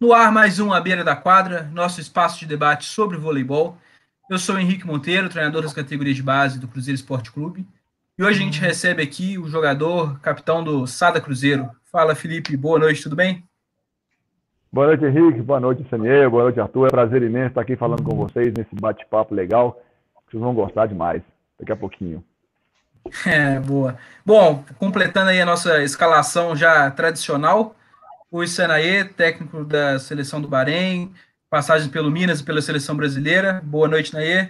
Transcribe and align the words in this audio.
No 0.00 0.12
ar, 0.12 0.30
mais 0.30 0.60
um 0.60 0.72
à 0.72 0.80
beira 0.80 1.02
da 1.02 1.16
quadra, 1.16 1.68
nosso 1.72 2.00
espaço 2.00 2.38
de 2.38 2.46
debate 2.46 2.84
sobre 2.84 3.16
voleibol. 3.16 3.76
Eu 4.30 4.38
sou 4.38 4.56
Henrique 4.56 4.86
Monteiro, 4.86 5.28
treinador 5.28 5.62
das 5.62 5.72
categorias 5.72 6.14
de 6.14 6.22
base 6.22 6.60
do 6.60 6.68
Cruzeiro 6.68 6.94
Esporte 6.94 7.32
Clube. 7.32 7.66
E 8.16 8.22
hoje 8.22 8.40
a 8.40 8.44
gente 8.44 8.60
recebe 8.60 9.02
aqui 9.02 9.36
o 9.36 9.48
jogador, 9.48 10.20
capitão 10.20 10.62
do 10.62 10.86
Sada 10.86 11.20
Cruzeiro. 11.20 11.68
Fala, 11.90 12.14
Felipe. 12.14 12.56
Boa 12.56 12.78
noite, 12.78 13.02
tudo 13.02 13.16
bem? 13.16 13.42
Boa 14.72 14.86
noite, 14.86 15.04
Henrique. 15.04 15.42
Boa 15.42 15.58
noite, 15.58 15.84
Saniel. 15.90 16.30
Boa 16.30 16.44
noite, 16.44 16.60
Arthur. 16.60 16.84
É 16.84 16.86
um 16.86 16.90
prazer 16.90 17.22
imenso 17.24 17.48
estar 17.48 17.62
aqui 17.62 17.74
falando 17.74 18.04
com 18.04 18.14
vocês 18.14 18.54
nesse 18.54 18.76
bate-papo 18.76 19.34
legal. 19.34 19.82
Vocês 20.30 20.40
vão 20.40 20.54
gostar 20.54 20.86
demais 20.86 21.22
daqui 21.58 21.72
a 21.72 21.76
pouquinho. 21.76 22.22
É, 23.26 23.58
boa. 23.58 23.96
Bom, 24.24 24.62
completando 24.78 25.30
aí 25.30 25.40
a 25.40 25.46
nossa 25.46 25.82
escalação 25.82 26.54
já 26.54 26.90
tradicional, 26.90 27.74
o 28.30 28.46
Senaê, 28.46 29.04
técnico 29.04 29.64
da 29.64 29.98
seleção 29.98 30.40
do 30.40 30.48
Bahrein, 30.48 31.12
passagem 31.48 31.88
pelo 31.88 32.10
Minas 32.10 32.40
e 32.40 32.44
pela 32.44 32.60
seleção 32.60 32.96
brasileira. 32.96 33.62
Boa 33.64 33.88
noite, 33.88 34.12
Naê. 34.12 34.48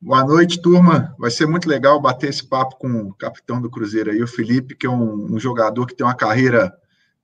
Boa 0.00 0.24
noite, 0.24 0.62
turma. 0.62 1.14
Vai 1.18 1.30
ser 1.30 1.46
muito 1.46 1.68
legal 1.68 2.00
bater 2.00 2.30
esse 2.30 2.46
papo 2.46 2.76
com 2.76 2.88
o 2.88 3.14
capitão 3.14 3.60
do 3.60 3.70
Cruzeiro 3.70 4.10
aí, 4.10 4.22
o 4.22 4.26
Felipe, 4.26 4.74
que 4.74 4.86
é 4.86 4.90
um, 4.90 5.34
um 5.34 5.38
jogador 5.38 5.86
que 5.86 5.94
tem 5.94 6.06
uma 6.06 6.14
carreira 6.14 6.72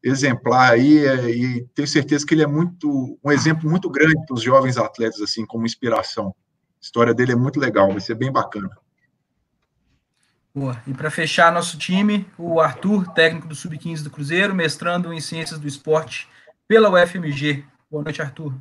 exemplar 0.02 0.72
aí, 0.72 0.98
é, 0.98 1.30
e 1.30 1.66
tenho 1.74 1.88
certeza 1.88 2.24
que 2.24 2.34
ele 2.34 2.42
é 2.42 2.46
muito 2.46 3.18
um 3.24 3.32
exemplo 3.32 3.68
muito 3.68 3.88
grande 3.88 4.24
para 4.26 4.34
os 4.34 4.42
jovens 4.42 4.76
atletas, 4.76 5.20
assim, 5.20 5.44
como 5.46 5.64
inspiração. 5.64 6.28
A 6.28 6.82
história 6.82 7.14
dele 7.14 7.32
é 7.32 7.36
muito 7.36 7.58
legal, 7.58 7.90
vai 7.90 8.00
ser 8.00 8.14
bem 8.14 8.30
bacana. 8.30 8.70
Boa. 10.56 10.82
E 10.86 10.94
para 10.94 11.10
fechar 11.10 11.52
nosso 11.52 11.76
time, 11.76 12.24
o 12.38 12.58
Arthur, 12.58 13.12
técnico 13.12 13.46
do 13.46 13.54
Sub-15 13.54 14.02
do 14.02 14.08
Cruzeiro, 14.08 14.54
mestrando 14.54 15.12
em 15.12 15.20
Ciências 15.20 15.60
do 15.60 15.68
Esporte 15.68 16.26
pela 16.66 16.88
UFMG. 16.88 17.62
Boa 17.90 18.02
noite, 18.02 18.22
Arthur. 18.22 18.54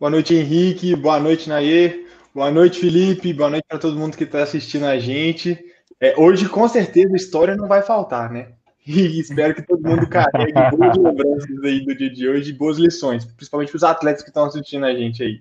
Boa 0.00 0.10
noite, 0.10 0.34
Henrique. 0.34 0.96
Boa 0.96 1.20
noite, 1.20 1.48
Naê. 1.48 2.06
Boa 2.34 2.50
noite, 2.50 2.80
Felipe. 2.80 3.32
Boa 3.32 3.50
noite 3.50 3.64
para 3.68 3.78
todo 3.78 3.96
mundo 3.96 4.16
que 4.16 4.24
está 4.24 4.42
assistindo 4.42 4.84
a 4.84 4.98
gente. 4.98 5.64
É, 6.00 6.12
hoje, 6.18 6.48
com 6.48 6.66
certeza, 6.66 7.14
história 7.14 7.54
não 7.54 7.68
vai 7.68 7.82
faltar, 7.82 8.28
né? 8.28 8.48
E 8.84 9.20
espero 9.20 9.54
que 9.54 9.62
todo 9.62 9.80
mundo 9.80 10.08
carregue 10.08 10.76
boas 10.76 10.96
lembranças 10.96 11.62
aí 11.62 11.84
do 11.84 11.94
dia 11.94 12.12
de 12.12 12.28
hoje, 12.28 12.52
boas 12.52 12.78
lições, 12.78 13.24
principalmente 13.24 13.68
para 13.68 13.76
os 13.76 13.84
atletas 13.84 14.24
que 14.24 14.30
estão 14.30 14.46
assistindo 14.46 14.84
a 14.84 14.92
gente 14.92 15.22
aí. 15.22 15.40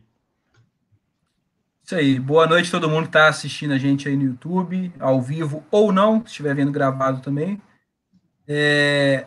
Isso 1.92 1.98
aí. 1.98 2.18
Boa 2.18 2.48
noite 2.48 2.70
a 2.70 2.72
todo 2.72 2.90
mundo 2.90 3.02
que 3.02 3.10
está 3.10 3.28
assistindo 3.28 3.74
a 3.74 3.78
gente 3.78 4.08
aí 4.08 4.16
no 4.16 4.24
YouTube, 4.24 4.94
ao 4.98 5.22
vivo 5.22 5.62
ou 5.70 5.92
não, 5.92 6.22
se 6.22 6.28
estiver 6.28 6.56
vendo 6.56 6.72
gravado 6.72 7.20
também. 7.20 7.62
É... 8.48 9.26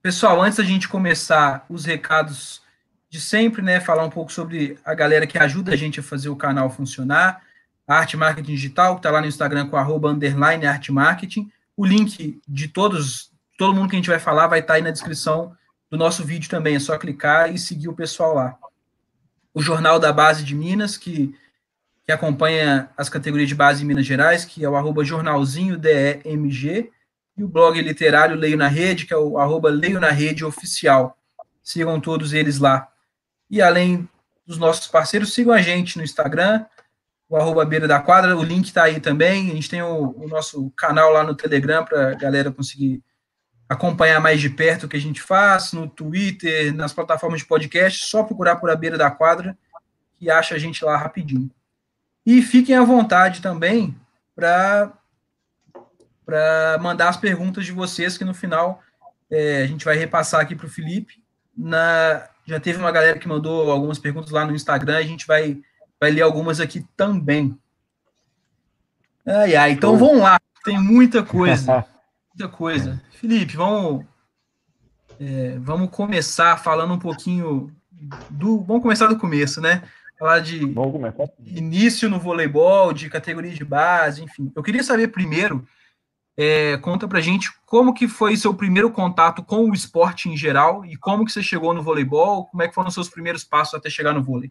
Pessoal, 0.00 0.40
antes 0.40 0.58
da 0.58 0.62
gente 0.62 0.88
começar 0.88 1.66
os 1.68 1.84
recados 1.84 2.62
de 3.10 3.20
sempre, 3.20 3.62
né, 3.62 3.80
falar 3.80 4.04
um 4.04 4.10
pouco 4.10 4.32
sobre 4.32 4.78
a 4.84 4.94
galera 4.94 5.26
que 5.26 5.36
ajuda 5.36 5.72
a 5.72 5.76
gente 5.76 5.98
a 5.98 6.04
fazer 6.04 6.28
o 6.28 6.36
canal 6.36 6.70
funcionar, 6.70 7.42
Arte 7.84 8.16
Marketing 8.16 8.54
Digital, 8.54 8.94
que 8.94 9.00
está 9.00 9.10
lá 9.10 9.20
no 9.20 9.26
Instagram 9.26 9.66
com 9.66 9.76
arroba 9.76 10.12
underline 10.12 10.64
Arte 10.66 10.92
Marketing. 10.92 11.50
O 11.76 11.84
link 11.84 12.40
de 12.46 12.68
todos, 12.68 13.32
todo 13.58 13.74
mundo 13.74 13.90
que 13.90 13.96
a 13.96 13.98
gente 13.98 14.10
vai 14.10 14.20
falar 14.20 14.46
vai 14.46 14.60
estar 14.60 14.74
tá 14.74 14.76
aí 14.76 14.82
na 14.82 14.92
descrição 14.92 15.52
do 15.90 15.98
nosso 15.98 16.22
vídeo 16.22 16.48
também, 16.48 16.76
é 16.76 16.78
só 16.78 16.96
clicar 16.96 17.52
e 17.52 17.58
seguir 17.58 17.88
o 17.88 17.92
pessoal 17.92 18.34
lá. 18.34 18.56
O 19.52 19.60
Jornal 19.60 19.98
da 19.98 20.12
Base 20.12 20.44
de 20.44 20.54
Minas, 20.54 20.96
que 20.96 21.34
que 22.04 22.12
acompanha 22.12 22.90
as 22.96 23.08
categorias 23.08 23.48
de 23.48 23.54
base 23.54 23.82
em 23.82 23.86
Minas 23.86 24.06
Gerais, 24.06 24.44
que 24.44 24.64
é 24.64 24.68
o 24.68 24.76
arroba 24.76 25.04
jornalzinho 25.04 25.78
DEMG, 25.78 26.90
e 27.36 27.42
o 27.42 27.48
blog 27.48 27.80
literário 27.80 28.36
Leio 28.36 28.56
na 28.56 28.68
Rede, 28.68 29.06
que 29.06 29.14
é 29.14 29.16
o 29.16 29.38
arroba 29.38 29.70
Leio 29.70 29.98
na 29.98 30.10
Rede 30.10 30.44
Oficial. 30.44 31.18
Sigam 31.62 32.00
todos 32.00 32.32
eles 32.32 32.58
lá. 32.58 32.88
E 33.50 33.60
além 33.60 34.08
dos 34.46 34.58
nossos 34.58 34.86
parceiros, 34.86 35.32
sigam 35.32 35.52
a 35.52 35.60
gente 35.60 35.96
no 35.96 36.04
Instagram, 36.04 36.64
o 37.28 37.36
arroba 37.36 37.64
Beira 37.64 37.88
da 37.88 37.98
Quadra, 37.98 38.36
o 38.36 38.42
link 38.44 38.66
está 38.66 38.84
aí 38.84 39.00
também. 39.00 39.50
A 39.50 39.54
gente 39.54 39.70
tem 39.70 39.82
o, 39.82 40.14
o 40.16 40.28
nosso 40.28 40.70
canal 40.76 41.10
lá 41.10 41.24
no 41.24 41.34
Telegram 41.34 41.84
para 41.84 42.10
a 42.10 42.14
galera 42.14 42.52
conseguir 42.52 43.02
acompanhar 43.68 44.20
mais 44.20 44.40
de 44.40 44.50
perto 44.50 44.84
o 44.84 44.88
que 44.88 44.96
a 44.96 45.00
gente 45.00 45.22
faz, 45.22 45.72
no 45.72 45.88
Twitter, 45.88 46.72
nas 46.74 46.92
plataformas 46.92 47.40
de 47.40 47.46
podcast, 47.46 48.04
só 48.04 48.22
procurar 48.22 48.56
por 48.56 48.70
a 48.70 48.76
Beira 48.76 48.98
da 48.98 49.10
Quadra 49.10 49.56
que 50.16 50.30
acha 50.30 50.54
a 50.54 50.58
gente 50.58 50.84
lá 50.84 50.96
rapidinho. 50.96 51.50
E 52.26 52.40
fiquem 52.42 52.74
à 52.74 52.82
vontade 52.82 53.42
também 53.42 53.94
para 54.34 54.92
mandar 56.80 57.08
as 57.08 57.16
perguntas 57.16 57.64
de 57.66 57.72
vocês, 57.72 58.16
que 58.16 58.24
no 58.24 58.32
final 58.34 58.82
é, 59.30 59.62
a 59.62 59.66
gente 59.66 59.84
vai 59.84 59.96
repassar 59.96 60.40
aqui 60.40 60.54
para 60.54 60.66
o 60.66 60.70
Felipe. 60.70 61.22
Na, 61.56 62.28
já 62.46 62.58
teve 62.58 62.78
uma 62.78 62.90
galera 62.90 63.18
que 63.18 63.28
mandou 63.28 63.70
algumas 63.70 63.98
perguntas 63.98 64.30
lá 64.30 64.44
no 64.44 64.54
Instagram, 64.54 64.96
a 64.96 65.02
gente 65.02 65.26
vai, 65.26 65.60
vai 66.00 66.10
ler 66.10 66.22
algumas 66.22 66.60
aqui 66.60 66.86
também. 66.96 67.58
Ai, 69.26 69.54
ai, 69.54 69.70
então 69.72 69.96
vamos 69.96 70.20
lá, 70.20 70.40
tem 70.64 70.78
muita 70.78 71.22
coisa. 71.22 71.84
Muita 72.36 72.48
coisa. 72.48 73.00
Felipe, 73.12 73.56
vamos, 73.56 74.04
é, 75.20 75.56
vamos 75.60 75.88
começar 75.90 76.56
falando 76.56 76.92
um 76.92 76.98
pouquinho 76.98 77.72
do. 78.28 78.60
Vamos 78.64 78.82
começar 78.82 79.06
do 79.06 79.16
começo, 79.16 79.60
né? 79.60 79.84
Falar 80.24 80.38
de 80.40 80.74
início 81.44 82.08
no 82.08 82.18
voleibol, 82.18 82.94
de 82.94 83.10
categoria 83.10 83.52
de 83.52 83.62
base, 83.62 84.24
enfim. 84.24 84.50
Eu 84.56 84.62
queria 84.62 84.82
saber 84.82 85.08
primeiro, 85.08 85.66
é, 86.34 86.78
conta 86.78 87.06
pra 87.06 87.20
gente 87.20 87.50
como 87.66 87.92
que 87.92 88.08
foi 88.08 88.34
seu 88.34 88.54
primeiro 88.54 88.90
contato 88.90 89.44
com 89.44 89.68
o 89.68 89.74
esporte 89.74 90.30
em 90.30 90.36
geral 90.36 90.82
e 90.86 90.96
como 90.96 91.26
que 91.26 91.30
você 91.32 91.42
chegou 91.42 91.74
no 91.74 91.82
voleibol, 91.82 92.46
como 92.46 92.62
é 92.62 92.68
que 92.68 92.74
foram 92.74 92.88
os 92.88 92.94
seus 92.94 93.10
primeiros 93.10 93.44
passos 93.44 93.74
até 93.74 93.90
chegar 93.90 94.14
no 94.14 94.22
vôlei? 94.22 94.50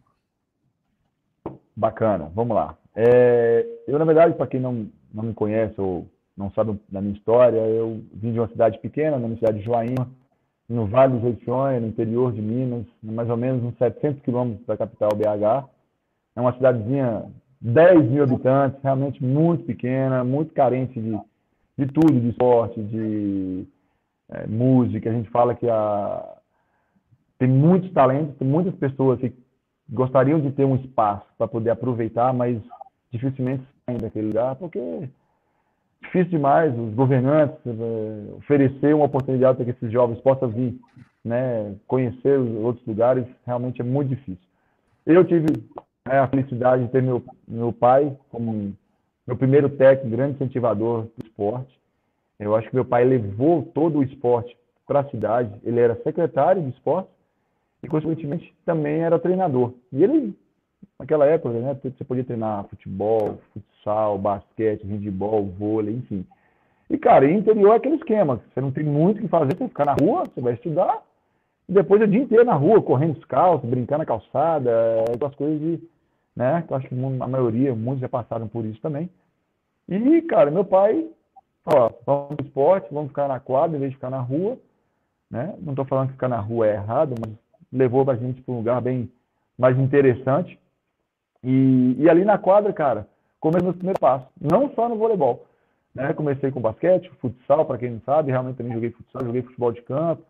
Bacana, 1.74 2.30
vamos 2.32 2.54
lá. 2.54 2.78
É, 2.94 3.66
eu, 3.88 3.98
na 3.98 4.04
verdade, 4.04 4.36
para 4.36 4.46
quem 4.46 4.60
não, 4.60 4.88
não 5.12 5.24
me 5.24 5.34
conhece 5.34 5.74
ou 5.80 6.08
não 6.36 6.52
sabe 6.52 6.80
da 6.88 7.00
minha 7.00 7.16
história, 7.16 7.58
eu 7.58 8.00
vim 8.12 8.32
de 8.32 8.38
uma 8.38 8.48
cidade 8.48 8.78
pequena, 8.78 9.18
na 9.18 9.26
minha 9.26 9.38
cidade 9.38 9.58
de 9.58 9.64
Joaíma, 9.64 10.08
no 10.68 10.86
Vale 10.86 11.18
do 11.18 11.20
Jequitinhonha, 11.20 11.80
no 11.80 11.88
interior 11.88 12.32
de 12.32 12.40
Minas, 12.40 12.86
mais 13.02 13.28
ou 13.28 13.36
menos 13.36 13.62
uns 13.62 13.76
700 13.76 14.22
quilômetros 14.22 14.66
da 14.66 14.76
capital 14.76 15.10
BH. 15.10 15.68
É 16.36 16.40
uma 16.40 16.54
cidadezinha 16.54 17.24
10 17.60 18.10
mil 18.10 18.22
habitantes, 18.22 18.82
realmente 18.82 19.22
muito 19.22 19.64
pequena, 19.64 20.24
muito 20.24 20.52
carente 20.52 21.00
de, 21.00 21.18
de 21.78 21.86
tudo, 21.92 22.20
de 22.20 22.28
esporte, 22.28 22.82
de 22.82 23.66
é, 24.30 24.46
música. 24.46 25.10
A 25.10 25.12
gente 25.12 25.30
fala 25.30 25.54
que 25.54 25.68
a, 25.68 26.36
tem 27.38 27.48
muitos 27.48 27.92
talentos, 27.92 28.36
tem 28.36 28.48
muitas 28.48 28.74
pessoas 28.74 29.20
que 29.20 29.32
gostariam 29.88 30.40
de 30.40 30.50
ter 30.52 30.64
um 30.64 30.76
espaço 30.76 31.26
para 31.36 31.46
poder 31.46 31.70
aproveitar, 31.70 32.32
mas 32.32 32.60
dificilmente 33.10 33.64
saem 33.84 33.98
daquele 33.98 34.28
lugar, 34.28 34.56
porque 34.56 35.08
difícil 36.04 36.30
demais 36.30 36.76
os 36.78 36.94
governantes 36.94 37.58
eh, 37.66 38.34
oferecer 38.38 38.94
uma 38.94 39.06
oportunidade 39.06 39.56
para 39.56 39.64
que 39.64 39.70
esses 39.72 39.92
jovens 39.92 40.20
possam 40.20 40.48
vir, 40.48 40.78
né, 41.24 41.74
conhecer 41.86 42.38
os 42.38 42.64
outros 42.64 42.86
lugares, 42.86 43.26
realmente 43.46 43.80
é 43.80 43.84
muito 43.84 44.10
difícil. 44.10 44.44
Eu 45.06 45.24
tive 45.24 45.46
né, 46.06 46.18
a 46.18 46.28
felicidade 46.28 46.84
de 46.84 46.90
ter 46.90 47.02
meu, 47.02 47.22
meu 47.46 47.72
pai 47.72 48.16
como 48.30 48.74
meu 49.26 49.36
primeiro 49.36 49.68
técnico, 49.70 50.16
grande 50.16 50.34
incentivador 50.34 51.04
do 51.16 51.24
esporte. 51.24 51.78
Eu 52.38 52.54
acho 52.54 52.68
que 52.68 52.74
meu 52.74 52.84
pai 52.84 53.04
levou 53.04 53.62
todo 53.74 53.98
o 53.98 54.02
esporte 54.02 54.56
para 54.86 55.00
a 55.00 55.10
cidade. 55.10 55.50
Ele 55.64 55.80
era 55.80 56.00
secretário 56.02 56.62
de 56.62 56.70
esporte 56.70 57.08
e, 57.82 57.88
consequentemente, 57.88 58.54
também 58.66 59.00
era 59.00 59.18
treinador. 59.18 59.72
E 59.92 60.02
ele, 60.02 60.36
naquela 60.98 61.26
época, 61.26 61.58
né, 61.58 61.76
você 61.82 62.04
podia 62.04 62.24
treinar 62.24 62.64
futebol, 62.64 63.38
futsal, 63.52 64.18
basquete, 64.18 64.86
handebol, 64.86 65.46
vôlei, 65.46 65.94
enfim. 65.94 66.26
E, 66.88 66.98
cara, 66.98 67.30
interior 67.30 67.72
é 67.72 67.76
aquele 67.76 67.96
esquema. 67.96 68.40
Você 68.52 68.60
não 68.60 68.70
tem 68.70 68.84
muito 68.84 69.18
o 69.18 69.22
que 69.22 69.28
fazer, 69.28 69.56
você 69.56 69.68
ficar 69.68 69.86
na 69.86 69.94
rua, 69.94 70.24
você 70.24 70.40
vai 70.40 70.54
estudar, 70.54 71.02
e 71.68 71.72
depois 71.72 72.00
é 72.00 72.04
o 72.04 72.08
dia 72.08 72.22
inteiro 72.22 72.44
na 72.44 72.54
rua, 72.54 72.82
correndo 72.82 73.14
descalço, 73.14 73.66
brincando 73.66 73.98
na 73.98 74.06
calçada, 74.06 74.70
aquelas 75.12 75.34
coisas 75.34 75.58
de, 75.58 75.80
né, 76.36 76.62
que 76.66 76.72
eu 76.72 76.76
acho 76.76 76.88
que 76.88 76.94
a 76.94 77.26
maioria, 77.26 77.74
muitos 77.74 78.00
já 78.00 78.08
passaram 78.08 78.48
por 78.48 78.64
isso 78.64 78.80
também. 78.80 79.08
E, 79.88 80.22
cara, 80.22 80.50
meu 80.50 80.64
pai, 80.64 81.06
ó, 81.66 81.90
vamos 82.06 82.36
pro 82.36 82.46
esporte, 82.46 82.92
vamos 82.92 83.08
ficar 83.08 83.28
na 83.28 83.40
quadra 83.40 83.76
em 83.76 83.80
vez 83.80 83.92
de 83.92 83.96
ficar 83.96 84.10
na 84.10 84.20
rua, 84.20 84.58
né? 85.30 85.54
Não 85.60 85.72
estou 85.72 85.84
falando 85.84 86.08
que 86.08 86.14
ficar 86.14 86.28
na 86.28 86.40
rua 86.40 86.66
é 86.66 86.74
errado, 86.74 87.14
mas 87.20 87.34
levou 87.72 88.08
a 88.08 88.14
gente 88.14 88.40
para 88.42 88.54
um 88.54 88.58
lugar 88.58 88.80
bem 88.80 89.10
mais 89.58 89.78
interessante. 89.78 90.58
E, 91.44 91.96
e 91.98 92.08
ali 92.08 92.24
na 92.24 92.38
quadra, 92.38 92.72
cara, 92.72 93.06
comecei 93.38 93.64
meus 93.64 93.76
primeiros 93.76 94.00
passos, 94.00 94.26
não 94.40 94.70
só 94.74 94.88
no 94.88 94.96
voleibol. 94.96 95.44
Né? 95.94 96.12
Comecei 96.14 96.50
com 96.50 96.60
basquete, 96.60 97.10
futsal, 97.20 97.66
para 97.66 97.78
quem 97.78 97.90
não 97.90 98.00
sabe, 98.00 98.30
realmente 98.30 98.56
também 98.56 98.72
joguei 98.72 98.90
futsal, 98.90 99.24
joguei 99.24 99.42
futebol 99.42 99.70
de 99.70 99.82
campo, 99.82 100.22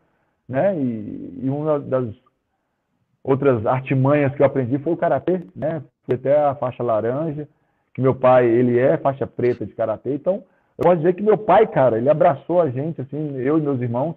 né? 0.49 0.77
E, 0.77 1.41
e 1.43 1.49
uma 1.49 1.81
das 1.81 2.13
outras 3.23 3.65
artimanhas 3.65 4.35
que 4.35 4.43
eu 4.43 4.47
aprendi 4.47 4.79
foi 4.79 4.93
o 4.93 4.97
karatê, 4.97 5.41
né? 5.57 5.83
Fui 6.05 6.17
até 6.17 6.37
a 6.37 6.55
faixa 6.55 6.83
laranja, 6.83 7.49
que 7.95 8.03
meu 8.03 8.15
pai, 8.15 8.47
ele 8.47 8.79
é 8.79 8.99
faixa 8.99 9.27
preta 9.27 9.65
de 9.65 9.73
karatê, 9.73 10.15
então 10.15 10.43
eu 10.77 10.83
posso 10.83 10.97
dizer 10.97 11.15
que 11.15 11.23
meu 11.23 11.39
pai, 11.39 11.67
cara, 11.67 11.97
ele 11.97 12.11
abraçou 12.11 12.61
a 12.61 12.69
gente, 12.69 13.01
assim, 13.01 13.37
eu 13.37 13.57
e 13.57 13.63
meus 13.63 13.81
irmãos, 13.81 14.17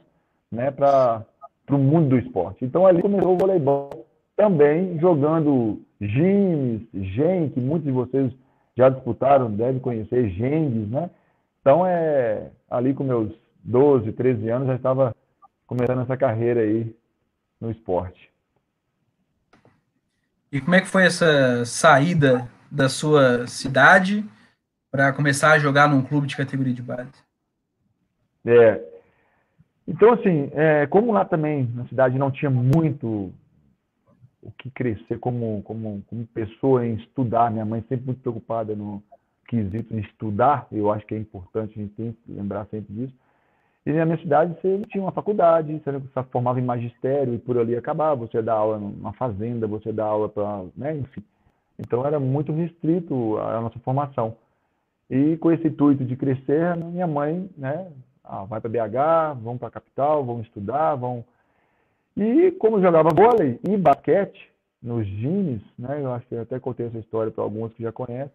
né, 0.52 0.72
para 0.72 1.24
o 1.70 1.78
mundo 1.78 2.10
do 2.10 2.18
esporte. 2.18 2.66
Então 2.66 2.86
ali 2.86 3.02
começou 3.02 3.36
o 3.36 3.38
voleibol 3.38 4.06
também 4.38 5.00
jogando 5.00 5.81
Gimes, 6.00 6.88
Gen, 6.94 7.50
que 7.50 7.60
muitos 7.60 7.86
de 7.86 7.92
vocês 7.92 8.31
já 8.78 8.88
disputaram, 8.88 9.51
devem 9.51 9.81
conhecer, 9.81 10.30
Gengues, 10.30 10.88
né? 10.89 11.10
Então 11.60 11.86
é 11.86 12.51
ali 12.69 12.94
com 12.94 13.04
meus 13.04 13.34
12, 13.63 14.12
13 14.13 14.50
anos 14.50 14.68
já 14.68 14.75
estava 14.75 15.16
começando 15.66 16.04
essa 16.04 16.16
carreira 16.16 16.62
aí 16.62 16.95
no 17.60 17.72
esporte. 17.72 18.30
E 20.51 20.62
como 20.62 20.75
é 20.75 20.81
que 20.81 20.88
foi 20.88 21.06
essa 21.06 21.66
saída 21.66 22.48
da 22.72 22.88
sua 22.88 23.48
cidade 23.48 24.24
para 24.92 25.12
começar 25.12 25.54
a 25.54 25.60
jogar 25.60 25.89
num 25.89 26.04
clube 26.04 26.28
de 26.28 26.38
categoria 26.38 26.74
de 26.74 26.81
base? 26.81 27.12
É. 28.45 28.81
Então, 29.88 30.13
assim, 30.13 30.50
é, 30.54 30.86
como 30.88 31.12
lá 31.12 31.25
também 31.25 31.69
na 31.74 31.86
cidade 31.88 32.18
não 32.18 32.31
tinha 32.31 32.51
muito 32.51 33.34
o 34.48 34.52
que 34.58 34.72
crescer 34.72 35.20
como, 35.20 35.62
como, 35.64 36.02
como 36.08 36.26
pessoa 36.28 36.86
em 36.86 36.96
estudar, 36.96 37.52
minha 37.52 37.66
mãe 37.66 37.84
sempre 37.88 38.08
muito 38.08 38.22
preocupada 38.22 38.76
no 38.76 39.04
quesito 39.48 39.94
de 39.94 40.02
estudar, 40.02 40.68
eu 40.72 40.92
acho 40.92 41.06
que 41.06 41.14
é 41.14 41.18
importante, 41.18 41.74
a 41.78 41.82
gente 41.82 41.94
tem 41.96 42.12
que 42.12 42.32
lembrar 42.32 42.66
sempre 42.68 42.94
disso. 42.94 43.14
E 43.86 43.94
na 43.94 44.06
minha 44.06 44.18
cidade 44.18 44.54
você 44.54 44.82
tinha 44.90 45.04
uma 45.04 45.12
faculdade, 45.12 45.82
você 45.86 46.24
formava 46.32 46.60
em 46.60 46.66
magistério 46.66 47.34
e 47.34 47.38
por 47.38 47.58
ali 47.58 47.76
acabava, 47.76 48.28
você 48.28 48.42
dá 48.42 48.54
aula 48.54 48.78
numa 48.78 49.14
fazenda, 49.14 49.68
você 49.68 49.94
dá 49.94 50.06
aula 50.06 50.28
para, 50.28 50.64
né, 50.76 50.98
enfim. 50.98 51.24
Então 51.80 52.06
era 52.06 52.20
muito 52.20 52.52
restrito 52.52 53.38
a 53.38 53.62
nossa 53.62 53.80
formação. 53.80 54.36
E 55.10 55.38
com 55.38 55.52
esse 55.52 55.68
intuito 55.68 56.04
de 56.04 56.18
crescer, 56.18 56.76
minha 56.76 57.08
mãe, 57.08 57.50
né, 57.58 57.90
ah, 58.24 58.44
vai 58.44 58.60
para 58.60 58.70
BH, 58.70 59.40
vão 59.42 59.58
para 59.58 59.70
a 59.70 59.72
capital, 59.72 60.26
vão 60.26 60.42
estudar, 60.42 60.96
vão. 60.96 61.24
E 62.18 62.52
como 62.54 62.81
jogava 62.81 63.10
vôlei 63.16 63.60
e 63.69 63.78
basquete 63.78 64.50
nos 64.81 65.06
Gines, 65.06 65.62
né, 65.78 66.00
eu 66.02 66.12
acho 66.12 66.25
que 66.25 66.34
eu 66.34 66.42
até 66.42 66.60
contei 66.60 66.88
essa 66.88 66.98
história 66.98 67.31
para 67.31 67.44
alguns 67.44 67.72
que 67.74 67.84
já 67.84 67.92
conhecem. 67.92 68.31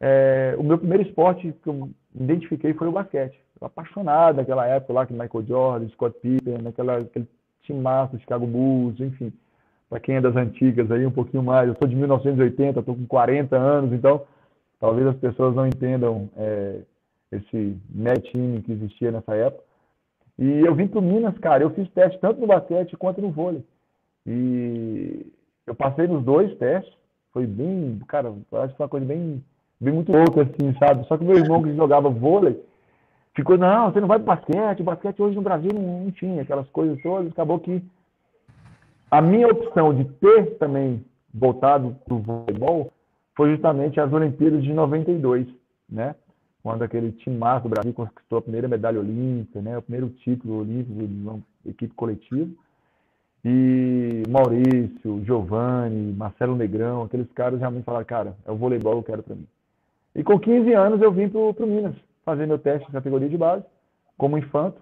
É, 0.00 0.56
o 0.58 0.64
meu 0.64 0.76
primeiro 0.76 1.04
esporte 1.04 1.54
que 1.62 1.68
eu 1.68 1.88
identifiquei 2.12 2.74
foi 2.74 2.88
o 2.88 2.92
basquete. 2.92 3.38
Eu 3.60 3.68
apaixonado 3.68 4.38
naquela 4.38 4.66
época 4.66 4.92
lá 4.92 5.06
que 5.06 5.12
Michael 5.12 5.46
Jordan, 5.46 5.88
Scott 5.90 6.18
Pippen, 6.18 6.58
naquela 6.60 6.96
aquele 6.96 7.28
time 7.62 7.80
massa, 7.80 8.18
Chicago 8.18 8.44
Bulls, 8.44 8.98
enfim. 8.98 9.32
Para 9.88 10.00
quem 10.00 10.16
é 10.16 10.20
das 10.20 10.34
antigas 10.34 10.90
aí 10.90 11.06
um 11.06 11.12
pouquinho 11.12 11.44
mais, 11.44 11.68
eu 11.68 11.76
sou 11.76 11.86
de 11.86 11.94
1980, 11.94 12.80
estou 12.80 12.96
com 12.96 13.06
40 13.06 13.56
anos, 13.56 13.92
então 13.92 14.22
talvez 14.80 15.06
as 15.06 15.16
pessoas 15.18 15.54
não 15.54 15.68
entendam 15.68 16.28
é, 16.36 16.80
esse 17.30 17.78
mega 17.88 18.20
time 18.20 18.60
que 18.62 18.72
existia 18.72 19.12
nessa 19.12 19.36
época. 19.36 19.62
E 20.38 20.60
eu 20.60 20.74
vim 20.74 20.86
para 20.86 21.00
Minas, 21.00 21.36
cara, 21.38 21.62
eu 21.62 21.70
fiz 21.70 21.88
teste 21.90 22.18
tanto 22.20 22.40
no 22.40 22.46
basquete 22.46 22.96
quanto 22.96 23.20
no 23.20 23.30
vôlei. 23.30 23.64
E 24.26 25.26
eu 25.66 25.74
passei 25.74 26.06
nos 26.06 26.24
dois 26.24 26.56
testes, 26.58 26.92
foi 27.32 27.46
bem, 27.46 28.00
cara, 28.08 28.28
acho 28.28 28.72
que 28.72 28.76
foi 28.76 28.84
uma 28.84 28.88
coisa 28.88 29.06
bem, 29.06 29.42
bem 29.80 29.94
muito 29.94 30.12
louca, 30.12 30.42
assim, 30.42 30.74
sabe? 30.78 31.06
Só 31.06 31.16
que 31.16 31.24
meu 31.24 31.36
irmão 31.36 31.62
que 31.62 31.74
jogava 31.74 32.08
vôlei 32.08 32.60
ficou, 33.34 33.56
não, 33.56 33.90
você 33.90 34.00
não 34.00 34.08
vai 34.08 34.18
para 34.18 34.36
basquete, 34.36 34.82
basquete 34.82 35.22
hoje 35.22 35.36
no 35.36 35.42
Brasil 35.42 35.70
não, 35.72 36.04
não 36.04 36.10
tinha 36.10 36.42
aquelas 36.42 36.68
coisas 36.70 37.00
todas, 37.02 37.30
acabou 37.30 37.58
que 37.58 37.82
a 39.10 39.20
minha 39.20 39.46
opção 39.46 39.94
de 39.94 40.04
ter 40.04 40.56
também 40.58 41.04
voltado 41.32 41.96
para 42.04 42.14
o 42.14 42.18
voleibol 42.18 42.92
foi 43.36 43.50
justamente 43.50 44.00
as 44.00 44.12
Olimpíadas 44.12 44.62
de 44.62 44.72
92, 44.72 45.46
né? 45.88 46.14
Quando 46.62 46.82
aquele 46.82 47.12
time 47.12 47.36
massa 47.36 47.62
do 47.62 47.68
Brasil 47.68 47.92
conquistou 47.92 48.38
a 48.38 48.42
primeira 48.42 48.68
medalha 48.68 49.00
olímpica, 49.00 49.60
né? 49.60 49.76
O 49.76 49.82
primeiro 49.82 50.08
título 50.10 50.60
olímpico 50.60 51.06
de 51.06 51.22
uma 51.22 51.40
equipe 51.66 51.92
coletiva. 51.94 52.50
E 53.44 54.22
Maurício, 54.28 55.24
Giovanni, 55.24 56.12
Marcelo 56.12 56.54
Negrão, 56.54 57.02
aqueles 57.02 57.30
caras 57.32 57.58
realmente 57.58 57.84
falaram, 57.84 58.04
cara, 58.04 58.36
é 58.46 58.52
o 58.52 58.56
voleibol 58.56 58.92
que 58.92 58.98
eu 58.98 59.14
quero 59.14 59.22
para 59.22 59.34
mim. 59.34 59.46
E 60.14 60.22
com 60.22 60.38
15 60.38 60.72
anos 60.74 61.02
eu 61.02 61.10
vim 61.10 61.28
para 61.28 61.40
o 61.40 61.66
Minas 61.66 61.96
fazer 62.24 62.46
meu 62.46 62.58
teste 62.58 62.86
de 62.86 62.92
categoria 62.92 63.28
de 63.28 63.36
base, 63.36 63.64
como 64.16 64.38
infanto. 64.38 64.80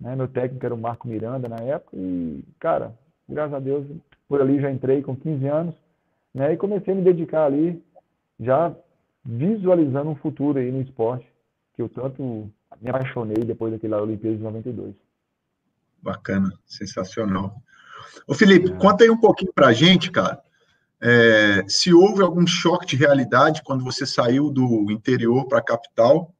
Né? 0.00 0.16
Meu 0.16 0.26
técnico 0.26 0.66
era 0.66 0.74
o 0.74 0.78
Marco 0.78 1.06
Miranda 1.06 1.48
na 1.48 1.60
época. 1.60 1.96
E, 1.96 2.42
cara, 2.58 2.92
graças 3.28 3.54
a 3.54 3.60
Deus, 3.60 3.86
por 4.28 4.40
ali 4.40 4.60
já 4.60 4.70
entrei 4.70 5.00
com 5.02 5.14
15 5.14 5.46
anos 5.46 5.84
né? 6.34 6.52
E 6.52 6.56
comecei 6.56 6.92
a 6.92 6.96
me 6.96 7.02
dedicar 7.02 7.44
ali, 7.44 7.80
já 8.40 8.74
visualizando 9.24 10.10
um 10.10 10.16
futuro 10.16 10.58
aí 10.58 10.70
no 10.70 10.82
esporte, 10.82 11.26
que 11.74 11.82
eu 11.82 11.88
tanto 11.88 12.50
me 12.80 12.90
apaixonei 12.90 13.42
depois 13.44 13.72
daquela 13.72 14.02
Olimpíada 14.02 14.36
de 14.36 14.42
92. 14.42 14.94
Bacana, 16.02 16.52
sensacional. 16.66 17.56
Ô 18.26 18.34
Felipe, 18.34 18.70
é. 18.70 18.76
conta 18.76 19.04
aí 19.04 19.10
um 19.10 19.20
pouquinho 19.20 19.52
pra 19.52 19.72
gente, 19.72 20.10
cara. 20.10 20.42
É, 21.00 21.64
se 21.66 21.92
houve 21.92 22.22
algum 22.22 22.46
choque 22.46 22.86
de 22.86 22.96
realidade 22.96 23.62
quando 23.62 23.84
você 23.84 24.06
saiu 24.06 24.50
do 24.50 24.90
interior 24.90 25.46
para 25.46 25.58
a 25.58 25.64
capital 25.64 26.32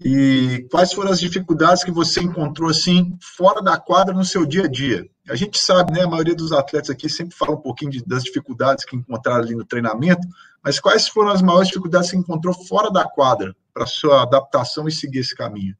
e 0.00 0.66
quais 0.70 0.92
foram 0.92 1.10
as 1.10 1.18
dificuldades 1.18 1.82
que 1.82 1.90
você 1.90 2.20
encontrou 2.20 2.70
assim 2.70 3.16
fora 3.20 3.60
da 3.60 3.76
quadra 3.76 4.14
no 4.14 4.24
seu 4.24 4.46
dia 4.46 4.64
a 4.64 4.68
dia? 4.68 5.04
A 5.28 5.34
gente 5.34 5.58
sabe, 5.58 5.92
né? 5.92 6.02
A 6.02 6.08
maioria 6.08 6.36
dos 6.36 6.52
atletas 6.52 6.90
aqui 6.90 7.08
sempre 7.08 7.36
fala 7.36 7.52
um 7.52 7.60
pouquinho 7.60 7.90
de, 7.90 8.04
das 8.04 8.22
dificuldades 8.22 8.84
que 8.84 8.96
encontraram 8.96 9.42
ali 9.42 9.56
no 9.56 9.64
treinamento, 9.64 10.26
mas 10.62 10.78
quais 10.78 11.08
foram 11.08 11.30
as 11.30 11.42
maiores 11.42 11.68
dificuldades 11.68 12.10
que 12.10 12.16
encontrou 12.16 12.54
fora 12.54 12.90
da 12.90 13.04
quadra 13.04 13.54
para 13.74 13.86
sua 13.86 14.22
adaptação 14.22 14.86
e 14.86 14.92
seguir 14.92 15.18
esse 15.18 15.34
caminho? 15.34 15.74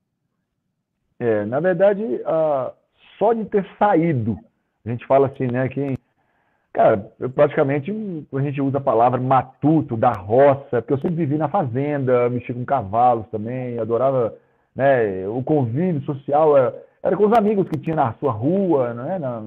É, 1.20 1.44
na 1.46 1.60
verdade, 1.60 2.02
uh, 2.02 2.72
só 3.18 3.32
de 3.32 3.44
ter 3.44 3.66
saído, 3.78 4.36
a 4.84 4.90
gente 4.90 5.06
fala 5.06 5.28
assim, 5.28 5.46
né? 5.46 5.68
Que 5.68 5.96
Cara, 6.72 7.10
eu 7.18 7.30
praticamente, 7.30 7.90
a 8.32 8.40
gente 8.40 8.60
usa 8.60 8.78
a 8.78 8.80
palavra 8.80 9.20
matuto, 9.20 9.96
da 9.96 10.12
roça, 10.12 10.82
porque 10.82 10.92
eu 10.92 10.98
sempre 10.98 11.16
vivi 11.16 11.36
na 11.36 11.48
fazenda, 11.48 12.28
mexi 12.28 12.52
com 12.52 12.64
cavalos 12.64 13.26
também, 13.28 13.78
adorava, 13.78 14.34
né, 14.76 15.26
o 15.26 15.42
convívio 15.42 16.02
social 16.02 16.56
era, 16.56 16.74
era 17.02 17.16
com 17.16 17.26
os 17.26 17.36
amigos 17.36 17.68
que 17.68 17.78
tinha 17.80 17.96
na 17.96 18.12
sua 18.14 18.32
rua, 18.32 18.94
né, 18.94 19.18
na, 19.18 19.44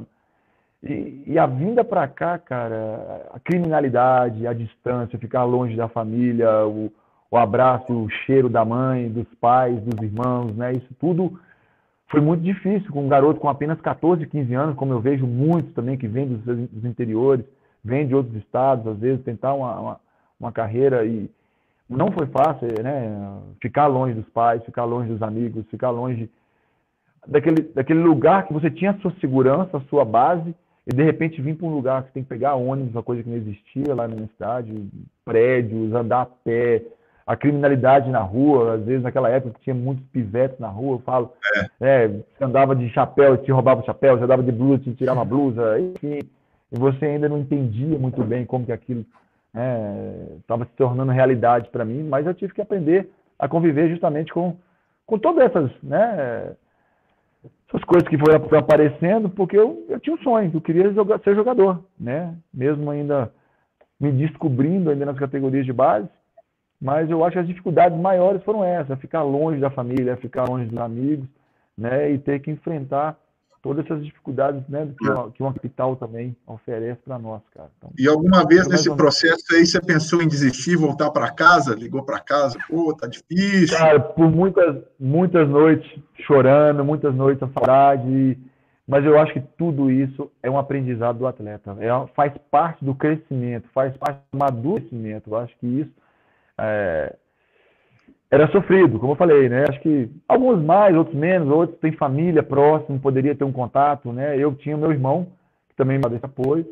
e, 0.83 1.23
e, 1.27 1.39
a 1.39 1.45
vinda 1.45 1.83
para 1.83 2.07
cá, 2.07 2.39
cara, 2.39 3.27
a 3.31 3.39
criminalidade, 3.39 4.47
a 4.47 4.51
distância, 4.51 5.19
ficar 5.19 5.43
longe 5.43 5.75
da 5.77 5.87
família, 5.87 6.65
o, 6.65 6.91
o 7.29 7.37
abraço, 7.37 7.93
o 7.93 8.09
cheiro 8.09 8.49
da 8.49 8.65
mãe, 8.65 9.09
dos 9.09 9.27
pais, 9.39 9.79
dos 9.83 10.01
irmãos, 10.01 10.55
né, 10.55 10.73
isso 10.73 10.93
tudo 10.99 11.39
foi 12.11 12.19
muito 12.19 12.43
difícil 12.43 12.91
com 12.91 13.05
um 13.05 13.07
garoto 13.07 13.39
com 13.39 13.47
apenas 13.47 13.79
14, 13.79 14.27
15 14.27 14.53
anos, 14.53 14.75
como 14.75 14.91
eu 14.91 14.99
vejo 14.99 15.25
muitos 15.25 15.73
também 15.73 15.97
que 15.97 16.07
vêm 16.07 16.27
dos, 16.27 16.69
dos 16.69 16.83
interiores, 16.83 17.45
vêm 17.83 18.05
de 18.05 18.13
outros 18.13 18.35
estados, 18.35 18.85
às 18.85 18.99
vezes 18.99 19.23
tentar 19.23 19.53
uma, 19.53 19.79
uma, 19.79 19.99
uma, 20.37 20.51
carreira 20.51 21.05
e 21.05 21.31
não 21.89 22.11
foi 22.11 22.27
fácil, 22.27 22.67
né? 22.83 23.39
Ficar 23.61 23.87
longe 23.87 24.13
dos 24.13 24.27
pais, 24.29 24.63
ficar 24.65 24.83
longe 24.83 25.09
dos 25.09 25.21
amigos, 25.23 25.65
ficar 25.71 25.89
longe 25.89 26.29
daquele, 27.25 27.61
daquele 27.61 28.01
lugar 28.01 28.45
que 28.45 28.53
você 28.53 28.69
tinha 28.69 28.91
a 28.91 28.97
sua 28.99 29.13
segurança, 29.21 29.77
a 29.77 29.81
sua 29.81 30.03
base, 30.03 30.53
e 30.85 30.93
de 30.93 31.03
repente 31.03 31.41
vir 31.41 31.55
para 31.55 31.67
um 31.67 31.73
lugar 31.73 32.01
que 32.01 32.09
você 32.09 32.13
tem 32.15 32.23
que 32.23 32.29
pegar 32.29 32.55
ônibus, 32.55 32.93
uma 32.93 33.03
coisa 33.03 33.23
que 33.23 33.29
não 33.29 33.37
existia 33.37 33.95
lá 33.95 34.05
na 34.05 34.15
minha 34.15 34.29
cidade, 34.33 34.89
prédios, 35.23 35.93
andar 35.93 36.23
a 36.23 36.25
pé, 36.25 36.83
a 37.31 37.35
criminalidade 37.37 38.09
na 38.09 38.19
rua, 38.19 38.73
às 38.73 38.83
vezes 38.83 39.03
naquela 39.03 39.29
época 39.29 39.57
tinha 39.61 39.73
muitos 39.73 40.05
pivetes 40.07 40.59
na 40.59 40.67
rua, 40.67 40.95
eu 40.95 40.99
falo, 40.99 41.31
é. 41.79 42.03
É, 42.03 42.07
você 42.09 42.43
andava 42.43 42.75
de 42.75 42.89
chapéu, 42.89 43.37
te 43.37 43.49
roubava 43.53 43.81
o 43.81 43.85
chapéu, 43.85 44.17
você 44.17 44.25
andava 44.25 44.43
de 44.43 44.51
blusa, 44.51 44.83
te 44.83 44.93
tirava 44.95 45.21
a 45.21 45.25
blusa, 45.25 45.79
enfim, 45.79 46.19
e 46.69 46.77
você 46.77 47.05
ainda 47.05 47.29
não 47.29 47.37
entendia 47.37 47.97
muito 47.97 48.21
bem 48.21 48.45
como 48.45 48.65
que 48.65 48.73
aquilo 48.73 49.05
estava 50.41 50.65
né, 50.65 50.69
se 50.69 50.75
tornando 50.75 51.13
realidade 51.13 51.69
para 51.69 51.85
mim, 51.85 52.03
mas 52.03 52.27
eu 52.27 52.33
tive 52.33 52.53
que 52.53 52.61
aprender 52.61 53.09
a 53.39 53.47
conviver 53.47 53.89
justamente 53.89 54.33
com, 54.33 54.57
com 55.05 55.17
todas 55.17 55.45
essas, 55.45 55.71
né, 55.81 56.53
essas 57.69 57.83
coisas 57.85 58.09
que 58.09 58.17
foram 58.17 58.59
aparecendo, 58.59 59.29
porque 59.29 59.57
eu, 59.57 59.85
eu 59.87 60.01
tinha 60.01 60.17
um 60.17 60.21
sonho, 60.21 60.51
eu 60.53 60.59
queria 60.59 60.91
jogar, 60.91 61.17
ser 61.21 61.33
jogador, 61.33 61.81
né, 61.97 62.35
mesmo 62.53 62.91
ainda 62.91 63.31
me 63.97 64.11
descobrindo 64.11 64.89
ainda 64.89 65.05
nas 65.05 65.17
categorias 65.17 65.65
de 65.65 65.71
base, 65.71 66.09
mas 66.81 67.09
eu 67.11 67.23
acho 67.23 67.33
que 67.33 67.39
as 67.39 67.47
dificuldades 67.47 67.97
maiores 67.99 68.43
foram 68.43 68.63
essas, 68.63 68.99
ficar 68.99 69.21
longe 69.21 69.59
da 69.59 69.69
família, 69.69 70.17
ficar 70.17 70.45
longe 70.45 70.65
dos 70.65 70.79
amigos, 70.79 71.27
né, 71.77 72.11
e 72.11 72.17
ter 72.17 72.39
que 72.39 72.49
enfrentar 72.49 73.17
todas 73.61 73.85
essas 73.85 74.03
dificuldades, 74.03 74.67
né, 74.67 74.89
que, 74.97 75.07
uma, 75.07 75.31
que 75.31 75.43
uma 75.43 75.53
capital 75.53 75.95
também 75.95 76.35
oferece 76.47 76.99
para 77.05 77.19
nós, 77.19 77.41
cara. 77.53 77.69
Então, 77.77 77.91
e 77.97 78.07
alguma 78.07 78.43
vez 78.47 78.67
nesse 78.67 78.93
processo 78.95 79.43
aí 79.51 79.63
você 79.63 79.79
pensou 79.79 80.23
em 80.23 80.27
desistir, 80.27 80.75
voltar 80.75 81.11
para 81.11 81.31
casa, 81.31 81.75
ligou 81.75 82.03
para 82.03 82.19
casa, 82.19 82.57
pô, 82.67 82.95
tá 82.95 83.05
difícil. 83.05 83.77
Cara, 83.77 83.99
por 83.99 84.31
muitas 84.31 84.83
muitas 84.99 85.47
noites 85.47 85.87
chorando, 86.25 86.83
muitas 86.83 87.13
noites 87.13 87.43
a 87.43 87.49
saudade, 87.53 88.39
mas 88.87 89.05
eu 89.05 89.19
acho 89.19 89.33
que 89.33 89.41
tudo 89.55 89.91
isso 89.91 90.31
é 90.41 90.49
um 90.49 90.57
aprendizado 90.57 91.19
do 91.19 91.27
atleta, 91.27 91.77
é, 91.79 91.89
faz 92.15 92.33
parte 92.49 92.83
do 92.83 92.95
crescimento, 92.95 93.69
faz 93.71 93.95
parte 93.97 94.21
do 94.31 94.41
amadurecimento. 94.41 95.29
Eu 95.29 95.37
acho 95.37 95.55
que 95.59 95.67
isso 95.67 96.00
é, 96.61 97.15
era 98.29 98.49
sofrido, 98.51 98.97
como 98.97 99.11
eu 99.11 99.17
falei, 99.17 99.49
né? 99.49 99.65
Acho 99.67 99.81
que 99.81 100.09
alguns 100.27 100.63
mais, 100.63 100.95
outros 100.95 101.15
menos, 101.15 101.49
outros 101.49 101.77
têm 101.79 101.91
família 101.91 102.41
próxima, 102.41 102.97
poderia 102.97 103.35
ter 103.35 103.43
um 103.43 103.51
contato, 103.51 104.13
né? 104.13 104.37
Eu 104.37 104.55
tinha 104.55 104.77
meu 104.77 104.91
irmão, 104.91 105.27
que 105.67 105.75
também 105.75 105.97
me 105.97 106.03
deu 106.03 106.15
esse 106.15 106.25
apoio, 106.25 106.65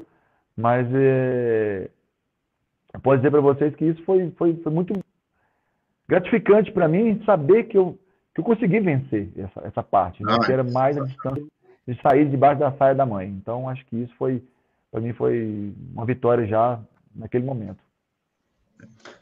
mas 0.55 0.87
é, 0.93 1.89
posso 3.03 3.17
dizer 3.17 3.31
para 3.31 3.41
vocês 3.41 3.75
que 3.75 3.85
isso 3.85 4.01
foi, 4.03 4.31
foi, 4.37 4.55
foi 4.55 4.71
muito 4.71 4.93
gratificante 6.07 6.71
para 6.71 6.87
mim 6.87 7.21
saber 7.25 7.65
que 7.65 7.77
eu, 7.77 7.99
que 8.33 8.39
eu 8.39 8.45
consegui 8.45 8.79
vencer 8.79 9.29
essa, 9.37 9.67
essa 9.67 9.83
parte, 9.83 10.23
né? 10.23 10.37
que 10.45 10.51
era 10.51 10.63
mais 10.63 10.97
a 10.97 11.05
distância 11.05 11.45
de 11.85 12.01
sair 12.01 12.29
debaixo 12.29 12.59
da 12.59 12.71
saia 12.73 12.95
da 12.95 13.05
mãe. 13.05 13.27
Então, 13.27 13.67
acho 13.67 13.85
que 13.87 13.97
isso 13.97 14.15
foi, 14.15 14.41
para 14.91 15.01
mim, 15.01 15.11
foi 15.11 15.73
uma 15.93 16.05
vitória 16.05 16.47
já 16.47 16.79
naquele 17.15 17.45
momento. 17.45 17.88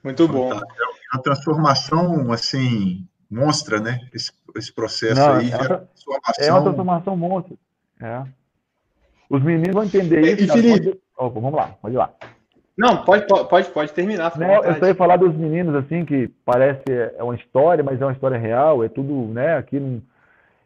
Muito 0.04 0.28
bom. 0.28 0.54
É 0.54 1.16
uma 1.16 1.24
transformação, 1.24 2.32
assim, 2.32 3.06
monstra, 3.30 3.80
né? 3.80 4.00
Esse, 4.14 4.32
esse 4.56 4.74
processo 4.74 5.20
Não, 5.20 5.36
aí. 5.36 5.52
É 5.52 5.56
uma, 5.56 5.66
transformação... 5.68 6.46
é 6.46 6.52
uma 6.52 6.64
transformação 6.64 7.18
monstra. 7.18 7.56
É. 8.02 8.24
Os 9.30 9.44
meninos 9.44 9.74
vão 9.74 9.84
entender 9.84 10.22
isso. 10.22 10.44
E, 10.44 10.48
Felipe? 10.48 11.00
Opa, 11.18 11.40
vamos 11.40 11.56
lá, 11.56 11.76
pode 11.82 11.96
ir 11.96 11.98
lá. 11.98 12.12
Não, 12.78 13.04
pode, 13.04 13.26
pode, 13.26 13.70
pode 13.72 13.92
terminar. 13.92 14.38
Não, 14.38 14.64
eu 14.64 14.76
só 14.76 14.86
ia 14.86 14.94
falar 14.94 15.18
dos 15.18 15.36
meninos, 15.36 15.74
assim, 15.74 16.06
que 16.06 16.28
parece 16.46 16.84
é 16.88 17.24
uma 17.24 17.34
história, 17.34 17.84
mas 17.84 18.00
é 18.00 18.06
uma 18.06 18.14
história 18.14 18.38
real, 18.38 18.84
é 18.84 18.88
tudo, 18.88 19.34
né, 19.34 19.58
aqui 19.58 19.80
não... 19.80 20.02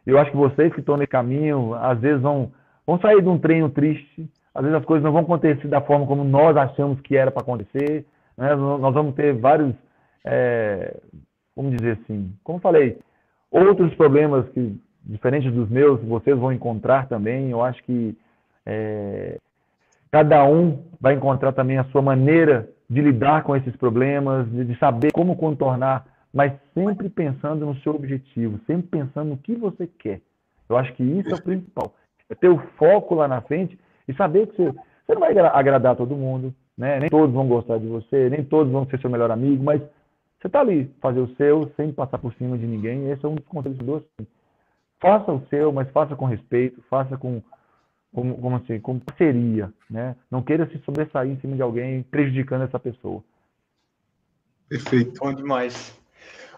Eu 0.04 0.18
acho 0.18 0.30
que 0.30 0.36
vocês 0.36 0.74
que 0.74 0.80
estão 0.80 0.96
no 0.96 1.08
caminho, 1.08 1.74
às 1.74 1.98
vezes 1.98 2.20
vão, 2.20 2.52
vão 2.86 3.00
sair 3.00 3.22
de 3.22 3.28
um 3.28 3.38
treino 3.38 3.70
triste, 3.70 4.28
às 4.54 4.62
vezes 4.62 4.76
as 4.76 4.84
coisas 4.84 5.02
não 5.02 5.12
vão 5.12 5.22
acontecer 5.22 5.68
da 5.68 5.80
forma 5.80 6.06
como 6.06 6.22
nós 6.22 6.54
achamos 6.56 7.00
que 7.00 7.16
era 7.16 7.30
para 7.30 7.40
acontecer, 7.40 8.04
né? 8.42 8.54
nós 8.54 8.94
vamos 8.94 9.14
ter 9.14 9.34
vários, 9.34 9.74
é, 10.24 10.96
vamos 11.56 11.76
dizer 11.76 11.98
assim, 12.02 12.32
como 12.44 12.58
falei, 12.58 12.98
outros 13.50 13.94
problemas 13.94 14.48
que, 14.50 14.80
diferentes 15.04 15.52
dos 15.52 15.68
meus, 15.68 16.00
vocês 16.02 16.38
vão 16.38 16.52
encontrar 16.52 17.08
também, 17.08 17.50
eu 17.50 17.62
acho 17.62 17.82
que 17.84 18.16
é, 18.64 19.38
Cada 20.12 20.44
um 20.44 20.84
vai 21.00 21.14
encontrar 21.14 21.52
também 21.52 21.78
a 21.78 21.84
sua 21.84 22.02
maneira 22.02 22.68
de 22.88 23.00
lidar 23.00 23.44
com 23.44 23.56
esses 23.56 23.74
problemas, 23.76 24.46
de 24.46 24.78
saber 24.78 25.10
como 25.10 25.34
contornar, 25.34 26.04
mas 26.30 26.52
sempre 26.74 27.08
pensando 27.08 27.64
no 27.64 27.74
seu 27.76 27.94
objetivo, 27.94 28.60
sempre 28.66 28.88
pensando 28.88 29.30
no 29.30 29.38
que 29.38 29.54
você 29.54 29.86
quer. 29.86 30.20
Eu 30.68 30.76
acho 30.76 30.92
que 30.92 31.02
isso 31.02 31.30
é 31.30 31.34
o 31.34 31.42
principal. 31.42 31.94
É 32.28 32.34
ter 32.34 32.50
o 32.50 32.58
foco 32.76 33.14
lá 33.14 33.26
na 33.26 33.40
frente 33.40 33.78
e 34.06 34.12
saber 34.12 34.48
que 34.48 34.56
você, 34.56 34.72
você 34.72 35.14
não 35.14 35.20
vai 35.20 35.34
agradar 35.38 35.96
todo 35.96 36.14
mundo, 36.14 36.54
né? 36.76 37.00
nem 37.00 37.08
todos 37.08 37.34
vão 37.34 37.46
gostar 37.46 37.78
de 37.78 37.86
você, 37.86 38.28
nem 38.30 38.44
todos 38.44 38.72
vão 38.72 38.86
ser 38.86 39.00
seu 39.00 39.10
melhor 39.10 39.30
amigo, 39.30 39.62
mas 39.62 39.80
você 40.42 40.48
está 40.48 40.60
ali, 40.60 40.90
fazer 41.00 41.20
o 41.20 41.34
seu, 41.36 41.72
sem 41.76 41.92
passar 41.92 42.18
por 42.18 42.34
cima 42.34 42.58
de 42.58 42.66
ninguém. 42.66 43.10
Esse 43.10 43.24
é 43.24 43.28
um 43.28 43.36
dos 43.36 43.46
conselhos 43.46 43.78
que 43.78 43.84
eu 43.84 43.86
dou. 43.86 44.04
Faça 45.00 45.32
o 45.32 45.46
seu, 45.48 45.72
mas 45.72 45.88
faça 45.90 46.16
com 46.16 46.24
respeito, 46.24 46.82
faça 46.90 47.16
com, 47.16 47.40
como, 48.12 48.36
como 48.38 48.56
assim, 48.56 48.80
como 48.80 49.00
parceria, 49.00 49.72
né? 49.88 50.16
Não 50.28 50.42
queira 50.42 50.68
se 50.68 50.78
sobressair 50.78 51.30
em 51.30 51.38
cima 51.38 51.54
de 51.54 51.62
alguém 51.62 52.02
prejudicando 52.02 52.62
essa 52.62 52.78
pessoa. 52.78 53.22
Perfeito. 54.68 55.20
Bom 55.20 55.32
demais. 55.32 55.96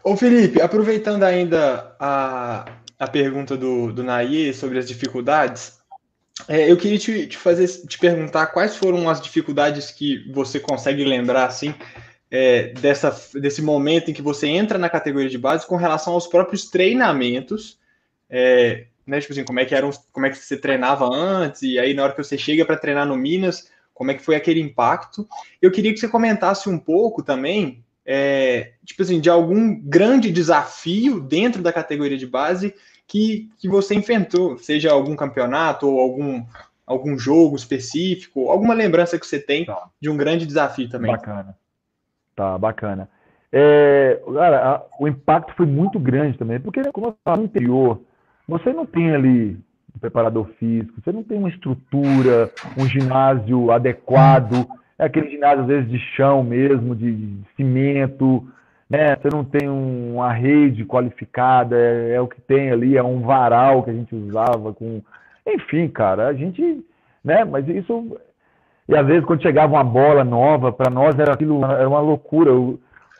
Ô 0.02 0.16
Felipe, 0.16 0.62
aproveitando 0.62 1.22
ainda 1.22 1.94
a, 2.00 2.64
a 2.98 3.06
pergunta 3.08 3.54
do, 3.56 3.92
do 3.92 4.02
Nair 4.02 4.54
sobre 4.54 4.78
as 4.78 4.88
dificuldades, 4.88 5.83
é, 6.48 6.70
eu 6.70 6.76
queria 6.76 6.98
te, 6.98 7.26
te, 7.26 7.36
fazer 7.36 7.68
te 7.86 7.98
perguntar 7.98 8.46
quais 8.48 8.76
foram 8.76 9.08
as 9.08 9.20
dificuldades 9.20 9.90
que 9.90 10.30
você 10.32 10.58
consegue 10.58 11.04
lembrar 11.04 11.46
assim 11.46 11.74
é, 12.30 12.72
dessa, 12.74 13.16
desse 13.34 13.62
momento 13.62 14.10
em 14.10 14.14
que 14.14 14.22
você 14.22 14.48
entra 14.48 14.76
na 14.76 14.90
categoria 14.90 15.30
de 15.30 15.38
base 15.38 15.66
com 15.66 15.76
relação 15.76 16.14
aos 16.14 16.26
próprios 16.26 16.68
treinamentos. 16.68 17.78
É, 18.28 18.86
né? 19.06 19.20
Tipo 19.20 19.32
assim, 19.32 19.44
como 19.44 19.60
é 19.60 19.64
que 19.64 19.74
era, 19.74 19.88
como 20.12 20.26
é 20.26 20.30
que 20.30 20.36
você 20.36 20.56
treinava 20.56 21.06
antes 21.06 21.62
e 21.62 21.78
aí 21.78 21.94
na 21.94 22.02
hora 22.02 22.12
que 22.12 22.22
você 22.22 22.36
chega 22.36 22.64
para 22.64 22.76
treinar 22.76 23.06
no 23.06 23.16
Minas, 23.16 23.70
como 23.92 24.10
é 24.10 24.14
que 24.14 24.22
foi 24.22 24.34
aquele 24.34 24.60
impacto? 24.60 25.28
Eu 25.62 25.70
queria 25.70 25.92
que 25.92 26.00
você 26.00 26.08
comentasse 26.08 26.68
um 26.68 26.78
pouco 26.78 27.22
também, 27.22 27.84
é, 28.04 28.72
tipo 28.84 29.02
assim, 29.02 29.20
de 29.20 29.30
algum 29.30 29.80
grande 29.80 30.32
desafio 30.32 31.20
dentro 31.20 31.62
da 31.62 31.72
categoria 31.72 32.18
de 32.18 32.26
base 32.26 32.74
que, 33.06 33.50
que 33.58 33.68
você 33.68 33.94
enfrentou, 33.94 34.58
seja 34.58 34.92
algum 34.92 35.14
campeonato 35.14 35.88
ou 35.88 36.00
algum 36.00 36.44
algum 36.86 37.18
jogo 37.18 37.56
específico, 37.56 38.50
alguma 38.50 38.74
lembrança 38.74 39.18
que 39.18 39.26
você 39.26 39.40
tem 39.40 39.64
tá. 39.64 39.88
de 40.00 40.10
um 40.10 40.16
grande 40.16 40.46
desafio 40.46 40.88
também. 40.88 41.10
Bacana. 41.10 41.56
Tá, 42.36 42.58
bacana. 42.58 43.08
É, 43.50 44.20
cara, 44.34 44.68
a, 44.68 44.82
o 44.98 45.08
impacto 45.08 45.54
foi 45.56 45.64
muito 45.64 45.98
grande 45.98 46.36
também, 46.36 46.60
porque 46.60 46.82
como 46.92 47.06
eu 47.06 47.10
estava 47.12 47.36
no 47.38 47.44
interior, 47.44 48.00
você 48.48 48.72
não 48.72 48.84
tem 48.84 49.14
ali 49.14 49.56
um 49.94 49.98
preparador 50.00 50.48
físico, 50.58 51.00
você 51.02 51.12
não 51.12 51.22
tem 51.22 51.38
uma 51.38 51.48
estrutura, 51.48 52.50
um 52.76 52.86
ginásio 52.86 53.70
adequado, 53.70 54.66
é 54.98 55.04
aquele 55.04 55.30
ginásio 55.30 55.62
às 55.62 55.66
vezes 55.68 55.90
de 55.90 55.98
chão 56.16 56.42
mesmo, 56.42 56.94
de, 56.94 57.12
de 57.12 57.44
cimento, 57.56 58.46
né? 58.94 59.16
Você 59.16 59.28
não 59.28 59.44
tem 59.44 59.68
um, 59.68 60.14
uma 60.14 60.32
rede 60.32 60.84
qualificada, 60.84 61.76
é, 61.76 62.14
é, 62.14 62.20
o 62.20 62.28
que 62.28 62.40
tem 62.40 62.70
ali, 62.70 62.96
é 62.96 63.02
um 63.02 63.20
varal 63.22 63.82
que 63.82 63.90
a 63.90 63.92
gente 63.92 64.14
usava 64.14 64.72
com, 64.72 65.02
enfim, 65.44 65.88
cara, 65.88 66.28
a 66.28 66.32
gente, 66.32 66.84
né? 67.24 67.44
Mas 67.44 67.68
isso 67.68 68.16
e 68.88 68.94
às 68.94 69.06
vezes 69.06 69.24
quando 69.24 69.42
chegava 69.42 69.72
uma 69.72 69.82
bola 69.82 70.22
nova, 70.22 70.70
para 70.70 70.90
nós 70.90 71.18
era 71.18 71.32
aquilo, 71.32 71.64
era 71.64 71.88
uma 71.88 72.00
loucura. 72.00 72.50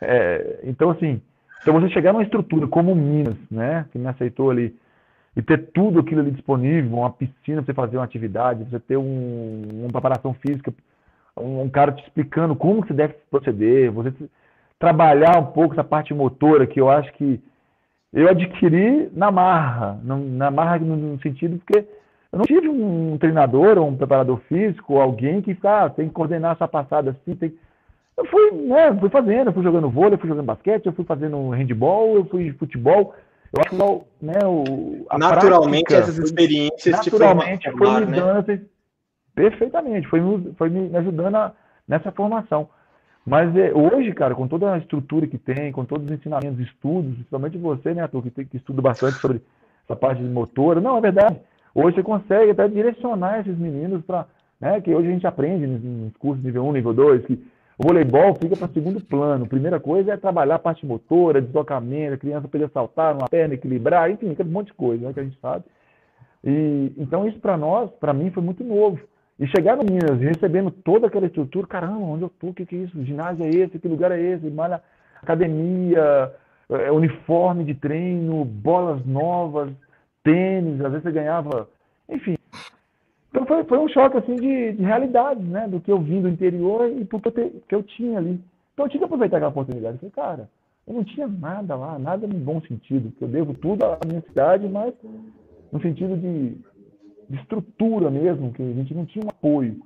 É, 0.01 0.61
então 0.63 0.91
assim, 0.91 1.21
então 1.61 1.73
você 1.73 1.89
chegar 1.89 2.13
numa 2.13 2.23
estrutura 2.23 2.67
como 2.67 2.95
Minas, 2.95 3.35
né? 3.51 3.85
Que 3.91 3.97
me 3.97 4.07
aceitou 4.07 4.51
ali 4.51 4.73
e 5.35 5.41
ter 5.41 5.57
tudo 5.73 5.99
aquilo 5.99 6.21
ali 6.21 6.31
disponível, 6.31 6.99
uma 6.99 7.09
piscina 7.09 7.61
para 7.61 7.65
você 7.65 7.73
fazer 7.73 7.97
uma 7.97 8.05
atividade, 8.05 8.63
você 8.63 8.79
ter 8.79 8.95
um, 8.95 9.63
uma 9.81 9.89
preparação 9.89 10.33
física, 10.35 10.73
um, 11.35 11.63
um, 11.63 11.69
cara 11.69 11.91
te 11.91 12.01
explicando 12.03 12.55
como 12.55 12.85
você 12.85 12.93
deve 12.93 13.15
proceder, 13.29 13.91
você 13.91 14.13
trabalhar 14.85 15.39
um 15.39 15.45
pouco 15.45 15.73
essa 15.73 15.83
parte 15.83 16.13
motora 16.13 16.67
que 16.67 16.79
eu 16.79 16.91
acho 16.91 17.11
que 17.13 17.41
eu 18.13 18.29
adquiri 18.29 19.09
na 19.13 19.31
marra, 19.31 19.99
na 20.03 20.51
marra 20.51 20.77
no, 20.77 21.19
sentido 21.21 21.57
porque 21.57 21.87
eu 22.31 22.37
não 22.37 22.45
tive 22.45 22.69
um 22.69 23.17
treinador 23.17 23.79
ou 23.79 23.87
um 23.87 23.97
preparador 23.97 24.39
físico 24.47 24.93
ou 24.93 25.01
alguém 25.01 25.41
que 25.41 25.57
ah, 25.63 25.89
tem 25.89 26.07
que 26.07 26.13
coordenar 26.13 26.51
essa 26.51 26.67
passada 26.67 27.11
assim, 27.11 27.35
tem... 27.35 27.51
eu 28.15 28.25
fui, 28.25 28.51
né, 28.51 28.95
fui 28.99 29.09
fazendo, 29.09 29.47
eu 29.47 29.53
fui 29.53 29.63
jogando 29.63 29.89
vôlei, 29.89 30.13
eu 30.13 30.19
fui 30.19 30.29
jogando 30.29 30.45
basquete, 30.45 30.85
eu 30.85 30.93
fui 30.93 31.03
fazendo 31.03 31.49
handball, 31.49 32.17
eu 32.17 32.25
fui 32.25 32.53
futebol, 32.53 33.15
eu 33.51 33.61
acho 33.61 33.69
que 33.71 34.25
né, 34.25 34.39
o, 34.45 35.07
naturalmente 35.17 35.85
prática, 35.85 36.11
essas 36.11 36.19
experiências 36.19 36.95
naturalmente 36.95 37.71
te 37.71 37.75
foi 37.75 38.05
me 38.05 38.11
né? 38.11 38.17
dando 38.17 38.47
né? 38.47 38.61
perfeitamente, 39.33 40.07
foi, 40.07 40.21
foi 40.55 40.69
me 40.69 40.95
ajudando 40.95 41.35
a, 41.35 41.53
nessa 41.87 42.11
formação. 42.11 42.69
Mas 43.25 43.55
é, 43.55 43.73
hoje, 43.73 44.11
cara, 44.13 44.35
com 44.35 44.47
toda 44.47 44.71
a 44.71 44.77
estrutura 44.77 45.25
que 45.25 45.37
tem, 45.37 45.71
com 45.71 45.83
todos 45.83 46.05
os 46.05 46.11
ensinamentos, 46.11 46.59
estudos, 46.59 47.15
principalmente 47.15 47.57
você, 47.57 47.93
né, 47.93 48.03
Arthur, 48.03 48.21
que, 48.21 48.29
tem, 48.29 48.45
que 48.45 48.57
estuda 48.57 48.81
bastante 48.81 49.17
sobre 49.17 49.41
essa 49.83 49.95
parte 49.95 50.21
de 50.21 50.29
motor, 50.29 50.79
não, 50.79 50.97
é 50.97 51.01
verdade. 51.01 51.39
Hoje 51.73 51.95
você 51.95 52.03
consegue 52.03 52.51
até 52.51 52.67
direcionar 52.67 53.39
esses 53.39 53.57
meninos 53.57 54.03
para, 54.05 54.27
né, 54.61 54.79
que 54.79 54.93
hoje 54.93 55.07
a 55.07 55.11
gente 55.11 55.25
aprende 55.25 55.65
nos 55.65 56.15
cursos 56.17 56.43
nível 56.43 56.65
1, 56.67 56.73
nível 56.73 56.93
2, 56.93 57.25
que 57.25 57.33
o 57.77 57.87
voleibol 57.87 58.35
fica 58.35 58.55
para 58.55 58.67
segundo 58.69 59.01
plano. 59.01 59.47
Primeira 59.47 59.79
coisa 59.79 60.13
é 60.13 60.17
trabalhar 60.17 60.55
a 60.55 60.59
parte 60.59 60.85
motora, 60.85 61.41
deslocamento, 61.41 62.13
a 62.13 62.17
criança 62.17 62.47
poder 62.47 62.69
saltar 62.69 63.15
numa 63.15 63.27
perna, 63.27 63.55
equilibrar, 63.55 64.09
enfim, 64.09 64.31
aquele 64.31 64.49
monte 64.49 64.67
de 64.67 64.75
coisa 64.75 65.07
né, 65.07 65.13
que 65.13 65.19
a 65.19 65.23
gente 65.23 65.37
sabe. 65.41 65.65
E, 66.43 66.93
então, 66.95 67.27
isso 67.27 67.39
para 67.39 67.57
nós, 67.57 67.89
para 67.99 68.13
mim, 68.13 68.29
foi 68.29 68.43
muito 68.43 68.63
novo. 68.63 68.99
E 69.39 69.47
chegar 69.47 69.75
no 69.75 69.83
Minas 69.83 70.19
recebendo 70.19 70.71
toda 70.71 71.07
aquela 71.07 71.25
estrutura, 71.25 71.67
caramba, 71.67 71.99
onde 71.99 72.23
eu 72.23 72.29
tô? 72.29 72.47
O 72.47 72.53
que, 72.53 72.65
que 72.65 72.75
é 72.75 72.79
isso? 72.79 72.97
O 72.97 73.03
ginásio 73.03 73.45
é 73.45 73.49
esse? 73.49 73.79
Que 73.79 73.87
lugar 73.87 74.11
é 74.11 74.21
esse? 74.21 74.49
Malha, 74.49 74.81
academia, 75.21 76.33
é, 76.69 76.91
uniforme 76.91 77.65
de 77.65 77.75
treino, 77.75 78.45
bolas 78.45 79.05
novas, 79.05 79.71
tênis, 80.23 80.79
às 80.79 80.91
vezes 80.91 81.03
você 81.03 81.11
ganhava. 81.11 81.67
Enfim, 82.07 82.37
então 83.35 83.45
foi, 83.45 83.65
foi 83.65 83.77
um 83.77 83.89
choque 83.89 84.17
assim 84.17 84.35
de, 84.35 84.71
de 84.71 84.83
realidade, 84.83 85.43
né? 85.43 85.67
Do 85.67 85.81
que 85.81 85.91
eu 85.91 85.99
vim 85.99 86.21
do 86.21 86.29
interior 86.29 86.89
e 86.89 87.03
te, 87.03 87.61
que 87.67 87.75
eu 87.75 87.83
tinha 87.83 88.17
ali. 88.17 88.39
Então 88.73 88.85
eu 88.85 88.89
tinha 88.89 88.99
que 88.99 89.05
aproveitar 89.05 89.37
aquela 89.37 89.51
oportunidade. 89.51 89.99
Eu 90.01 90.09
falei, 90.09 90.11
cara, 90.15 90.49
eu 90.87 90.93
não 90.93 91.03
tinha 91.03 91.27
nada 91.27 91.75
lá, 91.75 91.99
nada 91.99 92.25
no 92.25 92.35
bom 92.35 92.61
sentido, 92.61 93.09
porque 93.09 93.25
eu 93.25 93.27
devo 93.27 93.53
tudo 93.53 93.83
à 93.83 93.99
minha 94.05 94.21
cidade, 94.21 94.69
mas 94.69 94.93
no 95.69 95.81
sentido 95.81 96.15
de, 96.15 96.57
de 97.29 97.37
estrutura 97.37 98.09
mesmo, 98.09 98.53
que 98.53 98.61
a 98.61 98.73
gente 98.73 98.93
não 98.93 99.05
tinha 99.05 99.25
um 99.25 99.29
apoio. 99.29 99.81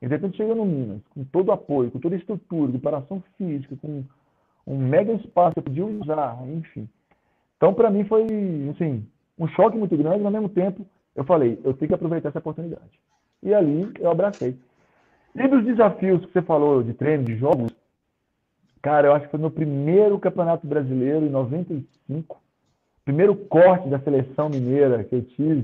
E 0.00 0.06
de 0.06 0.14
repente 0.14 0.36
chega 0.36 0.54
no 0.54 0.64
Minas, 0.64 1.00
com 1.14 1.24
todo 1.24 1.48
o 1.48 1.52
apoio, 1.52 1.90
com 1.90 1.98
toda 1.98 2.14
a 2.14 2.18
estrutura, 2.18 2.72
preparação 2.72 3.22
física, 3.36 3.76
com 3.80 4.04
um 4.66 4.76
mega 4.76 5.12
espaço 5.12 5.54
que 5.54 5.62
podia 5.62 5.86
usar, 5.86 6.38
enfim. 6.48 6.88
Então, 7.56 7.72
para 7.72 7.90
mim, 7.90 8.04
foi 8.04 8.24
assim, 8.74 9.06
um 9.38 9.46
choque 9.48 9.76
muito 9.76 9.96
grande, 9.96 10.18
mas 10.18 10.26
ao 10.26 10.32
mesmo 10.32 10.48
tempo 10.48 10.84
eu 11.14 11.24
falei, 11.24 11.60
eu 11.64 11.74
tenho 11.74 11.88
que 11.88 11.94
aproveitar 11.94 12.30
essa 12.30 12.38
oportunidade. 12.38 12.98
E 13.42 13.54
ali 13.54 13.92
eu 14.00 14.10
abracei. 14.10 14.56
E 15.34 15.48
dos 15.48 15.64
desafios 15.64 16.24
que 16.26 16.32
você 16.32 16.42
falou 16.42 16.82
de 16.82 16.92
treino, 16.94 17.24
de 17.24 17.36
jogos, 17.36 17.72
Cara, 18.82 19.06
eu 19.06 19.14
acho 19.14 19.26
que 19.26 19.30
foi 19.30 19.40
no 19.40 19.50
primeiro 19.50 20.18
Campeonato 20.18 20.66
Brasileiro, 20.66 21.24
em 21.24 21.30
95. 21.30 22.42
Primeiro 23.04 23.36
corte 23.36 23.88
da 23.88 24.00
seleção 24.00 24.48
mineira 24.48 25.04
que 25.04 25.14
eu 25.14 25.22
tive. 25.22 25.62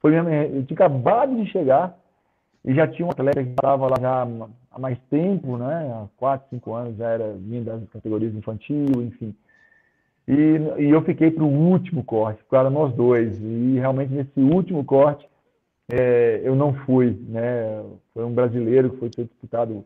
Foi 0.00 0.10
mesmo, 0.10 0.28
eu 0.28 0.64
tinha 0.64 0.76
acabado 0.76 1.34
de 1.34 1.50
chegar 1.50 1.96
e 2.64 2.74
já 2.74 2.86
tinha 2.86 3.06
um 3.06 3.10
atleta 3.10 3.42
que 3.42 3.50
estava 3.50 3.86
lá 3.86 3.96
já 4.00 4.26
há 4.70 4.78
mais 4.78 4.98
tempo, 5.10 5.56
né? 5.56 5.90
Há 5.92 6.06
4, 6.16 6.48
5 6.50 6.74
anos 6.74 6.96
já 6.96 7.08
era 7.08 7.32
vindo 7.32 7.64
das 7.64 7.88
categorias 7.90 8.34
infantil, 8.34 9.02
enfim. 9.02 9.34
E, 10.26 10.82
e 10.82 10.90
eu 10.90 11.02
fiquei 11.02 11.30
para 11.30 11.44
o 11.44 11.48
último 11.48 12.04
corte, 12.04 12.42
ficaram 12.42 12.70
nós 12.70 12.92
dois. 12.94 13.40
E 13.40 13.78
realmente 13.78 14.12
nesse 14.12 14.40
último 14.40 14.84
corte 14.84 15.26
é, 15.90 16.42
eu 16.44 16.54
não 16.54 16.74
fui, 16.74 17.18
né? 17.28 17.82
Foi 18.12 18.24
um 18.24 18.34
brasileiro 18.34 18.90
que 18.90 18.98
foi 18.98 19.10
ser 19.14 19.24
disputado, 19.24 19.82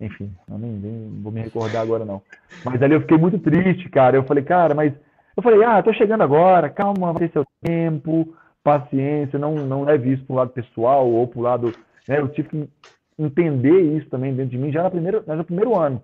enfim, 0.00 0.32
eu 0.50 0.58
nem, 0.58 0.72
nem, 0.72 1.22
vou 1.22 1.30
me 1.30 1.40
recordar 1.40 1.82
agora 1.82 2.04
não. 2.04 2.20
Mas 2.64 2.82
ali 2.82 2.94
eu 2.94 3.00
fiquei 3.02 3.16
muito 3.16 3.38
triste, 3.38 3.88
cara. 3.88 4.16
Eu 4.16 4.24
falei, 4.24 4.42
cara, 4.42 4.74
mas 4.74 4.92
eu 5.36 5.42
falei, 5.42 5.62
ah, 5.62 5.82
tô 5.82 5.92
chegando 5.92 6.22
agora, 6.22 6.68
calma, 6.68 7.12
vai 7.12 7.28
ter 7.28 7.32
seu 7.32 7.44
tempo, 7.62 8.34
paciência, 8.66 9.38
não 9.38 9.54
não 9.54 9.84
leve 9.84 10.12
isso 10.12 10.24
para 10.24 10.34
o 10.34 10.36
lado 10.36 10.50
pessoal 10.50 11.08
ou 11.08 11.28
para 11.28 11.38
o 11.38 11.42
lado, 11.42 11.72
né? 12.08 12.18
Eu 12.18 12.28
tive 12.28 12.48
que 12.48 12.68
entender 13.16 13.80
isso 13.96 14.10
também 14.10 14.34
dentro 14.34 14.50
de 14.50 14.58
mim 14.58 14.72
já 14.72 14.82
no 14.82 14.90
primeiro, 14.90 15.22
no 15.24 15.44
primeiro 15.44 15.78
ano. 15.78 16.02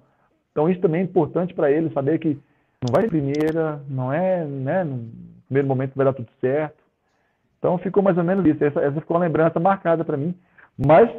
Então 0.53 0.69
isso 0.71 0.81
também 0.81 1.01
é 1.01 1.05
importante 1.05 1.53
para 1.53 1.71
ele 1.73 1.93
saber 1.93 2.21
que 2.21 2.39
não 2.81 2.93
vai 2.93 3.03
ser 3.03 3.09
primeira, 3.09 3.83
não 3.89 4.13
é, 4.13 4.45
né? 4.45 4.85
No 4.85 5.11
primeiro 5.47 5.69
momento 5.69 5.93
vai 5.97 6.07
dar 6.07 6.13
tudo 6.13 6.29
certo. 6.41 6.77
Então 7.59 7.79
ficou 7.79 8.03
mais 8.03 8.17
ou 8.17 8.25
menos 8.25 8.47
isso. 8.47 8.65
Essa, 8.65 8.81
essa 8.81 9.01
ficou 9.01 9.17
uma 9.17 9.25
lembrança 9.25 9.59
marcada 9.59 10.05
para 10.05 10.17
mim, 10.17 10.33
mas 10.79 11.11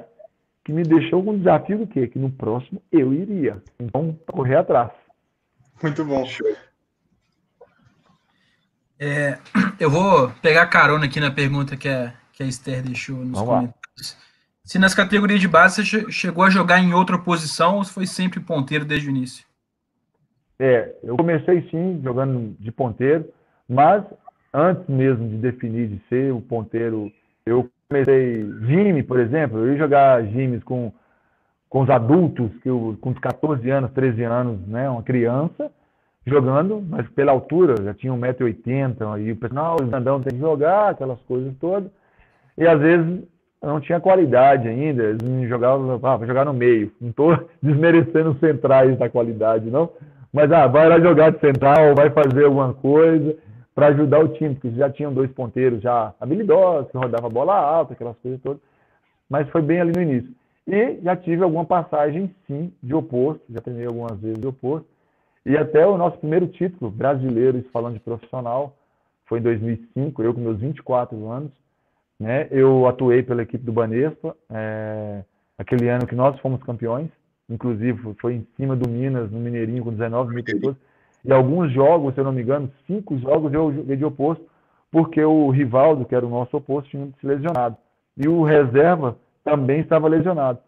que 0.64 0.72
me 0.72 0.84
deixou 0.84 1.22
com 1.22 1.32
um 1.32 1.38
desafio 1.38 1.80
do 1.80 1.88
quê? 1.88 2.08
Que 2.08 2.18
no 2.18 2.32
próximo 2.32 2.82
eu 2.90 3.14
iria. 3.14 3.62
Então, 3.78 4.18
correr 4.28 4.56
atrás. 4.56 4.92
Muito 5.82 6.06
bom. 6.06 6.24
É, 9.06 9.38
eu 9.78 9.90
vou 9.90 10.30
pegar 10.42 10.66
carona 10.68 11.06
aqui 11.08 11.20
na 11.20 11.30
pergunta 11.30 11.76
que 11.76 11.90
a, 11.90 12.14
que 12.32 12.42
a 12.42 12.46
Esther 12.46 12.82
deixou 12.82 13.18
nos 13.18 13.38
Vamos 13.38 13.50
comentários. 13.50 14.18
Lá. 14.18 14.24
Se 14.64 14.80
nas 14.80 14.96
categorias 14.96 15.42
de 15.42 15.48
base 15.50 15.86
você 15.86 16.10
chegou 16.10 16.46
a 16.46 16.50
jogar 16.50 16.80
em 16.80 16.94
outra 16.94 17.18
posição 17.18 17.76
ou 17.76 17.84
foi 17.84 18.06
sempre 18.06 18.40
ponteiro 18.40 18.86
desde 18.86 19.10
o 19.10 19.12
início? 19.12 19.46
É, 20.58 20.96
eu 21.04 21.18
comecei 21.18 21.68
sim 21.70 22.00
jogando 22.02 22.56
de 22.58 22.72
ponteiro, 22.72 23.28
mas 23.68 24.06
antes 24.54 24.88
mesmo 24.88 25.28
de 25.28 25.36
definir 25.36 25.90
de 25.90 26.02
ser 26.08 26.32
o 26.32 26.40
ponteiro, 26.40 27.12
eu 27.46 27.70
comecei 27.90 28.46
Jimmy, 28.62 29.04
por 29.04 29.20
exemplo, 29.20 29.60
eu 29.60 29.74
ia 29.74 29.80
jogar 29.80 30.24
Jimmys 30.24 30.64
com, 30.64 30.94
com 31.68 31.82
os 31.82 31.90
adultos, 31.90 32.50
que 32.62 32.70
eu, 32.70 32.98
com 33.02 33.14
14 33.14 33.70
anos, 33.70 33.92
13 33.92 34.24
anos, 34.24 34.66
né, 34.66 34.90
uma 34.90 35.04
criança, 35.04 35.70
jogando, 36.26 36.84
mas 36.88 37.08
pela 37.10 37.32
altura, 37.32 37.82
já 37.84 37.94
tinha 37.94 38.14
1,80m, 38.14 39.14
aí 39.14 39.32
o 39.32 39.36
pessoal, 39.36 39.78
o 39.80 39.86
grandão 39.86 40.22
tem 40.22 40.34
que 40.34 40.40
jogar, 40.40 40.90
aquelas 40.90 41.20
coisas 41.22 41.54
todas, 41.60 41.90
e 42.58 42.66
às 42.66 42.80
vezes 42.80 43.24
não 43.62 43.80
tinha 43.80 44.00
qualidade 44.00 44.68
ainda, 44.68 45.04
eles 45.04 45.22
me 45.22 45.48
jogavam, 45.48 46.00
ah, 46.04 46.18
vai 46.18 46.28
jogar 46.28 46.46
no 46.46 46.54
meio, 46.54 46.92
não 47.00 47.10
estou 47.10 47.38
desmerecendo 47.62 48.32
os 48.32 48.40
centrais 48.40 48.98
da 48.98 49.10
qualidade, 49.10 49.70
não, 49.70 49.90
mas 50.32 50.52
ah, 50.52 50.68
vai 50.68 50.88
lá 50.88 51.00
jogar 51.00 51.32
de 51.32 51.40
central, 51.40 51.94
vai 51.96 52.10
fazer 52.10 52.46
alguma 52.46 52.74
coisa, 52.74 53.36
para 53.76 53.88
ajudar 53.88 54.20
o 54.20 54.28
time, 54.30 54.56
porque 54.56 54.72
já 54.72 54.90
tinham 54.90 55.14
dois 55.14 55.32
ponteiros 55.32 55.82
já 55.82 56.14
habilidosos, 56.20 56.92
que 56.92 56.98
rodava 56.98 57.30
bola 57.30 57.56
alta, 57.56 57.94
aquelas 57.94 58.18
coisas 58.18 58.40
todas. 58.42 58.62
Mas 59.30 59.50
foi 59.50 59.62
bem 59.62 59.82
ali 59.82 59.92
no 59.96 60.02
início. 60.02 60.30
E 60.68 61.00
já 61.02 61.16
tive 61.16 61.44
alguma 61.44 61.66
passagem, 61.66 62.34
sim, 62.48 62.72
de 62.82 62.94
oposto, 62.94 63.42
já 63.50 63.62
treinei 63.62 63.88
algumas 63.88 64.18
vezes 64.20 64.40
de 64.40 64.48
oposto. 64.48 64.88
E 65.46 65.58
até 65.58 65.86
o 65.86 65.98
nosso 65.98 66.18
primeiro 66.20 66.48
título 66.48 66.90
brasileiro, 66.90 67.58
isso 67.58 67.70
falando 67.72 67.96
de 67.96 68.00
profissional, 68.00 68.76
foi 69.26 69.40
em 69.40 69.44
2005, 69.44 70.24
eu 70.24 70.34
com 70.34 70.40
meus 70.40 70.60
24 70.60 71.30
anos. 71.30 71.52
Né? 72.20 72.48
Eu 72.52 72.88
atuei 72.88 73.22
pela 73.24 73.42
equipe 73.42 73.64
do 73.64 73.74
Banespa, 73.74 74.36
é, 74.50 75.24
aquele 75.58 75.90
ano 75.90 76.08
que 76.08 76.16
nós 76.16 76.40
fomos 76.40 76.64
campeões, 76.64 77.10
inclusive 77.50 78.14
foi 78.22 78.36
em 78.36 78.48
cima 78.56 78.76
do 78.76 78.90
Minas, 78.90 79.30
no 79.32 79.40
Mineirinho, 79.40 79.84
com 79.84 79.92
19 79.92 80.34
mil 80.34 80.44
pessoas. 80.44 80.76
E 81.26 81.32
alguns 81.32 81.72
jogos, 81.72 82.14
se 82.14 82.20
eu 82.20 82.24
não 82.24 82.32
me 82.32 82.42
engano, 82.42 82.72
cinco 82.86 83.18
jogos 83.18 83.54
eu 83.54 83.74
joguei 83.74 83.96
de 83.96 84.06
oposto, 84.06 84.46
porque 84.92 85.24
o 85.24 85.50
Rivaldo, 85.50 86.06
que 86.06 86.16
era 86.16 86.26
o 86.26 86.30
nosso 86.30 86.56
oposto, 86.56 86.90
tinha 86.90 87.08
se 87.20 87.26
lesionado. 87.26 87.76
E 88.16 88.28
o 88.28 88.44
reserva 88.44 89.18
também 89.44 89.80
estava 89.80 90.08
lesionado. 90.08 90.60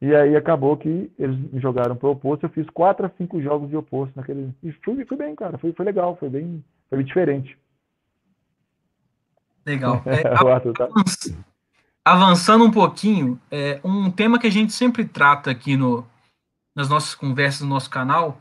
E 0.00 0.14
aí 0.14 0.36
acabou 0.36 0.76
que 0.76 1.10
eles 1.18 1.36
me 1.52 1.60
jogaram 1.60 1.96
para 1.96 2.08
o 2.08 2.12
oposto. 2.12 2.46
Eu 2.46 2.50
fiz 2.50 2.68
quatro 2.70 3.06
a 3.06 3.10
cinco 3.18 3.42
jogos 3.42 3.68
de 3.68 3.76
oposto 3.76 4.12
naquele. 4.14 4.54
E 4.62 4.70
fui, 4.72 5.04
fui 5.04 5.16
bem, 5.16 5.34
cara. 5.34 5.58
Foi, 5.58 5.72
foi 5.72 5.84
legal, 5.84 6.16
foi 6.16 6.28
bem, 6.28 6.64
foi 6.88 6.98
bem 6.98 7.06
diferente. 7.06 7.58
Legal. 9.66 10.02
É, 10.06 10.22
avançando 12.04 12.64
um 12.64 12.70
pouquinho, 12.70 13.38
é, 13.50 13.80
um 13.84 14.10
tema 14.10 14.38
que 14.38 14.46
a 14.46 14.50
gente 14.50 14.72
sempre 14.72 15.04
trata 15.04 15.50
aqui 15.50 15.76
no, 15.76 16.06
nas 16.74 16.88
nossas 16.88 17.14
conversas 17.14 17.60
no 17.60 17.68
nosso 17.68 17.90
canal 17.90 18.40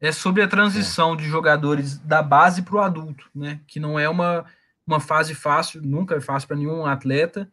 é 0.00 0.10
sobre 0.10 0.42
a 0.42 0.48
transição 0.48 1.14
é. 1.14 1.16
de 1.16 1.24
jogadores 1.24 1.98
da 1.98 2.22
base 2.22 2.62
para 2.62 2.74
o 2.74 2.80
adulto, 2.80 3.28
né? 3.34 3.60
Que 3.66 3.78
não 3.78 3.98
é 3.98 4.08
uma, 4.08 4.44
uma 4.86 4.98
fase 4.98 5.34
fácil, 5.34 5.80
nunca 5.82 6.16
é 6.16 6.20
fácil 6.20 6.48
para 6.48 6.56
nenhum 6.56 6.84
atleta. 6.84 7.48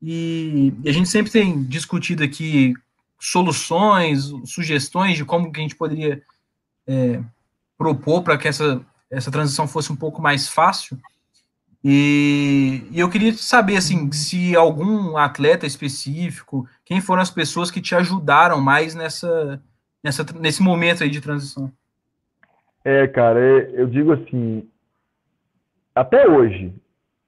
E, 0.00 0.74
e, 0.84 0.88
a 0.88 0.92
gente 0.92 1.08
sempre 1.08 1.32
tem 1.32 1.64
discutido 1.64 2.22
aqui 2.22 2.74
soluções, 3.18 4.32
sugestões 4.44 5.16
de 5.16 5.24
como 5.24 5.50
que 5.52 5.58
a 5.58 5.62
gente 5.62 5.76
poderia 5.76 6.22
é, 6.86 7.20
propor 7.76 8.22
para 8.22 8.38
que 8.38 8.48
essa, 8.48 8.80
essa 9.10 9.30
transição 9.30 9.66
fosse 9.66 9.92
um 9.92 9.96
pouco 9.96 10.22
mais 10.22 10.48
fácil. 10.48 10.98
E, 11.84 12.82
e, 12.90 12.98
eu 12.98 13.08
queria 13.08 13.32
saber 13.34 13.76
assim, 13.76 14.10
se 14.10 14.56
algum 14.56 15.16
atleta 15.16 15.66
específico, 15.66 16.68
quem 16.84 17.00
foram 17.00 17.22
as 17.22 17.30
pessoas 17.30 17.70
que 17.70 17.80
te 17.80 17.94
ajudaram 17.94 18.60
mais 18.60 18.94
nessa, 18.94 19.62
nessa, 20.02 20.24
nesse 20.38 20.62
momento 20.62 21.04
aí 21.04 21.10
de 21.10 21.20
transição. 21.20 21.70
É, 22.84 23.06
cara, 23.06 23.38
é, 23.38 23.70
eu 23.74 23.86
digo 23.86 24.12
assim, 24.12 24.68
até 25.94 26.28
hoje, 26.28 26.72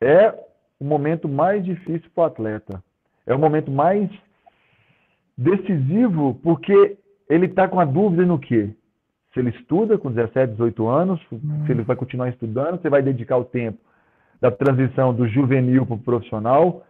é 0.00 0.34
o 0.78 0.84
momento 0.84 1.28
mais 1.28 1.64
difícil 1.64 2.10
para 2.14 2.22
o 2.22 2.26
atleta. 2.26 2.82
É 3.26 3.34
o 3.34 3.38
momento 3.38 3.70
mais 3.70 4.10
decisivo, 5.40 6.38
porque 6.42 6.98
ele 7.28 7.46
está 7.46 7.66
com 7.66 7.80
a 7.80 7.84
dúvida 7.84 8.26
no 8.26 8.38
quê? 8.38 8.70
Se 9.32 9.40
ele 9.40 9.50
estuda 9.50 9.96
com 9.96 10.12
17, 10.12 10.52
18 10.52 10.86
anos, 10.86 11.20
hum. 11.32 11.64
se 11.64 11.72
ele 11.72 11.82
vai 11.82 11.96
continuar 11.96 12.28
estudando, 12.28 12.80
se 12.80 12.88
vai 12.90 13.02
dedicar 13.02 13.38
o 13.38 13.44
tempo 13.44 13.78
da 14.40 14.50
transição 14.50 15.14
do 15.14 15.26
juvenil 15.26 15.86
para 15.86 15.94
o 15.94 15.98
profissional, 15.98 16.84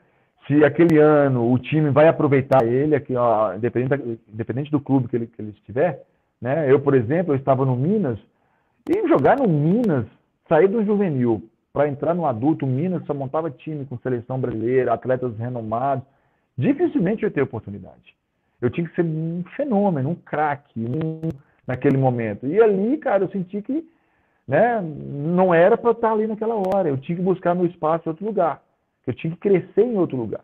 se 0.47 0.65
aquele 0.65 0.99
ano 0.99 1.53
o 1.53 1.59
time 1.59 1.91
vai 1.91 2.09
aproveitar 2.09 2.65
ele, 2.67 2.95
aqui, 2.97 3.15
ó, 3.15 3.55
independente, 3.55 4.21
independente 4.33 4.71
do 4.71 4.81
clube 4.81 5.09
que 5.09 5.17
ele, 5.17 5.27
que 5.27 5.41
ele 5.41 5.51
estiver. 5.51 6.03
Né? 6.41 6.71
Eu, 6.71 6.81
por 6.81 6.95
exemplo, 6.95 7.33
eu 7.33 7.37
estava 7.39 7.65
no 7.65 7.77
Minas, 7.77 8.19
e 8.89 9.07
jogar 9.07 9.39
no 9.39 9.47
Minas, 9.47 10.07
sair 10.49 10.67
do 10.67 10.85
juvenil 10.85 11.43
para 11.73 11.89
entrar 11.89 12.15
no 12.15 12.27
adulto, 12.27 12.65
o 12.65 12.69
Minas 12.69 13.05
só 13.07 13.15
montava 13.15 13.51
time 13.51 13.85
com 13.85 13.99
seleção 13.99 14.41
brasileira, 14.41 14.93
atletas 14.93 15.37
renomados. 15.37 16.05
Dificilmente 16.57 17.23
eu 17.23 17.29
ia 17.29 17.35
ter 17.35 17.43
oportunidade. 17.43 18.20
Eu 18.61 18.71
tinha 18.71 18.87
que 18.87 18.95
ser 18.95 19.05
um 19.05 19.43
fenômeno, 19.57 20.11
um 20.11 20.15
craque, 20.15 20.81
um, 20.81 21.29
naquele 21.67 21.97
momento. 21.97 22.47
E 22.47 22.61
ali, 22.61 22.99
cara, 22.99 23.25
eu 23.25 23.31
senti 23.31 23.63
que 23.63 23.89
né, 24.47 24.81
não 24.83 25.55
era 25.55 25.79
para 25.79 25.93
estar 25.93 26.13
ali 26.13 26.27
naquela 26.27 26.57
hora. 26.57 26.89
Eu 26.89 26.99
tinha 26.99 27.17
que 27.17 27.23
buscar 27.23 27.55
meu 27.55 27.67
espaço 27.67 28.09
em 28.09 28.11
outro 28.11 28.27
lugar. 28.27 28.63
Eu 29.07 29.15
tinha 29.15 29.33
que 29.33 29.39
crescer 29.39 29.83
em 29.83 29.97
outro 29.97 30.17
lugar. 30.17 30.43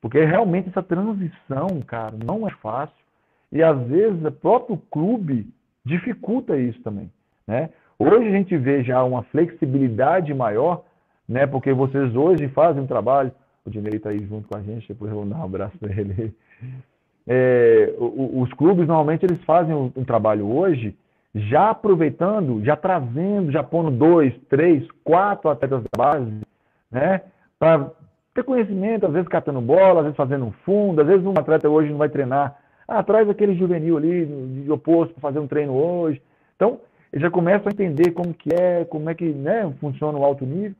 Porque 0.00 0.24
realmente 0.24 0.68
essa 0.68 0.82
transição, 0.82 1.80
cara, 1.86 2.14
não 2.24 2.46
é 2.46 2.50
fácil. 2.50 2.94
E 3.52 3.62
às 3.62 3.80
vezes 3.86 4.24
o 4.24 4.32
próprio 4.32 4.76
clube 4.90 5.46
dificulta 5.84 6.58
isso 6.58 6.80
também. 6.82 7.10
Né? 7.46 7.70
Hoje 7.98 8.26
a 8.26 8.30
gente 8.30 8.56
vê 8.56 8.82
já 8.82 9.04
uma 9.04 9.22
flexibilidade 9.24 10.34
maior, 10.34 10.84
né? 11.28 11.46
porque 11.46 11.72
vocês 11.72 12.16
hoje 12.16 12.48
fazem 12.48 12.82
um 12.82 12.86
trabalho, 12.86 13.32
o 13.64 13.70
Dinei 13.70 13.94
está 13.94 14.10
aí 14.10 14.24
junto 14.26 14.48
com 14.48 14.56
a 14.56 14.62
gente, 14.62 14.88
depois 14.88 15.12
eu 15.12 15.18
vou 15.18 15.26
dar 15.26 15.38
um 15.38 15.44
abraço 15.44 15.78
para 15.78 15.92
ele. 15.92 16.34
É, 17.26 17.94
os 17.98 18.52
clubes 18.54 18.86
normalmente 18.86 19.24
eles 19.24 19.42
fazem 19.44 19.74
um, 19.74 19.92
um 19.96 20.04
trabalho 20.04 20.46
hoje 20.46 20.96
já 21.34 21.70
aproveitando, 21.70 22.62
já 22.64 22.76
trazendo, 22.76 23.50
já 23.50 23.62
pondo 23.62 23.90
dois, 23.90 24.34
três, 24.48 24.86
quatro 25.02 25.48
atletas 25.48 25.82
da 25.82 25.88
base, 25.96 26.30
né? 26.90 27.22
Para 27.58 27.90
ter 28.34 28.44
conhecimento, 28.44 29.06
às 29.06 29.12
vezes 29.12 29.28
catando 29.28 29.60
bola, 29.60 30.00
às 30.00 30.04
vezes 30.04 30.16
fazendo 30.16 30.44
um 30.44 30.52
fundo, 30.64 31.00
às 31.00 31.06
vezes 31.06 31.24
um 31.24 31.32
atleta 31.32 31.68
hoje 31.68 31.90
não 31.90 31.98
vai 31.98 32.08
treinar. 32.08 32.58
Ah, 32.86 33.02
traz 33.02 33.28
aquele 33.28 33.54
juvenil 33.54 33.96
ali 33.96 34.26
de 34.26 34.70
oposto 34.70 35.14
para 35.14 35.22
fazer 35.22 35.38
um 35.38 35.46
treino 35.46 35.72
hoje. 35.72 36.20
Então, 36.56 36.80
ele 37.12 37.22
já 37.22 37.30
começa 37.30 37.68
a 37.68 37.72
entender 37.72 38.10
como 38.12 38.34
que 38.34 38.54
é, 38.54 38.84
como 38.84 39.08
é 39.08 39.14
que 39.14 39.24
né, 39.24 39.72
funciona 39.80 40.18
o 40.18 40.24
alto 40.24 40.44
nível. 40.44 40.74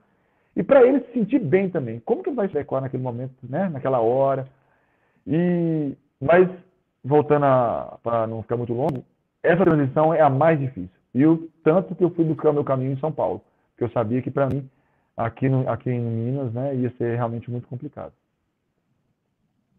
E 0.54 0.62
para 0.62 0.86
ele 0.86 1.00
se 1.00 1.12
sentir 1.12 1.38
bem 1.38 1.70
também. 1.70 2.00
Como 2.00 2.22
que 2.22 2.28
ele 2.28 2.36
vai 2.36 2.48
se 2.48 2.56
adequar 2.56 2.82
naquele 2.82 3.02
momento, 3.02 3.32
né, 3.42 3.70
naquela 3.70 4.00
hora. 4.00 4.46
E, 5.26 5.92
mas, 6.22 6.48
voltando 7.04 7.44
para 8.02 8.26
não 8.28 8.42
ficar 8.42 8.56
muito 8.56 8.72
longo, 8.72 9.04
essa 9.42 9.64
transição 9.64 10.14
é 10.14 10.20
a 10.20 10.30
mais 10.30 10.58
difícil. 10.58 10.90
E 11.12 11.26
o 11.26 11.50
tanto 11.64 11.94
que 11.94 12.04
eu 12.04 12.10
fui 12.10 12.24
buscar 12.24 12.52
meu 12.52 12.64
caminho 12.64 12.92
em 12.92 13.00
São 13.00 13.10
Paulo, 13.10 13.42
porque 13.70 13.84
eu 13.84 13.90
sabia 13.90 14.22
que 14.22 14.30
para 14.30 14.46
mim 14.46 14.68
aqui 15.16 15.48
no, 15.48 15.68
aqui 15.68 15.90
em 15.90 16.00
Minas, 16.00 16.52
né, 16.52 16.74
ia 16.76 16.92
ser 16.96 17.16
realmente 17.16 17.50
muito 17.50 17.66
complicado. 17.66 18.12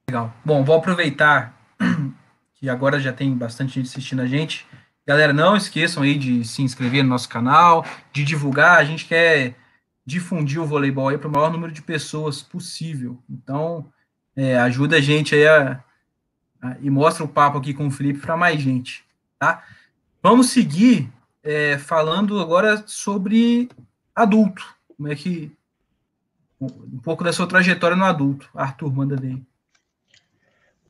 Legal. 0.09 0.31
Bom, 0.45 0.63
vou 0.63 0.75
aproveitar 0.75 1.57
que 2.55 2.69
agora 2.69 2.99
já 2.99 3.13
tem 3.13 3.33
bastante 3.35 3.75
gente 3.75 3.87
assistindo 3.87 4.21
a 4.21 4.27
gente. 4.27 4.67
Galera, 5.07 5.33
não 5.33 5.55
esqueçam 5.55 6.03
aí 6.03 6.17
de 6.17 6.45
se 6.45 6.61
inscrever 6.61 7.03
no 7.03 7.09
nosso 7.09 7.27
canal, 7.27 7.85
de 8.11 8.23
divulgar. 8.23 8.77
A 8.77 8.83
gente 8.83 9.05
quer 9.05 9.55
difundir 10.05 10.61
o 10.61 10.65
voleibol 10.65 11.07
aí 11.07 11.17
para 11.17 11.27
o 11.27 11.31
maior 11.31 11.51
número 11.51 11.71
de 11.71 11.81
pessoas 11.81 12.41
possível. 12.41 13.17
Então, 13.29 13.89
é, 14.35 14.57
ajuda 14.57 14.97
a 14.97 15.01
gente 15.01 15.35
aí 15.35 15.47
a, 15.47 15.83
a, 16.63 16.77
e 16.81 16.89
mostra 16.89 17.23
o 17.23 17.27
papo 17.27 17.57
aqui 17.57 17.73
com 17.73 17.87
o 17.87 17.91
Felipe 17.91 18.19
para 18.19 18.37
mais 18.37 18.61
gente, 18.61 19.03
tá? 19.37 19.63
Vamos 20.21 20.49
seguir 20.49 21.11
é, 21.43 21.77
falando 21.77 22.39
agora 22.39 22.83
sobre 22.87 23.69
adulto. 24.15 24.63
Como 24.95 25.11
é 25.11 25.15
que 25.15 25.51
um 26.61 26.99
pouco 26.99 27.23
da 27.23 27.33
sua 27.33 27.47
trajetória 27.47 27.97
no 27.97 28.05
adulto. 28.05 28.49
Arthur, 28.55 28.93
manda 28.93 29.15
daí. 29.15 29.37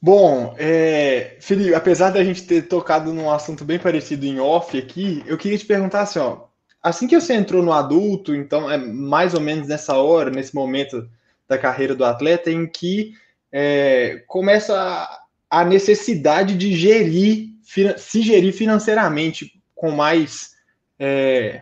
Bom, 0.02 0.54
é, 0.58 1.38
Felipe, 1.40 1.74
apesar 1.74 2.12
da 2.12 2.24
gente 2.24 2.46
ter 2.46 2.64
tocado 2.64 3.14
num 3.14 3.32
assunto 3.32 3.64
bem 3.64 3.80
parecido 3.80 4.26
em 4.26 4.40
off 4.40 4.78
aqui, 4.78 5.24
eu 5.26 5.38
queria 5.38 5.58
te 5.58 5.66
perguntar 5.66 6.02
assim, 6.02 6.20
ó, 6.20 6.44
assim 6.82 7.08
que 7.08 7.20
você 7.20 7.34
entrou 7.34 7.64
no 7.64 7.72
adulto, 7.72 8.36
então 8.36 8.70
é 8.70 8.78
mais 8.78 9.34
ou 9.34 9.40
menos 9.40 9.68
nessa 9.68 9.96
hora, 9.96 10.30
nesse 10.30 10.54
momento 10.54 11.10
da 11.48 11.58
carreira 11.58 11.96
do 11.96 12.04
atleta, 12.04 12.52
em 12.52 12.68
que 12.68 13.14
é, 13.50 14.24
começa 14.28 15.08
a 15.54 15.64
necessidade 15.64 16.58
de 16.58 16.76
gerir, 16.76 17.50
se 17.62 18.24
gerir 18.24 18.52
financeiramente 18.52 19.62
com 19.76 19.92
mais, 19.92 20.56
é, 20.98 21.62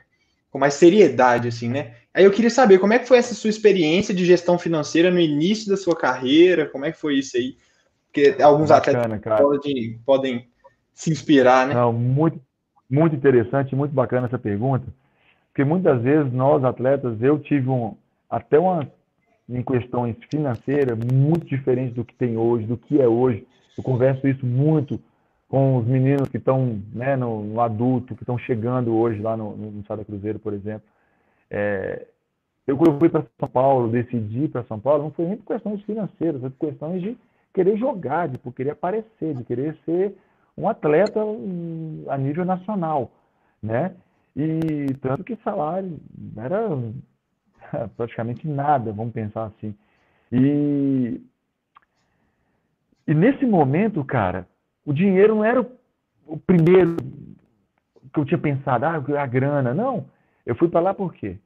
com 0.50 0.58
mais 0.58 0.76
seriedade, 0.76 1.50
assim, 1.50 1.68
né? 1.68 1.96
Aí 2.14 2.24
eu 2.24 2.32
queria 2.32 2.50
saber 2.50 2.80
como 2.80 2.94
é 2.94 3.00
que 3.00 3.08
foi 3.08 3.18
essa 3.18 3.36
sua 3.36 3.50
experiência 3.50 4.14
de 4.14 4.24
gestão 4.24 4.58
financeira 4.58 5.12
no 5.12 5.20
início 5.20 5.70
da 5.70 5.76
sua 5.76 5.94
carreira, 5.94 6.68
como 6.68 6.86
é 6.86 6.92
que 6.94 6.98
foi 6.98 7.16
isso 7.16 7.36
aí? 7.36 7.58
Porque 8.06 8.42
alguns 8.42 8.70
Bacana, 8.70 9.16
atletas 9.16 9.38
podem, 9.38 10.00
podem 10.06 10.48
se 10.94 11.12
inspirar, 11.12 11.68
né? 11.68 11.74
Não, 11.74 11.92
muito, 11.92 12.40
muito 12.90 13.14
interessante, 13.14 13.76
muito 13.76 13.94
bacana 13.94 14.28
essa 14.28 14.40
pergunta, 14.40 14.86
porque 15.50 15.66
muitas 15.66 16.02
vezes 16.02 16.32
nós 16.32 16.64
atletas, 16.64 17.22
eu 17.22 17.40
tive 17.40 17.68
um, 17.68 17.94
até 18.30 18.58
uma, 18.58 18.90
em 19.50 19.62
questões 19.62 20.16
financeiras, 20.30 20.98
muito 20.98 21.46
diferente 21.46 21.94
do 21.94 22.06
que 22.06 22.16
tem 22.16 22.38
hoje, 22.38 22.66
do 22.66 22.78
que 22.78 23.02
é 23.02 23.08
hoje. 23.08 23.46
Eu 23.78 23.84
converso 23.84 24.28
isso 24.28 24.46
muito 24.46 25.00
com 25.48 25.78
os 25.78 25.86
meninos 25.86 26.30
que 26.30 26.38
estão 26.38 26.82
né, 26.94 27.16
no, 27.16 27.44
no, 27.44 27.60
adulto, 27.60 28.16
que 28.16 28.24
estão 28.24 28.38
chegando 28.38 28.96
hoje 28.96 29.22
lá 29.22 29.36
no, 29.36 29.56
no 29.56 29.86
Sada 29.86 30.06
Cruzeiro, 30.06 30.40
por 30.40 30.54
exemplo. 30.54 30.88
É, 31.50 32.08
eu, 32.66 32.78
quando 32.78 32.94
eu 32.94 33.00
fui 33.00 33.10
para 33.10 33.26
São 33.40 33.50
Paulo, 33.50 33.90
decidi 33.90 34.48
para 34.48 34.64
São 34.64 34.80
Paulo, 34.80 35.04
não 35.04 35.12
foi 35.12 35.26
nem 35.26 35.38
por 35.38 35.48
questões 35.48 35.82
financeiras, 35.84 36.40
foi 36.40 36.50
por 36.52 36.70
questões 36.70 37.02
de 37.02 37.18
querer 37.54 37.78
jogar, 37.78 38.30
de 38.30 38.38
querer 38.54 38.72
aparecer, 38.72 39.36
de 39.36 39.44
querer 39.44 39.78
ser 39.84 40.16
um 40.58 40.70
atleta 40.70 41.20
a 42.08 42.18
nível 42.18 42.46
nacional, 42.46 43.12
né? 43.62 43.94
E 44.36 44.94
tanto 45.02 45.24
que 45.24 45.36
salário 45.44 46.00
era 46.38 46.70
praticamente 47.98 48.48
nada, 48.48 48.94
vamos 48.94 49.14
pensar 49.14 49.46
assim. 49.46 49.76
E, 50.32 51.22
e 53.08 53.14
nesse 53.14 53.46
momento, 53.46 54.04
cara, 54.04 54.48
o 54.86 54.94
dinheiro 54.94 55.36
não 55.36 55.44
era 55.44 55.62
o 56.28 56.38
primeiro 56.38 56.98
que 58.14 58.20
eu 58.20 58.26
tinha 58.26 58.38
pensado, 58.38 58.86
ah, 58.86 58.96
a 58.96 59.26
grana. 59.26 59.74
Não, 59.74 60.06
eu 60.46 60.56
fui 60.56 60.68
para 60.68 60.82
lá 60.82 60.94
por 60.94 61.14
quê? 61.14 61.38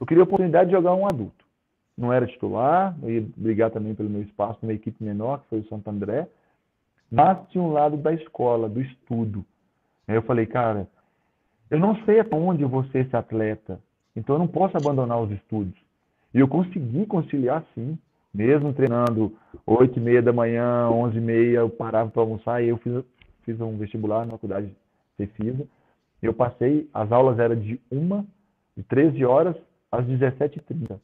Eu 0.00 0.06
queria 0.06 0.22
a 0.22 0.24
oportunidade 0.24 0.70
de 0.70 0.76
jogar 0.76 0.94
um 0.94 1.06
adulto 1.06 1.46
não 1.96 2.12
era 2.12 2.26
titular, 2.26 2.94
eu 3.02 3.10
ia 3.10 3.26
brigar 3.36 3.70
também 3.70 3.94
pelo 3.94 4.10
meu 4.10 4.22
espaço 4.22 4.58
numa 4.62 4.74
equipe 4.74 5.02
menor, 5.02 5.40
que 5.40 5.48
foi 5.48 5.60
o 5.60 5.68
Santo 5.68 5.88
André, 5.88 6.28
mas 7.10 7.38
tinha 7.48 7.62
um 7.62 7.72
lado 7.72 7.96
da 7.96 8.12
escola, 8.12 8.68
do 8.68 8.80
estudo. 8.80 9.44
Aí 10.06 10.14
eu 10.14 10.22
falei, 10.22 10.44
cara, 10.44 10.86
eu 11.70 11.78
não 11.78 11.96
sei 12.04 12.20
até 12.20 12.36
onde 12.36 12.62
eu 12.62 12.68
vou 12.68 12.84
ser 12.86 13.06
esse 13.06 13.16
atleta, 13.16 13.80
então 14.14 14.34
eu 14.34 14.38
não 14.38 14.48
posso 14.48 14.76
abandonar 14.76 15.20
os 15.20 15.30
estudos. 15.30 15.74
E 16.34 16.38
eu 16.38 16.48
consegui 16.48 17.06
conciliar 17.06 17.64
sim, 17.74 17.98
mesmo 18.36 18.72
treinando 18.72 19.34
8 19.66 19.98
e 19.98 20.02
meia 20.02 20.22
da 20.22 20.32
manhã, 20.32 20.88
11 20.90 21.16
e 21.16 21.20
meia, 21.20 21.58
eu 21.58 21.70
parava 21.70 22.10
para 22.10 22.22
almoçar 22.22 22.62
e 22.62 22.68
eu 22.68 22.76
fiz, 22.78 23.02
fiz 23.44 23.60
um 23.60 23.76
vestibular 23.76 24.24
na 24.24 24.32
faculdade 24.32 24.66
de 24.66 24.76
Cefisa. 25.16 25.66
Eu 26.22 26.34
passei, 26.34 26.88
as 26.92 27.10
aulas 27.10 27.38
eram 27.38 27.56
de 27.56 27.80
1, 27.90 28.26
de 28.76 28.82
13 28.82 29.24
horas 29.24 29.56
às 29.90 30.04
17h30 30.04 30.98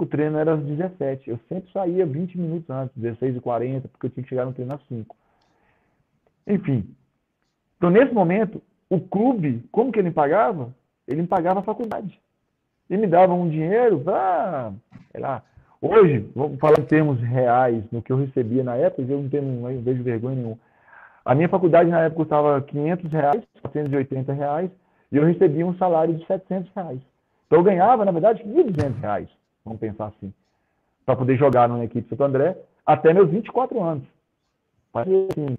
o 0.00 0.06
treino 0.06 0.38
era 0.38 0.54
às 0.54 0.62
17. 0.62 1.28
Eu 1.28 1.38
sempre 1.48 1.70
saía 1.72 2.06
20 2.06 2.38
minutos 2.38 2.70
antes, 2.70 2.96
16 2.96 3.36
e 3.36 3.40
40, 3.40 3.88
porque 3.88 4.06
eu 4.06 4.10
tinha 4.10 4.22
que 4.22 4.30
chegar 4.30 4.46
no 4.46 4.52
treino 4.52 4.74
às 4.74 4.82
5. 4.86 5.16
Enfim. 6.46 6.94
Então, 7.76 7.90
nesse 7.90 8.12
momento, 8.12 8.62
o 8.88 8.98
clube, 9.00 9.62
como 9.70 9.92
que 9.92 9.98
ele 9.98 10.08
me 10.08 10.14
pagava? 10.14 10.74
Ele 11.06 11.22
me 11.22 11.28
pagava 11.28 11.60
a 11.60 11.64
faculdade. 11.64 12.18
Ele 12.88 13.02
me 13.02 13.06
dava 13.06 13.32
um 13.34 13.48
dinheiro 13.48 14.00
para, 14.00 14.72
sei 15.12 15.20
lá, 15.20 15.44
hoje, 15.80 16.30
vamos 16.34 16.58
falar 16.58 16.78
em 16.78 16.84
termos 16.84 17.20
reais, 17.20 17.84
no 17.90 18.02
que 18.02 18.12
eu 18.12 18.16
recebia 18.16 18.62
na 18.62 18.76
época, 18.76 19.02
eu 19.02 19.20
não, 19.20 19.28
tenho, 19.28 19.42
não 19.42 19.82
vejo 19.82 20.02
vergonha 20.02 20.36
nenhuma. 20.36 20.58
A 21.24 21.34
minha 21.34 21.48
faculdade 21.48 21.90
na 21.90 22.00
época 22.00 22.22
custava 22.22 22.60
500 22.62 23.12
reais, 23.12 23.44
480 23.60 24.32
reais, 24.32 24.70
e 25.12 25.16
eu 25.16 25.24
recebia 25.24 25.66
um 25.66 25.76
salário 25.76 26.14
de 26.14 26.26
700 26.26 26.72
reais. 26.74 27.00
Então 27.46 27.58
eu 27.58 27.64
ganhava, 27.64 28.04
na 28.04 28.12
verdade, 28.12 28.42
1.200 28.44 29.00
reais. 29.00 29.28
Vamos 29.64 29.80
pensar 29.80 30.06
assim. 30.06 30.32
Para 31.04 31.16
poder 31.16 31.36
jogar 31.36 31.68
numa 31.68 31.84
equipe 31.84 32.08
Santo 32.08 32.22
André 32.22 32.56
até 32.86 33.12
meus 33.12 33.30
24 33.30 33.82
anos. 33.82 34.04
Assim. 34.94 35.56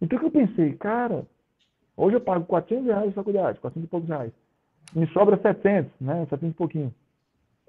Então 0.00 0.18
que 0.18 0.24
eu 0.24 0.30
pensei, 0.30 0.72
cara, 0.74 1.24
hoje 1.96 2.16
eu 2.16 2.20
pago 2.20 2.44
400 2.44 2.86
reais 2.86 3.08
de 3.08 3.14
faculdade, 3.14 3.60
400 3.60 3.86
e 3.86 3.90
poucos 3.90 4.08
reais. 4.08 4.32
Me 4.94 5.06
sobra 5.08 5.36
700, 5.36 5.90
né? 6.00 6.26
700 6.30 6.50
e 6.50 6.54
pouquinho. 6.54 6.94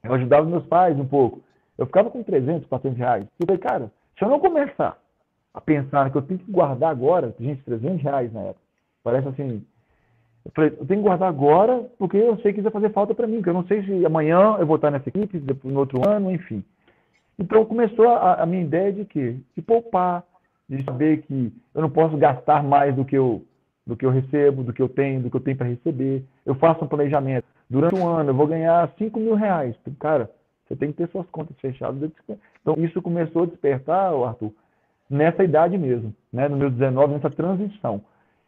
Eu 0.04 0.14
ajudava 0.14 0.48
meus 0.48 0.66
pais 0.66 0.98
um 1.00 1.08
pouco. 1.08 1.42
Eu 1.78 1.86
ficava 1.86 2.10
com 2.10 2.24
300, 2.24 2.68
400 2.68 2.98
reais. 2.98 3.28
Eu 3.40 3.46
falei, 3.46 3.60
cara, 3.60 3.92
se 4.18 4.26
eu 4.26 4.30
não 4.30 4.40
começar 4.40 4.98
a 5.54 5.62
pensar 5.62 6.10
que 6.12 6.18
eu 6.18 6.22
tenho 6.22 6.40
que 6.40 6.52
guardar 6.52 6.92
agora, 6.92 7.36
gente, 7.40 7.64
300 7.64 8.02
reais 8.02 8.34
na 8.34 8.42
época, 8.42 8.62
parece 9.04 9.28
assim, 9.28 9.66
eu 10.46 10.52
falei, 10.56 10.70
eu 10.80 10.86
tenho 10.86 11.02
que 11.02 11.08
guardar 11.08 11.30
agora, 11.30 11.86
porque 11.98 12.18
eu 12.18 12.38
sei 12.38 12.54
que 12.54 12.60
isso 12.60 12.70
vai 12.70 12.82
fazer 12.82 12.94
falta 12.94 13.14
para 13.14 13.28
mim, 13.28 13.42
que 13.42 13.50
eu 13.50 13.54
não 13.54 13.66
sei 13.66 13.84
se 13.84 14.06
amanhã 14.06 14.56
eu 14.60 14.66
vou 14.66 14.78
estar 14.78 14.92
nessa 14.92 15.10
equipe, 15.10 15.44
no 15.64 15.80
outro 15.80 16.08
ano, 16.08 16.32
enfim. 16.32 16.64
Então 17.38 17.66
começou 17.66 18.10
a, 18.10 18.36
a 18.36 18.46
minha 18.46 18.64
ideia 18.64 18.92
de 18.92 19.06
quê? 19.06 19.36
De 19.56 19.62
poupar, 19.62 20.24
de 20.68 20.84
saber 20.84 21.22
que 21.24 21.54
eu 21.74 21.82
não 21.82 21.90
posso 21.90 22.18
gastar 22.18 22.64
mais 22.64 22.96
do 22.96 23.06
que 23.06 23.18
eu, 23.18 23.44
do 23.86 23.96
que 23.96 24.06
eu 24.06 24.10
recebo, 24.10 24.64
do 24.64 24.74
que 24.74 24.82
eu 24.82 24.90
tenho, 24.90 25.22
do 25.22 25.30
que 25.30 25.36
eu 25.36 25.42
tenho 25.42 25.58
para 25.58 25.68
receber. 25.68 26.24
Eu 26.46 26.56
faço 26.56 26.84
um 26.84 26.88
planejamento. 26.88 27.46
Durante 27.70 27.96
um 27.96 28.08
ano 28.08 28.32
eu 28.32 28.34
vou 28.34 28.48
ganhar 28.48 28.92
5 28.98 29.20
mil 29.20 29.36
reais. 29.36 29.76
Cara, 30.00 30.30
você 30.68 30.76
tem 30.76 30.92
que 30.92 30.98
ter 30.98 31.10
suas 31.10 31.28
contas 31.30 31.58
fechadas. 31.60 32.12
Então 32.62 32.76
isso 32.78 33.02
começou 33.02 33.44
a 33.44 33.48
despertar, 33.48 34.14
Arthur, 34.14 34.52
nessa 35.10 35.44
idade 35.44 35.78
mesmo, 35.78 36.14
né? 36.32 36.48
no 36.50 36.58
meu 36.58 36.70
19, 36.70 37.14
nessa 37.14 37.30
transição 37.30 38.04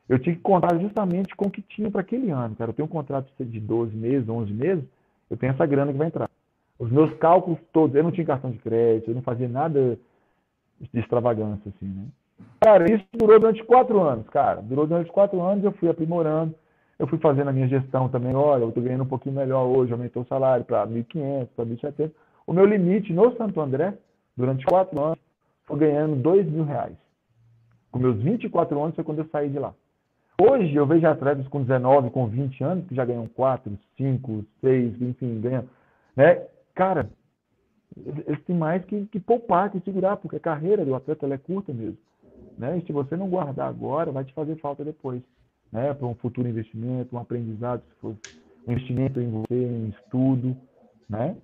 eu 0.10 0.18
tinha 0.18 0.36
que 0.36 0.42
contar 0.42 0.76
justamente 0.80 1.36
com 1.36 1.46
o 1.46 1.52
que 1.52 1.62
tinha 1.62 1.92
para 1.92 2.02
aquele 2.02 2.32
ano, 2.32 2.56
cara. 2.56 2.72
Eu 2.72 2.74
tenho 2.74 2.88
um 2.88 2.92
contrato 2.92 3.32
de 3.40 3.60
12 3.60 3.96
meses, 3.96 4.28
11 4.28 4.52
meses, 4.52 4.84
eu 5.30 5.38
tenho 5.38 5.52
essa 5.52 5.66
grana 5.68 5.92
que 5.92 6.00
vai 6.00 6.08
entrar. 6.08 6.28
Os 6.80 6.92
meus 6.92 7.14
cálculos 7.18 7.60
todos, 7.72 7.96
eu 7.96 8.04
não 8.04 8.12
tinha 8.12 8.26
cartão 8.26 8.50
de 8.50 8.58
crédito, 8.58 9.12
eu 9.12 9.16
não 9.16 9.22
fazia 9.22 9.48
nada 9.48 10.00
de 10.82 11.00
extravagância, 11.00 11.70
assim, 11.70 11.86
né? 11.86 12.06
Cara, 12.62 12.92
isso 12.92 13.06
durou 13.14 13.40
durante 13.40 13.64
quatro 13.64 14.00
anos, 14.00 14.28
cara. 14.30 14.62
Durou 14.62 14.88
durante 14.88 15.12
quatro 15.12 15.40
anos, 15.42 15.64
eu 15.64 15.74
fui 15.74 15.90
aprimorando, 15.90 16.56
eu 17.00 17.08
fui 17.08 17.18
fazendo 17.18 17.48
a 17.48 17.54
minha 17.54 17.68
gestão 17.68 18.10
também. 18.10 18.36
Olha, 18.36 18.64
eu 18.64 18.70
estou 18.70 18.84
ganhando 18.84 19.06
um 19.06 19.08
pouquinho 19.08 19.36
melhor 19.36 19.66
hoje, 19.66 19.94
aumentou 19.94 20.24
o 20.24 20.28
salário 20.28 20.66
para 20.66 20.86
1.500, 20.86 21.48
para 21.56 21.66
1.700. 21.66 22.12
O 22.46 22.54
meu 22.54 22.66
limite 22.66 23.14
no 23.14 23.36
Santo 23.38 23.62
André, 23.62 23.98
durante 24.36 24.66
quatro 24.66 25.02
anos, 25.02 25.20
foi 25.66 25.80
ganhando 25.80 26.18
2 26.18 26.46
mil 26.48 26.66
reais. 26.66 26.96
Com 27.90 28.00
meus 28.00 28.22
24 28.22 28.80
anos 28.82 28.96
foi 28.96 29.04
quando 29.04 29.20
eu 29.20 29.30
saí 29.32 29.50
de 29.50 29.58
lá. 29.58 29.74
Hoje 30.42 30.76
eu 30.76 30.86
vejo 30.86 31.08
atletas 31.08 31.48
com 31.48 31.62
19, 31.62 32.10
com 32.12 32.28
20 32.28 32.64
anos 32.64 32.88
que 32.88 32.96
já 32.96 33.06
ganham 33.06 33.28
4, 33.28 33.72
5, 33.98 34.46
6, 34.62 35.02
enfim, 35.02 35.42
ganham. 35.42 35.66
Né? 36.16 36.46
Cara, 36.76 37.10
eles 38.26 38.44
têm 38.46 38.56
mais 38.56 38.84
que, 38.86 39.06
que 39.08 39.20
poupar, 39.20 39.70
que 39.70 39.80
segurar, 39.82 40.18
porque 40.18 40.38
a 40.38 40.40
carreira 40.40 40.86
do 40.86 40.96
atleta 40.96 41.28
é 41.28 41.38
curta 41.38 41.74
mesmo. 41.74 41.98
Né? 42.58 42.78
E 42.78 42.86
se 42.86 42.92
você 42.92 43.16
não 43.16 43.30
guardar 43.30 43.68
agora, 43.68 44.12
vai 44.12 44.24
te 44.24 44.34
fazer 44.34 44.56
falta 44.58 44.84
depois. 44.84 45.22
Né? 45.72 45.94
Para 45.94 46.08
um 46.08 46.16
futuro 46.16 46.48
investimento, 46.48 47.16
um 47.16 47.20
aprendizado, 47.20 47.82
se 47.82 47.96
for 48.02 48.16
um 48.68 48.72
investimento 48.72 49.20
em 49.20 49.30
você, 49.30 49.56
em 49.56 49.90
estudo. 49.90 50.56
Né? 51.10 51.36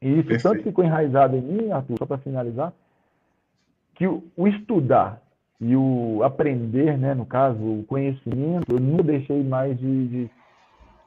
E 0.00 0.08
isso 0.08 0.28
Perfeito. 0.28 0.42
tanto 0.42 0.62
ficou 0.62 0.84
enraizado 0.84 1.36
em 1.36 1.40
mim, 1.40 1.70
Arthur, 1.70 1.98
só 1.98 2.06
para 2.06 2.18
finalizar, 2.18 2.72
que 3.94 4.06
o, 4.06 4.22
o 4.36 4.46
estudar 4.48 5.22
e 5.60 5.74
o 5.76 6.22
aprender, 6.22 6.98
né, 6.98 7.14
no 7.14 7.24
caso, 7.24 7.58
o 7.58 7.84
conhecimento, 7.86 8.70
eu 8.70 8.80
nunca 8.80 9.04
deixei 9.04 9.42
mais 9.42 9.78
de, 9.78 10.08
de, 10.08 10.30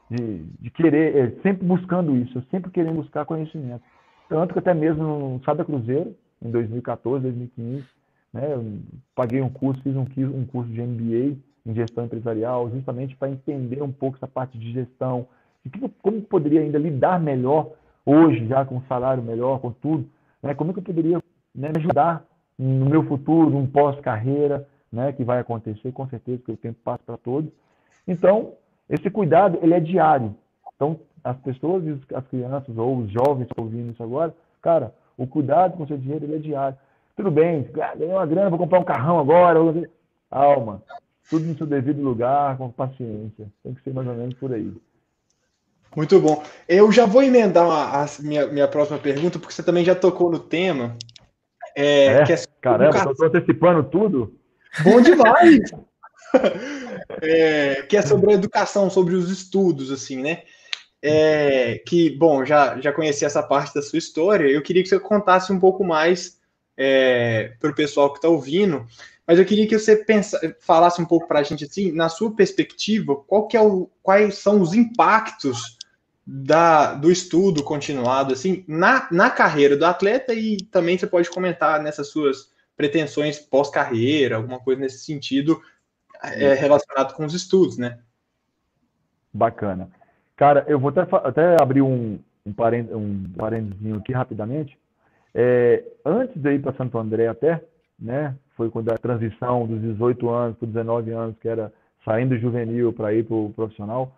de, 0.10 0.44
de 0.60 0.70
querer, 0.72 1.16
é, 1.16 1.42
sempre 1.42 1.66
buscando 1.66 2.16
isso, 2.16 2.44
sempre 2.50 2.72
querendo 2.72 2.96
buscar 2.96 3.26
conhecimento. 3.26 3.84
Tanto 4.30 4.54
que 4.54 4.60
até 4.60 4.74
mesmo 4.74 5.04
no 5.04 5.44
Sada 5.44 5.64
Cruzeiro, 5.64 6.16
em 6.42 6.50
2014, 6.50 7.24
2015, 7.24 7.86
né, 8.34 8.54
eu 8.54 8.80
paguei 9.14 9.42
um 9.42 9.50
curso, 9.50 9.82
fiz 9.82 9.96
um, 9.96 10.08
um 10.36 10.46
curso 10.46 10.72
de 10.72 10.82
MBA 10.82 11.38
em 11.68 11.74
gestão 11.74 12.06
empresarial, 12.06 12.70
justamente 12.70 13.16
para 13.16 13.30
entender 13.30 13.84
um 13.84 13.92
pouco 13.92 14.16
essa 14.16 14.28
parte 14.28 14.58
de 14.58 14.72
gestão, 14.72 15.28
como 16.02 16.22
poderia 16.22 16.62
ainda 16.62 16.80
lidar 16.80 17.20
melhor 17.20 17.72
hoje, 18.06 18.48
já 18.48 18.64
com 18.64 18.76
um 18.76 18.82
salário 18.84 19.22
melhor, 19.22 19.60
com 19.60 19.72
tudo, 19.72 20.10
né, 20.42 20.54
como 20.54 20.74
que 20.74 20.80
eu 20.80 20.84
poderia 20.84 21.18
né, 21.54 21.70
me 21.70 21.80
ajudar 21.80 22.24
no 22.58 22.86
meu 22.86 23.04
futuro, 23.04 23.50
num 23.50 23.68
pós-carreira, 23.68 24.66
né, 24.92 25.12
que 25.12 25.26
vai 25.26 25.40
acontecer, 25.40 25.92
com 25.92 26.08
certeza, 26.08 26.42
que 26.46 26.52
o 26.54 26.58
tempo 26.58 26.80
passa 26.86 27.04
para 27.06 27.18
todos. 27.18 27.52
Então, 28.08 28.54
esse 28.90 29.10
cuidado, 29.10 29.60
ele 29.62 29.74
é 29.74 29.80
diário. 29.82 30.34
Então, 30.74 30.98
as 31.22 31.36
pessoas, 31.38 31.84
as 32.14 32.26
crianças 32.28 32.78
ou 32.78 33.00
os 33.00 33.12
jovens 33.12 33.46
que 33.46 33.52
estão 33.52 33.66
ouvindo 33.66 33.92
isso 33.92 34.02
agora, 34.02 34.34
cara, 34.62 34.94
o 35.18 35.28
cuidado 35.28 35.76
com 35.76 35.84
o 35.84 35.88
seu 35.88 35.98
dinheiro, 35.98 36.24
ele 36.24 36.36
é 36.36 36.40
diário. 36.40 36.78
Tudo 37.18 37.30
bem, 37.30 37.68
ah, 37.82 37.96
ganhei 37.96 38.14
uma 38.14 38.26
grana, 38.26 38.50
vou 38.50 38.60
comprar 38.60 38.80
um 38.80 38.86
carrão 38.86 39.20
agora. 39.20 39.60
Alma, 40.32 40.82
tudo 41.30 41.46
no 41.46 41.58
seu 41.58 41.68
devido 41.68 42.02
lugar, 42.02 42.58
com 42.58 42.72
paciência. 42.72 43.48
Tem 43.64 43.74
que 43.74 43.84
ser 43.84 43.94
mais 43.94 44.08
ou 44.08 44.16
menos 44.16 44.34
por 44.36 44.54
aí. 44.54 44.72
Muito 45.96 46.20
bom. 46.20 46.44
Eu 46.68 46.92
já 46.92 47.06
vou 47.06 47.24
emendar 47.24 47.66
a, 47.66 48.04
a 48.04 48.08
minha, 48.20 48.46
minha 48.48 48.68
próxima 48.68 49.00
pergunta, 49.00 49.40
porque 49.40 49.54
você 49.54 49.64
também 49.64 49.84
já 49.84 49.96
tocou 49.96 50.32
no 50.32 50.40
tema, 50.40 50.96
é, 51.76 52.06
é? 52.08 52.22
é 52.24 52.44
Caramba, 52.60 53.12
estou 53.12 53.28
antecipando 53.28 53.84
tudo? 53.84 54.34
Bom 54.84 55.00
demais! 55.00 55.60
é, 57.22 57.84
que 57.84 57.96
é 57.96 58.02
sobre 58.02 58.32
a 58.32 58.36
educação, 58.36 58.90
sobre 58.90 59.16
os 59.16 59.30
estudos, 59.30 59.92
assim, 59.92 60.22
né? 60.22 60.42
É, 61.02 61.82
que, 61.86 62.10
bom, 62.18 62.44
já, 62.44 62.82
já 62.82 62.92
conheci 62.92 63.24
essa 63.24 63.44
parte 63.44 63.76
da 63.76 63.84
sua 63.84 64.00
história, 64.00 64.48
eu 64.48 64.62
queria 64.64 64.82
que 64.82 64.90
você 64.90 65.00
contasse 65.00 65.54
um 65.54 65.60
pouco 65.60 65.84
mais 65.84 66.40
é, 66.76 67.54
para 67.60 67.70
o 67.70 67.76
pessoal 67.76 68.12
que 68.12 68.18
está 68.18 68.28
ouvindo, 68.28 68.86
mas 69.28 69.38
eu 69.38 69.46
queria 69.46 69.68
que 69.68 69.78
você 69.78 69.98
pensa, 69.98 70.40
falasse 70.62 71.02
um 71.02 71.06
pouco 71.06 71.28
para 71.28 71.40
a 71.40 71.44
gente, 71.44 71.66
assim, 71.66 71.92
na 71.92 72.08
sua 72.08 72.34
perspectiva, 72.34 73.14
qual 73.14 73.46
que 73.46 73.58
é 73.58 73.62
o, 73.62 73.90
quais 74.02 74.36
são 74.36 74.62
os 74.62 74.74
impactos 74.74 75.78
da, 76.26 76.94
do 76.94 77.10
estudo 77.10 77.64
continuado 77.64 78.34
assim 78.34 78.66
na, 78.68 79.08
na 79.10 79.30
carreira 79.30 79.78
do 79.78 79.86
atleta 79.86 80.34
e 80.34 80.58
também 80.58 80.98
você 80.98 81.08
pode 81.08 81.30
comentar 81.30 81.82
nessas 81.82 82.10
suas 82.10 82.52
pretensões 82.76 83.40
pós-carreira, 83.40 84.36
alguma 84.36 84.60
coisa 84.60 84.82
nesse 84.82 85.06
sentido 85.06 85.62
é, 86.22 86.54
relacionado 86.54 87.14
com 87.14 87.26
os 87.26 87.34
estudos, 87.34 87.78
né? 87.78 88.00
Bacana. 89.34 89.90
Cara, 90.36 90.66
eu 90.68 90.80
vou 90.80 90.90
até, 90.90 91.02
até 91.02 91.62
abrir 91.62 91.82
um, 91.82 92.20
um, 92.46 92.54
parênteses, 92.54 92.96
um 92.96 93.24
parênteses 93.36 93.94
aqui 93.98 94.14
rapidamente. 94.14 94.78
É, 95.34 95.84
antes 96.06 96.40
de 96.40 96.54
ir 96.54 96.62
para 96.62 96.76
Santo 96.76 96.98
André 96.98 97.28
até, 97.28 97.64
né, 97.98 98.36
foi 98.58 98.70
quando 98.70 98.92
a 98.92 98.98
transição 98.98 99.66
dos 99.66 99.80
18 99.80 100.30
anos 100.30 100.58
para 100.58 100.68
19 100.68 101.12
anos, 101.12 101.38
que 101.40 101.48
era 101.48 101.72
saindo 102.04 102.36
do 102.36 102.42
juvenil 102.42 102.92
para 102.92 103.14
ir 103.14 103.24
para 103.24 103.36
o 103.36 103.54
profissional, 103.56 104.12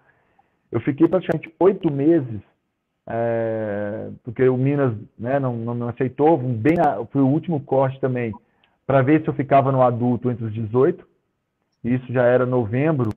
eu 0.71 0.79
fiquei 0.81 1.07
praticamente 1.07 1.53
oito 1.59 1.91
meses, 1.91 2.41
é, 3.05 4.09
porque 4.23 4.47
o 4.47 4.57
Minas 4.57 4.95
né, 5.17 5.39
não, 5.39 5.55
não, 5.57 5.73
não 5.73 5.89
aceitou, 5.89 6.37
bem 6.37 6.75
na, 6.75 7.05
foi 7.07 7.21
o 7.21 7.27
último 7.27 7.59
corte 7.59 7.99
também, 7.99 8.33
para 8.87 9.01
ver 9.01 9.21
se 9.21 9.27
eu 9.27 9.33
ficava 9.33 9.71
no 9.71 9.83
adulto 9.83 10.31
entre 10.31 10.45
os 10.45 10.53
18. 10.53 11.07
Isso 11.83 12.11
já 12.13 12.23
era 12.23 12.45
novembro, 12.45 13.09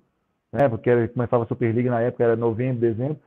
né, 0.52 0.68
porque 0.68 0.90
era, 0.90 1.08
começava 1.08 1.44
a 1.44 1.46
Superliga 1.46 1.90
na 1.90 2.00
época, 2.00 2.24
era 2.24 2.36
novembro, 2.36 2.80
dezembro. 2.80 3.18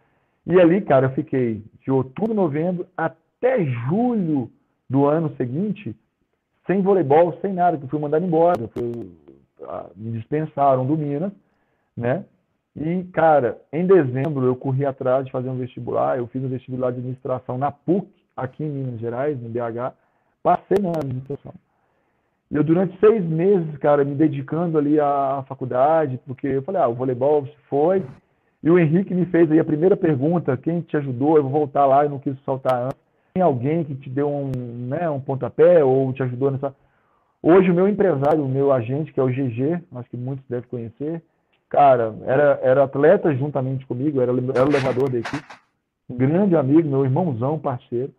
E 0.45 0.59
ali, 0.59 0.81
cara, 0.81 1.07
eu 1.07 1.13
fiquei 1.13 1.63
de 1.81 1.91
outubro, 1.91 2.33
novembro 2.33 2.87
até 2.95 3.63
julho 3.87 4.51
do 4.89 5.05
ano 5.05 5.35
seguinte, 5.37 5.95
sem 6.67 6.81
voleibol, 6.81 7.37
sem 7.41 7.53
nada, 7.53 7.77
que 7.77 7.83
eu 7.83 7.89
fui 7.89 7.99
mandado 7.99 8.25
embora. 8.25 8.67
Fui, 8.69 9.11
ah, 9.63 9.87
me 9.95 10.11
dispensaram 10.11 10.85
do 10.85 10.97
Minas, 10.97 11.31
né? 11.95 12.25
E, 12.75 13.03
cara, 13.05 13.61
em 13.71 13.85
dezembro 13.85 14.45
eu 14.45 14.55
corri 14.55 14.85
atrás 14.85 15.25
de 15.25 15.31
fazer 15.31 15.49
um 15.49 15.57
vestibular. 15.57 16.17
Eu 16.17 16.27
fiz 16.27 16.43
um 16.43 16.49
vestibular 16.49 16.91
de 16.91 16.99
administração 16.99 17.57
na 17.57 17.71
PUC, 17.71 18.07
aqui 18.35 18.63
em 18.63 18.69
Minas 18.69 18.99
Gerais, 18.99 19.39
no 19.41 19.49
BH. 19.49 19.93
Passei 20.43 20.77
na 20.81 20.89
administração. 20.89 21.53
E 22.51 22.55
eu, 22.55 22.63
durante 22.63 22.99
seis 22.99 23.23
meses, 23.23 23.77
cara, 23.77 24.03
me 24.03 24.13
dedicando 24.13 24.77
ali 24.77 24.99
à 24.99 25.43
faculdade, 25.47 26.19
porque 26.25 26.47
eu 26.47 26.61
falei, 26.63 26.81
ah, 26.81 26.87
o 26.87 26.93
voleibol 26.93 27.47
foi. 27.69 28.05
E 28.61 28.69
o 28.69 28.77
Henrique 28.77 29.13
me 29.13 29.25
fez 29.27 29.49
aí 29.51 29.59
a 29.59 29.65
primeira 29.65 29.95
pergunta: 29.95 30.57
quem 30.57 30.81
te 30.81 30.97
ajudou? 30.97 31.37
Eu 31.37 31.43
vou 31.43 31.51
voltar 31.51 31.85
lá, 31.85 32.03
eu 32.03 32.09
não 32.09 32.19
quis 32.19 32.37
soltar 32.39 32.85
antes. 32.85 33.04
Tem 33.35 33.43
alguém 33.43 33.83
que 33.83 33.93
te 33.95 34.09
deu 34.09 34.29
um, 34.29 34.49
né, 34.87 35.09
um 35.09 35.19
pontapé 35.19 35.83
ou 35.83 36.11
te 36.13 36.23
ajudou 36.23 36.49
nessa. 36.49 36.73
Hoje, 37.43 37.69
o 37.69 37.75
meu 37.75 37.87
empresário, 37.87 38.43
o 38.43 38.49
meu 38.49 38.71
agente, 38.71 39.13
que 39.13 39.19
é 39.19 39.23
o 39.23 39.27
GG, 39.27 39.83
acho 39.93 40.09
que 40.09 40.17
muitos 40.17 40.43
devem 40.47 40.67
conhecer, 40.67 41.21
Cara, 41.69 42.15
era, 42.23 42.59
era 42.61 42.83
atleta 42.83 43.35
juntamente 43.35 43.85
comigo, 43.85 44.21
era, 44.21 44.31
era 44.31 44.65
o 44.65 44.71
levador 44.71 45.09
da 45.09 45.17
equipe. 45.17 45.43
Um 46.09 46.15
grande 46.15 46.55
amigo, 46.55 46.87
meu 46.87 47.03
irmãozão, 47.03 47.59
parceiro. 47.59 48.13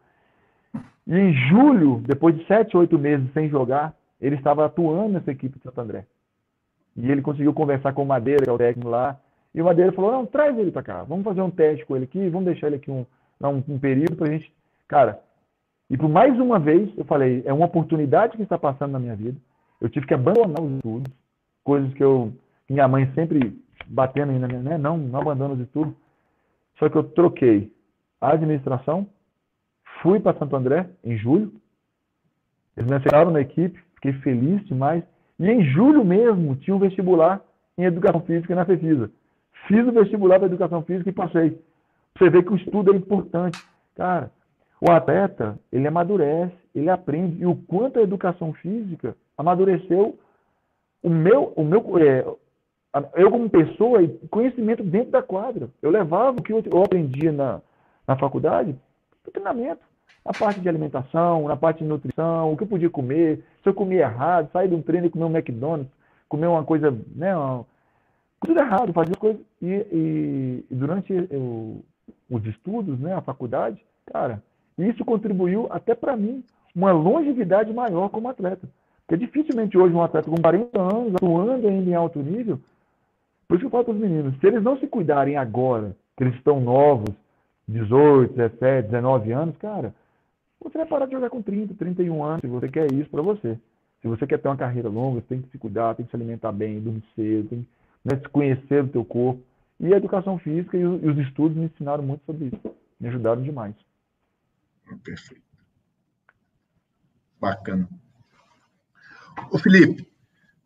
E 1.06 1.16
em 1.16 1.32
julho, 1.48 2.02
depois 2.06 2.36
de 2.36 2.44
sete, 2.46 2.76
oito 2.76 2.98
meses 2.98 3.32
sem 3.32 3.48
jogar, 3.48 3.94
ele 4.20 4.36
estava 4.36 4.66
atuando 4.66 5.14
nessa 5.14 5.30
equipe 5.30 5.56
de 5.56 5.62
Santo 5.62 5.80
André. 5.80 6.04
E 6.96 7.10
ele 7.10 7.22
conseguiu 7.22 7.54
conversar 7.54 7.92
com 7.92 8.02
o 8.02 8.06
Madeira, 8.06 8.42
que 8.42 8.50
é 8.50 8.52
o 8.52 8.58
técnico 8.58 8.90
lá. 8.90 9.18
E 9.54 9.62
o 9.62 9.64
Madeira 9.64 9.92
falou: 9.92 10.10
não, 10.12 10.26
traz 10.26 10.58
ele 10.58 10.72
para 10.72 10.82
cá, 10.82 11.02
vamos 11.04 11.24
fazer 11.24 11.40
um 11.40 11.50
teste 11.50 11.86
com 11.86 11.94
ele 11.94 12.04
aqui, 12.04 12.28
vamos 12.28 12.46
deixar 12.46 12.66
ele 12.66 12.76
aqui 12.76 12.90
um, 12.90 13.06
um, 13.42 13.62
um 13.68 13.78
período 13.78 14.16
para 14.16 14.28
a 14.28 14.32
gente. 14.32 14.52
Cara, 14.88 15.20
e 15.90 15.96
por 15.96 16.08
mais 16.08 16.38
uma 16.38 16.58
vez, 16.58 16.90
eu 16.96 17.04
falei: 17.04 17.42
é 17.44 17.52
uma 17.52 17.66
oportunidade 17.66 18.36
que 18.36 18.42
está 18.42 18.58
passando 18.58 18.92
na 18.92 18.98
minha 18.98 19.16
vida. 19.16 19.38
Eu 19.80 19.88
tive 19.88 20.06
que 20.06 20.14
abandonar 20.14 20.60
os 20.60 20.72
estudos, 20.76 21.12
coisas 21.64 21.92
que 21.94 22.02
eu 22.02 22.32
minha 22.68 22.88
mãe 22.88 23.10
sempre 23.14 23.56
batendo 23.86 24.32
ainda, 24.32 24.48
né? 24.48 24.76
Não, 24.76 24.96
não 24.96 25.20
abandona 25.20 25.54
os 25.54 25.60
estudos. 25.60 25.94
Só 26.78 26.88
que 26.88 26.96
eu 26.96 27.04
troquei 27.04 27.72
a 28.20 28.32
administração, 28.32 29.06
fui 30.02 30.20
para 30.20 30.38
Santo 30.38 30.56
André 30.56 30.88
em 31.04 31.16
julho. 31.16 31.52
Eles 32.76 32.90
me 32.90 32.96
aceitaram 32.96 33.30
na 33.30 33.40
equipe, 33.40 33.80
fiquei 33.94 34.12
feliz 34.14 34.64
demais. 34.66 35.02
E 35.38 35.48
em 35.48 35.64
julho 35.64 36.04
mesmo 36.04 36.56
tinha 36.56 36.74
um 36.74 36.80
vestibular 36.80 37.40
em 37.78 37.84
educação 37.84 38.20
física 38.22 38.54
na 38.54 38.64
FEFISA. 38.64 39.10
Fiz 39.66 39.86
o 39.86 39.92
vestibular 39.92 40.38
para 40.38 40.46
educação 40.46 40.82
física 40.82 41.08
e 41.08 41.12
passei. 41.12 41.60
Você 42.16 42.30
vê 42.30 42.42
que 42.42 42.52
o 42.52 42.56
estudo 42.56 42.92
é 42.92 42.96
importante. 42.96 43.62
Cara, 43.94 44.30
o 44.80 44.90
atleta, 44.90 45.58
ele 45.72 45.86
amadurece, 45.86 46.54
ele 46.74 46.90
aprende. 46.90 47.40
E 47.40 47.46
o 47.46 47.56
quanto 47.56 47.98
a 47.98 48.02
educação 48.02 48.52
física 48.54 49.16
amadureceu 49.36 50.18
o 51.02 51.08
meu, 51.08 51.52
o 51.56 51.64
meu, 51.64 51.98
é, 51.98 52.26
eu 53.14 53.30
como 53.30 53.48
pessoa 53.48 54.02
e 54.02 54.08
conhecimento 54.28 54.82
dentro 54.82 55.10
da 55.10 55.22
quadra. 55.22 55.68
Eu 55.80 55.90
levava 55.90 56.38
o 56.38 56.42
que 56.42 56.52
eu 56.52 56.82
aprendia 56.82 57.32
na, 57.32 57.60
na 58.06 58.16
faculdade 58.16 58.74
para 59.22 59.32
treinamento. 59.32 59.80
Na 60.24 60.32
parte 60.32 60.60
de 60.60 60.68
alimentação, 60.68 61.46
na 61.46 61.56
parte 61.56 61.78
de 61.78 61.84
nutrição, 61.84 62.52
o 62.52 62.56
que 62.56 62.64
eu 62.64 62.66
podia 62.66 62.90
comer, 62.90 63.44
se 63.62 63.68
eu 63.68 63.74
comia 63.74 64.00
errado, 64.00 64.50
sair 64.50 64.68
de 64.68 64.74
um 64.74 64.82
treino 64.82 65.06
e 65.06 65.10
comer 65.10 65.24
um 65.24 65.36
McDonald's, 65.36 65.92
comer 66.28 66.48
uma 66.48 66.64
coisa, 66.64 66.90
né, 67.14 67.36
uma, 67.36 67.64
tudo 68.44 68.58
errado, 68.58 68.92
fazer 68.92 69.16
coisas. 69.16 69.40
E, 69.62 69.68
e, 69.68 70.64
e 70.68 70.74
durante 70.74 71.12
os 72.28 72.44
estudos, 72.44 72.98
né, 72.98 73.14
a 73.14 73.20
faculdade, 73.20 73.80
cara, 74.06 74.42
isso 74.78 75.04
contribuiu 75.04 75.66
até 75.70 75.94
para 75.94 76.16
mim 76.16 76.44
uma 76.74 76.92
longevidade 76.92 77.72
maior 77.72 78.08
como 78.10 78.28
atleta. 78.28 78.68
Porque 79.06 79.24
dificilmente 79.24 79.78
hoje 79.78 79.94
um 79.94 80.02
atleta 80.02 80.28
com 80.28 80.36
40 80.36 80.80
anos, 80.80 81.14
atuando 81.14 81.52
ainda 81.52 81.90
em 81.90 81.94
alto 81.94 82.18
nível, 82.18 82.60
por 83.46 83.54
isso 83.54 83.60
que 83.60 83.66
eu 83.66 83.70
falo 83.70 83.84
para 83.84 83.94
os 83.94 84.00
meninos, 84.00 84.38
se 84.38 84.46
eles 84.46 84.62
não 84.62 84.78
se 84.78 84.86
cuidarem 84.86 85.36
agora, 85.36 85.96
que 86.16 86.24
eles 86.24 86.34
estão 86.34 86.60
novos, 86.60 87.14
18, 87.68 88.34
17, 88.34 88.88
19 88.88 89.32
anos, 89.32 89.56
cara, 89.58 89.94
você 90.60 90.78
vai 90.78 90.86
parar 90.86 91.06
de 91.06 91.12
jogar 91.12 91.30
com 91.30 91.40
30, 91.40 91.74
31 91.74 92.24
anos, 92.24 92.40
se 92.40 92.46
você 92.46 92.68
quer 92.68 92.92
isso 92.92 93.08
para 93.10 93.22
você. 93.22 93.56
Se 94.02 94.08
você 94.08 94.26
quer 94.26 94.38
ter 94.38 94.48
uma 94.48 94.56
carreira 94.56 94.88
longa, 94.88 95.20
você 95.20 95.26
tem 95.28 95.42
que 95.42 95.50
se 95.50 95.58
cuidar, 95.58 95.94
tem 95.94 96.04
que 96.04 96.10
se 96.10 96.16
alimentar 96.16 96.52
bem, 96.52 96.80
dormir 96.80 97.04
cedo, 97.14 97.48
tem 97.48 97.62
que 97.62 97.68
né, 98.04 98.20
se 98.20 98.28
conhecer 98.28 98.84
o 98.84 98.88
teu 98.88 99.04
corpo. 99.04 99.40
E 99.78 99.92
a 99.92 99.96
educação 99.96 100.38
física 100.38 100.76
e 100.76 100.84
os 100.84 101.18
estudos 101.18 101.56
me 101.56 101.66
ensinaram 101.66 102.02
muito 102.02 102.24
sobre 102.24 102.46
isso. 102.46 102.76
Me 102.98 103.08
ajudaram 103.08 103.42
demais. 103.42 103.74
Perfeito. 105.02 105.42
Bacana. 107.40 107.88
Ô 109.50 109.58
Felipe, 109.58 110.10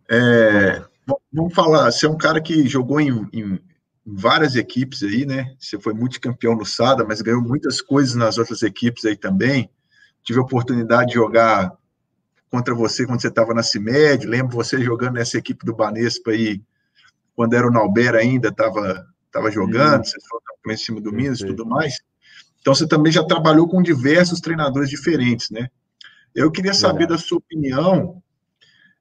é, 0.08 0.84
Vamos 1.32 1.54
falar, 1.54 1.90
você 1.90 2.06
é 2.06 2.08
um 2.08 2.16
cara 2.16 2.40
que 2.40 2.66
jogou 2.68 3.00
em, 3.00 3.28
em 3.32 3.60
várias 4.04 4.56
equipes 4.56 5.02
aí, 5.02 5.24
né? 5.24 5.54
Você 5.58 5.78
foi 5.78 5.92
multicampeão 5.92 6.54
no 6.54 6.64
SADA, 6.64 7.04
mas 7.04 7.20
ganhou 7.20 7.42
muitas 7.42 7.80
coisas 7.80 8.14
nas 8.14 8.38
outras 8.38 8.62
equipes 8.62 9.04
aí 9.04 9.16
também. 9.16 9.70
Tive 10.22 10.38
a 10.38 10.42
oportunidade 10.42 11.08
de 11.08 11.14
jogar 11.14 11.72
contra 12.50 12.74
você 12.74 13.06
quando 13.06 13.20
você 13.20 13.28
estava 13.28 13.54
na 13.54 13.62
CIMED, 13.62 14.26
lembro 14.26 14.56
você 14.56 14.82
jogando 14.82 15.14
nessa 15.14 15.38
equipe 15.38 15.64
do 15.64 15.74
Banespa 15.74 16.32
aí, 16.32 16.60
quando 17.34 17.54
era 17.54 17.66
o 17.66 17.70
Nauber 17.70 18.14
ainda, 18.14 18.48
estava 18.48 19.06
tava 19.30 19.50
jogando, 19.50 20.04
você 20.04 20.18
foi 20.62 20.74
em 20.74 20.76
cima 20.76 21.00
do 21.00 21.12
Minas 21.12 21.40
e 21.40 21.46
tudo 21.46 21.64
mais. 21.64 22.00
Então, 22.60 22.74
você 22.74 22.86
também 22.86 23.10
já 23.10 23.24
trabalhou 23.24 23.66
com 23.66 23.82
diversos 23.82 24.40
treinadores 24.40 24.90
diferentes, 24.90 25.50
né? 25.50 25.68
Eu 26.34 26.50
queria 26.50 26.74
saber 26.74 27.06
da 27.06 27.18
sua 27.18 27.38
opinião, 27.38 28.22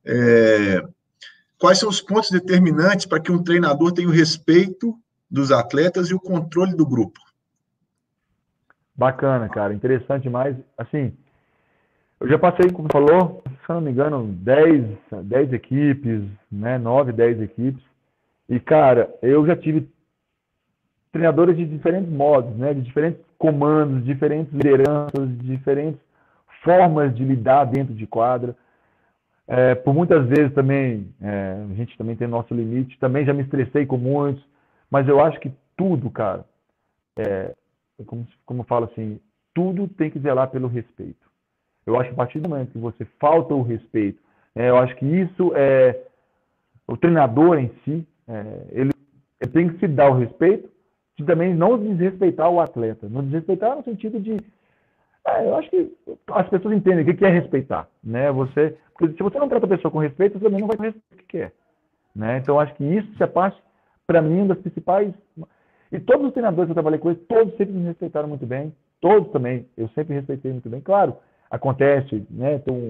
é, 0.03 0.81
quais 1.59 1.77
são 1.77 1.89
os 1.89 2.01
pontos 2.01 2.31
determinantes 2.31 3.05
para 3.05 3.19
que 3.19 3.31
um 3.31 3.43
treinador 3.43 3.91
tenha 3.91 4.07
o 4.07 4.11
respeito 4.11 4.97
dos 5.29 5.51
atletas 5.51 6.09
e 6.09 6.13
o 6.13 6.19
controle 6.19 6.75
do 6.75 6.85
grupo? 6.85 7.19
Bacana, 8.95 9.47
cara, 9.47 9.73
interessante 9.73 10.23
demais. 10.23 10.57
Assim, 10.77 11.13
eu 12.19 12.27
já 12.27 12.39
passei, 12.39 12.69
como 12.71 12.89
falou, 12.91 13.43
se 13.45 13.69
não 13.69 13.79
me 13.79 13.91
engano, 13.91 14.25
10, 14.27 14.97
10 15.23 15.53
equipes, 15.53 16.23
né, 16.51 16.77
9, 16.77 17.11
10 17.13 17.41
equipes. 17.41 17.83
E, 18.49 18.59
cara, 18.59 19.13
eu 19.21 19.45
já 19.45 19.55
tive 19.55 19.87
treinadores 21.11 21.55
de 21.55 21.65
diferentes 21.65 22.09
modos, 22.09 22.55
né, 22.57 22.73
de 22.73 22.81
diferentes 22.81 23.21
comandos, 23.39 24.05
diferentes 24.05 24.53
lideranças, 24.53 25.37
diferentes 25.39 25.99
formas 26.63 27.15
de 27.15 27.23
lidar 27.23 27.65
dentro 27.65 27.95
de 27.95 28.05
quadra. 28.05 28.55
É, 29.47 29.73
por 29.73 29.95
muitas 29.95 30.27
vezes 30.27 30.53
também, 30.53 31.11
é, 31.19 31.65
a 31.71 31.73
gente 31.73 31.97
também 31.97 32.15
tem 32.15 32.27
nosso 32.27 32.53
limite, 32.53 32.99
também 32.99 33.25
já 33.25 33.33
me 33.33 33.41
estressei 33.41 33.85
com 33.85 33.97
muitos, 33.97 34.43
mas 34.91 35.07
eu 35.07 35.19
acho 35.19 35.39
que 35.39 35.51
tudo, 35.75 36.11
cara, 36.11 36.45
é, 37.17 37.55
como, 38.05 38.27
como 38.45 38.61
eu 38.61 38.65
falo 38.65 38.85
assim, 38.85 39.19
tudo 39.53 39.87
tem 39.87 40.11
que 40.11 40.19
zelar 40.19 40.49
pelo 40.49 40.67
respeito. 40.67 41.27
Eu 41.85 41.99
acho 41.99 42.09
que 42.09 42.13
a 42.13 42.17
partir 42.17 42.39
do 42.39 42.49
momento 42.49 42.73
que 42.73 42.77
você 42.77 43.05
falta 43.19 43.55
o 43.55 43.63
respeito, 43.63 44.21
é, 44.55 44.69
eu 44.69 44.77
acho 44.77 44.95
que 44.97 45.05
isso 45.05 45.51
é 45.55 45.99
o 46.87 46.97
treinador 46.97 47.57
em 47.57 47.71
si, 47.83 48.07
é, 48.27 48.67
ele, 48.71 48.91
ele, 49.39 49.51
tem 49.51 49.69
que 49.69 49.79
se 49.79 49.87
dar 49.87 50.11
o 50.11 50.17
respeito 50.17 50.69
de 51.19 51.25
também 51.25 51.53
não 51.53 51.77
desrespeitar 51.77 52.49
o 52.49 52.61
atleta, 52.61 53.09
não 53.09 53.23
desrespeitar 53.23 53.75
no 53.75 53.83
sentido 53.83 54.19
de 54.19 54.37
é, 55.27 55.45
eu 55.45 55.55
acho 55.55 55.69
que 55.69 55.93
as 56.31 56.47
pessoas 56.47 56.75
entendem 56.75 57.03
o 57.03 57.17
que 57.17 57.25
é 57.25 57.29
respeitar, 57.29 57.87
né? 58.01 58.31
Você, 58.31 58.77
porque 58.97 59.15
se 59.15 59.21
você 59.21 59.37
não 59.37 59.49
trata 59.49 59.65
a 59.65 59.69
pessoa 59.69 59.91
com 59.91 59.99
respeito, 59.99 60.39
você 60.39 60.45
também 60.45 60.61
não 60.61 60.67
vai 60.67 60.77
respeitar 60.77 61.23
o 61.23 61.27
que 61.27 61.37
é, 61.37 61.51
né? 62.15 62.37
Então 62.37 62.59
acho 62.59 62.73
que 62.75 62.85
isso 62.85 63.21
é 63.21 63.27
parte, 63.27 63.61
para 64.07 64.21
mim, 64.21 64.47
das 64.47 64.57
principais. 64.59 65.13
E 65.91 65.99
todos 65.99 66.27
os 66.27 66.33
treinadores 66.33 66.67
que 66.67 66.71
eu 66.71 66.75
trabalhei 66.75 66.99
com 66.99 67.09
eles, 67.09 67.21
todos 67.27 67.55
sempre 67.57 67.73
me 67.73 67.85
respeitaram 67.85 68.29
muito 68.29 68.45
bem, 68.45 68.73
todos 69.01 69.29
também, 69.31 69.67
eu 69.75 69.89
sempre 69.89 70.15
respeitei 70.15 70.53
muito 70.53 70.69
bem. 70.69 70.79
Claro, 70.79 71.17
acontece, 71.51 72.25
né? 72.29 72.59
Tem 72.59 72.73
um, 72.73 72.89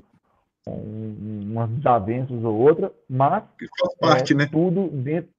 um, 0.72 1.52
umas 1.52 1.70
desavenças 1.72 2.44
ou 2.44 2.56
outra, 2.60 2.92
mas 3.10 3.44
faz 3.80 3.98
parte, 4.00 4.34
é, 4.34 4.36
né? 4.36 4.48
Tudo 4.52 4.88
dentro. 4.90 5.32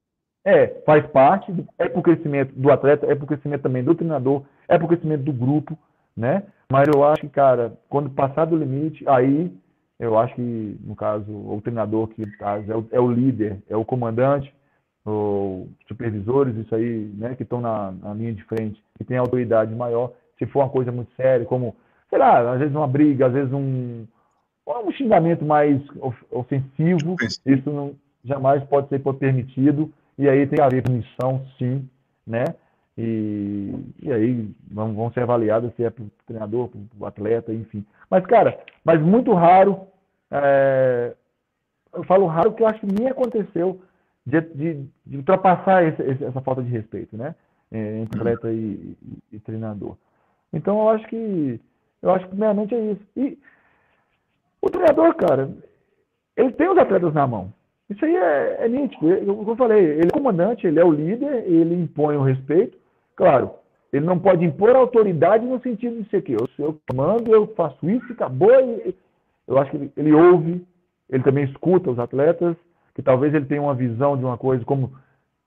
É, 0.44 0.68
faz 0.86 1.06
parte, 1.08 1.52
é 1.78 1.88
para 1.88 1.98
o 1.98 2.02
crescimento 2.02 2.52
do 2.54 2.70
atleta, 2.70 3.06
é 3.06 3.14
para 3.14 3.24
o 3.24 3.26
crescimento 3.26 3.62
também 3.62 3.84
do 3.84 3.94
treinador, 3.94 4.42
é 4.68 4.76
para 4.78 4.84
o 4.84 4.88
crescimento 4.88 5.22
do 5.22 5.32
grupo, 5.32 5.78
né? 6.16 6.44
Mas 6.70 6.88
eu 6.94 7.04
acho 7.04 7.22
que, 7.22 7.28
cara, 7.28 7.72
quando 7.88 8.08
passar 8.10 8.46
do 8.46 8.56
limite, 8.56 9.06
aí 9.06 9.52
eu 9.98 10.18
acho 10.18 10.34
que, 10.34 10.78
no 10.82 10.96
caso, 10.96 11.30
o 11.30 11.60
treinador, 11.62 12.08
que 12.08 12.24
no 12.24 12.38
caso, 12.38 12.72
é 12.72 12.76
o, 12.76 12.86
é 12.92 13.00
o 13.00 13.10
líder, 13.10 13.58
é 13.68 13.76
o 13.76 13.84
comandante, 13.84 14.52
os 15.04 15.68
supervisores, 15.86 16.56
isso 16.56 16.74
aí, 16.74 17.10
né, 17.16 17.34
que 17.34 17.42
estão 17.42 17.60
na, 17.60 17.92
na, 17.92 18.14
linha 18.14 18.32
de 18.32 18.42
frente, 18.44 18.82
que 18.96 19.04
tem 19.04 19.18
autoridade 19.18 19.74
maior, 19.74 20.12
se 20.38 20.46
for 20.46 20.60
uma 20.60 20.70
coisa 20.70 20.90
muito 20.90 21.12
séria, 21.16 21.44
como, 21.44 21.76
sei 22.08 22.18
lá, 22.18 22.52
às 22.52 22.60
vezes 22.60 22.74
uma 22.74 22.86
briga, 22.86 23.26
às 23.26 23.32
vezes 23.32 23.52
um, 23.52 24.06
um 24.66 24.92
xingamento 24.92 25.44
mais 25.44 25.82
ofensivo, 26.30 27.16
isso 27.44 27.70
não, 27.70 27.94
jamais 28.24 28.62
pode 28.64 28.88
ser 28.88 29.00
permitido, 29.00 29.92
e 30.20 30.28
aí 30.28 30.46
tem 30.46 30.56
que 30.56 30.62
haver 30.62 30.82
punição, 30.82 31.46
sim, 31.56 31.88
né? 32.26 32.44
E, 32.98 33.72
e 34.02 34.12
aí 34.12 34.50
vão, 34.70 34.94
vão 34.94 35.10
ser 35.12 35.22
avaliadas 35.22 35.74
se 35.74 35.82
é 35.82 35.88
para 35.88 36.04
o 36.04 36.10
treinador, 36.26 36.68
para 36.68 36.78
o 36.98 37.06
atleta, 37.06 37.54
enfim. 37.54 37.86
Mas, 38.10 38.26
cara, 38.26 38.60
mas 38.84 39.00
muito 39.00 39.32
raro. 39.32 39.86
É, 40.30 41.14
eu 41.94 42.04
falo 42.04 42.26
raro 42.26 42.50
porque 42.50 42.62
eu 42.62 42.68
acho 42.68 42.80
que 42.80 42.86
nem 42.86 43.08
aconteceu 43.08 43.80
de, 44.26 44.42
de, 44.42 44.86
de 45.06 45.16
ultrapassar 45.16 45.84
esse, 45.84 46.22
essa 46.22 46.42
falta 46.42 46.62
de 46.62 46.68
respeito, 46.68 47.16
né? 47.16 47.34
É, 47.72 48.00
entre 48.00 48.20
atleta 48.20 48.52
e, 48.52 48.94
e, 49.02 49.36
e, 49.36 49.40
treinador. 49.40 49.96
Então 50.52 50.80
eu 50.80 50.88
acho 50.90 51.08
que 51.08 51.58
eu 52.02 52.10
acho 52.10 52.24
que 52.24 52.30
primeiramente 52.32 52.74
é 52.74 52.92
isso. 52.92 53.06
E 53.16 53.38
o 54.60 54.68
treinador, 54.68 55.14
cara, 55.14 55.50
ele 56.36 56.52
tem 56.52 56.68
os 56.68 56.76
atletas 56.76 57.14
na 57.14 57.26
mão. 57.26 57.50
Isso 57.90 58.04
aí 58.04 58.16
é, 58.16 58.64
é 58.64 58.68
nítido. 58.68 59.08
Eu, 59.08 59.36
como 59.36 59.50
eu 59.50 59.56
falei, 59.56 59.84
ele 59.84 60.06
é 60.06 60.10
comandante, 60.10 60.66
ele 60.66 60.78
é 60.78 60.84
o 60.84 60.92
líder, 60.92 61.44
ele 61.44 61.74
impõe 61.74 62.16
o 62.16 62.22
respeito. 62.22 62.78
Claro, 63.16 63.50
ele 63.92 64.06
não 64.06 64.18
pode 64.18 64.44
impor 64.44 64.74
autoridade 64.76 65.44
no 65.44 65.60
sentido 65.60 66.00
de 66.00 66.08
ser 66.08 66.22
que 66.22 66.32
eu, 66.32 66.48
eu 66.58 66.78
mando, 66.94 67.34
eu 67.34 67.48
faço 67.48 67.90
isso 67.90 68.12
acabou. 68.12 68.52
Eu 69.46 69.58
acho 69.58 69.72
que 69.72 69.76
ele, 69.76 69.92
ele, 69.96 70.12
ouve, 70.12 70.64
ele 71.10 71.22
também 71.24 71.44
escuta 71.44 71.90
os 71.90 71.98
atletas, 71.98 72.56
que 72.94 73.02
talvez 73.02 73.34
ele 73.34 73.46
tenha 73.46 73.60
uma 73.60 73.74
visão 73.74 74.16
de 74.16 74.24
uma 74.24 74.38
coisa, 74.38 74.64
como 74.64 74.92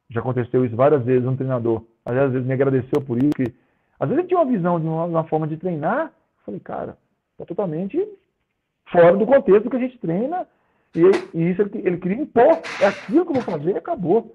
já 0.09 0.19
aconteceu 0.19 0.65
isso 0.65 0.75
várias 0.75 1.03
vezes, 1.05 1.25
um 1.25 1.37
treinador, 1.37 1.81
às 2.05 2.31
vezes 2.31 2.45
me 2.45 2.53
agradeceu 2.53 3.01
por 3.01 3.17
isso, 3.17 3.31
que 3.31 3.53
às 3.97 4.09
vezes 4.09 4.19
ele 4.19 4.27
tinha 4.27 4.39
uma 4.41 4.51
visão 4.51 4.79
de 4.79 4.85
uma, 4.85 5.05
uma 5.05 5.23
forma 5.23 5.47
de 5.47 5.55
treinar, 5.55 6.07
eu 6.07 6.45
falei, 6.45 6.59
cara, 6.59 6.97
está 7.31 7.45
totalmente 7.45 8.05
fora 8.91 9.15
do 9.15 9.25
contexto 9.25 9.69
que 9.69 9.75
a 9.77 9.79
gente 9.79 9.97
treina, 9.99 10.45
e, 10.95 11.01
e 11.33 11.51
isso 11.51 11.61
ele, 11.61 11.87
ele 11.87 11.97
queria 11.97 12.21
impor, 12.21 12.59
é 12.81 12.87
aquilo 12.87 13.25
que 13.25 13.31
eu 13.31 13.41
vou 13.41 13.43
fazer 13.43 13.71
e 13.71 13.77
acabou. 13.77 14.31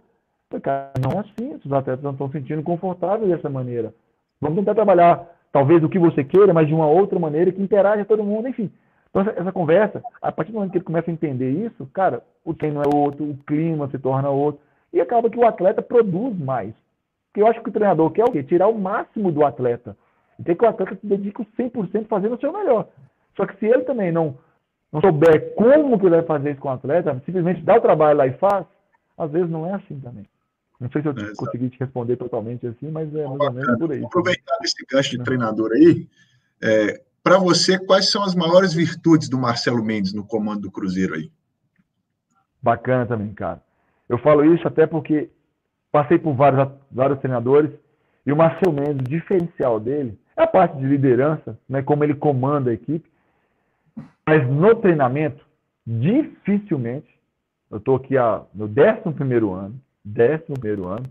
Cara, 0.62 0.92
não 1.00 1.20
assim, 1.20 1.54
os 1.54 1.72
atletas 1.72 2.02
não 2.02 2.12
estão 2.12 2.30
sentindo 2.30 2.62
confortáveis 2.62 3.30
dessa 3.30 3.50
maneira. 3.50 3.92
Vamos 4.40 4.58
tentar 4.58 4.74
trabalhar, 4.74 5.26
talvez, 5.52 5.82
o 5.82 5.88
que 5.88 5.98
você 5.98 6.24
queira, 6.24 6.54
mas 6.54 6.66
de 6.66 6.74
uma 6.74 6.86
outra 6.86 7.18
maneira 7.18 7.52
que 7.52 7.60
interaja 7.60 8.04
todo 8.04 8.24
mundo, 8.24 8.48
enfim. 8.48 8.70
Então, 9.10 9.22
essa, 9.22 9.40
essa, 9.40 9.52
conversa, 9.52 10.02
a 10.22 10.32
partir 10.32 10.52
do 10.52 10.56
momento 10.56 10.72
que 10.72 10.78
ele 10.78 10.84
começa 10.84 11.10
a 11.10 11.14
entender 11.14 11.50
isso, 11.50 11.86
cara, 11.92 12.22
o 12.44 12.54
treino 12.54 12.82
é 12.82 12.94
outro, 12.94 13.24
o 13.24 13.36
clima 13.46 13.88
se 13.90 13.98
torna 13.98 14.30
outro, 14.30 14.60
e 14.92 15.00
acaba 15.00 15.28
que 15.28 15.38
o 15.38 15.46
atleta 15.46 15.82
produz 15.82 16.38
mais. 16.38 16.74
Porque 17.26 17.42
eu 17.42 17.46
acho 17.46 17.62
que 17.62 17.68
o 17.68 17.72
treinador 17.72 18.10
quer 18.10 18.24
o 18.24 18.32
quê? 18.32 18.42
Tirar 18.42 18.68
o 18.68 18.78
máximo 18.78 19.30
do 19.30 19.44
atleta. 19.44 19.96
E 20.38 20.42
tem 20.42 20.56
que 20.56 20.64
o 20.64 20.68
atleta 20.68 20.96
se 20.96 21.06
dedique 21.06 21.46
100% 21.58 22.06
fazendo 22.06 22.36
o 22.36 22.40
seu 22.40 22.52
melhor. 22.52 22.88
Só 23.36 23.46
que 23.46 23.56
se 23.58 23.66
ele 23.66 23.82
também 23.82 24.10
não, 24.10 24.36
não 24.92 25.00
souber 25.00 25.54
como 25.54 25.98
que 25.98 26.06
ele 26.06 26.16
vai 26.16 26.24
fazer 26.24 26.52
isso 26.52 26.60
com 26.60 26.68
o 26.68 26.72
atleta, 26.72 27.22
simplesmente 27.24 27.62
dá 27.62 27.76
o 27.76 27.80
trabalho 27.80 28.18
lá 28.18 28.26
e 28.26 28.32
faz, 28.38 28.66
às 29.16 29.30
vezes 29.30 29.50
não 29.50 29.66
é 29.66 29.74
assim 29.74 29.98
também. 30.00 30.26
Não 30.80 30.90
sei 30.90 31.02
se 31.02 31.08
eu 31.08 31.12
é, 31.12 31.34
consegui 31.36 31.70
te 31.70 31.78
responder 31.80 32.16
totalmente 32.16 32.66
assim, 32.66 32.90
mas 32.90 33.12
é 33.14 33.26
mais 33.26 33.40
ou 33.40 33.52
menos 33.52 33.78
por 33.78 33.92
aí. 33.92 34.04
Aproveitar 34.04 34.58
esse 34.62 34.86
gancho 34.86 35.10
de 35.10 35.24
treinador 35.24 35.72
aí, 35.72 36.06
é, 36.62 37.02
para 37.22 37.38
você, 37.38 37.78
quais 37.78 38.10
são 38.10 38.22
as 38.22 38.34
maiores 38.34 38.72
virtudes 38.72 39.28
do 39.28 39.36
Marcelo 39.36 39.84
Mendes 39.84 40.14
no 40.14 40.24
comando 40.24 40.62
do 40.62 40.70
Cruzeiro 40.70 41.14
aí? 41.14 41.30
Bacana 42.62 43.06
também, 43.06 43.32
cara. 43.34 43.60
Eu 44.08 44.18
falo 44.18 44.44
isso 44.54 44.66
até 44.66 44.86
porque 44.86 45.28
passei 45.90 46.18
por 46.18 46.34
vários, 46.34 46.68
vários 46.90 47.18
treinadores 47.18 47.70
e 48.24 48.32
o 48.32 48.36
Marcelo 48.36 48.74
Mendes, 48.74 49.00
o 49.00 49.10
diferencial 49.10 49.80
dele 49.80 50.18
é 50.36 50.42
a 50.42 50.46
parte 50.46 50.76
de 50.78 50.86
liderança, 50.86 51.58
né, 51.68 51.82
como 51.82 52.04
ele 52.04 52.14
comanda 52.14 52.70
a 52.70 52.74
equipe, 52.74 53.10
mas 54.26 54.48
no 54.48 54.74
treinamento, 54.76 55.44
dificilmente, 55.86 57.08
eu 57.70 57.78
estou 57.78 57.96
aqui 57.96 58.16
a, 58.16 58.42
no 58.54 58.66
11 58.66 59.14
primeiro 59.14 59.52
ano, 59.52 59.80
décimo 60.04 60.58
primeiro 60.58 60.86
ano, 60.86 61.06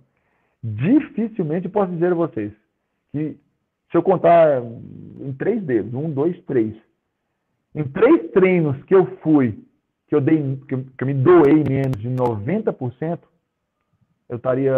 dificilmente 0.64 1.70
posso 1.70 1.92
dizer 1.92 2.12
a 2.12 2.16
vocês 2.16 2.52
que 3.12 3.38
se 3.92 3.98
eu 3.98 4.04
contar 4.04 4.62
em 4.62 5.34
três 5.34 5.64
dedos, 5.64 5.94
um, 5.94 6.10
dois, 6.12 6.38
três, 6.44 6.76
em 7.74 7.84
três 7.84 8.32
treinos 8.32 8.82
que 8.84 8.94
eu 8.94 9.06
fui, 9.18 9.64
que 10.08 10.16
eu 10.16 10.22
dei, 10.22 10.38
que 10.68 10.76
eu, 10.76 10.86
que 10.98 11.04
eu 11.04 11.08
me 11.08 11.14
doei 11.14 11.64
menos 11.64 12.00
de 12.00 12.10
90%, 12.10 13.20
eu 14.30 14.38
estaria, 14.38 14.74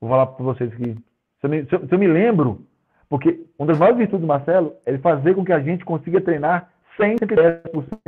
vou 0.00 0.10
falar 0.10 0.26
para 0.26 0.44
vocês 0.44 0.74
que 0.74 0.84
se 1.40 1.64
se, 1.64 1.86
se 1.86 1.94
eu 1.94 1.98
me 1.98 2.06
lembro, 2.06 2.66
porque 3.10 3.44
uma 3.58 3.66
das 3.66 3.78
maiores 3.78 3.98
virtudes 3.98 4.20
do 4.20 4.28
Marcelo 4.28 4.76
é 4.86 4.96
fazer 4.98 5.34
com 5.34 5.44
que 5.44 5.52
a 5.52 5.58
gente 5.58 5.84
consiga 5.84 6.20
treinar 6.20 6.70
110% 6.96 7.98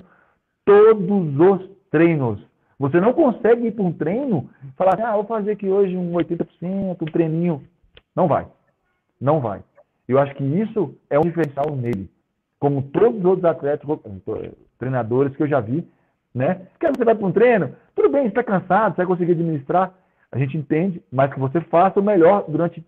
todos 0.64 1.40
os 1.40 1.70
treinos. 1.90 2.40
Você 2.78 3.00
não 3.00 3.12
consegue 3.12 3.66
ir 3.66 3.72
para 3.72 3.84
um 3.84 3.92
treino 3.92 4.48
e 4.64 4.70
falar 4.76 4.94
assim, 4.94 5.03
ah, 5.03 5.14
vou 5.14 5.24
fazer 5.24 5.53
aqui 5.53 5.68
hoje 5.68 5.96
um 5.96 6.12
80%, 6.12 6.46
um 6.62 7.05
treininho. 7.07 7.64
Não 8.14 8.28
vai. 8.28 8.46
Não 9.20 9.40
vai. 9.40 9.61
Eu 10.07 10.20
acho 10.20 10.34
que 10.36 10.44
isso 10.44 10.94
é 11.11 11.18
um 11.18 11.22
diferencial 11.22 11.74
nele. 11.74 12.09
Como 12.61 12.82
todos 12.82 13.18
os 13.18 13.24
outros 13.24 13.44
atletas, 13.44 13.88
treinadores 14.78 15.34
que 15.34 15.42
eu 15.42 15.48
já 15.48 15.59
vi, 15.59 15.84
né? 16.32 16.66
Que 16.78 16.86
você 16.86 17.05
vai 17.05 17.16
para 17.16 17.26
um 17.26 17.32
treino, 17.32 17.74
tudo 17.96 18.09
bem, 18.09 18.22
você 18.22 18.28
está 18.28 18.44
cansado, 18.44 18.94
você 18.94 18.98
vai 18.98 19.07
conseguir 19.07 19.32
administrar, 19.32 19.92
a 20.30 20.38
gente 20.38 20.57
entende, 20.57 21.03
mas 21.11 21.32
que 21.32 21.40
você 21.40 21.61
faça 21.62 21.98
o 21.98 22.03
melhor 22.03 22.44
durante 22.48 22.84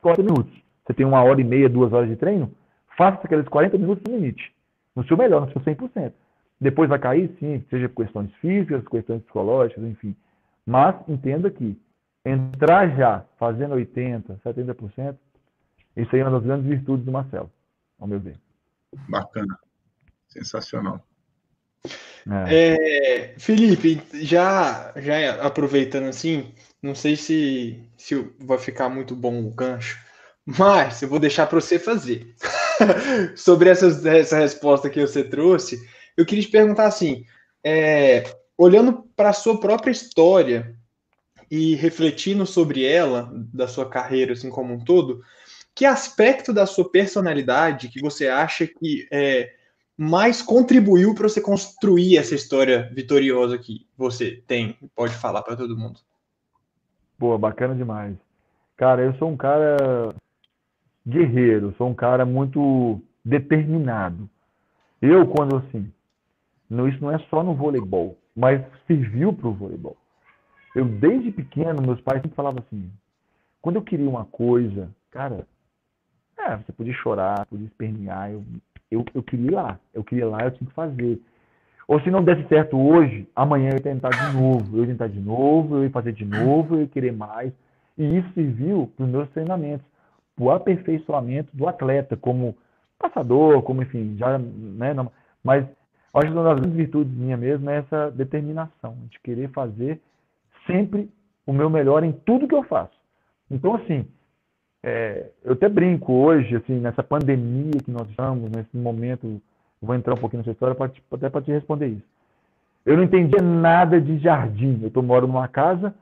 40 0.00 0.22
minutos. 0.22 0.65
Você 0.86 0.94
tem 0.94 1.04
uma 1.04 1.22
hora 1.22 1.40
e 1.40 1.44
meia, 1.44 1.68
duas 1.68 1.92
horas 1.92 2.08
de 2.08 2.16
treino, 2.16 2.52
faça 2.96 3.20
aqueles 3.24 3.48
40 3.48 3.76
minutos 3.76 4.04
no 4.06 4.16
limite. 4.16 4.52
No 4.94 5.04
seu 5.06 5.16
melhor, 5.16 5.46
no 5.46 5.52
seu 5.52 5.60
100%. 5.60 6.12
Depois 6.60 6.88
vai 6.88 6.98
cair, 6.98 7.34
sim, 7.38 7.62
seja 7.68 7.88
por 7.88 8.04
questões 8.04 8.32
físicas, 8.36 8.86
questões 8.88 9.22
psicológicas, 9.22 9.84
enfim. 9.84 10.16
Mas 10.64 10.96
entenda 11.08 11.50
que 11.50 11.78
entrar 12.24 12.96
já 12.96 13.24
fazendo 13.38 13.74
80%, 13.74 14.38
70%, 14.42 15.16
isso 15.96 16.14
aí 16.14 16.20
é 16.20 16.24
uma 16.24 16.32
das 16.32 16.42
grandes 16.42 16.66
virtudes 16.66 17.04
do 17.04 17.12
Marcelo, 17.12 17.50
ao 17.98 18.06
meu 18.06 18.20
ver. 18.20 18.36
Bacana. 19.08 19.58
Sensacional. 20.28 21.02
É. 22.28 23.28
É, 23.28 23.38
Felipe, 23.38 24.02
já, 24.14 24.92
já 24.96 25.46
aproveitando 25.46 26.08
assim, 26.08 26.52
não 26.82 26.94
sei 26.94 27.16
se, 27.16 27.88
se 27.96 28.14
vai 28.40 28.58
ficar 28.58 28.88
muito 28.88 29.14
bom 29.14 29.46
o 29.46 29.50
gancho, 29.50 30.04
mas 30.46 31.02
eu 31.02 31.08
vou 31.08 31.18
deixar 31.18 31.46
para 31.46 31.60
você 31.60 31.78
fazer. 31.78 32.34
Sobre 33.34 33.68
essas, 33.68 34.06
essa 34.06 34.38
resposta 34.38 34.88
que 34.88 35.00
você 35.00 35.24
trouxe, 35.24 35.84
eu 36.16 36.24
queria 36.24 36.44
te 36.44 36.50
perguntar 36.50 36.86
assim: 36.86 37.24
é, 37.64 38.22
olhando 38.56 39.04
para 39.16 39.30
a 39.30 39.34
sua 39.34 39.58
própria 39.58 39.90
história 39.90 40.76
e 41.50 41.74
refletindo 41.74 42.46
sobre 42.46 42.84
ela, 42.84 43.30
da 43.52 43.68
sua 43.68 43.88
carreira 43.88 44.32
assim 44.32 44.50
como 44.50 44.74
um 44.74 44.84
todo, 44.84 45.22
que 45.74 45.84
aspecto 45.84 46.52
da 46.52 46.66
sua 46.66 46.90
personalidade 46.90 47.88
que 47.88 48.00
você 48.00 48.28
acha 48.28 48.66
que 48.66 49.06
é, 49.12 49.52
mais 49.96 50.42
contribuiu 50.42 51.14
para 51.14 51.28
você 51.28 51.40
construir 51.40 52.18
essa 52.18 52.34
história 52.34 52.90
vitoriosa 52.92 53.58
que 53.58 53.86
você 53.96 54.42
tem 54.46 54.76
pode 54.94 55.14
falar 55.14 55.42
para 55.42 55.56
todo 55.56 55.76
mundo? 55.76 56.00
Boa, 57.18 57.38
bacana 57.38 57.74
demais. 57.74 58.16
Cara, 58.76 59.02
eu 59.02 59.14
sou 59.14 59.30
um 59.30 59.36
cara 59.36 60.14
guerreiro, 61.06 61.74
sou 61.76 61.88
um 61.88 61.94
cara 61.94 62.24
muito 62.24 63.00
determinado. 63.24 64.28
Eu, 65.00 65.26
quando 65.26 65.56
assim, 65.56 65.90
não, 66.68 66.88
isso 66.88 67.02
não 67.02 67.12
é 67.12 67.18
só 67.30 67.42
no 67.42 67.54
voleibol, 67.54 68.16
mas 68.34 68.64
serviu 68.86 69.32
para 69.32 69.48
o 69.48 69.52
voleibol. 69.52 69.96
Eu, 70.74 70.84
desde 70.84 71.30
pequeno, 71.30 71.82
meus 71.82 72.00
pais 72.00 72.20
sempre 72.22 72.36
falavam 72.36 72.62
assim: 72.66 72.90
quando 73.62 73.76
eu 73.76 73.82
queria 73.82 74.08
uma 74.08 74.24
coisa, 74.24 74.90
cara, 75.10 75.46
é, 76.38 76.56
você 76.56 76.72
podia 76.72 76.94
chorar, 76.94 77.46
podia 77.46 77.66
espernear, 77.66 78.30
eu 78.30 78.44
eu, 78.90 79.04
eu 79.14 79.22
queria 79.22 79.46
ir 79.46 79.50
lá. 79.50 79.78
Eu 79.92 80.04
queria 80.04 80.24
ir 80.24 80.28
lá, 80.28 80.44
eu 80.44 80.50
tinha 80.52 80.68
que 80.68 80.74
fazer. 80.74 81.20
Ou 81.88 82.00
se 82.00 82.10
não 82.10 82.22
desse 82.22 82.46
certo 82.48 82.76
hoje, 82.76 83.28
amanhã 83.34 83.70
eu 83.70 83.74
ia 83.74 83.80
tentar 83.80 84.10
de 84.10 84.36
novo. 84.36 84.76
Eu 84.76 84.82
ia 84.82 84.88
tentar 84.88 85.08
de 85.08 85.20
novo, 85.20 85.76
eu 85.76 85.84
ia 85.84 85.90
fazer 85.90 86.12
de 86.12 86.24
novo, 86.24 86.76
eu 86.76 86.80
ia 86.82 86.88
querer 86.88 87.12
mais. 87.12 87.52
E 87.96 88.18
isso 88.18 88.28
serviu 88.34 88.90
para 88.96 89.04
os 89.04 89.10
meus 89.10 89.28
treinamentos, 89.30 89.86
o 90.38 90.50
aperfeiçoamento 90.50 91.54
do 91.56 91.66
atleta, 91.66 92.16
como 92.16 92.56
passador, 92.98 93.62
como 93.62 93.82
enfim, 93.82 94.16
já, 94.18 94.38
né? 94.38 94.94
Não, 94.94 95.10
mas 95.42 95.64
acho 96.14 96.26
que 96.26 96.32
uma 96.32 96.44
das 96.44 96.60
grandes 96.60 96.76
virtudes 96.76 97.12
minha 97.12 97.36
mesmo 97.36 97.68
é 97.70 97.78
essa 97.78 98.10
determinação, 98.10 98.96
de 99.10 99.18
querer 99.20 99.50
fazer 99.50 100.00
sempre 100.66 101.10
o 101.46 101.52
meu 101.52 101.70
melhor 101.70 102.02
em 102.02 102.12
tudo 102.12 102.48
que 102.48 102.54
eu 102.54 102.64
faço. 102.64 102.96
Então, 103.50 103.74
assim, 103.74 104.06
é, 104.82 105.30
eu 105.44 105.52
até 105.52 105.68
brinco 105.68 106.12
hoje, 106.12 106.56
assim, 106.56 106.80
nessa 106.80 107.02
pandemia 107.02 107.80
que 107.84 107.90
nós 107.90 108.08
estamos, 108.08 108.50
nesse 108.50 108.76
momento, 108.76 109.40
vou 109.80 109.94
entrar 109.94 110.14
um 110.14 110.18
pouquinho 110.18 110.40
nessa 110.40 110.52
história 110.52 110.74
pra 110.74 110.88
te, 110.88 111.02
até 111.12 111.30
para 111.30 111.42
te 111.42 111.52
responder 111.52 111.88
isso. 111.88 112.06
Eu 112.84 112.96
não 112.96 113.04
entendia 113.04 113.42
nada 113.42 114.00
de 114.00 114.18
jardim. 114.18 114.80
Eu 114.82 114.90
tô, 114.90 115.02
moro 115.02 115.26
numa 115.26 115.48
casa 115.48 115.94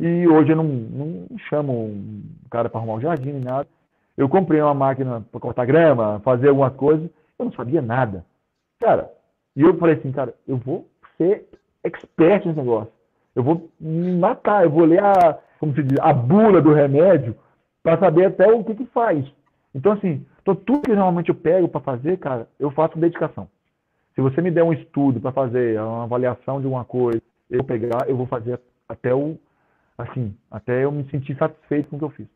e 0.00 0.26
hoje 0.26 0.50
eu 0.50 0.56
não, 0.56 0.64
não 0.64 1.38
chamo 1.50 1.72
um 1.72 2.22
cara 2.50 2.70
para 2.70 2.80
arrumar 2.80 2.94
o 2.94 3.00
jardim 3.02 3.32
nem 3.32 3.42
nada. 3.42 3.68
Eu 4.16 4.30
comprei 4.30 4.60
uma 4.62 4.72
máquina 4.72 5.20
para 5.30 5.40
cortar 5.40 5.66
grama, 5.66 6.20
fazer 6.20 6.48
algumas 6.48 6.74
coisas. 6.74 7.10
Eu 7.38 7.44
não 7.44 7.52
sabia 7.52 7.82
nada. 7.82 8.24
Cara, 8.80 9.10
e 9.54 9.60
eu 9.60 9.76
falei 9.76 9.96
assim, 9.96 10.10
cara, 10.10 10.34
eu 10.48 10.56
vou 10.56 10.88
ser 11.18 11.46
expert 11.84 12.46
nesse 12.46 12.58
negócio. 12.58 12.90
Eu 13.36 13.42
vou 13.42 13.68
me 13.78 14.16
matar, 14.16 14.64
eu 14.64 14.70
vou 14.70 14.86
ler 14.86 15.04
a, 15.04 15.38
como 15.58 15.74
se 15.74 15.82
diz, 15.82 15.98
a 16.00 16.14
bula 16.14 16.62
do 16.62 16.72
remédio 16.72 17.36
para 17.82 17.98
saber 17.98 18.24
até 18.24 18.50
o 18.50 18.64
que, 18.64 18.74
que 18.74 18.86
faz. 18.86 19.30
Então, 19.74 19.92
assim, 19.92 20.24
então, 20.40 20.54
tudo 20.54 20.82
que 20.82 20.90
normalmente 20.90 21.28
eu 21.28 21.34
pego 21.34 21.68
para 21.68 21.80
fazer, 21.80 22.16
cara, 22.18 22.48
eu 22.58 22.70
faço 22.70 22.94
com 22.94 23.00
dedicação. 23.00 23.46
Se 24.14 24.22
você 24.22 24.40
me 24.40 24.50
der 24.50 24.64
um 24.64 24.72
estudo 24.72 25.20
para 25.20 25.30
fazer, 25.30 25.78
uma 25.78 26.04
avaliação 26.04 26.58
de 26.58 26.66
uma 26.66 26.84
coisa, 26.86 27.20
eu 27.50 27.62
pegar, 27.62 28.08
eu 28.08 28.16
vou 28.16 28.26
fazer 28.26 28.58
até 28.88 29.14
o, 29.14 29.38
assim, 30.02 30.34
até 30.50 30.84
eu 30.84 30.92
me 30.92 31.04
sentir 31.10 31.36
satisfeito 31.36 31.88
com 31.88 31.96
o 31.96 31.98
que 31.98 32.04
eu 32.04 32.10
fiz. 32.10 32.26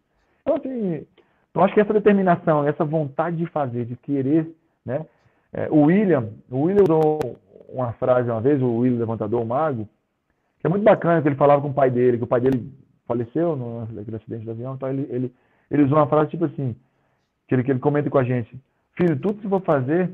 Então, 0.42 0.56
assim, 0.56 1.06
então 1.50 1.64
acho 1.64 1.74
que 1.74 1.80
essa 1.80 1.92
determinação, 1.92 2.66
essa 2.66 2.84
vontade 2.84 3.36
de 3.36 3.46
fazer, 3.46 3.84
de 3.84 3.96
querer, 3.96 4.50
né? 4.84 5.06
É, 5.52 5.68
o 5.70 5.82
William, 5.84 6.30
o 6.50 6.62
William 6.62 6.82
usou 6.82 7.38
uma 7.68 7.92
frase 7.92 8.28
uma 8.28 8.40
vez, 8.40 8.60
o 8.60 8.78
William 8.78 8.98
Levantador, 8.98 9.40
o 9.40 9.46
Mago, 9.46 9.88
que 10.60 10.66
é 10.66 10.70
muito 10.70 10.82
bacana, 10.82 11.22
que 11.22 11.28
ele 11.28 11.36
falava 11.36 11.62
com 11.62 11.68
o 11.68 11.74
pai 11.74 11.90
dele, 11.90 12.18
que 12.18 12.24
o 12.24 12.26
pai 12.26 12.40
dele 12.40 12.72
faleceu 13.06 13.54
no, 13.54 13.82
acidente 13.82 14.44
do 14.44 14.50
avião, 14.50 14.74
então 14.74 14.88
ele, 14.88 15.06
ele, 15.10 15.34
ele 15.70 15.82
usou 15.84 15.98
uma 15.98 16.08
frase 16.08 16.30
tipo 16.30 16.44
assim, 16.44 16.74
que 17.46 17.54
ele, 17.54 17.62
que 17.62 17.70
ele 17.70 17.78
comenta 17.78 18.10
com 18.10 18.18
a 18.18 18.24
gente, 18.24 18.58
filho, 18.96 19.18
tudo 19.20 19.34
que 19.34 19.42
você 19.42 19.48
for 19.48 19.62
fazer, 19.62 20.10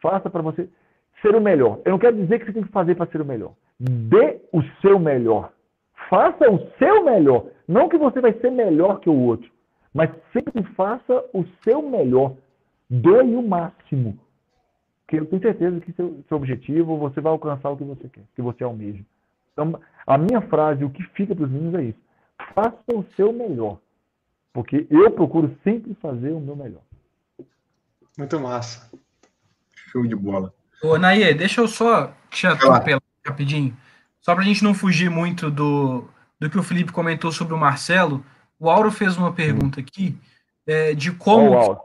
faça 0.00 0.30
para 0.30 0.42
você 0.42 0.68
ser 1.22 1.34
o 1.34 1.40
melhor. 1.40 1.80
Eu 1.84 1.92
não 1.92 1.98
quero 1.98 2.16
dizer 2.16 2.38
que 2.38 2.46
você 2.46 2.52
tem 2.52 2.62
que 2.62 2.70
fazer 2.70 2.94
para 2.94 3.10
ser 3.10 3.20
o 3.20 3.24
melhor. 3.24 3.52
Dê 3.78 4.40
o 4.52 4.62
seu 4.80 4.98
melhor. 4.98 5.52
Faça 6.08 6.50
o 6.50 6.70
seu 6.78 7.04
melhor. 7.04 7.46
Não 7.66 7.88
que 7.88 7.98
você 7.98 8.20
vai 8.20 8.32
ser 8.34 8.50
melhor 8.50 9.00
que 9.00 9.10
o 9.10 9.18
outro, 9.18 9.50
mas 9.92 10.10
sempre 10.32 10.62
faça 10.74 11.24
o 11.32 11.44
seu 11.64 11.82
melhor. 11.82 12.34
Dê 12.88 13.20
o 13.20 13.42
máximo. 13.42 14.18
Que 15.08 15.16
eu 15.16 15.26
tenho 15.26 15.42
certeza 15.42 15.80
que 15.80 15.92
seu, 15.92 16.24
seu 16.28 16.36
objetivo, 16.36 16.96
você 16.98 17.20
vai 17.20 17.32
alcançar 17.32 17.70
o 17.70 17.76
que 17.76 17.84
você 17.84 18.08
quer, 18.08 18.22
que 18.34 18.42
você 18.42 18.64
almeja. 18.64 19.02
Então, 19.52 19.80
a 20.06 20.18
minha 20.18 20.40
frase, 20.42 20.84
o 20.84 20.90
que 20.90 21.02
fica 21.14 21.34
para 21.34 21.44
os 21.44 21.50
meninos 21.50 21.74
é 21.74 21.84
isso 21.84 22.06
faça 22.54 22.82
o 22.94 23.04
seu 23.14 23.32
melhor. 23.32 23.78
Porque 24.52 24.86
eu 24.88 25.10
procuro 25.10 25.54
sempre 25.62 25.94
fazer 26.00 26.32
o 26.32 26.40
meu 26.40 26.56
melhor. 26.56 26.82
Muito 28.16 28.40
massa. 28.40 28.90
Show 29.74 30.06
de 30.06 30.16
bola. 30.16 30.52
Ô, 30.82 30.98
Naê, 30.98 31.34
deixa 31.34 31.60
eu 31.60 31.68
só 31.68 32.14
te 32.30 32.46
atropelar 32.46 33.02
rapidinho. 33.26 33.76
Só 34.26 34.34
para 34.34 34.42
a 34.42 34.46
gente 34.46 34.64
não 34.64 34.74
fugir 34.74 35.08
muito 35.08 35.50
do, 35.50 36.04
do 36.40 36.50
que 36.50 36.58
o 36.58 36.62
Felipe 36.62 36.90
comentou 36.90 37.30
sobre 37.30 37.54
o 37.54 37.58
Marcelo. 37.58 38.26
O 38.58 38.68
Auro 38.68 38.90
fez 38.90 39.16
uma 39.16 39.32
pergunta 39.32 39.78
aqui 39.78 40.18
é, 40.66 40.94
de 40.94 41.12
como, 41.12 41.80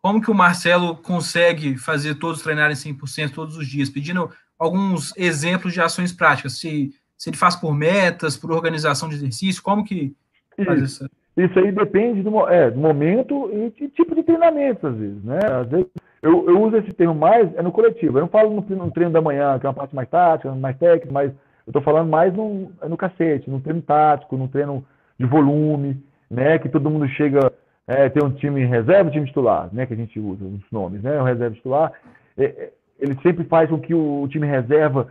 como 0.00 0.22
que 0.22 0.30
o 0.30 0.34
Marcelo 0.34 0.96
consegue 0.96 1.76
fazer 1.76 2.14
todos 2.14 2.40
treinarem 2.40 2.76
100% 2.76 3.32
todos 3.34 3.56
os 3.56 3.66
dias, 3.66 3.90
pedindo 3.90 4.30
alguns 4.56 5.12
exemplos 5.16 5.72
de 5.72 5.80
ações 5.80 6.12
práticas. 6.12 6.58
Se 6.58 6.94
se 7.20 7.28
ele 7.28 7.36
faz 7.36 7.54
por 7.54 7.74
metas, 7.74 8.34
por 8.34 8.50
organização 8.50 9.06
de 9.06 9.16
exercício, 9.16 9.62
como 9.62 9.84
que 9.84 10.16
faz 10.64 10.80
isso? 10.80 11.10
Isso 11.36 11.58
aí 11.58 11.70
depende 11.70 12.22
do, 12.22 12.48
é, 12.48 12.70
do 12.70 12.80
momento 12.80 13.50
e 13.52 13.68
de 13.78 13.88
tipo 13.88 14.14
de 14.14 14.22
treinamento, 14.22 14.86
às 14.86 14.96
vezes, 14.96 15.22
né? 15.22 15.38
Às 15.44 15.68
vezes, 15.68 15.86
eu, 16.22 16.48
eu 16.48 16.60
uso 16.62 16.76
esse 16.76 16.92
termo 16.92 17.14
mais 17.14 17.54
é 17.56 17.62
no 17.62 17.72
coletivo. 17.72 18.18
Eu 18.18 18.22
não 18.22 18.28
falo 18.28 18.50
no, 18.50 18.76
no 18.76 18.90
treino 18.90 19.12
da 19.12 19.20
manhã, 19.20 19.58
que 19.58 19.66
é 19.66 19.68
uma 19.68 19.74
parte 19.74 19.94
mais 19.94 20.08
tática, 20.08 20.54
mais 20.54 20.76
técnica, 20.76 21.12
mas 21.12 21.30
eu 21.66 21.70
estou 21.70 21.82
falando 21.82 22.08
mais 22.08 22.34
no, 22.34 22.70
é 22.82 22.88
no 22.88 22.96
cacete, 22.96 23.48
no 23.48 23.60
treino 23.60 23.82
tático, 23.82 24.36
no 24.36 24.48
treino 24.48 24.84
de 25.18 25.26
volume, 25.26 26.02
né? 26.30 26.58
Que 26.58 26.68
todo 26.68 26.90
mundo 26.90 27.08
chega, 27.08 27.52
é, 27.86 28.08
tem 28.08 28.22
um 28.22 28.30
time 28.30 28.64
reserva 28.64 29.08
e 29.08 29.12
time 29.12 29.26
titular, 29.26 29.68
né? 29.72 29.86
Que 29.86 29.94
a 29.94 29.96
gente 29.96 30.18
usa 30.20 30.44
os 30.44 30.60
nomes, 30.70 31.02
né? 31.02 31.20
O 31.20 31.24
reserva 31.24 31.54
titular, 31.54 31.92
é, 32.36 32.44
é, 32.44 32.72
ele 32.98 33.18
sempre 33.22 33.44
faz 33.44 33.70
com 33.70 33.78
que 33.78 33.94
o, 33.94 34.22
o 34.22 34.28
time 34.28 34.46
reserva 34.46 35.08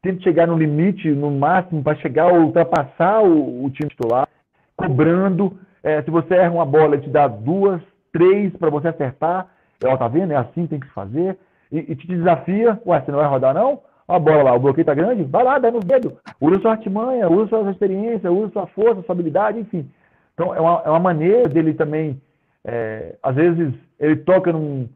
tenta 0.00 0.22
chegar 0.22 0.46
no 0.46 0.56
limite, 0.56 1.10
no 1.10 1.30
máximo, 1.30 1.82
para 1.82 1.96
chegar 1.96 2.30
a 2.30 2.32
ultrapassar 2.32 3.22
o, 3.22 3.64
o 3.64 3.70
time 3.70 3.90
titular, 3.90 4.28
cobrando. 4.76 5.58
É, 5.82 6.02
se 6.02 6.10
você 6.10 6.34
erra 6.34 6.54
uma 6.54 6.66
bola, 6.66 6.94
ele 6.94 7.04
te 7.04 7.10
dá 7.10 7.26
duas, 7.26 7.80
três 8.12 8.52
para 8.56 8.70
você 8.70 8.88
acertar. 8.88 9.48
É, 9.82 9.88
ó, 9.88 9.96
tá 9.96 10.08
vendo? 10.08 10.32
É 10.32 10.36
assim 10.36 10.66
tem 10.66 10.80
que 10.80 10.88
fazer. 10.88 11.38
E, 11.70 11.78
e, 11.78 11.96
te 11.96 12.06
desafia. 12.06 12.80
Ué, 12.86 13.00
você 13.00 13.10
não 13.10 13.18
vai 13.18 13.28
rodar, 13.28 13.54
não? 13.54 13.80
Ó, 14.06 14.18
bola 14.18 14.42
lá, 14.42 14.54
o 14.54 14.58
bloqueio 14.58 14.84
tá 14.84 14.94
grande? 14.94 15.22
Vai 15.24 15.44
lá, 15.44 15.58
dá 15.58 15.70
no 15.70 15.80
dedo. 15.80 16.18
Usa 16.40 16.60
sua 16.60 16.72
artimanha, 16.72 17.28
usa 17.28 17.48
sua 17.48 17.70
experiência, 17.70 18.30
usa 18.30 18.52
sua 18.52 18.66
força, 18.68 19.02
sua 19.02 19.12
habilidade, 19.14 19.58
enfim. 19.58 19.90
Então, 20.34 20.54
é 20.54 20.60
uma, 20.60 20.82
é 20.84 20.90
uma 20.90 21.00
maneira 21.00 21.48
dele 21.48 21.74
também. 21.74 22.20
É, 22.64 23.16
às 23.22 23.34
vezes, 23.34 23.74
ele 23.98 24.16
toca 24.16 24.52
num. 24.52 24.88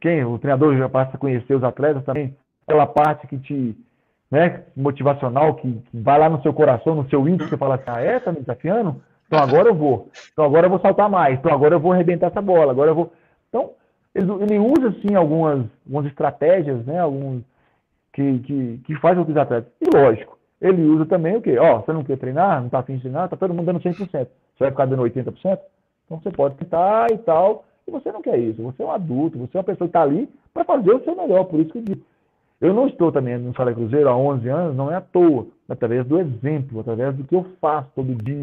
Quem? 0.00 0.24
O 0.24 0.38
treinador 0.38 0.76
já 0.76 0.88
passa 0.88 1.16
a 1.16 1.18
conhecer 1.18 1.54
os 1.54 1.64
atletas 1.64 2.04
também. 2.04 2.36
Aquela 2.66 2.86
parte 2.86 3.26
que 3.26 3.38
te 3.38 3.76
né, 4.30 4.62
motivacional 4.76 5.54
que, 5.54 5.72
que, 5.72 5.98
vai 5.98 6.18
lá 6.18 6.28
no 6.28 6.40
seu 6.42 6.54
coração, 6.54 6.94
no 6.94 7.08
seu 7.08 7.26
íntimo, 7.28 7.48
você 7.48 7.56
fala 7.56 7.74
assim, 7.74 7.84
ah, 7.88 8.00
é, 8.00 8.20
tá 8.20 8.30
me 8.30 8.40
desafiando? 8.40 9.02
Então 9.26 9.40
agora 9.40 9.68
eu 9.68 9.74
vou. 9.74 10.08
Então 10.32 10.44
agora 10.44 10.66
eu 10.66 10.70
vou 10.70 10.80
saltar 10.80 11.08
mais. 11.08 11.38
Então 11.38 11.52
agora 11.52 11.74
eu 11.74 11.80
vou 11.80 11.92
arrebentar 11.92 12.28
essa 12.28 12.40
bola. 12.40 12.72
Agora 12.72 12.90
eu 12.90 12.94
vou. 12.94 13.12
Então, 13.48 13.70
ele, 14.14 14.30
ele 14.42 14.58
usa, 14.58 14.94
sim, 15.00 15.14
algumas, 15.14 15.64
algumas 15.86 16.06
estratégias, 16.06 16.84
né, 16.84 16.98
alguns 16.98 17.42
que, 18.12 18.38
que, 18.40 18.78
que 18.84 18.94
fazem 18.96 19.22
os 19.22 19.36
atletas. 19.36 19.72
E 19.80 19.96
lógico, 19.96 20.38
ele 20.60 20.82
usa 20.82 21.06
também 21.06 21.36
o 21.36 21.40
quê? 21.40 21.58
Ó, 21.58 21.80
você 21.80 21.92
não 21.92 22.04
quer 22.04 22.18
treinar, 22.18 22.60
não 22.60 22.68
tá 22.68 22.80
afim 22.80 22.96
de 22.96 23.02
treinar, 23.02 23.28
tá 23.28 23.36
todo 23.36 23.54
mundo 23.54 23.66
dando 23.66 23.80
100%. 23.80 24.08
Você 24.10 24.28
vai 24.58 24.70
ficar 24.70 24.86
dando 24.86 25.02
80%? 25.02 25.58
Então 26.04 26.20
você 26.20 26.30
pode 26.30 26.56
tentar 26.56 27.10
e 27.12 27.18
tal. 27.18 27.64
E 27.86 27.90
você 27.90 28.12
não 28.12 28.20
quer 28.20 28.38
isso. 28.38 28.62
Você 28.62 28.82
é 28.82 28.86
um 28.86 28.90
adulto, 28.90 29.38
você 29.38 29.56
é 29.56 29.58
uma 29.58 29.64
pessoa 29.64 29.88
que 29.88 29.96
está 29.96 30.02
ali 30.02 30.28
para 30.52 30.64
fazer 30.64 30.92
o 30.92 31.02
seu 31.02 31.16
melhor. 31.16 31.44
Por 31.44 31.60
isso 31.60 31.70
que 31.70 31.78
eu 31.78 31.82
digo 31.82 32.02
Eu 32.60 32.74
não 32.74 32.88
estou 32.88 33.10
também 33.10 33.38
no 33.38 33.54
Sala 33.54 33.72
Cruzeiro 33.72 34.08
há 34.08 34.16
11 34.16 34.48
anos, 34.48 34.76
não 34.76 34.90
é 34.90 34.96
à 34.96 35.00
toa, 35.00 35.46
através 35.68 36.06
do 36.06 36.18
exemplo, 36.18 36.80
através 36.80 37.16
do 37.16 37.24
que 37.24 37.34
eu 37.34 37.46
faço 37.60 37.88
todo 37.94 38.14
dia, 38.22 38.40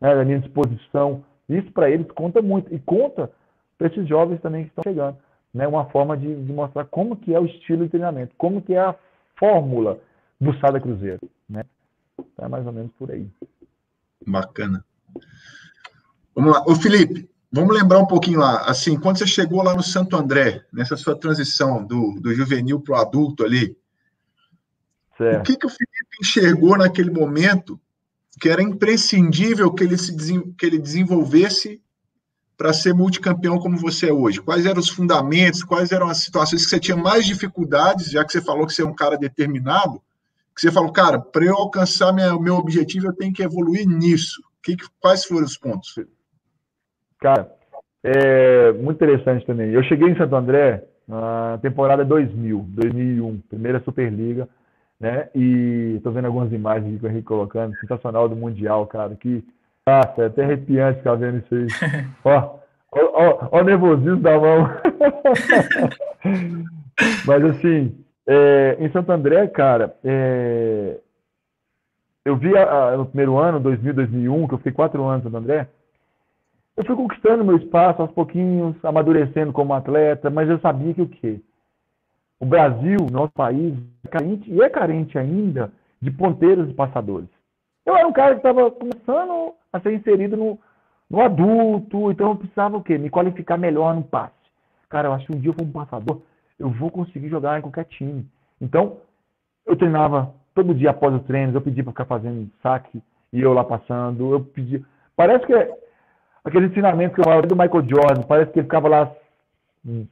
né, 0.00 0.14
da 0.14 0.24
minha 0.24 0.40
disposição. 0.40 1.22
Isso 1.48 1.72
para 1.72 1.88
eles 1.90 2.10
conta 2.10 2.42
muito 2.42 2.74
e 2.74 2.78
conta 2.80 3.30
para 3.78 3.86
esses 3.86 4.06
jovens 4.08 4.40
também 4.40 4.64
que 4.64 4.70
estão 4.70 4.82
chegando. 4.82 5.16
Né, 5.54 5.66
uma 5.66 5.86
forma 5.86 6.14
de, 6.14 6.44
de, 6.44 6.52
mostrar 6.52 6.84
como 6.84 7.16
que 7.16 7.32
é 7.32 7.40
o 7.40 7.46
estilo 7.46 7.84
de 7.84 7.90
treinamento, 7.90 8.34
como 8.36 8.60
que 8.60 8.74
é 8.74 8.80
a 8.80 8.94
fórmula 9.38 9.98
do 10.38 10.52
Sada 10.58 10.78
Cruzeiro. 10.78 11.20
Né? 11.48 11.64
Então 12.18 12.44
é 12.44 12.48
mais 12.48 12.66
ou 12.66 12.72
menos 12.72 12.92
por 12.98 13.10
aí. 13.10 13.26
Bacana. 14.26 14.84
Vamos 16.34 16.52
lá. 16.52 16.62
Ô 16.66 16.74
Felipe, 16.74 17.30
vamos 17.50 17.74
lembrar 17.74 17.98
um 17.98 18.06
pouquinho 18.06 18.40
lá. 18.40 18.68
Assim, 18.68 19.00
quando 19.00 19.18
você 19.18 19.26
chegou 19.26 19.62
lá 19.62 19.74
no 19.74 19.82
Santo 19.82 20.16
André, 20.16 20.64
nessa 20.70 20.96
sua 20.96 21.18
transição 21.18 21.82
do, 21.82 22.20
do 22.20 22.34
juvenil 22.34 22.80
para 22.80 22.98
o 22.98 23.00
adulto 23.00 23.42
ali, 23.42 23.74
certo. 25.16 25.40
o 25.40 25.42
que, 25.44 25.56
que 25.56 25.66
o 25.66 25.70
Felipe 25.70 26.18
enxergou 26.20 26.76
naquele 26.76 27.10
momento 27.10 27.80
que 28.38 28.50
era 28.50 28.62
imprescindível 28.62 29.72
que 29.72 29.82
ele, 29.82 29.96
se, 29.96 30.14
que 30.58 30.66
ele 30.66 30.78
desenvolvesse 30.78 31.82
para 32.58 32.72
ser 32.72 32.92
multicampeão 32.92 33.56
como 33.60 33.78
você 33.78 34.10
é 34.10 34.12
hoje? 34.12 34.42
Quais 34.42 34.66
eram 34.66 34.80
os 34.80 34.88
fundamentos, 34.88 35.62
quais 35.62 35.92
eram 35.92 36.08
as 36.08 36.18
situações 36.18 36.64
que 36.64 36.68
você 36.68 36.80
tinha 36.80 36.96
mais 36.96 37.24
dificuldades, 37.24 38.10
já 38.10 38.24
que 38.24 38.32
você 38.32 38.42
falou 38.42 38.66
que 38.66 38.74
você 38.74 38.82
é 38.82 38.84
um 38.84 38.94
cara 38.94 39.16
determinado, 39.16 40.02
que 40.52 40.60
você 40.60 40.72
falou, 40.72 40.92
cara, 40.92 41.20
para 41.20 41.44
eu 41.44 41.54
alcançar 41.54 42.10
o 42.10 42.40
meu 42.40 42.56
objetivo, 42.56 43.06
eu 43.06 43.12
tenho 43.12 43.32
que 43.32 43.44
evoluir 43.44 43.86
nisso. 43.86 44.42
Que, 44.60 44.76
quais 44.98 45.24
foram 45.24 45.44
os 45.44 45.56
pontos? 45.56 45.94
Cara, 47.20 47.48
é 48.02 48.72
muito 48.72 48.96
interessante 48.96 49.46
também. 49.46 49.70
Eu 49.70 49.84
cheguei 49.84 50.08
em 50.08 50.16
Santo 50.16 50.34
André 50.34 50.82
na 51.06 51.58
temporada 51.62 52.04
2000, 52.04 52.66
2001, 52.70 53.40
primeira 53.48 53.80
Superliga, 53.84 54.48
né? 54.98 55.28
E 55.32 55.94
estou 55.96 56.12
vendo 56.12 56.24
algumas 56.24 56.52
imagens 56.52 56.98
que 56.98 57.06
o 57.06 57.08
Henrique 57.08 57.28
colocando, 57.28 57.76
sensacional 57.78 58.28
do 58.28 58.34
Mundial, 58.34 58.84
cara, 58.88 59.14
que 59.14 59.44
nossa, 59.88 60.22
é 60.22 60.26
até 60.26 60.44
arrepiante 60.44 60.98
ficar 60.98 61.14
vendo 61.14 61.38
isso 61.38 61.54
aí. 61.54 61.66
ó, 62.24 62.58
ó, 62.92 63.00
ó, 63.00 63.48
ó 63.52 63.60
o 63.60 63.64
nervosismo 63.64 64.20
da 64.20 64.38
mão. 64.38 64.68
Mas 67.26 67.44
assim, 67.44 68.04
é, 68.26 68.76
em 68.78 68.90
Santo 68.90 69.10
André, 69.10 69.46
cara, 69.48 69.96
é, 70.04 70.98
eu 72.24 72.36
vi 72.36 72.54
a, 72.56 72.90
a, 72.90 72.96
no 72.96 73.06
primeiro 73.06 73.38
ano, 73.38 73.58
2000, 73.60 73.94
2001, 73.94 74.48
que 74.48 74.54
eu 74.54 74.58
fiquei 74.58 74.72
quatro 74.72 75.02
anos 75.04 75.20
em 75.20 75.24
Santo 75.24 75.36
André, 75.38 75.68
eu 76.76 76.84
fui 76.84 76.94
conquistando 76.94 77.44
meu 77.44 77.56
espaço 77.56 78.02
aos 78.02 78.12
pouquinhos, 78.12 78.76
amadurecendo 78.84 79.52
como 79.52 79.74
atleta, 79.74 80.30
mas 80.30 80.48
eu 80.48 80.60
sabia 80.60 80.94
que 80.94 81.02
o 81.02 81.08
quê? 81.08 81.40
O 82.38 82.46
Brasil, 82.46 82.98
nosso 83.10 83.32
país, 83.32 83.74
é 84.04 84.08
carente, 84.08 84.48
e 84.48 84.62
é 84.62 84.68
carente 84.68 85.18
ainda 85.18 85.72
de 86.00 86.10
ponteiros 86.10 86.70
e 86.70 86.74
passadores. 86.74 87.37
Eu 87.88 87.96
era 87.96 88.06
um 88.06 88.12
cara 88.12 88.34
que 88.34 88.46
estava 88.46 88.70
começando 88.70 89.54
a 89.72 89.80
ser 89.80 89.94
inserido 89.94 90.36
no, 90.36 90.58
no 91.08 91.22
adulto, 91.22 92.10
então 92.10 92.28
eu 92.28 92.36
precisava 92.36 92.76
o 92.76 92.82
quê? 92.82 92.98
Me 92.98 93.08
qualificar 93.08 93.56
melhor 93.56 93.94
no 93.94 94.02
passe. 94.02 94.34
Cara, 94.90 95.08
eu 95.08 95.14
acho 95.14 95.24
que 95.26 95.34
um 95.34 95.40
dia 95.40 95.48
eu 95.48 95.54
for 95.54 95.62
um 95.62 95.72
passador, 95.72 96.20
eu 96.58 96.68
vou 96.68 96.90
conseguir 96.90 97.30
jogar 97.30 97.58
em 97.58 97.62
qualquer 97.62 97.86
time. 97.86 98.26
Então, 98.60 98.98
eu 99.64 99.74
treinava 99.74 100.34
todo 100.54 100.74
dia 100.74 100.90
após 100.90 101.14
os 101.14 101.22
treinos, 101.22 101.54
eu 101.54 101.62
pedia 101.62 101.82
para 101.82 101.92
ficar 101.92 102.04
fazendo 102.04 102.50
saque 102.62 103.02
e 103.32 103.40
eu 103.40 103.54
lá 103.54 103.64
passando. 103.64 104.34
Eu 104.34 104.44
pedia. 104.44 104.82
Parece 105.16 105.46
que 105.46 105.54
é 105.54 105.74
aquele 106.44 106.66
ensinamento 106.66 107.14
que 107.14 107.20
eu 107.20 107.24
falava 107.24 107.46
do 107.46 107.56
Michael 107.56 107.88
Jordan, 107.88 108.22
parece 108.28 108.52
que 108.52 108.58
ele 108.58 108.66
ficava 108.66 108.86
lá 108.86 109.10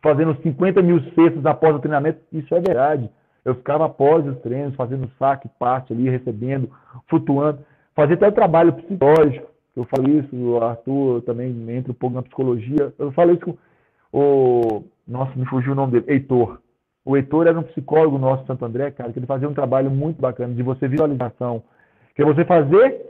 fazendo 0.03 0.35
50 0.43 0.81
mil 0.81 0.99
cestas 1.13 1.45
após 1.45 1.77
o 1.77 1.81
treinamento. 1.81 2.23
Isso 2.33 2.55
é 2.55 2.59
verdade. 2.59 3.11
Eu 3.47 3.55
ficava 3.55 3.87
após 3.87 4.27
os 4.27 4.37
treinos, 4.41 4.75
fazendo 4.75 5.09
saque, 5.21 5.49
parte 5.57 5.93
ali, 5.93 6.11
recebendo, 6.11 6.69
flutuando. 7.09 7.61
Fazia 7.95 8.17
até 8.17 8.27
o 8.27 8.33
trabalho 8.33 8.73
psicológico. 8.73 9.47
Eu 9.77 9.85
falo 9.85 10.11
isso, 10.19 10.35
o 10.35 10.61
Arthur 10.61 11.23
também 11.23 11.55
entra 11.71 11.93
um 11.93 11.95
pouco 11.95 12.17
na 12.17 12.23
psicologia. 12.23 12.93
Eu 12.99 13.13
falo 13.13 13.35
isso 13.35 13.45
com 13.45 13.57
o. 14.13 14.83
Nossa, 15.07 15.33
me 15.37 15.47
fugiu 15.47 15.73
o 15.73 15.75
nome 15.77 15.93
dele, 15.93 16.07
Heitor. 16.09 16.59
O 17.05 17.17
Heitor 17.17 17.47
era 17.47 17.57
um 17.57 17.63
psicólogo 17.63 18.19
nosso 18.19 18.45
Santo 18.47 18.65
André, 18.65 18.91
cara, 18.91 19.13
que 19.13 19.19
ele 19.21 19.27
fazia 19.27 19.49
um 19.49 19.55
trabalho 19.55 19.93
muito 19.93 20.21
bacana 20.21 20.53
de 20.53 20.63
você 20.65 20.89
visualização. 20.89 21.63
Que 22.17 22.23
é 22.23 22.25
você 22.25 22.45
fazer 22.45 23.01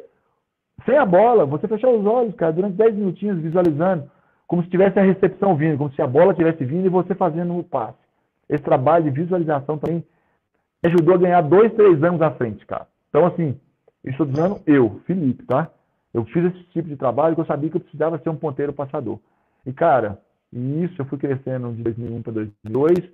sem 0.85 0.99
a 0.99 1.07
bola, 1.07 1.47
você 1.47 1.67
fechar 1.67 1.89
os 1.89 2.05
olhos, 2.05 2.35
cara, 2.35 2.53
durante 2.53 2.77
10 2.77 2.95
minutinhos 2.95 3.39
visualizando, 3.39 4.11
como 4.47 4.63
se 4.63 4.69
tivesse 4.69 4.99
a 4.99 5.03
recepção 5.03 5.57
vindo, 5.57 5.79
como 5.79 5.91
se 5.95 6.03
a 6.03 6.07
bola 6.07 6.33
estivesse 6.33 6.63
vindo 6.63 6.85
e 6.85 6.91
você 6.91 7.15
fazendo 7.15 7.57
o 7.57 7.65
passe. 7.65 7.97
Esse 8.51 8.63
trabalho 8.63 9.05
de 9.05 9.11
visualização 9.11 9.79
também 9.79 10.05
ajudou 10.87 11.15
a 11.15 11.19
ganhar 11.19 11.41
dois, 11.43 11.73
três 11.75 12.03
anos 12.03 12.21
à 12.21 12.31
frente, 12.31 12.65
cara. 12.67 12.87
Então, 13.09 13.27
assim, 13.27 13.59
estou 14.05 14.27
dizendo 14.27 14.61
eu, 14.67 15.01
Felipe, 15.07 15.45
tá? 15.45 15.71
Eu 16.13 16.25
fiz 16.27 16.45
esse 16.45 16.63
tipo 16.71 16.89
de 16.89 16.97
trabalho 16.97 17.35
que 17.35 17.41
eu 17.41 17.47
sabia 17.47 17.71
que 17.71 17.77
eu 17.77 17.81
precisava 17.81 18.19
ser 18.19 18.31
um 18.31 18.37
ponteiro 18.37 18.73
passador. 18.73 19.19
E, 19.65 19.73
cara, 19.73 20.19
isso 20.53 20.95
eu 20.99 21.05
fui 21.07 21.19
crescendo 21.19 21.73
de 21.73 21.83
2001 21.83 22.23
para 22.23 22.33
2002. 22.33 23.11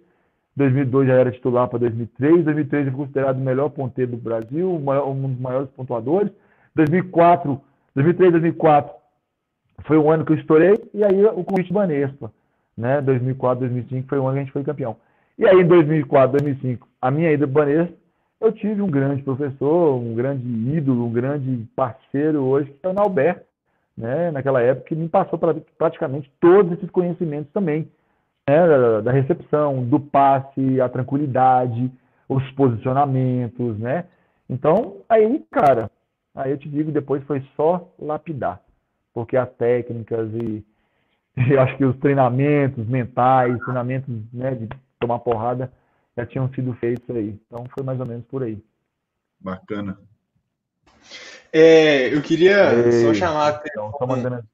2002 0.55 1.09
já 1.09 1.15
era 1.15 1.33
titular 1.33 1.69
para 1.69 1.81
2003. 1.81 2.45
2003 2.45 2.87
eu 2.87 2.93
fui 2.93 3.01
considerado 3.01 3.37
o 3.37 3.41
melhor 3.41 3.71
ponteiro 3.71 4.13
do 4.13 4.17
Brasil, 4.19 4.71
um 4.71 5.29
dos 5.29 5.41
maiores 5.41 5.71
pontuadores. 5.71 6.33
2004, 6.75 7.61
2003, 7.95 8.33
2004 8.33 8.95
foi 9.85 9.97
o 9.97 10.11
ano 10.11 10.25
que 10.25 10.33
eu 10.33 10.37
estourei. 10.37 10.79
E 10.95 11.03
aí 11.03 11.25
o 11.25 11.43
convite 11.43 11.73
Banespa, 11.73 12.33
né? 12.77 13.01
2004, 13.01 13.61
2005 13.61 14.09
foi 14.09 14.19
o 14.19 14.27
ano 14.27 14.35
que 14.35 14.39
a 14.39 14.43
gente 14.45 14.53
foi 14.53 14.63
campeão. 14.63 14.97
E 15.39 15.47
aí, 15.47 15.61
em 15.61 15.67
2004, 15.67 16.39
2005, 16.39 16.87
a 17.03 17.11
minha 17.11 17.33
ida 17.33 17.49
para 17.49 17.65
Banespa, 17.65 17.97
eu 18.41 18.53
tive 18.53 18.81
um 18.81 18.91
grande 18.91 19.23
professor, 19.23 19.97
um 19.97 20.15
grande 20.15 20.47
ídolo, 20.47 21.07
um 21.07 21.13
grande 21.13 21.69
parceiro 21.75 22.43
hoje, 22.43 22.71
que 22.71 22.87
é 22.87 22.89
o 22.89 22.93
Nalberto, 22.93 23.45
né? 23.97 24.31
naquela 24.31 24.63
época, 24.63 24.89
que 24.89 24.95
me 24.95 25.09
passou 25.09 25.39
pra, 25.39 25.55
praticamente 25.77 26.33
todos 26.41 26.73
esses 26.73 26.89
conhecimentos 26.91 27.53
também, 27.53 27.91
né? 28.49 28.67
da, 28.67 29.01
da, 29.01 29.13
recepção, 29.13 29.85
do 29.85 29.99
passe, 29.99 30.81
a 30.81 30.89
tranquilidade, 30.89 31.91
os 32.29 32.49
posicionamentos, 32.53 33.79
né? 33.79 34.07
Então, 34.49 34.99
aí, 35.09 35.45
cara, 35.51 35.91
aí 36.35 36.53
eu 36.53 36.59
te 36.59 36.69
digo, 36.69 36.91
depois 36.91 37.23
foi 37.25 37.43
só 37.57 37.93
lapidar, 37.99 38.61
porque 39.13 39.37
as 39.37 39.51
técnicas 39.55 40.29
e, 40.35 40.65
e 41.51 41.57
acho 41.59 41.77
que 41.77 41.85
os 41.85 41.97
treinamentos 41.99 42.87
mentais, 42.87 43.59
treinamentos 43.61 44.15
né, 44.33 44.55
de 44.55 44.69
tomar 44.99 45.19
porrada, 45.21 45.71
já 46.17 46.27
tinham 46.27 46.53
sido 46.53 46.75
feitos 46.75 47.09
aí. 47.15 47.39
Então 47.47 47.67
foi 47.75 47.83
mais 47.83 47.99
ou 48.01 48.07
menos 48.07 48.25
por 48.27 48.43
aí. 48.43 48.63
Bacana. 49.41 49.99
É, 51.53 52.15
eu 52.15 52.23
queria 52.23 52.73
Ei, 52.75 53.05
só 53.05 53.15
chamar 53.15 53.47
a 53.47 53.49
atenção. 53.49 53.93
Só 53.99 54.07
mandando 54.07 54.45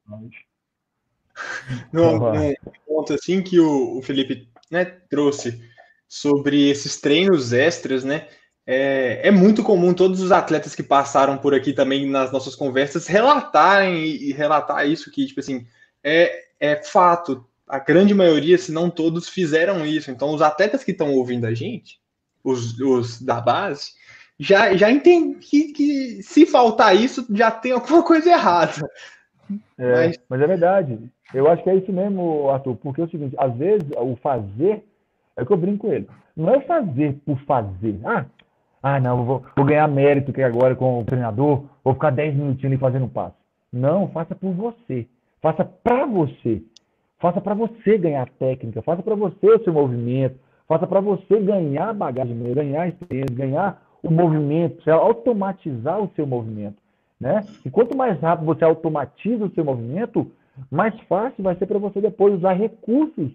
no, 1.93 2.19
no 2.19 2.55
ponto 2.87 3.15
assim 3.15 3.43
que 3.43 3.61
o, 3.61 3.99
o 3.99 4.03
Felipe 4.03 4.49
né, 4.71 4.85
trouxe 4.85 5.63
sobre 6.09 6.69
esses 6.69 7.01
treinos 7.01 7.53
extras, 7.53 8.03
né? 8.03 8.29
É, 8.67 9.29
é, 9.29 9.31
muito 9.31 9.63
comum 9.63 9.95
todos 9.95 10.21
os 10.21 10.31
atletas 10.31 10.75
que 10.75 10.83
passaram 10.83 11.39
por 11.39 11.55
aqui 11.55 11.73
também 11.73 12.07
nas 12.07 12.31
nossas 12.31 12.55
conversas 12.55 13.07
relatarem 13.07 14.05
e, 14.05 14.29
e 14.29 14.33
relatar 14.33 14.87
isso 14.87 15.11
que 15.11 15.25
tipo 15.25 15.41
assim 15.41 15.67
é, 16.05 16.49
é 16.61 16.77
fato 16.77 17.48
a 17.69 17.79
grande 17.79 18.15
maioria, 18.15 18.57
se 18.57 18.73
não 18.73 18.89
todos, 18.89 19.29
fizeram 19.29 19.85
isso. 19.85 20.11
Então, 20.11 20.35
os 20.35 20.43
atletas 20.43 20.83
que 20.83 20.93
estão 20.93 21.13
ouvindo 21.13 21.47
a 21.47 21.55
gente, 21.55 22.01
os, 22.43 22.79
os 22.81 23.21
da 23.21 23.41
base, 23.41 23.93
já, 24.39 24.75
já 24.77 24.91
entendem 24.91 25.35
que, 25.35 25.73
que, 25.73 26.23
se 26.23 26.47
faltar 26.47 26.97
isso, 26.97 27.27
já 27.31 27.51
tem 27.51 27.73
alguma 27.73 28.03
coisa 28.03 28.31
errada. 28.31 28.89
É, 29.77 30.07
mas... 30.07 30.19
mas... 30.29 30.41
é 30.41 30.47
verdade. 30.47 30.99
Eu 31.35 31.51
acho 31.51 31.63
que 31.63 31.71
é 31.71 31.75
isso 31.75 31.93
mesmo, 31.93 32.49
Arthur, 32.49 32.77
porque 32.77 33.03
é 33.03 33.05
o 33.05 33.11
seguinte, 33.11 33.35
às 33.39 33.55
vezes 33.55 33.87
o 33.97 34.17
fazer, 34.17 34.83
é 35.37 35.43
o 35.43 35.47
que 35.47 35.53
eu 35.53 35.59
brinco 35.59 35.87
com 35.87 35.93
ele, 35.93 36.09
não 36.35 36.55
é 36.55 36.61
fazer 36.61 37.19
por 37.27 37.39
fazer. 37.41 38.01
Ah, 38.05 38.25
ah 38.83 38.99
não, 38.99 39.25
vou, 39.25 39.45
vou 39.55 39.67
ganhar 39.67 39.87
mérito 39.89 40.33
que 40.33 40.41
agora 40.41 40.75
com 40.75 41.01
o 41.01 41.05
treinador, 41.05 41.65
vou 41.85 41.93
ficar 41.95 42.11
10 42.11 42.35
minutinhos 42.35 42.73
ali 42.73 42.79
fazendo 42.79 43.09
passo. 43.09 43.37
Não, 43.71 44.09
faça 44.09 44.35
por 44.35 44.53
você. 44.53 45.07
Faça 45.43 45.65
para 45.65 46.07
você. 46.07 46.63
Faça 47.19 47.41
para 47.41 47.55
você 47.55 47.99
ganhar 47.99 48.29
técnica, 48.39 48.81
faça 48.83 49.03
para 49.03 49.15
você 49.15 49.47
o 49.47 49.65
seu 49.65 49.73
movimento, 49.73 50.39
faça 50.69 50.87
para 50.87 51.01
você 51.01 51.41
ganhar 51.41 51.93
bagagem, 51.93 52.37
ganhar 52.55 52.89
experiência, 52.89 53.35
ganhar 53.35 53.83
o 54.03 54.11
movimento, 54.11 54.89
automatizar 54.89 56.01
o 56.01 56.11
seu 56.15 56.27
movimento. 56.27 56.77
Né? 57.21 57.45
E 57.65 57.71
quanto 57.71 57.97
mais 57.97 58.21
rápido 58.21 58.47
você 58.47 58.65
automatiza 58.65 59.45
o 59.45 59.51
seu 59.51 59.65
movimento, 59.65 60.31
mais 60.71 60.99
fácil 61.03 61.43
vai 61.43 61.57
ser 61.57 61.67
para 61.67 61.79
você 61.79 62.01
depois 62.01 62.35
usar 62.35 62.53
recursos. 62.53 63.33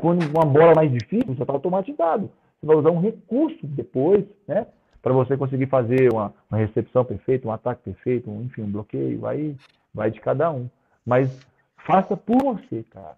Quando 0.00 0.24
uma 0.30 0.44
bola 0.44 0.74
mais 0.74 0.90
difícil, 0.92 1.34
você 1.34 1.42
está 1.42 1.52
automatizado. 1.52 2.30
Você 2.60 2.66
vai 2.66 2.76
usar 2.76 2.90
um 2.90 3.00
recurso 3.00 3.66
depois, 3.66 4.24
né? 4.46 4.66
Para 5.02 5.12
você 5.12 5.36
conseguir 5.36 5.66
fazer 5.66 6.10
uma, 6.12 6.32
uma, 6.50 6.58
recepção 6.58 7.04
perfeita, 7.04 7.46
um 7.46 7.52
ataque 7.52 7.82
perfeito, 7.82 8.30
um, 8.30 8.42
enfim, 8.42 8.62
um 8.62 8.70
bloqueio. 8.70 9.20
Vai, 9.20 9.54
vai 9.92 10.10
de 10.10 10.20
cada 10.20 10.50
um. 10.50 10.68
Mas 11.04 11.38
faça 11.84 12.16
por 12.16 12.42
você, 12.42 12.82
cara. 12.84 13.16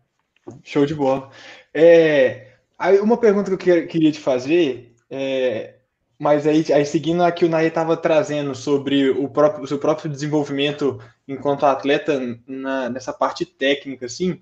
Show 0.63 0.87
de 0.87 0.95
bola. 0.95 1.31
É, 1.73 2.49
aí 2.79 2.99
uma 3.01 3.17
pergunta 3.17 3.57
que 3.57 3.71
eu 3.71 3.87
queria 3.87 4.13
te 4.13 4.21
fazer 4.21 4.95
É, 5.11 5.77
mas 6.19 6.47
aí, 6.47 6.65
aí, 6.73 6.87
seguindo 6.87 7.23
a 7.23 7.31
que 7.31 7.45
o 7.45 7.49
Nair 7.49 7.69
estava 7.69 7.97
trazendo 7.97 8.55
sobre 8.55 9.11
o, 9.11 9.29
próprio, 9.29 9.65
o 9.65 9.67
seu 9.67 9.79
próprio 9.79 10.11
desenvolvimento 10.11 10.99
enquanto 11.29 11.67
atleta 11.67 12.19
na, 12.47 12.89
nessa 12.89 13.13
parte 13.13 13.45
técnica, 13.45 14.07
assim, 14.07 14.41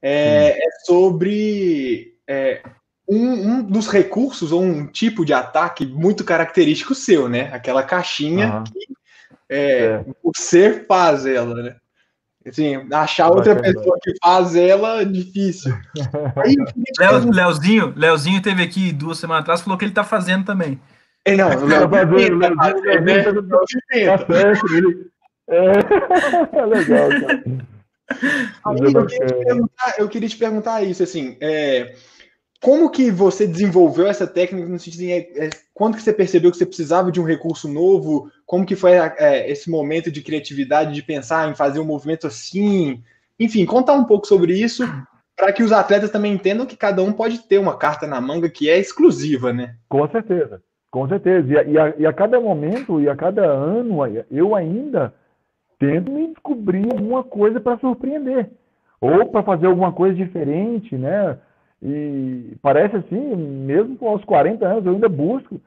é, 0.00 0.58
é 0.58 0.70
sobre 0.86 2.14
é, 2.26 2.62
um, 3.06 3.18
um, 3.18 3.62
dos 3.62 3.88
recursos 3.88 4.52
ou 4.52 4.62
um 4.62 4.86
tipo 4.86 5.24
de 5.24 5.34
ataque 5.34 5.84
muito 5.84 6.24
característico 6.24 6.94
seu, 6.94 7.28
né? 7.28 7.50
Aquela 7.52 7.82
caixinha 7.82 8.56
uhum. 8.56 8.64
que 8.64 8.86
é, 9.48 9.58
é. 9.58 10.04
você 10.24 10.84
faz 10.84 11.26
ela, 11.26 11.62
né? 11.62 11.76
Assim, 12.46 12.76
achar 12.92 13.28
outra 13.28 13.56
pessoa 13.56 13.98
que 14.00 14.12
faz 14.22 14.54
ela 14.54 15.02
é 15.02 15.04
difícil. 15.04 15.74
Aí, 16.36 16.54
Leo, 16.98 17.30
Leozinho, 17.30 17.92
Leozinho 17.96 18.40
teve 18.40 18.62
aqui 18.62 18.92
duas 18.92 19.18
semanas 19.18 19.42
atrás, 19.42 19.60
falou 19.62 19.76
que 19.76 19.84
ele 19.84 19.92
tá 19.92 20.04
fazendo 20.04 20.44
também. 20.44 20.80
É, 21.24 21.36
não, 21.36 21.48
o 21.48 21.68
tá 21.68 21.88
fazendo, 21.88 22.38
Léo 22.38 22.56
fazer, 22.56 23.00
né? 23.02 23.24
É, 23.90 25.64
é 26.56 26.66
legal, 26.66 27.08
cara. 27.08 27.44
Aí, 28.64 28.78
eu, 28.94 29.06
queria 29.06 29.64
eu, 29.98 30.08
queria 30.08 30.28
te 30.28 30.36
perguntar 30.36 30.82
isso, 30.82 31.02
assim, 31.02 31.36
é, 31.40 31.96
como 32.62 32.90
que 32.90 33.10
você 33.10 33.46
desenvolveu 33.46 34.06
essa 34.06 34.26
técnica 34.26 34.68
no 34.68 34.78
sentido 34.78 35.00
de 35.00 35.12
é, 35.12 35.46
é, 35.46 35.50
quando 35.74 35.96
que 35.96 36.02
você 36.02 36.12
percebeu 36.12 36.50
que 36.50 36.56
você 36.56 36.66
precisava 36.66 37.12
de 37.12 37.20
um 37.20 37.24
recurso 37.24 37.68
novo? 37.68 38.30
Como 38.44 38.64
que 38.64 38.76
foi 38.76 38.92
é, 38.92 39.50
esse 39.50 39.70
momento 39.70 40.10
de 40.10 40.22
criatividade, 40.22 40.94
de 40.94 41.02
pensar 41.02 41.50
em 41.50 41.54
fazer 41.54 41.80
um 41.80 41.84
movimento 41.84 42.26
assim? 42.26 43.02
Enfim, 43.38 43.66
contar 43.66 43.92
um 43.92 44.04
pouco 44.04 44.26
sobre 44.26 44.54
isso 44.54 44.84
para 45.36 45.52
que 45.52 45.62
os 45.62 45.70
atletas 45.70 46.10
também 46.10 46.32
entendam 46.32 46.64
que 46.64 46.76
cada 46.76 47.02
um 47.02 47.12
pode 47.12 47.40
ter 47.40 47.58
uma 47.58 47.76
carta 47.76 48.06
na 48.06 48.20
manga 48.20 48.48
que 48.48 48.70
é 48.70 48.78
exclusiva, 48.78 49.52
né? 49.52 49.74
Com 49.88 50.08
certeza, 50.08 50.62
com 50.90 51.06
certeza. 51.06 51.46
E 51.52 51.58
a, 51.58 51.62
e 51.64 51.78
a, 51.78 51.94
e 51.98 52.06
a 52.06 52.12
cada 52.12 52.40
momento 52.40 53.00
e 53.00 53.08
a 53.08 53.14
cada 53.14 53.44
ano 53.44 53.98
eu 54.30 54.54
ainda 54.54 55.12
tento 55.78 56.10
me 56.10 56.28
descobrir 56.28 56.90
alguma 56.90 57.22
coisa 57.22 57.60
para 57.60 57.78
surpreender 57.78 58.50
ou 58.98 59.26
para 59.26 59.42
fazer 59.42 59.66
alguma 59.66 59.92
coisa 59.92 60.14
diferente, 60.14 60.96
né? 60.96 61.38
E 61.88 62.56
parece 62.60 62.96
assim, 62.96 63.36
mesmo 63.36 63.96
aos 64.08 64.24
40 64.24 64.66
anos, 64.66 64.84
eu 64.84 64.92
ainda 64.92 65.08
busco. 65.08 65.60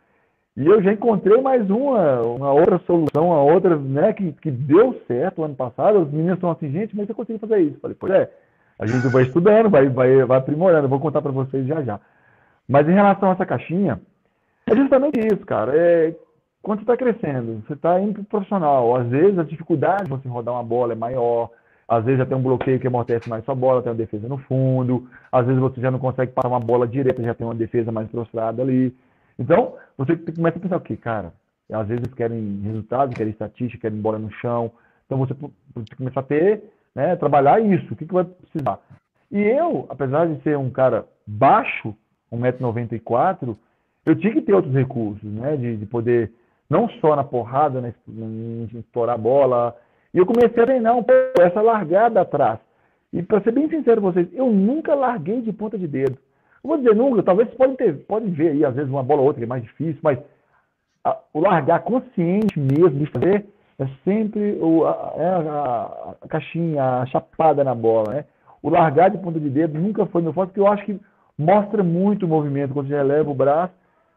E 0.57 0.65
eu 0.65 0.83
já 0.83 0.91
encontrei 0.91 1.39
mais 1.41 1.69
uma, 1.69 2.21
uma 2.21 2.51
outra 2.51 2.77
solução, 2.79 3.27
uma 3.27 3.41
outra, 3.41 3.77
né, 3.77 4.11
que, 4.11 4.33
que 4.33 4.51
deu 4.51 5.01
certo 5.07 5.45
ano 5.45 5.55
passado. 5.55 6.01
Os 6.01 6.11
meninos 6.11 6.33
estão 6.33 6.51
assim, 6.51 6.69
gente, 6.69 6.93
mas 6.93 7.07
você 7.07 7.13
conseguiu 7.13 7.39
fazer 7.39 7.59
isso? 7.59 7.79
falei, 7.79 7.95
pois 7.97 8.11
é, 8.11 8.29
a 8.77 8.85
gente 8.85 9.07
vai 9.07 9.23
estudando, 9.23 9.69
vai, 9.69 9.87
vai, 9.87 10.25
vai 10.25 10.37
aprimorando, 10.39 10.83
eu 10.83 10.89
vou 10.89 10.99
contar 10.99 11.21
para 11.21 11.31
vocês 11.31 11.65
já 11.65 11.81
já. 11.83 12.01
Mas 12.67 12.85
em 12.89 12.93
relação 12.93 13.29
a 13.29 13.33
essa 13.33 13.45
caixinha, 13.45 14.01
é 14.67 14.75
justamente 14.75 15.25
isso, 15.25 15.45
cara. 15.45 15.71
É, 15.73 16.13
quando 16.61 16.79
você 16.79 16.83
está 16.83 16.97
crescendo, 16.97 17.63
você 17.65 17.73
está 17.73 17.97
indo 17.97 18.15
para 18.15 18.21
o 18.23 18.25
profissional, 18.25 18.93
às 18.97 19.07
vezes 19.07 19.39
a 19.39 19.43
dificuldade 19.43 20.03
de 20.03 20.09
você 20.09 20.27
rodar 20.27 20.53
uma 20.53 20.63
bola 20.63 20.91
é 20.91 20.97
maior, 20.97 21.49
às 21.89 22.05
vezes 22.05 22.19
já 22.19 22.25
tem 22.25 22.37
um 22.37 22.43
bloqueio 22.43 22.79
que 22.79 22.85
amortece 22.85 23.27
mais 23.27 23.43
sua 23.43 23.55
bola, 23.55 23.81
tem 23.81 23.91
uma 23.91 23.97
defesa 23.97 24.27
no 24.27 24.37
fundo. 24.37 25.09
Às 25.31 25.47
vezes 25.47 25.59
você 25.59 25.81
já 25.81 25.89
não 25.89 25.97
consegue 25.97 26.31
parar 26.31 26.49
uma 26.49 26.59
bola 26.59 26.87
direta, 26.87 27.23
já 27.23 27.33
tem 27.33 27.47
uma 27.47 27.55
defesa 27.55 27.91
mais 27.91 28.07
prostrada 28.09 28.61
ali. 28.61 28.95
Então, 29.39 29.73
você 29.97 30.15
começa 30.15 30.59
a 30.59 30.61
pensar 30.61 30.77
o 30.77 30.81
quê? 30.81 30.95
Cara, 30.95 31.33
às 31.73 31.87
vezes 31.87 32.13
querem 32.13 32.61
resultados, 32.63 33.15
querem 33.15 33.31
estatística, 33.31 33.81
querem 33.81 33.99
bola 33.99 34.19
no 34.19 34.31
chão. 34.33 34.71
Então 35.07 35.17
você, 35.17 35.33
começa 35.97 36.19
a 36.19 36.23
ter, 36.23 36.63
né, 36.93 37.15
trabalhar 37.15 37.59
isso. 37.59 37.91
O 37.91 37.95
que, 37.95 38.05
que 38.05 38.13
vai 38.13 38.23
precisar? 38.23 38.79
E 39.31 39.39
eu, 39.39 39.87
apesar 39.89 40.27
de 40.27 40.39
ser 40.43 40.57
um 40.59 40.69
cara 40.69 41.07
baixo, 41.25 41.95
1,94m, 42.31 43.57
eu 44.05 44.15
tinha 44.15 44.33
que 44.33 44.41
ter 44.43 44.53
outros 44.53 44.75
recursos, 44.75 45.23
né? 45.23 45.57
De, 45.57 45.77
de 45.77 45.85
poder, 45.87 46.31
não 46.69 46.87
só 47.01 47.15
na 47.15 47.23
porrada, 47.23 47.81
né, 47.81 47.95
em 48.07 48.69
estourar 48.73 49.15
a 49.15 49.17
bola, 49.17 49.75
e 50.13 50.17
eu 50.17 50.25
comecei 50.25 50.63
a 50.63 50.65
treinar 50.65 50.97
um 50.97 51.03
pouco 51.03 51.41
essa 51.41 51.61
largada 51.61 52.21
atrás. 52.21 52.59
E 53.11 53.23
para 53.23 53.41
ser 53.41 53.51
bem 53.51 53.69
sincero 53.69 54.01
com 54.01 54.11
vocês, 54.11 54.27
eu 54.33 54.49
nunca 54.51 54.93
larguei 54.95 55.41
de 55.41 55.51
ponta 55.51 55.77
de 55.77 55.87
dedo. 55.87 56.17
Eu 56.63 56.67
vou 56.67 56.77
dizer 56.77 56.95
nunca, 56.95 57.23
talvez 57.23 57.47
vocês 57.47 57.57
podem, 57.57 57.75
ter, 57.75 57.93
podem 58.05 58.31
ver 58.31 58.51
aí, 58.51 58.65
às 58.65 58.75
vezes, 58.75 58.89
uma 58.89 59.03
bola 59.03 59.21
ou 59.21 59.27
outra 59.27 59.39
que 59.39 59.45
é 59.45 59.47
mais 59.47 59.63
difícil, 59.63 59.99
mas 60.03 60.19
a, 61.03 61.17
o 61.33 61.39
largar 61.39 61.81
consciente 61.83 62.59
mesmo 62.59 62.99
de 62.99 63.05
fazer 63.07 63.45
é 63.79 63.87
sempre 64.03 64.57
o, 64.61 64.85
a, 64.85 65.13
é 65.15 65.25
a, 65.25 66.15
a, 66.21 66.27
caixinha, 66.27 66.83
a 66.83 67.05
chapada 67.05 67.63
na 67.63 67.73
bola. 67.73 68.13
Né? 68.13 68.25
O 68.61 68.69
largar 68.69 69.09
de 69.09 69.17
ponta 69.17 69.39
de 69.39 69.49
dedo 69.49 69.79
nunca 69.79 70.05
foi 70.07 70.21
meu 70.21 70.33
forte, 70.33 70.49
porque 70.49 70.59
eu 70.59 70.67
acho 70.67 70.85
que 70.85 70.99
mostra 71.37 71.81
muito 71.81 72.25
o 72.25 72.29
movimento. 72.29 72.73
Quando 72.73 72.89
você 72.89 72.95
eleva 72.95 73.29
o 73.29 73.35
braço, 73.35 73.73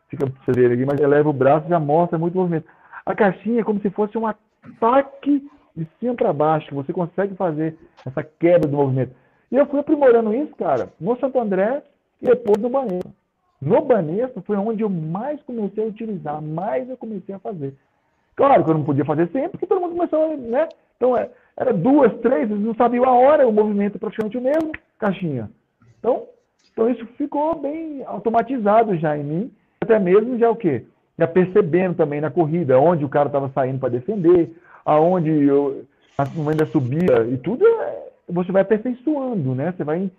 fica 0.08 0.26
ver 0.48 0.72
aqui, 0.72 0.84
mas 0.84 1.00
eleva 1.00 1.28
o 1.28 1.32
braço 1.32 1.68
já 1.68 1.78
mostra 1.78 2.18
muito 2.18 2.36
movimento. 2.36 2.66
A 3.06 3.14
caixinha 3.14 3.60
é 3.60 3.64
como 3.64 3.80
se 3.80 3.90
fosse 3.90 4.18
um 4.18 4.26
ataque 4.26 5.48
de 5.76 5.86
cima 5.98 6.14
para 6.14 6.32
baixo, 6.32 6.74
você 6.74 6.92
consegue 6.92 7.34
fazer 7.34 7.76
essa 8.06 8.22
quebra 8.22 8.68
do 8.68 8.76
movimento. 8.76 9.14
E 9.50 9.56
eu 9.56 9.66
fui 9.66 9.80
aprimorando 9.80 10.34
isso, 10.34 10.54
cara, 10.56 10.90
no 11.00 11.18
Santo 11.18 11.38
André 11.38 11.82
e 12.20 12.26
depois 12.26 12.58
no 12.58 12.70
Banespa. 12.70 13.10
No 13.60 13.80
Banespa 13.82 14.42
foi 14.42 14.56
onde 14.56 14.82
eu 14.82 14.90
mais 14.90 15.40
comecei 15.42 15.84
a 15.84 15.86
utilizar, 15.86 16.42
mais 16.42 16.88
eu 16.88 16.96
comecei 16.96 17.34
a 17.34 17.38
fazer. 17.38 17.74
Claro 18.34 18.64
que 18.64 18.70
eu 18.70 18.74
não 18.74 18.84
podia 18.84 19.04
fazer 19.04 19.28
sempre, 19.28 19.50
porque 19.50 19.66
todo 19.66 19.80
mundo 19.80 19.94
começou, 19.94 20.36
né? 20.36 20.68
Então, 20.96 21.16
é, 21.16 21.30
era 21.56 21.72
duas, 21.72 22.12
três, 22.20 22.50
eles 22.50 22.64
não 22.64 22.74
sabiam 22.74 23.04
a 23.04 23.12
hora, 23.12 23.46
o 23.46 23.52
movimento 23.52 23.96
é 23.96 23.98
praticamente 23.98 24.38
o 24.38 24.40
mesmo, 24.40 24.72
caixinha. 24.98 25.50
Então, 25.98 26.26
então 26.72 26.88
isso 26.88 27.04
ficou 27.18 27.54
bem 27.60 28.02
automatizado 28.06 28.96
já 28.96 29.16
em 29.16 29.22
mim, 29.22 29.52
até 29.80 29.98
mesmo 29.98 30.38
já 30.38 30.50
o 30.50 30.56
quê? 30.56 30.86
Já 31.18 31.26
percebendo 31.26 31.96
também 31.96 32.20
na 32.20 32.30
corrida, 32.30 32.80
onde 32.80 33.04
o 33.04 33.08
cara 33.08 33.28
estava 33.28 33.50
saindo 33.50 33.78
para 33.78 33.90
defender, 33.90 34.50
aonde 34.84 35.30
eu, 35.30 35.84
ainda 36.48 36.66
subia 36.66 37.26
e 37.30 37.36
tudo, 37.38 37.66
é, 37.66 38.10
você 38.28 38.52
vai 38.52 38.62
aperfeiçoando, 38.62 39.54
né? 39.54 39.72
Você 39.72 39.84
vai 39.84 40.10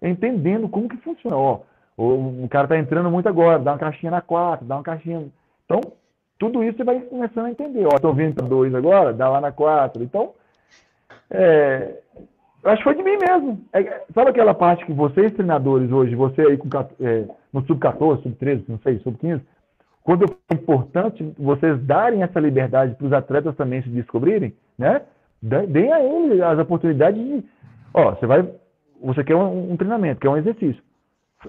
entendendo 0.00 0.68
como 0.68 0.88
que 0.88 0.96
funciona. 0.98 1.36
Ó, 1.36 1.60
o, 1.96 2.46
cara 2.48 2.64
está 2.64 2.78
entrando 2.78 3.10
muito 3.10 3.28
agora, 3.28 3.58
dá 3.58 3.72
uma 3.72 3.78
caixinha 3.78 4.10
na 4.10 4.20
4, 4.20 4.66
dá 4.66 4.76
uma 4.76 4.82
caixinha. 4.82 5.28
Então, 5.64 5.80
tudo 6.38 6.64
isso 6.64 6.76
você 6.76 6.84
vai 6.84 7.00
começando 7.00 7.46
a 7.46 7.50
entender. 7.50 7.86
Ó, 7.86 7.94
estou 7.94 8.14
vindo 8.14 8.34
para 8.34 8.46
2 8.46 8.74
agora, 8.74 9.12
dá 9.12 9.28
lá 9.28 9.40
na 9.40 9.52
4. 9.52 10.02
Então, 10.02 10.32
é, 11.30 11.98
eu 12.62 12.70
acho 12.70 12.78
que 12.78 12.84
foi 12.84 12.94
de 12.94 13.02
mim 13.02 13.16
mesmo. 13.16 13.64
É, 13.72 14.02
sabe 14.14 14.30
aquela 14.30 14.54
parte 14.54 14.84
que 14.86 14.92
vocês, 14.92 15.32
treinadores, 15.32 15.90
hoje, 15.90 16.14
você 16.14 16.42
aí 16.42 16.56
com, 16.56 16.68
é, 17.00 17.24
no 17.52 17.64
sub-14, 17.66 18.22
sub-13, 18.22 18.64
não 18.68 18.78
sei, 18.78 18.98
sub-15, 19.00 19.40
quando 20.04 20.24
é 20.24 20.54
importante 20.54 21.32
vocês 21.38 21.80
darem 21.84 22.22
essa 22.22 22.40
liberdade 22.40 22.94
para 22.94 23.06
os 23.06 23.12
atletas 23.12 23.54
também 23.56 23.82
se 23.82 23.88
descobrirem, 23.88 24.54
né? 24.76 25.02
Deem 25.40 25.92
a 25.92 26.02
eles 26.02 26.40
as 26.40 26.58
oportunidades 26.58 27.22
de, 27.22 27.44
ó, 27.92 28.12
você 28.12 28.26
vai, 28.26 28.48
você 29.00 29.24
quer 29.24 29.36
um, 29.36 29.72
um 29.72 29.76
treinamento, 29.76 30.20
quer 30.20 30.28
um 30.28 30.36
exercício, 30.36 30.82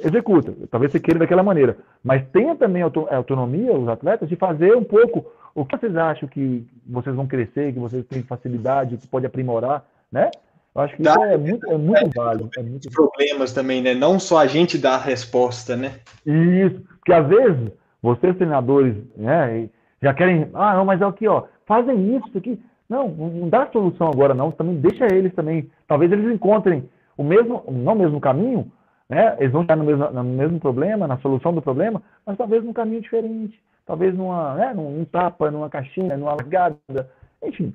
executa. 0.03 0.53
Talvez 0.69 0.91
você 0.91 0.99
queira 0.99 1.19
daquela 1.19 1.43
maneira, 1.43 1.77
mas 2.03 2.25
tenha 2.31 2.55
também 2.55 2.81
a 2.83 3.15
autonomia 3.15 3.73
os 3.73 3.87
atletas 3.87 4.29
de 4.29 4.35
fazer 4.35 4.75
um 4.75 4.83
pouco 4.83 5.25
o 5.55 5.65
que 5.65 5.77
vocês 5.77 5.95
acham 5.95 6.27
que 6.27 6.65
vocês 6.85 7.15
vão 7.15 7.27
crescer, 7.27 7.73
que 7.73 7.79
vocês 7.79 8.05
têm 8.05 8.23
facilidade, 8.23 8.97
que 8.97 9.07
pode 9.07 9.25
aprimorar, 9.25 9.85
né? 10.11 10.31
Eu 10.75 10.81
acho 10.81 10.95
que 10.95 11.03
Dá, 11.03 11.11
isso 11.11 11.23
é 11.23 11.37
muito, 11.37 11.71
é 11.71 11.77
muito 11.77 12.05
é, 12.05 12.09
válido. 12.09 12.49
É 12.57 12.63
muito 12.63 12.89
problemas 12.89 13.53
também, 13.53 13.81
né? 13.81 13.93
Não 13.93 14.19
só 14.19 14.39
a 14.39 14.47
gente 14.47 14.77
dá 14.77 14.95
a 14.95 14.97
resposta, 14.97 15.75
né? 15.75 15.99
Isso, 16.25 16.81
porque 16.97 17.13
às 17.13 17.27
vezes 17.27 17.71
vocês, 18.03 18.35
treinadores, 18.35 18.95
né, 19.15 19.69
já 20.01 20.13
querem, 20.13 20.49
ah, 20.53 20.75
não, 20.75 20.83
mas 20.83 21.01
é 21.01 21.05
aqui, 21.05 21.27
ó, 21.27 21.45
fazem 21.65 22.17
isso, 22.17 22.27
isso 22.27 22.37
aqui. 22.37 22.61
Não, 22.89 23.07
não 23.07 23.49
dá 23.49 23.67
solução 23.71 24.09
agora, 24.09 24.33
não. 24.33 24.51
Também 24.51 24.75
deixa 24.75 25.05
eles 25.05 25.33
também. 25.33 25.71
Talvez 25.87 26.11
eles 26.11 26.31
encontrem 26.31 26.87
o 27.17 27.23
mesmo, 27.23 27.63
não 27.71 27.93
o 27.93 27.97
mesmo 27.97 28.19
caminho, 28.19 28.69
né? 29.09 29.37
Eles 29.39 29.53
vão 29.53 29.61
estar 29.61 29.77
no 29.77 29.85
mesmo, 29.85 30.11
no 30.11 30.23
mesmo 30.23 30.59
problema, 30.59 31.07
na 31.07 31.17
solução 31.19 31.53
do 31.53 31.61
problema, 31.61 32.03
mas 32.25 32.37
talvez 32.37 32.63
num 32.63 32.73
caminho 32.73 33.01
diferente. 33.01 33.57
Talvez 33.85 34.13
numa, 34.13 34.55
né, 34.55 34.73
num 34.73 35.05
tapa, 35.05 35.49
numa 35.49 35.69
caixinha, 35.69 36.17
numa 36.17 36.31
largada, 36.33 37.09
enfim. 37.41 37.73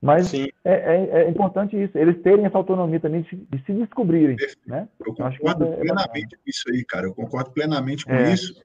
Mas 0.00 0.32
é, 0.34 0.50
é, 0.64 1.08
é, 1.22 1.30
importante 1.30 1.80
isso, 1.80 1.96
eles 1.96 2.20
terem 2.22 2.44
essa 2.44 2.58
autonomia 2.58 3.00
também 3.00 3.22
de, 3.22 3.36
de 3.36 3.64
se 3.64 3.72
descobrirem. 3.72 4.36
Né? 4.66 4.88
Eu 5.00 5.14
concordo 5.14 5.64
é 5.64 5.76
plenamente 5.76 6.36
com 6.36 6.42
isso 6.46 6.64
aí, 6.70 6.84
cara. 6.84 7.06
Eu 7.06 7.14
concordo 7.14 7.50
plenamente 7.50 8.04
com 8.04 8.12
é. 8.12 8.32
isso. 8.32 8.60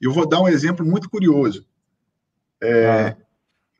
Eu 0.00 0.12
vou 0.12 0.28
dar 0.28 0.40
um 0.40 0.48
exemplo 0.48 0.84
muito 0.84 1.08
curioso. 1.08 1.66
É, 2.60 2.86
ah. 2.88 3.16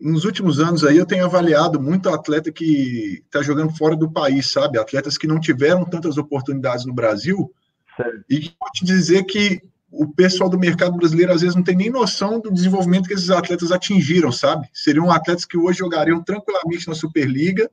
Nos 0.00 0.24
últimos 0.24 0.60
anos 0.60 0.84
aí 0.84 0.98
eu 0.98 1.06
tenho 1.06 1.24
avaliado 1.24 1.80
muito 1.80 2.10
atleta 2.10 2.52
que 2.52 3.22
está 3.24 3.42
jogando 3.42 3.74
fora 3.74 3.96
do 3.96 4.10
país, 4.10 4.50
sabe? 4.50 4.78
Atletas 4.78 5.16
que 5.16 5.26
não 5.26 5.40
tiveram 5.40 5.84
tantas 5.84 6.18
oportunidades 6.18 6.84
no 6.84 6.92
Brasil. 6.92 7.50
Certo. 7.96 8.24
E 8.28 8.54
vou 8.60 8.70
te 8.74 8.84
dizer 8.84 9.24
que 9.24 9.62
o 9.90 10.06
pessoal 10.06 10.50
do 10.50 10.58
mercado 10.58 10.96
brasileiro 10.96 11.32
às 11.32 11.40
vezes 11.40 11.56
não 11.56 11.62
tem 11.62 11.76
nem 11.76 11.88
noção 11.88 12.38
do 12.38 12.52
desenvolvimento 12.52 13.08
que 13.08 13.14
esses 13.14 13.30
atletas 13.30 13.72
atingiram, 13.72 14.30
sabe? 14.30 14.68
Seriam 14.72 15.10
atletas 15.10 15.46
que 15.46 15.56
hoje 15.56 15.78
jogariam 15.78 16.22
tranquilamente 16.22 16.86
na 16.86 16.94
Superliga, 16.94 17.70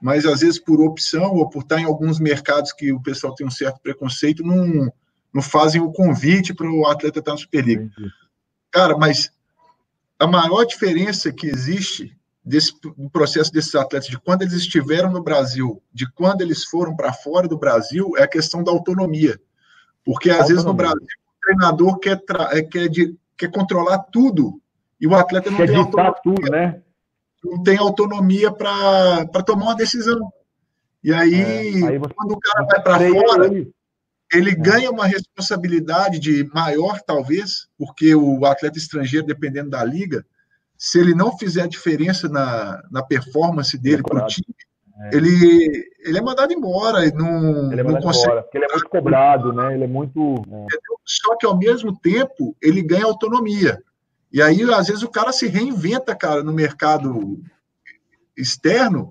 mas 0.00 0.24
às 0.24 0.40
vezes 0.40 0.60
por 0.60 0.80
opção 0.80 1.34
ou 1.34 1.50
por 1.50 1.62
estar 1.62 1.80
em 1.80 1.84
alguns 1.84 2.20
mercados 2.20 2.72
que 2.72 2.92
o 2.92 3.02
pessoal 3.02 3.34
tem 3.34 3.44
um 3.44 3.50
certo 3.50 3.80
preconceito, 3.82 4.44
não, 4.44 4.92
não 5.32 5.42
fazem 5.42 5.80
o 5.80 5.92
convite 5.92 6.54
para 6.54 6.70
o 6.70 6.86
atleta 6.86 7.18
estar 7.18 7.32
na 7.32 7.38
Superliga. 7.38 7.90
Cara, 8.70 8.96
mas 8.96 9.30
a 10.18 10.26
maior 10.26 10.64
diferença 10.64 11.32
que 11.32 11.46
existe 11.46 12.16
desse 12.44 12.72
do 12.80 13.10
processo 13.10 13.52
desses 13.52 13.74
atletas, 13.74 14.08
de 14.08 14.18
quando 14.18 14.42
eles 14.42 14.54
estiveram 14.54 15.10
no 15.10 15.22
Brasil, 15.22 15.82
de 15.92 16.10
quando 16.12 16.40
eles 16.40 16.64
foram 16.64 16.96
para 16.96 17.12
fora 17.12 17.46
do 17.46 17.58
Brasil, 17.58 18.12
é 18.16 18.22
a 18.22 18.28
questão 18.28 18.64
da 18.64 18.72
autonomia. 18.72 19.38
Porque 20.04 20.30
às 20.30 20.36
autonomia. 20.36 20.54
vezes 20.54 20.64
no 20.64 20.74
Brasil 20.74 21.02
o 21.02 21.40
treinador 21.40 21.98
quer, 21.98 22.22
é, 22.52 22.62
quer, 22.62 22.88
de, 22.88 23.14
quer 23.36 23.50
controlar 23.50 23.98
tudo 23.98 24.60
e 25.00 25.06
o 25.06 25.14
atleta 25.14 25.50
não 25.50 25.58
quer 25.58 25.68
tem 25.68 25.76
autonomia. 25.76 26.20
Tudo, 26.22 26.50
né? 26.50 26.82
Não 27.44 27.62
tem 27.62 27.76
autonomia 27.76 28.50
para 28.50 29.42
tomar 29.44 29.66
uma 29.66 29.76
decisão. 29.76 30.32
E 31.04 31.12
aí, 31.12 31.40
é, 31.40 31.88
aí 31.88 31.98
você, 31.98 32.14
quando 32.14 32.32
o 32.32 32.40
cara 32.40 32.64
vai 32.64 32.82
para 32.82 32.98
fora, 32.98 33.46
ele, 33.46 33.72
ele 34.32 34.50
é. 34.50 34.54
ganha 34.54 34.90
uma 34.90 35.06
responsabilidade 35.06 36.18
de 36.18 36.48
maior, 36.52 37.00
talvez, 37.00 37.68
porque 37.78 38.14
o 38.14 38.44
atleta 38.44 38.78
estrangeiro, 38.78 39.26
dependendo 39.26 39.70
da 39.70 39.82
liga, 39.84 40.24
se 40.76 40.98
ele 41.00 41.14
não 41.14 41.36
fizer 41.36 41.62
a 41.62 41.68
diferença 41.68 42.28
na, 42.28 42.82
na 42.90 43.02
performance 43.02 43.76
dele 43.76 44.02
para 44.02 44.24
o 44.24 44.26
time, 44.26 44.54
é. 45.00 45.16
ele, 45.16 45.90
ele 46.00 46.18
é 46.18 46.20
mandado 46.20 46.52
embora. 46.52 47.10
Não, 47.10 47.72
ele 47.72 47.80
é 47.80 47.84
não 47.84 48.00
consegue. 48.00 48.26
Embora, 48.26 48.48
ele 48.54 48.64
é 48.64 48.68
muito 48.68 48.88
cobrado, 48.88 49.52
né? 49.52 49.74
Ele 49.74 49.84
é 49.84 49.88
muito. 49.88 50.42
É. 50.50 50.66
Só 51.04 51.36
que 51.36 51.46
ao 51.46 51.56
mesmo 51.56 51.98
tempo 51.98 52.54
ele 52.62 52.82
ganha 52.82 53.06
autonomia. 53.06 53.82
E 54.30 54.42
aí, 54.42 54.62
às 54.72 54.88
vezes, 54.88 55.02
o 55.02 55.10
cara 55.10 55.32
se 55.32 55.48
reinventa, 55.48 56.14
cara, 56.14 56.42
no 56.42 56.52
mercado 56.52 57.40
externo 58.36 59.10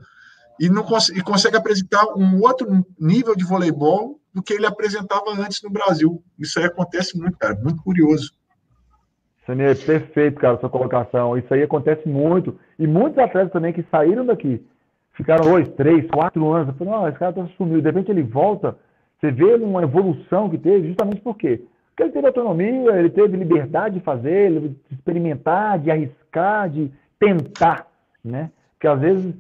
e 0.60 0.70
não 0.70 0.84
cons 0.84 1.10
e 1.10 1.22
consegue 1.22 1.58
apresentar 1.58 2.06
um 2.16 2.40
outro 2.42 2.86
nível 3.00 3.36
de 3.36 3.44
voleibol 3.44 4.20
do 4.38 4.44
que 4.44 4.54
ele 4.54 4.68
apresentava 4.68 5.32
antes 5.32 5.64
no 5.64 5.70
Brasil. 5.72 6.22
Isso 6.38 6.60
aí 6.60 6.66
acontece 6.66 7.18
muito, 7.18 7.36
cara, 7.40 7.56
muito 7.56 7.82
curioso. 7.82 8.32
Sanier, 9.48 9.76
perfeito, 9.84 10.40
cara, 10.40 10.60
sua 10.60 10.70
colocação. 10.70 11.36
Isso 11.36 11.52
aí 11.52 11.64
acontece 11.64 12.08
muito. 12.08 12.60
E 12.78 12.86
muitos 12.86 13.18
atletas 13.18 13.52
também 13.52 13.74
que 13.74 13.84
saíram 13.90 14.24
daqui, 14.24 14.64
ficaram 15.14 15.44
dois, 15.44 15.68
três, 15.70 16.08
quatro 16.12 16.54
anos. 16.54 16.78
Falei, 16.78 16.94
não, 16.94 17.08
esse 17.08 17.18
cara 17.18 17.34
tá 17.34 17.48
sumiu. 17.58 17.82
De 17.82 17.88
repente 17.88 18.12
ele 18.12 18.22
volta, 18.22 18.78
você 19.20 19.32
vê 19.32 19.56
uma 19.56 19.82
evolução 19.82 20.48
que 20.52 20.58
teve, 20.60 20.90
justamente 20.90 21.22
por 21.22 21.36
quê? 21.36 21.64
Porque 21.90 22.04
ele 22.04 22.12
teve 22.12 22.28
autonomia, 22.28 22.92
ele 22.92 23.10
teve 23.10 23.36
liberdade 23.36 23.96
de 23.96 24.06
fazer, 24.06 24.52
de 24.52 24.76
experimentar, 24.92 25.80
de 25.80 25.90
arriscar, 25.90 26.70
de 26.70 26.92
tentar, 27.20 27.88
né? 28.24 28.52
Porque 28.74 28.88
às 28.88 29.00
vezes 29.00 29.34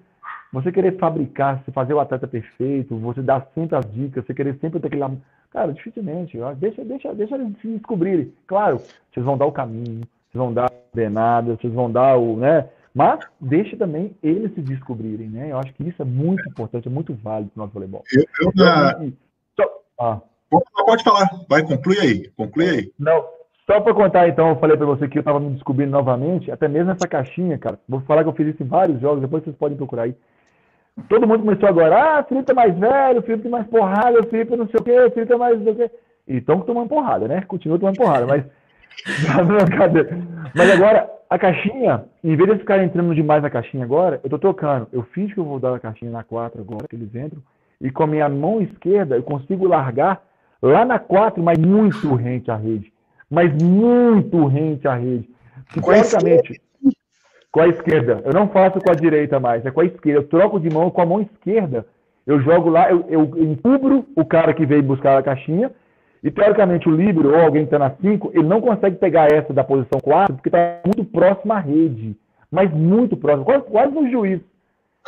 você 0.61 0.71
querer 0.71 0.97
fabricar, 0.97 1.61
você 1.63 1.71
fazer 1.71 1.93
o 1.93 1.99
atleta 1.99 2.27
perfeito, 2.27 2.97
você 2.97 3.21
dar 3.21 3.47
sempre 3.53 3.75
as 3.75 3.91
dicas, 3.91 4.25
você 4.25 4.33
querer 4.33 4.57
sempre 4.59 4.79
ter 4.79 4.87
aquele 4.87 5.03
Cara, 5.51 5.71
dificilmente. 5.71 6.37
Deixa, 6.57 6.83
deixa, 6.83 7.13
deixa 7.13 7.35
eles 7.35 7.57
se 7.61 7.67
descobrirem. 7.67 8.33
Claro, 8.45 8.79
vocês 9.11 9.25
vão 9.25 9.37
dar 9.37 9.45
o 9.45 9.51
caminho, 9.51 10.01
vocês 10.01 10.33
vão 10.33 10.53
dar 10.53 10.65
a 10.65 10.69
coordenada, 10.69 11.55
vocês 11.55 11.73
vão 11.73 11.91
dar 11.91 12.17
o, 12.17 12.37
né? 12.37 12.69
Mas 12.93 13.19
deixa 13.39 13.77
também 13.77 14.15
eles 14.23 14.53
se 14.55 14.61
descobrirem, 14.61 15.29
né? 15.29 15.51
Eu 15.51 15.59
acho 15.59 15.73
que 15.73 15.87
isso 15.87 16.01
é 16.01 16.05
muito 16.05 16.47
importante, 16.49 16.87
é 16.87 16.91
muito 16.91 17.13
válido 17.13 17.51
para 17.51 17.59
o 17.59 17.63
nosso 17.63 17.73
voleibol. 17.73 18.03
Eu, 18.11 18.23
eu, 18.41 18.51
na... 18.55 18.99
ah. 19.99 20.21
Pode 20.85 21.03
falar, 21.03 21.29
vai, 21.49 21.61
conclui 21.63 21.99
aí, 21.99 22.29
conclui 22.35 22.69
aí. 22.69 22.91
Não, 22.97 23.23
só 23.69 23.81
para 23.81 23.93
contar 23.93 24.29
então, 24.29 24.47
eu 24.49 24.55
falei 24.55 24.77
para 24.77 24.85
você 24.85 25.09
que 25.09 25.17
eu 25.17 25.21
estava 25.21 25.41
me 25.41 25.49
descobrindo 25.51 25.91
novamente, 25.91 26.49
até 26.49 26.69
mesmo 26.69 26.91
essa 26.91 27.05
caixinha, 27.05 27.57
cara. 27.57 27.77
Vou 27.87 27.99
falar 28.01 28.23
que 28.23 28.29
eu 28.29 28.33
fiz 28.33 28.47
isso 28.47 28.63
em 28.63 28.67
vários 28.67 29.01
jogos, 29.01 29.21
depois 29.21 29.43
vocês 29.43 29.55
podem 29.57 29.77
procurar 29.77 30.03
aí. 30.03 30.15
Todo 31.07 31.27
mundo 31.27 31.43
começou 31.43 31.69
agora, 31.69 32.19
ah, 32.19 32.23
Felipe 32.23 32.51
é 32.51 32.55
mais 32.55 32.77
velho, 32.77 33.21
Felipe 33.21 33.47
é 33.47 33.51
mais 33.51 33.67
porrada, 33.67 34.23
Felipe 34.23 34.55
não 34.55 34.67
sei 34.67 34.79
o 34.79 34.83
quê, 34.83 35.11
Felipe 35.11 35.33
é 35.33 35.37
mais 35.37 35.57
não 35.57 35.63
sei 35.63 35.73
o 35.73 35.75
quê. 35.75 35.91
E 36.27 36.37
estão 36.37 36.59
tomando 36.61 36.89
porrada, 36.89 37.27
né? 37.27 37.41
Continua 37.47 37.79
tomando 37.79 37.97
porrada, 37.97 38.25
mas. 38.25 38.43
mas 40.55 40.69
agora, 40.71 41.09
a 41.29 41.37
caixinha, 41.37 42.05
em 42.23 42.35
vez 42.35 42.49
de 42.49 42.59
ficar 42.59 42.83
entrando 42.83 43.13
demais 43.13 43.43
na 43.43 43.49
caixinha 43.49 43.83
agora, 43.83 44.19
eu 44.23 44.29
tô 44.29 44.39
trocando. 44.39 44.87
Eu 44.91 45.03
fiz 45.03 45.33
que 45.33 45.39
eu 45.39 45.45
vou 45.45 45.59
dar 45.59 45.75
a 45.75 45.79
caixinha 45.79 46.11
na 46.11 46.23
4 46.23 46.61
agora, 46.61 46.87
que 46.87 46.95
eles 46.95 47.13
entram, 47.13 47.41
e 47.79 47.91
com 47.91 48.03
a 48.03 48.07
minha 48.07 48.27
mão 48.27 48.59
esquerda 48.61 49.15
eu 49.15 49.23
consigo 49.23 49.67
largar 49.67 50.21
lá 50.61 50.83
na 50.83 50.97
4, 50.97 51.41
mas 51.41 51.57
muito 51.59 52.13
rente 52.15 52.49
à 52.49 52.55
rede. 52.55 52.91
Mas 53.29 53.51
muito 53.61 54.45
rente 54.47 54.87
à 54.87 54.95
rede. 54.95 55.29
Teoricamente, 55.73 56.61
com 57.51 57.61
a 57.61 57.67
esquerda. 57.67 58.21
Eu 58.25 58.33
não 58.33 58.47
faço 58.49 58.79
com 58.79 58.91
a 58.91 58.95
direita 58.95 59.39
mais, 59.39 59.65
é 59.65 59.71
com 59.71 59.81
a 59.81 59.85
esquerda. 59.85 60.19
Eu 60.19 60.27
troco 60.27 60.59
de 60.59 60.69
mão 60.69 60.89
com 60.89 61.01
a 61.01 61.05
mão 61.05 61.21
esquerda. 61.21 61.85
Eu 62.25 62.41
jogo 62.41 62.69
lá, 62.69 62.91
eu, 62.91 63.05
eu 63.09 63.23
encubro 63.37 64.05
o 64.15 64.25
cara 64.25 64.53
que 64.53 64.65
veio 64.65 64.83
buscar 64.83 65.17
a 65.17 65.23
caixinha. 65.23 65.71
E 66.23 66.31
teoricamente 66.31 66.89
o 66.89 66.95
líbero 66.95 67.29
ou 67.29 67.39
alguém 67.39 67.65
que 67.65 67.73
está 67.73 67.79
na 67.79 67.95
5, 67.95 68.31
ele 68.33 68.47
não 68.47 68.59
consegue 68.59 68.97
pegar 68.97 69.31
essa 69.31 69.53
da 69.53 69.63
posição 69.63 69.99
4 69.99 70.35
porque 70.35 70.49
está 70.49 70.81
muito 70.83 71.05
próximo 71.05 71.53
à 71.53 71.59
rede. 71.59 72.17
Mas 72.51 72.71
muito 72.71 73.15
próximo, 73.15 73.45
quase, 73.45 73.63
quase 73.65 73.93
no 73.93 74.09
juiz. 74.09 74.41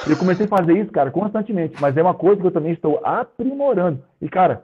Eu 0.08 0.18
comecei 0.18 0.46
a 0.46 0.50
fazer 0.50 0.78
isso, 0.78 0.92
cara, 0.92 1.12
constantemente. 1.12 1.76
Mas 1.82 1.98
é 1.98 2.02
uma 2.02 2.14
coisa 2.14 2.40
que 2.40 2.48
eu 2.48 2.52
também 2.52 2.72
estou 2.72 3.02
aprimorando. 3.04 4.02
E, 4.22 4.30
cara, 4.30 4.64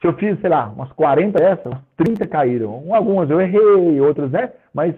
se 0.00 0.06
eu 0.06 0.12
fiz, 0.12 0.38
sei 0.40 0.50
lá, 0.50 0.68
umas 0.68 0.92
40 0.92 1.38
dessas, 1.38 1.74
30 1.96 2.26
caíram. 2.26 2.84
Algumas 2.92 3.28
eu 3.30 3.40
errei, 3.40 4.00
outras, 4.00 4.30
né? 4.30 4.52
Mas 4.72 4.94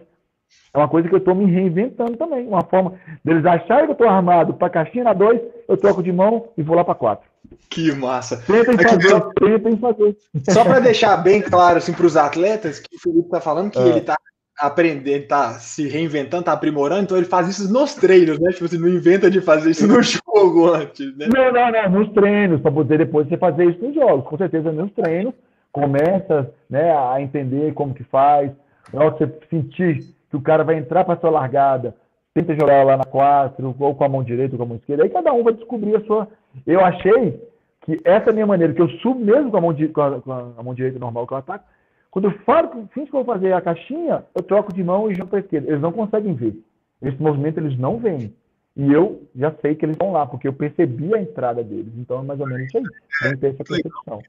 é 0.72 0.78
uma 0.78 0.88
coisa 0.88 1.09
que 1.09 1.14
eu 1.14 1.18
estou 1.18 1.34
me 1.34 1.51
reinventando 1.51 2.16
também. 2.16 2.46
Uma 2.46 2.62
forma 2.62 2.94
deles 3.24 3.44
acharem 3.44 3.86
que 3.86 3.90
eu 3.90 3.92
estou 3.92 4.09
armado 4.09 4.55
para 4.55 4.70
caixinha 4.70 5.05
na 5.05 5.12
2, 5.12 5.40
eu 5.68 5.76
troco 5.76 6.03
de 6.03 6.12
mão 6.12 6.49
e 6.57 6.62
vou 6.62 6.76
lá 6.76 6.84
para 6.84 6.94
4. 6.94 7.28
Que 7.70 7.92
massa. 7.92 8.42
Tentem 8.46 8.74
é 8.74 8.88
fazer, 8.88 9.20
tentem 9.34 9.76
fazer. 9.78 10.16
Só 10.51 10.64
para 10.64 10.80
deixar 10.80 11.16
bem 11.18 11.40
claro 11.40 11.78
assim, 11.78 11.92
para 11.92 12.07
os 12.07 12.16
atletas, 12.16 12.80
que 12.80 12.96
o 12.96 13.01
Felipe 13.01 13.26
está 13.26 13.40
falando 13.40 13.70
que 13.70 13.78
é. 13.78 13.88
ele 13.88 13.99
está 13.99 14.16
aprendendo, 14.59 15.22
está 15.22 15.53
se 15.53 15.88
reinventando, 15.88 16.40
está 16.40 16.53
aprimorando, 16.53 17.03
então 17.03 17.16
ele 17.16 17.26
faz 17.26 17.49
isso 17.49 17.72
nos 17.72 17.94
treinos, 17.94 18.40
né? 18.40 18.51
Tipo, 18.51 18.68
você 18.68 18.76
não 18.76 18.88
inventa 18.88 19.30
de 19.30 19.40
fazer 19.40 19.70
isso 19.70 19.86
no 19.86 20.03
jogo 20.03 20.72
antes, 20.72 21.16
né? 21.16 21.28
Não, 21.32 21.53
não, 21.53 21.70
não, 21.70 21.90
nos 21.90 22.12
treinos, 22.12 22.61
para 22.61 22.72
poder 22.72 22.99
depois 22.99 23.28
você 23.28 23.36
fazer 23.36 23.70
isso 23.70 23.84
nos 23.84 23.94
jogos. 23.94 24.26
Com 24.26 24.36
certeza 24.36 24.72
nos 24.72 24.90
treinos, 24.92 25.32
começa 25.70 26.51
né, 26.68 26.90
a 26.90 27.20
entender 27.20 27.72
como 27.72 27.94
que 27.94 28.05
faz, 28.05 28.51
na 28.92 29.05
hora 29.05 29.14
que 29.14 29.26
você 29.26 29.32
sentir 29.49 30.17
que 30.30 30.36
o 30.36 30.42
cara 30.42 30.64
vai 30.64 30.76
entrar 30.76 31.04
para 31.04 31.18
sua 31.18 31.30
largada, 31.30 31.94
tenta 32.34 32.54
jogar 32.54 32.84
lá 32.84 32.96
na 32.96 33.04
4, 33.04 33.74
ou 33.78 33.94
com 33.94 34.04
a 34.04 34.08
mão 34.08 34.22
direita 34.22 34.54
ou 34.54 34.58
com 34.58 34.64
a 34.64 34.68
mão 34.68 34.76
esquerda, 34.76 35.02
aí 35.02 35.10
cada 35.10 35.32
um 35.32 35.42
vai 35.42 35.54
descobrir 35.54 35.96
a 35.96 36.04
sua. 36.04 36.28
Eu 36.66 36.84
achei 36.84 37.40
que 37.82 38.00
essa 38.04 38.28
é 38.28 38.30
a 38.30 38.34
minha 38.34 38.46
maneira, 38.46 38.74
que 38.74 38.82
eu 38.82 38.88
subo 39.00 39.20
mesmo 39.20 39.50
com 39.50 39.56
a 39.56 39.60
mão, 39.60 39.72
di... 39.72 39.88
com 39.88 40.02
a, 40.02 40.20
com 40.20 40.32
a 40.32 40.62
mão 40.62 40.74
direita 40.74 40.98
normal 40.98 41.26
que 41.26 41.32
eu 41.32 41.38
ataco. 41.38 41.64
Quando 42.10 42.26
eu 42.26 42.38
falo 42.40 42.68
que 42.68 42.94
fins 42.94 43.10
que 43.10 43.16
eu 43.16 43.24
vou 43.24 43.34
fazer 43.34 43.52
a 43.52 43.60
caixinha, 43.60 44.24
eu 44.34 44.42
troco 44.42 44.72
de 44.72 44.82
mão 44.82 45.10
e 45.10 45.14
jogo 45.14 45.30
para 45.30 45.38
a 45.38 45.42
esquerda. 45.42 45.68
Eles 45.68 45.80
não 45.80 45.92
conseguem 45.92 46.34
ver. 46.34 46.58
Esse 47.02 47.20
movimento 47.22 47.58
eles 47.58 47.78
não 47.78 47.98
veem. 47.98 48.34
E 48.76 48.92
eu 48.92 49.28
já 49.34 49.54
sei 49.60 49.74
que 49.74 49.84
eles 49.84 49.94
estão 49.94 50.12
lá, 50.12 50.26
porque 50.26 50.48
eu 50.48 50.52
percebi 50.52 51.14
a 51.14 51.20
entrada 51.20 51.62
deles. 51.62 51.92
Então 51.96 52.20
é 52.20 52.22
mais 52.22 52.40
ou 52.40 52.46
menos 52.46 52.66
isso 52.66 52.78
aí. 52.78 52.84
Tem 53.22 53.32
que 53.32 53.38
ter 53.38 53.46
essa 53.48 53.64
percepção. 53.64 54.20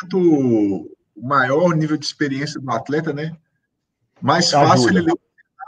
Quanto 0.00 0.90
maior 1.16 1.64
o 1.64 1.72
nível 1.72 1.96
de 1.96 2.04
experiência 2.04 2.60
do 2.60 2.70
atleta, 2.70 3.12
né? 3.12 3.36
Mais 4.20 4.50
fácil 4.50 4.88
Ajuda. 4.88 4.98
ele 4.98 5.06
ler 5.06 5.14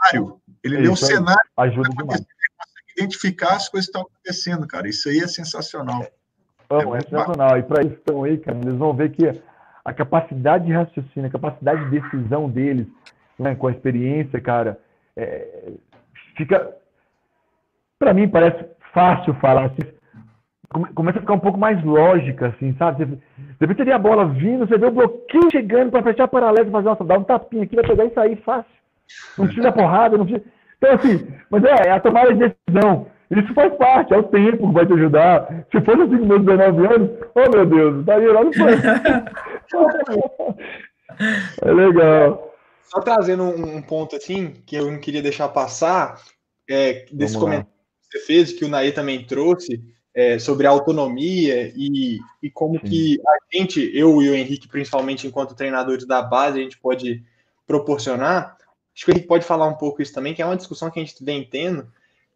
cenário. 0.09 0.41
Ele 0.63 0.77
lê 0.77 0.87
o 0.87 0.95
cenário. 0.95 1.49
Ajuda 1.57 1.89
demais. 1.89 2.25
Identificar 2.97 3.55
as 3.55 3.69
coisas 3.69 3.89
que 3.89 3.97
estão 3.97 4.01
acontecendo, 4.01 4.67
cara. 4.67 4.87
Isso 4.87 5.09
aí 5.09 5.19
é 5.19 5.27
sensacional. 5.27 6.05
Bom, 6.69 6.95
é, 6.95 6.99
é 6.99 7.01
sensacional. 7.01 7.57
E 7.57 7.63
para 7.63 7.83
isso 7.83 7.95
estão 7.95 8.23
aí, 8.23 8.37
cara, 8.37 8.57
eles 8.57 8.75
vão 8.75 8.93
ver 8.93 9.11
que 9.11 9.41
a 9.83 9.93
capacidade 9.93 10.65
de 10.65 10.73
raciocínio, 10.73 11.27
a 11.27 11.31
capacidade 11.31 11.85
de 11.85 11.99
decisão 11.99 12.49
deles, 12.49 12.87
né, 13.37 13.53
com 13.53 13.67
a 13.67 13.71
experiência, 13.71 14.41
cara, 14.41 14.79
é, 15.15 15.73
fica. 16.35 16.75
Para 17.99 18.13
mim, 18.13 18.27
parece 18.27 18.65
fácil 18.93 19.33
falar 19.35 19.65
assim. 19.65 19.95
Começa 20.93 21.19
a 21.19 21.21
ficar 21.21 21.33
um 21.33 21.39
pouco 21.39 21.57
mais 21.57 21.81
lógica, 21.83 22.47
assim, 22.47 22.75
sabe? 22.77 23.05
Você, 23.05 23.21
depois 23.59 23.77
você 23.77 23.85
vê 23.85 23.91
a 23.93 23.99
bola 23.99 24.27
vindo, 24.27 24.67
você 24.67 24.77
vê 24.77 24.87
o 24.87 24.91
bloqueio 24.91 25.49
chegando 25.51 25.91
para 25.91 26.03
fechar 26.03 26.27
paralelo, 26.27 26.71
fazer, 26.71 26.89
nossa, 26.89 27.03
dá 27.03 27.17
um 27.17 27.23
tapinha 27.23 27.63
aqui, 27.63 27.75
vai 27.75 27.85
pegar 27.85 28.05
e 28.05 28.13
sair 28.13 28.35
fácil. 28.37 28.71
Não 29.37 29.45
precisa 29.45 29.71
porrada, 29.71 30.17
não 30.17 30.25
precisa. 30.25 30.45
Então, 30.77 30.91
assim, 30.93 31.27
mas 31.49 31.63
é, 31.63 31.87
é 31.87 31.91
a 31.91 31.99
tomada 31.99 32.33
de 32.33 32.53
decisão. 32.67 33.07
Isso 33.31 33.53
faz 33.53 33.75
parte, 33.75 34.13
é 34.13 34.17
o 34.17 34.23
tempo 34.23 34.67
que 34.67 34.73
vai 34.73 34.85
te 34.85 34.93
ajudar. 34.93 35.65
Se 35.71 35.81
fosse 35.81 36.01
assim 36.01 36.17
com 36.19 36.25
meus 36.25 36.45
19 36.45 36.85
anos, 36.85 37.09
oh 37.33 37.49
meu 37.49 37.65
Deus, 37.65 37.99
estaria 37.99 38.33
lá 38.33 38.43
no 38.43 38.51
É 41.61 41.71
legal. 41.71 42.53
Só 42.83 43.01
trazendo 43.01 43.43
um, 43.43 43.81
ponto 43.81 44.15
assim, 44.15 44.53
que 44.65 44.75
eu 44.75 44.91
não 44.91 44.99
queria 44.99 45.23
deixar 45.23 45.49
passar, 45.49 46.21
é, 46.69 47.05
desse 47.11 47.33
Vamos 47.33 47.49
comentário 47.49 47.67
lá. 47.67 48.11
que 48.11 48.19
você 48.19 48.25
fez, 48.25 48.53
que 48.53 48.63
o 48.63 48.69
Nair 48.69 48.93
também 48.93 49.25
trouxe, 49.25 49.81
é, 50.13 50.37
sobre 50.37 50.67
a 50.67 50.69
autonomia 50.69 51.73
e, 51.75 52.19
e 52.41 52.49
como 52.51 52.79
Sim. 52.79 52.85
que 52.85 53.19
a 53.27 53.57
gente, 53.57 53.91
eu 53.93 54.21
e 54.21 54.29
o 54.29 54.35
Henrique, 54.35 54.67
principalmente 54.67 55.25
enquanto 55.27 55.55
treinadores 55.55 56.05
da 56.05 56.21
base, 56.21 56.59
a 56.59 56.63
gente 56.63 56.79
pode 56.79 57.23
proporcionar. 57.65 58.55
Acho 58.95 59.05
que 59.05 59.11
a 59.11 59.13
gente 59.15 59.27
pode 59.27 59.43
falar 59.43 59.67
um 59.67 59.73
pouco 59.73 60.01
isso 60.01 60.13
também, 60.13 60.33
que 60.33 60.41
é 60.41 60.45
uma 60.45 60.55
discussão 60.55 60.89
que 60.89 60.99
a 60.99 61.03
gente 61.03 61.21
vem 61.23 61.43
tendo, 61.43 61.85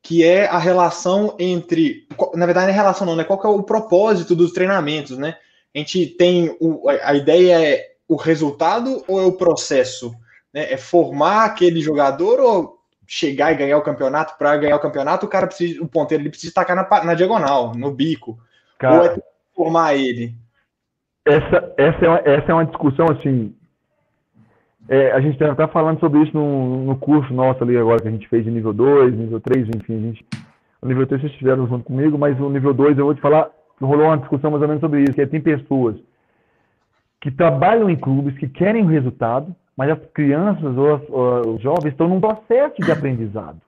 que 0.01 0.23
é 0.23 0.45
a 0.47 0.57
relação 0.57 1.35
entre. 1.39 2.05
Na 2.35 2.45
verdade, 2.45 2.67
não 2.67 2.73
é 2.73 2.75
relação, 2.75 3.07
não, 3.07 3.15
né? 3.15 3.23
Qual 3.23 3.39
que 3.39 3.47
é 3.47 3.49
o 3.49 3.63
propósito 3.63 4.35
dos 4.35 4.51
treinamentos, 4.51 5.17
né? 5.17 5.37
A 5.73 5.77
gente 5.77 6.05
tem. 6.05 6.55
O, 6.59 6.89
a 6.89 7.13
ideia 7.13 7.65
é 7.65 7.91
o 8.07 8.15
resultado 8.15 9.03
ou 9.07 9.21
é 9.21 9.25
o 9.25 9.33
processo? 9.33 10.13
Né? 10.53 10.73
É 10.73 10.77
formar 10.77 11.45
aquele 11.45 11.79
jogador 11.79 12.39
ou 12.39 12.79
chegar 13.07 13.51
e 13.51 13.55
ganhar 13.55 13.77
o 13.77 13.83
campeonato? 13.83 14.37
Para 14.37 14.57
ganhar 14.57 14.75
o 14.75 14.81
campeonato, 14.81 15.25
o 15.25 15.29
cara 15.29 15.47
precisa, 15.47 15.81
o 15.81 15.87
ponteiro 15.87 16.23
ele 16.23 16.29
precisa 16.29 16.53
tacar 16.53 16.75
na, 16.75 17.03
na 17.05 17.13
diagonal, 17.13 17.73
no 17.73 17.91
bico. 17.91 18.37
Cara, 18.77 18.95
ou 18.95 19.05
é 19.05 19.17
formar 19.55 19.95
ele? 19.95 20.35
Essa, 21.25 21.73
essa, 21.77 22.05
é 22.05 22.09
uma, 22.09 22.19
essa 22.19 22.51
é 22.51 22.53
uma 22.53 22.65
discussão 22.65 23.05
assim. 23.11 23.55
É, 24.91 25.11
a 25.11 25.21
gente 25.21 25.41
está 25.41 25.67
falando 25.67 25.99
sobre 25.99 26.23
isso 26.23 26.35
no, 26.35 26.83
no 26.83 26.97
curso 26.97 27.31
nosso 27.31 27.63
ali 27.63 27.77
agora 27.77 28.01
que 28.01 28.07
a 28.07 28.11
gente 28.11 28.27
fez 28.27 28.43
de 28.43 28.49
nível 28.49 28.73
2, 28.73 29.15
nível 29.15 29.39
3, 29.39 29.67
enfim, 29.69 29.95
a 29.95 29.99
gente. 29.99 30.25
O 30.81 30.87
nível 30.87 31.05
3 31.05 31.21
vocês 31.21 31.31
estiveram 31.31 31.67
junto 31.67 31.85
comigo, 31.85 32.17
mas 32.17 32.39
o 32.39 32.49
nível 32.49 32.73
2 32.73 32.97
eu 32.97 33.05
vou 33.05 33.13
te 33.13 33.21
falar 33.21 33.51
rolou 33.79 34.07
uma 34.07 34.17
discussão 34.17 34.49
mais 34.49 34.61
ou 34.61 34.67
menos 34.67 34.81
sobre 34.81 35.03
isso, 35.03 35.13
que 35.13 35.21
é, 35.21 35.27
tem 35.27 35.39
pessoas 35.39 35.95
que 37.21 37.29
trabalham 37.29 37.89
em 37.89 37.95
clubes, 37.95 38.37
que 38.37 38.47
querem 38.47 38.83
o 38.83 38.87
resultado, 38.87 39.55
mas 39.77 39.91
as 39.91 39.99
crianças 40.11 40.75
ou, 40.75 40.95
as, 40.95 41.09
ou 41.09 41.55
os 41.55 41.61
jovens 41.61 41.91
estão 41.91 42.07
num 42.07 42.19
processo 42.19 42.81
de 42.81 42.91
aprendizado. 42.91 43.61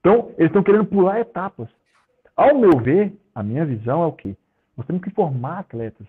Então, 0.00 0.30
eles 0.38 0.50
estão 0.50 0.62
querendo 0.62 0.86
pular 0.86 1.20
etapas. 1.20 1.68
Ao 2.36 2.56
meu 2.56 2.78
ver, 2.78 3.12
a 3.34 3.42
minha 3.42 3.64
visão 3.64 4.02
é 4.02 4.06
o 4.06 4.12
quê? 4.12 4.36
Nós 4.76 4.86
temos 4.86 5.02
que 5.02 5.10
formar 5.10 5.60
atletas. 5.60 6.06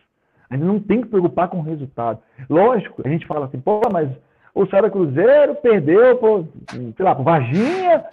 A 0.49 0.55
gente 0.55 0.65
não 0.65 0.79
tem 0.79 1.01
que 1.01 1.07
preocupar 1.07 1.49
com 1.49 1.59
o 1.59 1.63
resultado. 1.63 2.19
Lógico, 2.49 3.01
a 3.03 3.09
gente 3.09 3.25
fala 3.25 3.47
assim, 3.47 3.59
pô, 3.59 3.81
mas 3.91 4.09
o 4.57 4.67
Sara 4.67 4.89
Cruzeiro 4.89 5.55
perdeu, 5.55 6.17
por, 6.17 6.47
sei 6.71 7.05
lá, 7.05 7.13
por 7.13 7.23
Varginha. 7.23 8.05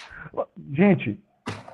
Gente, 0.72 1.18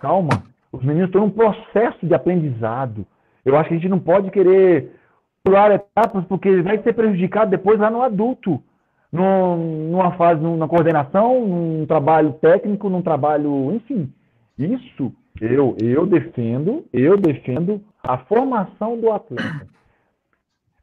calma. 0.00 0.44
Os 0.72 0.82
meninos 0.84 1.08
estão 1.08 1.22
num 1.22 1.30
processo 1.30 2.06
de 2.06 2.14
aprendizado. 2.14 3.04
Eu 3.44 3.56
acho 3.56 3.68
que 3.68 3.74
a 3.74 3.78
gente 3.78 3.88
não 3.88 3.98
pode 3.98 4.30
querer 4.30 4.94
pular 5.42 5.72
etapas 5.72 6.24
porque 6.26 6.62
vai 6.62 6.80
ser 6.82 6.92
prejudicado 6.92 7.50
depois 7.50 7.80
lá 7.80 7.90
no 7.90 8.02
adulto, 8.02 8.62
no, 9.10 9.56
numa 9.56 10.12
fase, 10.12 10.40
numa 10.40 10.68
coordenação, 10.68 11.44
num 11.44 11.86
trabalho 11.86 12.34
técnico, 12.34 12.88
num 12.88 13.02
trabalho, 13.02 13.72
enfim. 13.72 14.12
Isso 14.56 15.12
eu 15.40 15.76
eu 15.80 16.06
defendo, 16.06 16.84
eu 16.92 17.16
defendo 17.16 17.82
a 18.06 18.18
formação 18.18 19.00
do 19.00 19.10
atleta. 19.10 19.66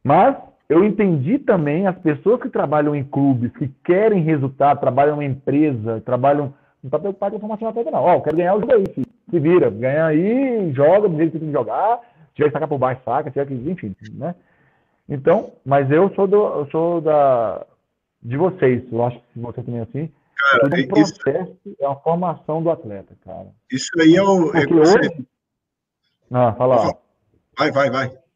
Mas 0.04 0.36
eu 0.70 0.84
entendi 0.84 1.40
também 1.40 1.88
as 1.88 1.98
pessoas 2.00 2.42
que 2.42 2.50
trabalham 2.50 2.96
em 2.96 3.04
clubes, 3.04 3.52
que 3.54 3.70
querem 3.84 4.22
resultado, 4.22 4.80
trabalham 4.80 5.22
em 5.22 5.32
empresa, 5.32 6.02
trabalham 6.02 6.54
não 6.84 6.88
está 6.88 7.00
preocupado 7.00 7.32
com 7.32 7.38
a 7.38 7.42
formação 7.42 7.68
atleta, 7.70 7.92
não. 7.92 8.04
Ó, 8.04 8.18
oh, 8.18 8.22
quero 8.22 8.38
ganhar 8.38 8.56
o 8.56 8.60
jogo 8.60 8.74
aí, 8.74 8.86
filho. 8.94 9.08
se 9.30 9.40
vira, 9.40 9.70
ganha 9.70 10.06
aí, 10.06 10.72
joga 10.74 11.10
do 11.10 11.18
jeito 11.18 11.32
que 11.32 11.40
tem 11.40 11.48
que 11.48 11.54
jogar, 11.54 12.00
tiver 12.36 12.48
que 12.50 12.54
sacar 12.54 12.68
por 12.68 12.78
baixo, 12.78 13.02
saca, 13.04 13.32
tiver 13.32 13.48
que, 13.48 13.54
enfim, 13.54 13.96
né? 14.14 14.36
Então, 15.10 15.54
mas 15.66 15.90
eu 15.90 16.14
sou 16.16 16.28
do, 16.28 16.36
eu 16.36 16.68
sou 16.70 17.02
da 17.02 17.66
de 18.22 18.36
vocês, 18.36 18.84
eu 18.92 19.06
acho 19.06 19.18
que 19.20 19.40
você 19.40 19.64
também 19.64 19.80
é 19.80 19.84
assim. 19.84 20.12
Cara, 20.38 20.78
é 20.78 20.84
um 20.84 20.88
processo, 20.88 21.58
isso, 21.66 21.76
é 21.80 21.88
uma 21.88 22.00
formação 22.02 22.62
do 22.62 22.70
atleta, 22.70 23.16
cara. 23.24 23.48
Isso 23.72 23.90
aí 24.00 24.16
é 24.16 24.22
o. 24.22 24.50
É 24.56 24.68
porque 24.68 24.74
é 24.74 24.82
hoje. 24.82 25.28
Não, 26.30 26.56
fala. 26.56 26.94
Vai, 27.58 27.72
vai, 27.72 27.90
vai. 27.90 28.27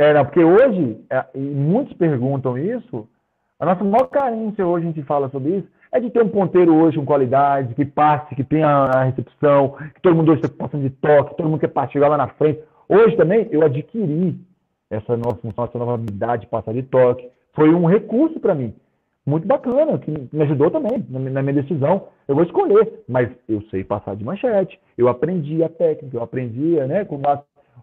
É, 0.00 0.14
não, 0.14 0.24
porque 0.24 0.42
hoje, 0.42 0.98
é, 1.10 1.26
e 1.34 1.38
muitos 1.38 1.92
perguntam 1.92 2.56
isso, 2.56 3.06
a 3.58 3.66
nossa 3.66 3.84
maior 3.84 4.06
carência 4.06 4.66
hoje, 4.66 4.86
a 4.86 4.88
gente 4.88 5.02
fala 5.02 5.28
sobre 5.28 5.58
isso, 5.58 5.68
é 5.92 6.00
de 6.00 6.08
ter 6.08 6.22
um 6.22 6.28
ponteiro 6.30 6.74
hoje 6.74 6.96
com 6.96 7.04
qualidade, 7.04 7.74
que 7.74 7.84
passe, 7.84 8.34
que 8.34 8.42
tenha 8.42 8.66
a 8.66 9.04
recepção, 9.04 9.76
que 9.94 10.00
todo 10.00 10.16
mundo 10.16 10.32
hoje 10.32 10.40
está 10.40 10.56
passando 10.56 10.84
de 10.84 10.88
toque, 10.88 11.36
todo 11.36 11.50
mundo 11.50 11.60
quer 11.60 11.68
partir 11.68 11.98
lá 11.98 12.16
na 12.16 12.28
frente. 12.28 12.62
Hoje 12.88 13.14
também 13.14 13.46
eu 13.50 13.62
adquiri 13.62 14.40
essa 14.88 15.18
nossa 15.18 15.36
função, 15.36 15.64
essa 15.64 15.78
nova 15.78 15.96
habilidade 15.96 16.44
de 16.44 16.48
passar 16.48 16.72
de 16.72 16.82
toque. 16.82 17.28
Foi 17.52 17.68
um 17.68 17.84
recurso 17.84 18.40
para 18.40 18.54
mim. 18.54 18.74
Muito 19.26 19.46
bacana, 19.46 19.98
que 19.98 20.10
me 20.10 20.42
ajudou 20.44 20.70
também 20.70 21.04
na 21.10 21.42
minha 21.42 21.62
decisão. 21.62 22.08
Eu 22.26 22.36
vou 22.36 22.44
escolher, 22.44 23.02
mas 23.06 23.28
eu 23.46 23.60
sei 23.70 23.84
passar 23.84 24.16
de 24.16 24.24
manchete. 24.24 24.80
Eu 24.96 25.08
aprendi 25.08 25.62
a 25.62 25.68
técnica, 25.68 26.16
eu 26.16 26.22
aprendi, 26.22 26.76
né? 26.86 27.04
Com 27.04 27.20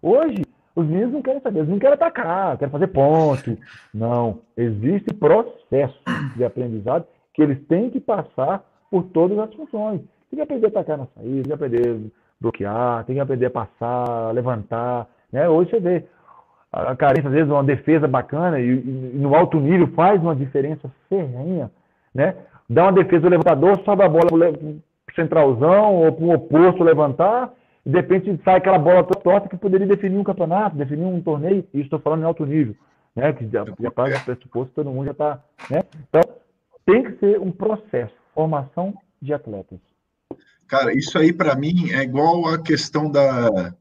Hoje, 0.02 0.44
os 0.78 0.86
meninos 0.86 1.12
não 1.12 1.24
querem 1.24 1.42
saber, 1.42 1.60
eles 1.60 1.70
não 1.70 1.80
querem 1.80 1.96
atacar, 1.96 2.56
querem 2.56 2.72
fazer 2.72 2.88
ponto. 2.88 3.58
Não. 3.92 4.42
Existe 4.56 5.12
processo 5.12 6.00
de 6.36 6.44
aprendizado 6.44 7.04
que 7.34 7.42
eles 7.42 7.60
têm 7.66 7.90
que 7.90 8.00
passar 8.00 8.64
por 8.92 9.06
todas 9.06 9.40
as 9.40 9.52
funções. 9.56 10.02
Tem 10.30 10.38
que 10.38 10.42
aprender 10.42 10.68
a 10.68 10.70
atacar 10.70 11.00
na 11.00 11.08
saída, 11.08 11.34
tem 11.34 11.44
que 11.44 11.54
aprender 11.54 12.12
bloquear, 12.40 13.04
tem 13.06 13.16
que 13.16 13.20
aprender 13.20 13.48
a 13.48 13.50
passar, 13.50 14.32
levantar. 14.36 15.08
Né? 15.34 15.50
Hoje 15.50 15.72
você 15.72 15.80
vê 15.80 16.04
a 16.72 16.96
carência, 16.96 17.28
às 17.28 17.34
vezes, 17.34 17.50
uma 17.50 17.64
defesa 17.64 18.08
bacana 18.08 18.60
e, 18.60 18.70
e, 18.70 19.12
no 19.16 19.34
alto 19.34 19.60
nível 19.60 19.88
faz 19.96 20.22
uma 20.22 20.36
diferença 20.36 20.92
ferrenha. 21.10 21.72
Né? 22.14 22.36
Dá 22.70 22.84
uma 22.84 22.94
defesa, 22.94 23.26
o 23.26 23.32
levantador 23.32 23.82
sobe 23.84 24.04
a 24.04 24.10
bola 24.10 24.28
para 24.30 25.16
centralzão 25.16 25.96
ou 25.96 26.12
para 26.12 26.24
o 26.24 26.34
oposto 26.36 26.84
levantar, 26.84 27.52
e 27.88 27.90
de 27.90 27.96
repente 27.96 28.38
sai 28.44 28.58
aquela 28.58 28.78
bola 28.78 29.02
torta 29.02 29.48
que 29.48 29.56
poderia 29.56 29.88
definir 29.88 30.18
um 30.18 30.24
campeonato, 30.24 30.76
definir 30.76 31.06
um 31.06 31.22
torneio, 31.22 31.66
e 31.74 31.80
estou 31.80 31.98
falando 32.00 32.24
em 32.24 32.26
alto 32.26 32.46
nível. 32.46 32.76
Né? 33.16 33.32
Que 33.32 33.48
já, 33.48 33.64
já 33.80 33.90
paga 33.90 34.20
pressuposto, 34.20 34.74
todo 34.76 34.92
mundo 34.92 35.06
já 35.06 35.12
está. 35.12 35.42
Né? 35.72 35.84
Então, 36.10 36.22
tem 36.86 37.04
que 37.04 37.18
ser 37.18 37.40
um 37.40 37.50
processo, 37.50 38.14
formação 38.36 38.94
de 39.22 39.34
atletas. 39.34 39.80
Cara, 40.68 40.94
isso 40.94 41.18
aí 41.18 41.32
para 41.32 41.56
mim 41.56 41.90
é 41.92 42.04
igual 42.04 42.50
a 42.50 42.62
questão 42.62 43.10
da, 43.10 43.74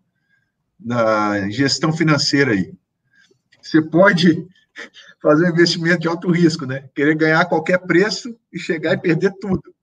da 0.78 1.50
gestão 1.50 1.92
financeira 1.92 2.52
aí. 2.52 2.72
Você 3.60 3.82
pode 3.82 4.46
fazer 5.20 5.46
um 5.46 5.50
investimento 5.50 5.98
de 5.98 6.06
alto 6.06 6.30
risco, 6.30 6.64
né? 6.64 6.88
Querer 6.94 7.16
ganhar 7.16 7.40
a 7.40 7.44
qualquer 7.48 7.80
preço 7.80 8.38
e 8.52 8.58
chegar 8.60 8.92
e 8.92 8.98
perder 8.98 9.32
tudo. 9.40 9.74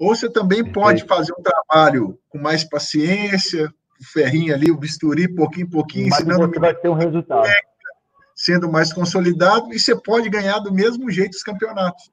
Ou 0.00 0.16
você 0.16 0.30
também 0.30 0.64
pode 0.64 1.04
fazer 1.04 1.30
um 1.38 1.42
trabalho 1.42 2.18
com 2.30 2.38
mais 2.38 2.64
paciência, 2.64 3.66
o 4.00 4.04
ferrinho 4.10 4.54
ali, 4.54 4.70
o 4.70 4.76
bisturi, 4.78 5.28
pouquinho 5.28 5.66
em 5.66 5.70
pouquinho, 5.70 6.08
Mas 6.08 6.20
ensinando. 6.20 6.48
Você 6.48 6.58
vai 6.58 6.74
ter 6.74 6.88
um 6.88 6.94
resultado. 6.94 7.46
Sendo 8.34 8.72
mais 8.72 8.90
consolidado, 8.90 9.70
e 9.74 9.78
você 9.78 9.94
pode 9.94 10.30
ganhar 10.30 10.58
do 10.60 10.72
mesmo 10.72 11.10
jeito 11.10 11.34
os 11.34 11.42
campeonatos. 11.42 12.10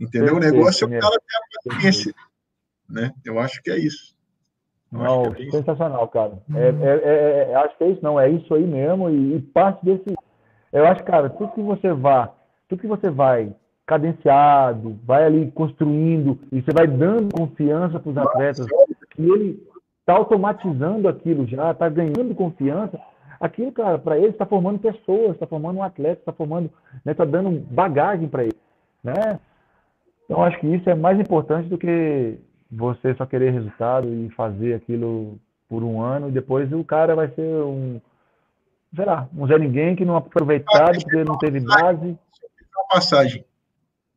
Entendeu? 0.00 0.34
Perfeito, 0.34 0.52
o 0.52 0.58
negócio 0.58 0.84
é 0.84 0.98
o 0.98 1.00
cara 1.00 1.12
ter 1.12 1.70
a 1.70 1.74
paciência. 1.74 2.14
Né? 2.90 3.12
Eu 3.24 3.38
acho 3.38 3.62
que 3.62 3.70
é 3.70 3.78
isso. 3.78 4.16
não, 4.90 5.26
é 5.26 5.50
sensacional, 5.52 6.08
cara. 6.08 6.42
É, 6.56 6.60
é, 6.60 7.00
é, 7.04 7.52
é, 7.52 7.54
acho 7.54 7.78
que 7.78 7.84
é 7.84 7.90
isso, 7.90 8.02
não. 8.02 8.18
É 8.18 8.28
isso 8.28 8.52
aí 8.52 8.66
mesmo. 8.66 9.08
E, 9.08 9.36
e, 9.36 9.40
parte 9.40 9.84
desse. 9.84 10.12
Eu 10.72 10.84
acho, 10.88 11.04
cara, 11.04 11.30
tudo 11.30 11.52
que 11.52 11.62
você 11.62 11.92
vá, 11.92 12.34
tudo 12.68 12.80
que 12.80 12.88
você 12.88 13.08
vai 13.08 13.54
cadenciado, 13.86 14.98
vai 15.04 15.24
ali 15.24 15.50
construindo, 15.50 16.38
e 16.50 16.60
você 16.60 16.72
vai 16.72 16.86
dando 16.86 17.34
confiança 17.34 17.98
para 17.98 18.10
os 18.10 18.16
atletas, 18.16 18.66
que 19.10 19.22
ele 19.22 19.62
está 20.00 20.14
automatizando 20.14 21.08
aquilo 21.08 21.46
já, 21.46 21.70
está 21.70 21.88
ganhando 21.88 22.34
confiança. 22.34 22.98
Aquilo, 23.40 23.72
cara, 23.72 23.98
para 23.98 24.16
ele 24.16 24.28
está 24.28 24.46
formando 24.46 24.78
pessoas, 24.78 25.32
está 25.32 25.46
formando 25.46 25.78
um 25.78 25.82
atleta, 25.82 26.20
está 26.20 26.32
formando, 26.32 26.66
está 26.66 27.00
né, 27.04 27.14
tá 27.14 27.24
dando 27.24 27.50
bagagem 27.72 28.28
para 28.28 28.44
ele, 28.44 28.56
né? 29.02 29.40
Então 30.24 30.42
acho 30.42 30.58
que 30.60 30.66
isso 30.66 30.88
é 30.88 30.94
mais 30.94 31.18
importante 31.18 31.68
do 31.68 31.76
que 31.76 32.38
você 32.70 33.14
só 33.14 33.26
querer 33.26 33.50
resultado 33.50 34.08
e 34.08 34.30
fazer 34.30 34.74
aquilo 34.74 35.38
por 35.68 35.82
um 35.82 36.00
ano 36.00 36.28
e 36.28 36.32
depois 36.32 36.72
o 36.72 36.84
cara 36.84 37.14
vai 37.14 37.28
ser 37.28 37.42
um, 37.42 38.00
sei 38.94 39.04
lá, 39.04 39.28
um 39.36 39.46
Zé 39.46 39.58
Ninguém 39.58 39.96
que 39.96 40.04
não 40.04 40.16
aproveitado 40.16 40.98
porque 41.02 41.24
não 41.24 41.36
teve 41.36 41.60
base. 41.60 42.16
Passagem. 42.90 43.44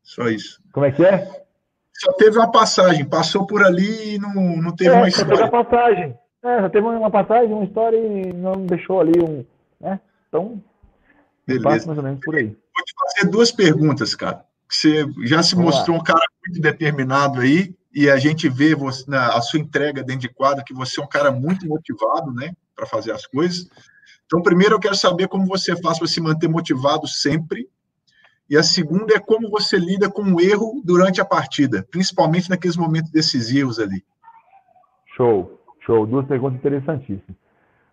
Só 0.06 0.30
isso. 0.30 0.62
Como 0.72 0.86
é 0.86 0.92
que 0.92 1.04
é? 1.04 1.46
Só 1.92 2.14
teve 2.14 2.38
uma 2.38 2.52
passagem, 2.52 3.04
passou 3.04 3.48
por 3.48 3.64
ali 3.64 4.16
e 4.16 4.20
não, 4.20 4.34
não 4.58 4.76
teve 4.76 4.92
é, 4.92 4.98
uma 4.98 5.08
história. 5.08 5.36
Só 5.36 5.44
teve 5.44 5.56
uma 5.56 5.66
passagem. 5.66 6.18
É, 6.44 6.62
só 6.62 6.70
teve 6.70 6.88
uma 6.88 7.12
passagem, 7.12 7.54
uma 7.54 7.66
história 7.66 7.98
e 7.98 8.32
não 8.32 8.66
deixou 8.66 9.02
ali 9.02 9.20
um. 9.20 9.44
Né? 9.82 10.00
Então, 10.28 10.64
Beleza. 11.48 11.88
mais 11.88 11.98
ou 11.98 12.04
menos 12.04 12.20
por 12.24 12.36
aí. 12.36 12.46
Vou 12.48 12.86
te 12.86 12.94
fazer 13.00 13.32
duas 13.32 13.52
perguntas, 13.52 14.14
cara. 14.14 14.46
Você 14.70 15.06
já 15.24 15.42
se 15.42 15.56
Vamos 15.56 15.74
mostrou 15.76 15.98
lá. 15.98 16.02
um 16.02 16.06
cara 16.06 16.26
muito 16.46 16.62
determinado 16.62 17.40
aí 17.40 17.74
e 17.94 18.10
a 18.10 18.18
gente 18.18 18.48
vê 18.48 18.76
você, 18.76 19.10
na, 19.10 19.30
a 19.30 19.42
sua 19.42 19.60
entrega 19.60 20.04
dentro 20.04 20.22
de 20.22 20.30
quadro 20.30 20.64
que 20.64 20.74
você 20.74 21.02
é 21.02 21.04
um 21.04 21.08
cara 21.08 21.32
muito 21.32 21.66
motivado, 21.66 22.32
né, 22.32 22.54
para 22.76 22.86
fazer 22.86 23.12
as 23.12 23.26
coisas. 23.26 23.68
Então, 24.26 24.42
primeiro 24.42 24.76
eu 24.76 24.80
quero 24.80 24.96
saber 24.96 25.28
como 25.28 25.46
você 25.46 25.76
faz 25.82 25.98
para 25.98 26.08
se 26.08 26.20
manter 26.20 26.48
motivado 26.48 27.08
sempre. 27.08 27.68
E 28.50 28.58
a 28.58 28.64
segunda 28.64 29.16
é 29.16 29.20
como 29.20 29.50
você 29.50 29.78
lida 29.78 30.10
com 30.10 30.22
o 30.22 30.40
erro 30.40 30.82
durante 30.84 31.20
a 31.20 31.26
partida, 31.26 31.86
principalmente 31.90 32.50
naqueles 32.50 32.78
momentos 32.78 33.12
decisivos 33.12 33.80
ali. 33.80 34.04
Show, 35.16 35.60
show. 35.86 36.06
Duas 36.06 36.28
perguntas 36.28 36.58
interessantíssimas. 36.58 37.36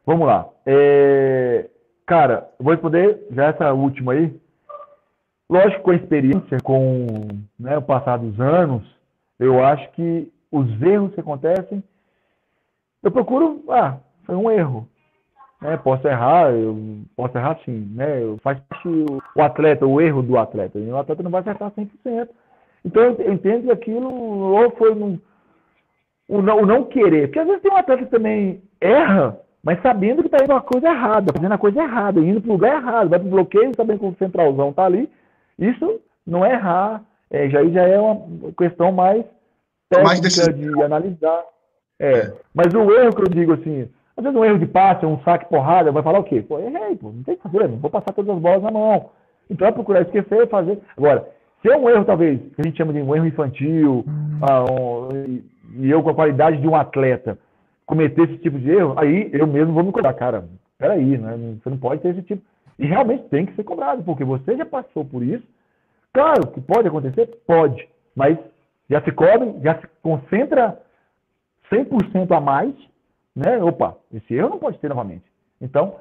Vamos 0.04 0.26
lá. 0.26 0.48
É... 0.66 1.70
Cara, 2.04 2.50
vou 2.58 2.72
responder 2.72 3.26
já 3.30 3.46
essa 3.46 3.72
última 3.72 4.12
aí. 4.12 4.34
Lógico, 5.48 5.82
com 5.82 5.90
a 5.90 5.96
experiência, 5.96 6.58
com 6.62 7.28
né, 7.58 7.78
o 7.78 7.82
passar 7.82 8.18
dos 8.18 8.38
anos, 8.40 8.82
eu 9.38 9.64
acho 9.64 9.90
que 9.92 10.30
os 10.50 10.82
erros 10.82 11.14
que 11.14 11.20
acontecem, 11.20 11.82
eu 13.02 13.10
procuro, 13.10 13.64
ah, 13.68 13.98
foi 14.24 14.34
um 14.34 14.50
erro. 14.50 14.88
Né? 15.62 15.76
Posso 15.76 16.06
errar, 16.06 16.50
eu 16.52 16.76
posso 17.16 17.38
errar 17.38 17.58
sim, 17.64 17.88
né? 17.94 18.20
Faz 18.42 18.58
parte 18.68 18.88
o, 18.88 19.42
atleta, 19.42 19.86
o 19.86 20.00
erro 20.00 20.22
do 20.22 20.36
atleta. 20.36 20.78
E 20.78 20.90
o 20.90 20.96
atleta 20.96 21.22
não 21.22 21.30
vai 21.30 21.40
acertar 21.40 21.70
100%. 21.70 22.28
Então 22.84 23.02
eu 23.02 23.32
entendo 23.32 23.64
que 23.64 23.70
aquilo 23.70 24.10
ou 24.10 24.70
foi 24.72 24.94
no, 24.94 25.20
o, 26.28 26.42
não, 26.42 26.62
o 26.62 26.66
não 26.66 26.84
querer. 26.84 27.28
Porque 27.28 27.38
às 27.38 27.46
vezes 27.46 27.62
tem 27.62 27.70
um 27.70 27.76
atleta 27.76 28.04
que 28.04 28.10
também 28.10 28.60
erra, 28.80 29.38
mas 29.62 29.80
sabendo 29.82 30.22
que 30.22 30.28
está 30.28 30.42
indo 30.42 30.52
uma 30.52 30.60
coisa 30.60 30.88
errada, 30.88 31.32
fazendo 31.32 31.52
a 31.52 31.58
coisa 31.58 31.80
errada, 31.80 32.20
indo 32.20 32.40
para 32.40 32.50
o 32.50 32.52
lugar 32.54 32.82
errado, 32.82 33.08
vai 33.08 33.18
para 33.18 33.28
o 33.28 33.30
bloqueio, 33.30 33.72
sabendo 33.76 34.00
que 34.00 34.06
o 34.06 34.16
centralzão 34.18 34.70
está 34.70 34.84
ali. 34.84 35.08
Isso 35.58 36.00
não 36.26 36.44
é 36.44 36.54
errar, 36.54 37.02
é, 37.30 37.48
já, 37.48 37.64
já 37.64 37.82
é 37.82 37.98
uma 38.00 38.52
questão 38.58 38.90
mais 38.90 39.24
técnica 39.88 40.46
mais 40.46 40.54
de 40.54 40.82
analisar. 40.82 41.44
É. 42.00 42.12
é. 42.18 42.34
Mas 42.52 42.74
o 42.74 42.90
erro 42.92 43.14
que 43.14 43.22
eu 43.22 43.28
digo 43.28 43.52
assim, 43.52 43.88
às 44.22 44.32
vezes 44.32 44.38
um 44.38 44.44
erro 44.44 44.58
de 44.58 44.66
passe, 44.66 45.04
um 45.04 45.18
saque 45.22 45.48
porrada, 45.48 45.90
vai 45.90 46.02
falar 46.02 46.20
o 46.20 46.24
quê? 46.24 46.42
Pô, 46.42 46.58
errei, 46.58 46.96
pô, 46.96 47.10
não 47.10 47.22
tem 47.24 47.36
que 47.36 47.42
fazer, 47.42 47.68
não 47.68 47.78
vou 47.78 47.90
passar 47.90 48.12
todas 48.12 48.34
as 48.34 48.40
bolas 48.40 48.62
na 48.62 48.70
mão. 48.70 49.10
Então 49.50 49.66
é 49.66 49.72
procurar 49.72 50.02
esquecer, 50.02 50.48
fazer. 50.48 50.78
Agora, 50.96 51.28
se 51.60 51.68
é 51.68 51.76
um 51.76 51.88
erro, 51.90 52.04
talvez, 52.04 52.40
que 52.40 52.60
a 52.60 52.64
gente 52.64 52.76
chama 52.76 52.92
de 52.92 53.00
um 53.00 53.14
erro 53.14 53.26
infantil, 53.26 54.04
hum. 54.06 54.38
ah, 54.40 54.64
um, 54.70 55.42
e 55.74 55.90
eu 55.90 56.02
com 56.02 56.10
a 56.10 56.14
qualidade 56.14 56.58
de 56.58 56.68
um 56.68 56.76
atleta 56.76 57.38
cometer 57.84 58.22
esse 58.22 58.38
tipo 58.38 58.58
de 58.58 58.70
erro, 58.70 58.94
aí 58.96 59.28
eu 59.32 59.46
mesmo 59.46 59.72
vou 59.72 59.82
me 59.82 59.92
cobrar, 59.92 60.14
cara, 60.14 60.44
peraí, 60.78 61.18
né? 61.18 61.36
você 61.60 61.70
não 61.70 61.78
pode 61.78 62.00
ter 62.00 62.10
esse 62.10 62.22
tipo. 62.22 62.42
E 62.78 62.86
realmente 62.86 63.24
tem 63.24 63.44
que 63.44 63.54
ser 63.54 63.64
cobrado, 63.64 64.02
porque 64.04 64.24
você 64.24 64.56
já 64.56 64.64
passou 64.64 65.04
por 65.04 65.22
isso. 65.22 65.44
Claro 66.12 66.46
que 66.48 66.60
pode 66.60 66.88
acontecer, 66.88 67.26
pode, 67.46 67.88
mas 68.14 68.38
já 68.88 69.02
se 69.02 69.10
cobre, 69.10 69.54
já 69.62 69.78
se 69.80 69.86
concentra 70.02 70.78
100% 71.70 72.30
a 72.30 72.40
mais 72.40 72.74
né? 73.34 73.62
Opa, 73.62 73.96
esse 74.12 74.34
erro 74.34 74.50
não 74.50 74.58
pode 74.58 74.78
ter 74.78 74.88
novamente. 74.88 75.24
Então, 75.60 75.96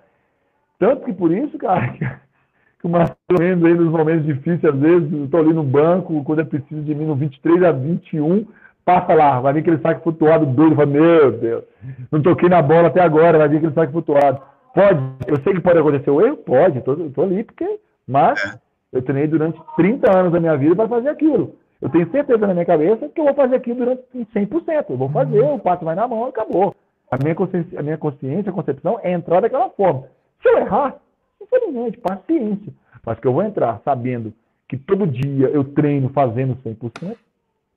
tanto 0.79 1.05
que 1.05 1.13
por 1.13 1.31
isso, 1.31 1.57
cara, 1.57 1.89
que, 1.93 2.87
o 2.87 2.89
Marcelo 2.89 3.17
aí 3.39 3.55
nos 3.55 3.91
momentos 3.91 4.25
difíceis, 4.25 4.65
às 4.65 4.79
vezes, 4.79 5.11
eu 5.11 5.25
estou 5.25 5.39
ali 5.39 5.53
no 5.53 5.63
banco, 5.63 6.23
quando 6.23 6.41
é 6.41 6.45
preciso 6.45 6.81
de 6.81 6.95
mim, 6.95 7.05
no 7.05 7.15
23 7.15 7.63
a 7.63 7.71
21, 7.71 8.45
passa 8.83 9.13
lá, 9.13 9.39
vai 9.39 9.53
vir 9.53 9.59
aquele 9.59 9.79
saque 9.79 10.03
flutuado 10.03 10.45
doido, 10.45 10.75
fala, 10.75 10.87
meu 10.87 11.31
Deus, 11.31 11.63
não 12.11 12.21
toquei 12.21 12.49
na 12.49 12.61
bola 12.61 12.87
até 12.87 13.01
agora, 13.01 13.37
vai 13.37 13.47
vir 13.47 13.57
aquele 13.57 13.73
saque 13.73 13.91
flutuado. 13.91 14.41
Pode, 14.73 14.99
eu 15.27 15.37
sei 15.43 15.53
que 15.53 15.61
pode 15.61 15.79
acontecer 15.79 16.09
o 16.09 16.25
erro? 16.25 16.37
Pode, 16.37 16.81
eu 16.85 17.07
estou 17.07 17.23
ali, 17.23 17.43
porque, 17.43 17.79
mas 18.07 18.43
é. 18.43 18.59
eu 18.93 19.01
treinei 19.01 19.27
durante 19.27 19.59
30 19.75 20.17
anos 20.17 20.31
da 20.31 20.39
minha 20.39 20.57
vida 20.57 20.75
para 20.75 20.87
fazer 20.87 21.09
aquilo. 21.09 21.55
Eu 21.81 21.89
tenho 21.89 22.09
certeza 22.11 22.45
na 22.45 22.53
minha 22.53 22.65
cabeça 22.65 23.09
que 23.09 23.19
eu 23.19 23.25
vou 23.25 23.33
fazer 23.33 23.55
aquilo 23.55 23.77
durante 23.77 24.03
100%. 24.13 24.85
Eu 24.89 24.97
vou 24.97 25.09
fazer, 25.09 25.41
o 25.41 25.59
pato 25.59 25.83
vai 25.83 25.95
na 25.95 26.07
mão, 26.07 26.25
acabou. 26.25 26.75
A 27.11 27.17
minha 27.17 27.35
consciência, 27.35 27.77
a 27.77 27.83
minha 27.83 27.97
consciência, 27.97 28.49
a 28.49 28.53
concepção 28.53 28.97
é 29.03 29.11
entrar 29.11 29.41
daquela 29.41 29.69
forma. 29.69 30.07
Se 30.41 30.47
eu 30.47 30.57
errar, 30.59 30.95
infelizmente, 31.41 31.97
paciência. 31.97 32.73
Mas 33.05 33.19
que 33.19 33.27
eu 33.27 33.33
vou 33.33 33.43
entrar 33.43 33.81
sabendo 33.83 34.33
que 34.69 34.77
todo 34.77 35.05
dia 35.05 35.47
eu 35.47 35.65
treino 35.65 36.09
fazendo 36.09 36.57
100%, 36.65 37.17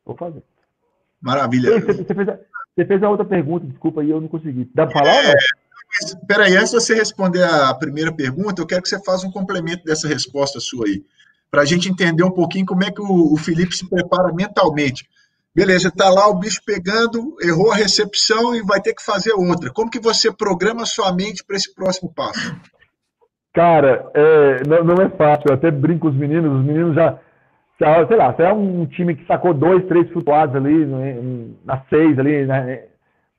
vou 0.06 0.16
fazer. 0.16 0.42
Maravilha. 1.20 1.70
Ei, 1.70 1.80
você, 1.80 1.94
você, 1.94 2.14
fez 2.14 2.28
a, 2.28 2.38
você, 2.76 2.84
fez 2.84 3.02
a, 3.02 3.10
outra 3.10 3.24
pergunta, 3.24 3.66
desculpa 3.66 4.02
aí, 4.02 4.10
eu 4.10 4.20
não 4.20 4.28
consegui. 4.28 4.70
Dá 4.72 4.86
para 4.86 5.00
falar 5.00 5.24
é? 5.24 5.34
Espera 6.00 6.44
aí, 6.44 6.56
antes 6.56 6.70
de 6.70 6.76
você 6.76 6.94
responder 6.94 7.42
a 7.42 7.74
primeira 7.74 8.12
pergunta, 8.12 8.60
eu 8.60 8.66
quero 8.66 8.82
que 8.82 8.88
você 8.88 9.02
faça 9.02 9.26
um 9.26 9.32
complemento 9.32 9.84
dessa 9.84 10.06
resposta 10.06 10.60
sua 10.60 10.86
aí, 10.86 11.04
para 11.50 11.62
a 11.62 11.64
gente 11.64 11.88
entender 11.88 12.22
um 12.22 12.30
pouquinho 12.30 12.66
como 12.66 12.84
é 12.84 12.90
que 12.90 13.00
o, 13.00 13.32
o 13.32 13.36
Felipe 13.36 13.74
se 13.76 13.88
prepara 13.88 14.32
mentalmente. 14.32 15.08
Beleza, 15.54 15.86
está 15.86 16.10
lá 16.10 16.26
o 16.28 16.38
bicho 16.38 16.60
pegando, 16.66 17.36
errou 17.40 17.70
a 17.70 17.76
recepção 17.76 18.56
e 18.56 18.62
vai 18.62 18.80
ter 18.80 18.92
que 18.92 19.04
fazer 19.04 19.32
outra. 19.32 19.70
Como 19.72 19.90
que 19.90 20.00
você 20.00 20.32
programa 20.32 20.84
sua 20.84 21.14
mente 21.14 21.44
para 21.46 21.54
esse 21.54 21.72
próximo 21.72 22.12
passo? 22.12 22.56
Cara, 23.52 24.10
é, 24.14 24.66
não, 24.66 24.82
não, 24.82 25.02
é 25.04 25.08
fácil. 25.10 25.44
Eu 25.48 25.54
até 25.54 25.70
brinco 25.70 26.00
com 26.00 26.08
os 26.08 26.16
meninos. 26.16 26.58
Os 26.58 26.64
meninos 26.64 26.96
já, 26.96 27.16
já 27.80 28.04
sei 28.08 28.16
lá, 28.16 28.32
você 28.32 28.42
é 28.42 28.52
um 28.52 28.84
time 28.86 29.14
que 29.14 29.24
sacou 29.26 29.54
dois, 29.54 29.86
três 29.86 30.10
flutuados 30.10 30.56
ali 30.56 30.84
na 31.64 31.80
seis, 31.88 32.18
ali 32.18 32.44
na, 32.46 32.64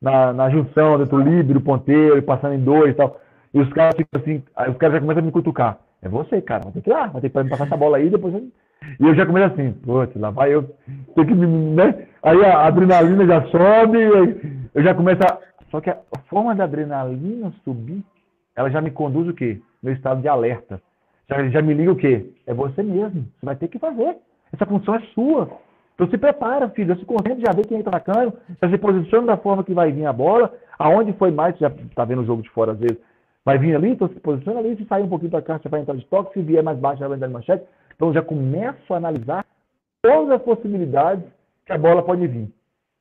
na, 0.02 0.34
na 0.34 0.50
junção 0.50 1.02
entre 1.02 1.16
o 1.16 1.20
líbero, 1.20 1.60
o 1.60 1.64
ponteiro, 1.64 2.24
passando 2.24 2.54
em 2.54 2.64
dois 2.64 2.92
e 2.92 2.94
tal. 2.94 3.20
E 3.54 3.60
os 3.60 3.72
caras 3.74 3.96
ficam 3.98 4.22
assim, 4.22 4.42
os 4.70 4.78
caras 4.78 4.96
já 4.96 5.02
começam 5.02 5.22
a 5.22 5.26
me 5.26 5.32
cutucar. 5.34 5.80
É 6.02 6.10
você, 6.10 6.42
cara, 6.42 6.64
vai 6.66 6.74
ter 6.74 6.82
que 6.82 6.90
ir 6.90 6.94
lá, 6.94 7.08
vai 7.08 7.22
ter 7.22 7.30
que 7.30 7.50
passar 7.50 7.66
essa 7.66 7.78
bola 7.78 7.98
aí, 7.98 8.10
depois 8.10 8.34
e 9.00 9.08
eu 9.08 9.16
já 9.16 9.26
começo 9.26 9.54
assim, 9.54 9.74
putz, 9.74 10.16
lá 10.16 10.30
vai 10.30 10.54
eu. 10.54 10.64
Tem 11.16 11.26
que, 11.26 11.34
né? 11.34 12.08
Aí 12.24 12.44
a 12.44 12.66
adrenalina 12.66 13.26
já 13.26 13.42
sobe, 13.48 13.98
eu 14.74 14.84
já 14.84 14.94
começo 14.94 15.22
a. 15.24 15.40
Só 15.72 15.82
que 15.82 15.90
a 15.90 16.00
forma 16.30 16.56
da 16.56 16.64
adrenalina 16.64 17.52
subir, 17.64 18.04
ela 18.56 18.70
já 18.70 18.82
me 18.82 18.92
conduz 18.92 19.28
o 19.28 19.34
quê? 19.34 19.60
Meu 19.82 19.94
estado 19.94 20.22
de 20.22 20.28
alerta. 20.28 20.82
Já, 21.30 21.48
já 21.50 21.62
me 21.62 21.74
liga 21.74 21.92
o 21.92 21.96
quê? 21.96 22.30
É 22.46 22.54
você 22.54 22.84
mesmo. 22.84 23.24
Você 23.40 23.46
vai 23.46 23.56
ter 23.56 23.68
que 23.68 23.80
fazer. 23.80 24.18
Essa 24.54 24.66
função 24.66 24.96
é 24.96 25.00
sua. 25.14 25.50
Então 25.96 26.08
se 26.10 26.18
prepara, 26.18 26.70
filho. 26.70 26.94
Já 26.94 27.00
se 27.00 27.06
concentra, 27.06 27.40
já 27.40 27.52
vê 27.52 27.64
quem 27.64 27.80
está 27.80 27.90
atacando, 27.90 28.34
já 28.62 28.70
se 28.70 28.78
posiciona 28.78 29.28
da 29.28 29.38
forma 29.38 29.64
que 29.64 29.74
vai 29.74 29.92
vir 29.92 30.06
a 30.06 30.14
bola. 30.14 30.54
Aonde 30.78 31.14
foi 31.14 31.32
mais, 31.32 31.58
você 31.58 31.62
já 31.62 31.68
está 31.70 32.06
vendo 32.06 32.22
o 32.22 32.26
jogo 32.26 32.42
de 32.42 32.50
fora 32.52 32.74
às 32.74 32.80
vezes. 32.80 32.98
Vai 33.46 33.60
vir 33.60 33.76
ali, 33.76 33.92
então 33.92 34.08
se 34.10 34.20
posiciona 34.20 34.60
ali, 34.60 34.76
se 34.76 34.86
sair 34.86 35.04
um 35.04 35.08
pouquinho 35.08 35.32
cá, 35.44 35.60
você 35.60 35.70
vai 35.70 35.80
entrar 35.80 35.96
de 35.96 36.06
toque, 36.08 36.34
se 36.34 36.42
vier 36.42 36.64
mais 36.64 36.80
baixo, 36.80 37.00
vai 37.08 37.16
entrar 37.16 37.28
de 37.28 37.34
manchete. 37.34 37.64
Então 37.96 38.12
já 38.12 38.24
começo 38.24 38.92
a 38.92 38.98
analisar 38.98 39.46
todas 40.02 40.32
as 40.32 40.42
possibilidades 40.42 41.24
que 41.64 41.72
a 41.72 41.78
bola 41.78 42.02
pode 42.02 42.26
vir. 42.26 42.52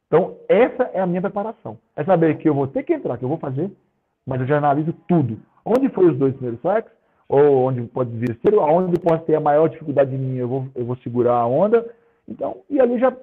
Então 0.06 0.36
essa 0.46 0.90
é 0.92 1.00
a 1.00 1.06
minha 1.06 1.22
preparação. 1.22 1.78
É 1.96 2.04
saber 2.04 2.36
que 2.36 2.46
eu 2.46 2.54
vou 2.54 2.66
ter 2.66 2.82
que 2.82 2.92
entrar, 2.92 3.16
que 3.16 3.24
eu 3.24 3.28
vou 3.28 3.38
fazer, 3.38 3.70
mas 4.26 4.38
eu 4.40 4.46
já 4.46 4.58
analiso 4.58 4.92
tudo. 5.08 5.40
Onde 5.64 5.88
foi 5.88 6.10
os 6.10 6.18
dois 6.18 6.34
primeiros 6.34 6.60
saques, 6.60 6.92
ou 7.26 7.66
onde 7.66 7.82
pode 7.84 8.10
vir 8.10 8.38
ser, 8.42 8.54
aonde 8.54 9.00
pode 9.00 9.24
ter 9.24 9.36
a 9.36 9.40
maior 9.40 9.68
dificuldade 9.68 10.14
minha, 10.14 10.42
eu 10.42 10.48
vou, 10.48 10.68
eu 10.74 10.84
vou 10.84 10.96
segurar 10.96 11.36
a 11.36 11.46
onda. 11.46 11.90
Então, 12.28 12.58
e 12.68 12.78
ali 12.78 12.98
já 12.98 13.16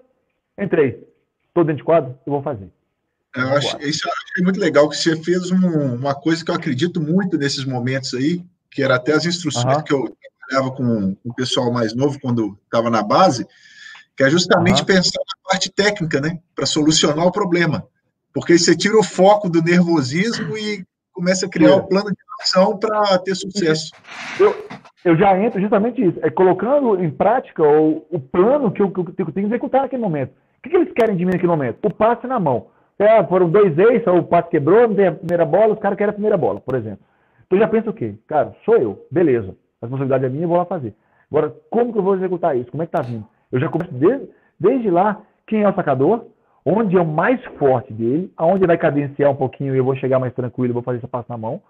entrei. 0.60 1.08
Estou 1.48 1.64
dentro 1.64 1.78
de 1.78 1.84
quadro, 1.84 2.16
eu 2.26 2.34
vou 2.34 2.42
fazer. 2.42 2.68
Eu 3.36 3.50
acho, 3.50 3.78
isso 3.82 4.08
eu 4.08 4.12
achei 4.12 4.44
muito 4.44 4.60
legal, 4.60 4.90
que 4.90 4.98
você 4.98 5.16
fez 5.16 5.52
um, 5.52 5.96
uma 5.96 6.14
coisa 6.14 6.44
que 6.44 6.52
eu 6.52 6.56
acredito 6.56 7.00
muito 7.00 7.38
nesses 7.38 7.64
momentos 7.64 8.14
aí, 8.14 8.44
que 8.70 8.84
era 8.84 8.96
até 8.96 9.14
as 9.14 9.26
instruções 9.26 9.78
uhum. 9.78 9.84
que 9.84 9.94
eu 9.94 10.16
trabalhava 10.48 10.76
com 10.76 11.16
o 11.24 11.34
pessoal 11.34 11.72
mais 11.72 11.96
novo 11.96 12.20
quando 12.20 12.58
estava 12.66 12.90
na 12.90 13.02
base, 13.02 13.48
que 14.18 14.24
é 14.24 14.30
justamente 14.30 14.82
uhum. 14.82 14.86
pensar 14.86 15.20
na 15.20 15.50
parte 15.50 15.72
técnica, 15.72 16.20
né, 16.20 16.40
para 16.54 16.66
solucionar 16.66 17.26
o 17.26 17.32
problema. 17.32 17.88
Porque 18.34 18.58
você 18.58 18.76
tira 18.76 18.98
o 18.98 19.04
foco 19.04 19.50
do 19.50 19.62
nervosismo 19.62 20.58
e 20.58 20.86
começa 21.14 21.46
a 21.46 21.50
criar 21.50 21.76
o 21.76 21.80
um 21.80 21.88
plano 21.88 22.10
de 22.10 22.18
ação 22.42 22.78
para 22.78 23.18
ter 23.20 23.36
sucesso. 23.36 23.92
Eu, 24.40 24.56
eu 25.04 25.18
já 25.18 25.38
entro 25.38 25.60
justamente 25.60 26.02
isso, 26.02 26.20
é 26.22 26.30
colocando 26.30 27.02
em 27.04 27.12
prática 27.12 27.64
o, 27.64 28.06
o 28.10 28.20
plano 28.20 28.72
que 28.72 28.82
eu, 28.82 28.92
que 28.92 29.00
eu 29.00 29.06
tenho 29.14 29.32
que 29.32 29.40
executar 29.40 29.82
naquele 29.82 30.02
momento. 30.02 30.32
O 30.32 30.62
que, 30.64 30.70
que, 30.70 30.76
eles 30.76 30.94
querem 30.94 31.16
de 31.16 31.26
mim 31.26 31.32
naquele 31.32 31.52
momento? 31.52 31.80
O 31.84 31.94
passe 31.94 32.28
na 32.28 32.40
mão. 32.40 32.68
É, 33.00 33.24
foram 33.24 33.50
dois 33.50 33.78
ex, 33.78 34.06
o 34.08 34.24
passe 34.24 34.50
quebrou, 34.50 34.88
não 34.88 34.96
tem 34.96 35.08
a 35.08 35.12
primeira 35.12 35.46
bola, 35.46 35.74
os 35.74 35.80
caras 35.80 35.98
querem 35.98 36.12
a 36.12 36.14
primeira 36.14 36.38
bola, 36.38 36.60
por 36.60 36.76
exemplo. 36.76 37.00
Então 37.48 37.58
já 37.58 37.68
pensa 37.68 37.90
o 37.90 37.94
quê? 37.94 38.16
Cara, 38.28 38.54
sou 38.64 38.78
eu, 38.78 39.06
beleza. 39.12 39.56
A 39.82 39.86
responsabilidade 39.86 40.26
é 40.26 40.30
minha, 40.30 40.44
eu 40.44 40.50
vou 40.50 40.58
lá 40.58 40.66
fazer. 40.66 40.94
Agora, 41.30 41.54
como 41.70 41.92
que 41.92 42.00
eu 42.00 42.04
vou 42.04 42.16
executar 42.16 42.56
isso? 42.58 42.70
Como 42.70 42.84
é 42.84 42.86
que 42.86 42.96
está 42.96 43.02
vindo? 43.02 43.26
Eu 43.52 43.60
já 43.60 43.70
começo 43.70 43.94
desde, 43.94 44.30
desde 44.60 44.90
lá, 44.90 45.22
quem 45.48 45.64
é 45.64 45.70
o 45.70 45.74
sacador, 45.74 46.26
onde 46.66 46.96
é 46.96 47.02
o 47.02 47.06
mais 47.06 47.44
forte 47.58 47.92
dele, 47.92 48.32
aonde 48.38 48.68
vai 48.68 48.78
cadenciar 48.78 49.32
um 49.32 49.36
pouquinho 49.36 49.74
e 49.74 49.78
eu 49.78 49.84
vou 49.84 49.96
chegar 49.96 50.20
mais 50.20 50.34
tranquilo, 50.34 50.74
vou 50.74 50.84
fazer 50.84 51.00
esse 51.00 51.08
passo 51.08 51.30
na 51.30 51.38
mão. 51.38 51.62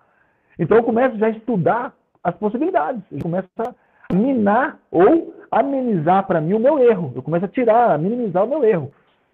Então 0.60 0.78
eu 0.78 0.84
começo 0.84 1.18
já 1.18 1.28
a 1.28 1.30
estudar 1.32 1.94
as 2.24 2.36
possibilidades. 2.36 3.02
Eu 3.12 3.20
começo 3.20 3.48
a 3.58 4.14
minar 4.14 4.78
ou 4.92 5.34
amenizar 5.50 6.28
para 6.28 6.42
mim 6.42 6.54
o 6.54 6.60
meu 6.60 6.80
erro. 6.80 7.12
Eu 7.16 7.24
começo 7.24 7.46
a 7.46 7.48
tirar, 7.48 7.92
a 7.92 7.98
minimizar 7.98 8.44
o 8.44 8.48
meu 8.48 8.64
erro. 8.64 8.92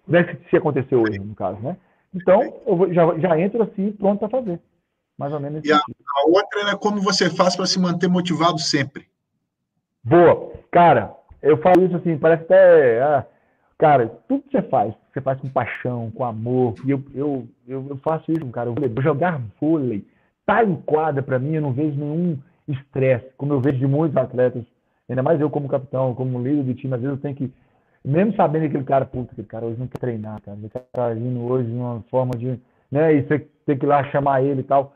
Né, 0.08 0.38
se 0.48 0.56
aconteceu 0.56 1.02
o 1.02 1.12
erro, 1.12 1.24
no 1.24 1.34
caso, 1.34 1.60
né? 1.60 1.76
Então, 2.14 2.42
eu 2.66 2.92
já, 2.94 3.18
já 3.18 3.38
entro 3.38 3.62
assim 3.62 3.92
pronto 3.92 4.18
para 4.20 4.28
fazer. 4.28 4.60
Mais 5.18 5.32
ou 5.32 5.40
menos. 5.40 5.64
E 5.64 5.72
a, 5.72 5.76
a, 5.76 6.28
outra 6.28 6.70
é 6.70 6.76
como 6.76 7.00
você 7.00 7.28
faz 7.28 7.56
para 7.56 7.66
se 7.66 7.78
manter 7.78 8.08
motivado 8.08 8.58
sempre. 8.58 9.06
Boa. 10.02 10.52
Cara, 10.70 11.12
eu 11.42 11.58
falo 11.58 11.84
isso 11.84 11.96
assim, 11.96 12.16
parece 12.16 12.44
até. 12.44 13.02
Ah, 13.02 13.26
cara, 13.76 14.08
tudo 14.28 14.44
que 14.44 14.52
você 14.52 14.62
faz, 14.62 14.94
você 15.12 15.20
faz 15.20 15.40
com 15.40 15.48
paixão, 15.48 16.10
com 16.12 16.24
amor. 16.24 16.74
E 16.84 16.90
eu, 16.90 17.02
eu, 17.14 17.48
eu, 17.66 17.86
eu 17.90 17.96
faço 17.98 18.30
isso, 18.30 18.46
cara. 18.46 18.70
Eu 18.70 18.74
vou 18.74 19.02
jogar 19.02 19.42
vôlei. 19.60 20.06
Tá 20.46 20.64
em 20.64 20.76
quadra 20.76 21.22
para 21.22 21.38
mim, 21.38 21.56
eu 21.56 21.62
não 21.62 21.72
vejo 21.72 21.98
nenhum 21.98 22.38
estresse, 22.66 23.26
como 23.36 23.52
eu 23.52 23.60
vejo 23.60 23.78
de 23.78 23.86
muitos 23.86 24.16
atletas. 24.16 24.64
Ainda 25.08 25.22
mais 25.22 25.40
eu 25.40 25.50
como 25.50 25.68
capitão, 25.68 26.14
como 26.14 26.42
líder 26.42 26.62
do 26.62 26.74
time, 26.74 26.94
às 26.94 27.00
vezes 27.00 27.16
eu 27.16 27.22
tenho 27.22 27.34
que 27.34 27.52
mesmo 28.04 28.34
sabendo 28.34 28.62
que 28.62 28.68
aquele 28.68 28.84
cara, 28.84 29.04
puta, 29.04 29.32
aquele 29.32 29.46
cara 29.46 29.66
hoje 29.66 29.78
não 29.78 29.86
quer 29.86 29.98
treinar, 29.98 30.40
cara, 30.42 30.56
ele 30.56 30.68
tá 30.68 31.14
indo 31.14 31.42
hoje 31.42 31.68
de 31.68 31.74
uma 31.76 32.02
forma 32.10 32.36
de, 32.36 32.58
né, 32.90 33.14
e 33.14 33.22
você 33.22 33.46
tem 33.66 33.76
que 33.76 33.84
ir 33.84 33.88
lá 33.88 34.04
chamar 34.04 34.42
ele 34.42 34.60
e 34.60 34.64
tal 34.64 34.92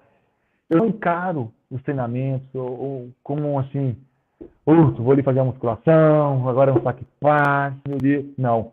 eu 0.72 0.78
não 0.78 0.86
encaro 0.86 1.52
os 1.70 1.82
treinamentos 1.82 2.48
ou, 2.54 2.70
ou 2.70 3.08
como 3.22 3.58
assim, 3.58 3.94
uh, 4.66 4.90
vou 4.92 5.12
ali 5.12 5.22
fazer 5.22 5.40
a 5.40 5.44
musculação, 5.44 6.48
agora 6.48 6.70
é 6.70 6.74
um 6.74 6.82
saque 6.82 7.04
Deus. 8.00 8.24
Não. 8.38 8.72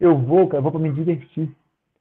Eu 0.00 0.16
vou, 0.16 0.46
cara, 0.46 0.58
eu 0.58 0.62
vou 0.62 0.70
para 0.70 0.80
me 0.80 0.92
divertir. 0.92 1.50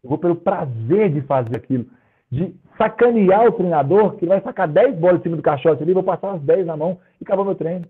Eu 0.04 0.10
vou 0.10 0.20
pelo 0.20 0.36
prazer 0.36 1.12
de 1.12 1.22
fazer 1.22 1.58
aquilo. 1.58 1.86
de 2.32 2.56
sacanear 2.78 3.48
o 3.48 3.52
treinador, 3.52 4.16
que 4.18 4.26
vai 4.28 4.40
sacar 4.42 4.68
10 4.68 4.96
bolas 4.98 5.20
em 5.20 5.24
cima 5.24 5.36
do 5.36 5.42
caixote 5.42 5.82
ali, 5.82 5.94
vou 5.94 6.04
passar 6.04 6.34
as 6.34 6.42
10 6.42 6.68
na 6.68 6.78
mão 6.78 7.00
e 7.20 7.24
acabou 7.24 7.44
meu 7.44 7.56
treino. 7.56 7.86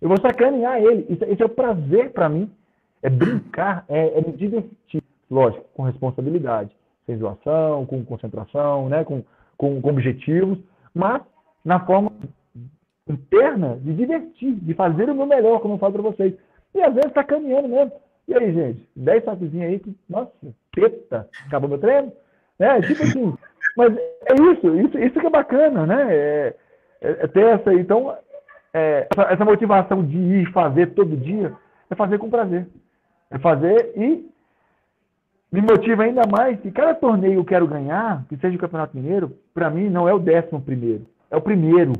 Eu 0.00 0.08
vou 0.08 0.18
sacanear 0.20 0.80
ele. 0.80 1.06
Isso, 1.10 1.24
isso 1.24 1.42
é 1.42 1.46
um 1.46 1.50
prazer 1.50 2.12
para 2.12 2.28
mim. 2.28 2.48
É 3.02 3.08
brincar, 3.08 3.84
é, 3.88 4.18
é 4.18 4.20
me 4.20 4.32
divertir. 4.32 5.02
Lógico, 5.30 5.64
com 5.74 5.84
responsabilidade. 5.84 6.70
Sem 7.06 7.16
zoação, 7.16 7.86
com 7.86 8.04
concentração, 8.04 8.88
né? 8.88 9.04
com, 9.04 9.22
com, 9.56 9.80
com 9.80 9.88
objetivos, 9.88 10.58
mas 10.94 11.22
na 11.64 11.80
forma 11.80 12.12
interna 13.08 13.78
de 13.82 13.94
divertir, 13.94 14.54
de 14.54 14.74
fazer 14.74 15.08
o 15.08 15.14
meu 15.14 15.26
melhor, 15.26 15.60
como 15.60 15.74
eu 15.74 15.78
falo 15.78 15.94
para 15.94 16.02
vocês. 16.02 16.34
E 16.74 16.82
às 16.82 16.94
vezes 16.94 17.12
tá 17.12 17.24
caminhando 17.24 17.68
mesmo. 17.68 17.92
E 18.28 18.34
aí, 18.34 18.52
gente, 18.52 18.88
10 18.94 19.24
saquezinhos 19.24 19.66
aí, 19.66 19.78
que, 19.80 19.96
nossa, 20.08 20.30
teta, 20.72 21.28
acabou 21.46 21.68
meu 21.68 21.78
treino? 21.78 22.12
É, 22.58 22.80
tipo 22.80 23.02
assim. 23.02 23.34
Mas 23.76 23.96
é 23.96 24.34
isso, 24.34 24.76
isso, 24.76 24.98
isso 24.98 25.20
que 25.20 25.26
é 25.26 25.30
bacana, 25.30 25.86
né? 25.86 26.14
É, 26.14 26.54
é, 27.00 27.10
é 27.10 27.26
ter 27.26 27.44
essa. 27.46 27.72
Então, 27.74 28.16
é, 28.72 29.08
essa, 29.10 29.32
essa, 29.32 29.44
motivação 29.44 30.04
de 30.04 30.16
ir 30.16 30.52
fazer 30.52 30.94
todo 30.94 31.16
dia 31.16 31.52
é 31.90 31.94
fazer 31.94 32.18
com 32.18 32.30
prazer. 32.30 32.66
É 33.30 33.38
fazer 33.38 33.92
e 33.96 34.28
me 35.52 35.60
motiva 35.60 36.04
ainda 36.04 36.22
mais 36.30 36.60
que 36.60 36.70
cada 36.70 36.94
torneio 36.94 37.34
eu 37.34 37.44
quero 37.44 37.66
ganhar, 37.66 38.24
que 38.28 38.36
seja 38.36 38.56
o 38.56 38.60
Campeonato 38.60 38.96
Mineiro, 38.96 39.36
para 39.52 39.68
mim 39.68 39.88
não 39.88 40.08
é 40.08 40.14
o 40.14 40.18
décimo 40.18 40.60
primeiro, 40.60 41.06
é 41.30 41.36
o 41.36 41.40
primeiro. 41.40 41.92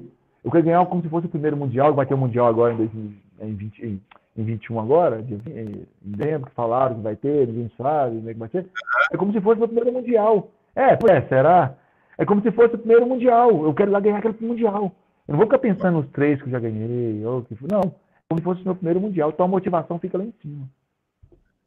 Eu 0.45 0.51
quero 0.51 0.65
ganhar 0.65 0.87
como 0.87 1.03
se 1.03 1.09
fosse 1.09 1.27
o 1.27 1.31
primeiro 1.31 1.57
Mundial, 1.57 1.93
vai 1.93 2.07
ter 2.07 2.15
o 2.15 2.19
Mundial 2.19 2.47
agora 2.47 2.73
em, 2.73 2.77
2020, 2.77 3.85
em, 3.85 4.01
em 4.37 4.45
21 4.45 4.81
agora, 4.81 5.23
de, 5.23 5.35
em 5.35 5.87
dezembro, 6.01 6.49
que 6.49 6.55
falaram 6.55 6.97
que 6.97 7.03
vai 7.03 7.17
ter, 7.17 7.47
ninguém 7.47 7.71
sabe 7.77 8.17
como 8.17 8.31
é 8.31 8.33
que 8.33 8.39
vai 8.39 8.49
ser. 8.49 8.67
É 9.13 9.17
como 9.17 9.33
se 9.33 9.41
fosse 9.41 9.63
o 9.63 9.69
primeiro 9.69 9.93
Mundial. 9.93 10.49
É, 10.75 10.93
é, 10.93 11.23
será? 11.23 11.75
É 12.17 12.25
como 12.25 12.41
se 12.43 12.51
fosse 12.53 12.75
o 12.75 12.79
primeiro 12.79 13.07
Mundial. 13.07 13.65
Eu 13.65 13.75
quero 13.75 13.91
lá 13.91 13.99
ganhar 13.99 14.19
aquele 14.19 14.37
Mundial. 14.41 14.93
Eu 15.27 15.33
não 15.33 15.37
vou 15.37 15.47
ficar 15.47 15.59
pensando 15.59 15.99
nos 15.99 16.11
três 16.11 16.41
que 16.41 16.49
eu 16.49 16.53
já 16.53 16.61
ganhei, 16.61 17.25
ou 17.27 17.43
que 17.43 17.57
não. 17.63 17.95
Como 18.29 18.39
se 18.39 18.45
fosse 18.45 18.63
o 18.63 18.65
meu 18.65 18.75
primeiro 18.77 19.01
Mundial. 19.01 19.31
Então 19.31 19.47
a 19.47 19.49
motivação 19.49 19.99
fica 19.99 20.17
lá 20.17 20.25
em 20.25 20.33
cima. 20.41 20.69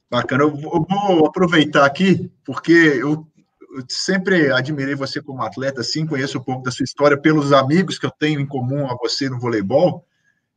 Bacana. 0.09 0.43
Eu 0.43 0.51
vou 0.51 1.25
aproveitar 1.25 1.85
aqui, 1.85 2.31
porque 2.45 2.71
eu, 2.71 3.27
eu 3.75 3.83
sempre 3.89 4.51
admirei 4.51 4.95
você 4.95 5.21
como 5.21 5.41
atleta, 5.41 5.81
assim, 5.81 6.05
conheço 6.05 6.37
um 6.37 6.43
pouco 6.43 6.63
da 6.63 6.71
sua 6.71 6.83
história 6.83 7.19
pelos 7.19 7.51
amigos 7.51 7.97
que 7.97 8.05
eu 8.05 8.11
tenho 8.11 8.39
em 8.39 8.45
comum 8.45 8.87
a 8.89 8.95
você 8.95 9.29
no 9.29 9.39
voleibol, 9.39 10.05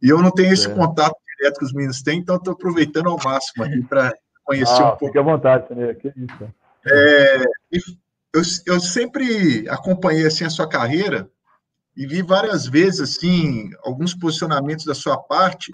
e 0.03 0.09
eu 0.09 0.20
não 0.22 0.30
tenho 0.30 0.53
esse 0.53 0.68
é. 0.68 0.74
contato 0.74 1.16
direto 1.38 1.59
que 1.59 1.64
os 1.64 1.72
meninos 1.72 2.03
têm, 2.03 2.18
então 2.18 2.36
estou 2.36 2.55
aproveitando 2.55 3.09
ao 3.09 3.18
máximo 3.22 3.64
aqui 3.64 3.82
para 3.82 4.12
conhecer 4.44 4.82
ah, 4.82 4.86
um 4.86 4.88
pouco. 4.90 5.07
Fique 5.07 5.18
à 5.18 5.22
vontade, 5.22 5.68
Samir, 5.68 5.99
que 5.99 6.09
isso. 6.09 6.55
É, 6.86 7.44
eu, 8.32 8.42
eu 8.66 8.80
sempre 8.80 9.68
acompanhei 9.68 10.26
assim 10.26 10.44
a 10.44 10.51
sua 10.51 10.68
carreira 10.68 11.28
e 11.97 12.07
vi 12.07 12.22
várias 12.22 12.66
vezes 12.66 13.01
assim 13.01 13.70
alguns 13.82 14.14
posicionamentos 14.14 14.84
da 14.84 14.94
sua 14.94 15.18
parte, 15.18 15.72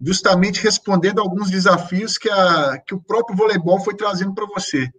justamente 0.00 0.62
respondendo 0.62 1.20
a 1.20 1.22
alguns 1.22 1.50
desafios 1.50 2.18
que, 2.18 2.28
a, 2.28 2.78
que 2.86 2.94
o 2.94 3.00
próprio 3.00 3.36
voleibol 3.36 3.80
foi 3.80 3.94
trazendo 3.94 4.34
para 4.34 4.46
você. 4.46 4.90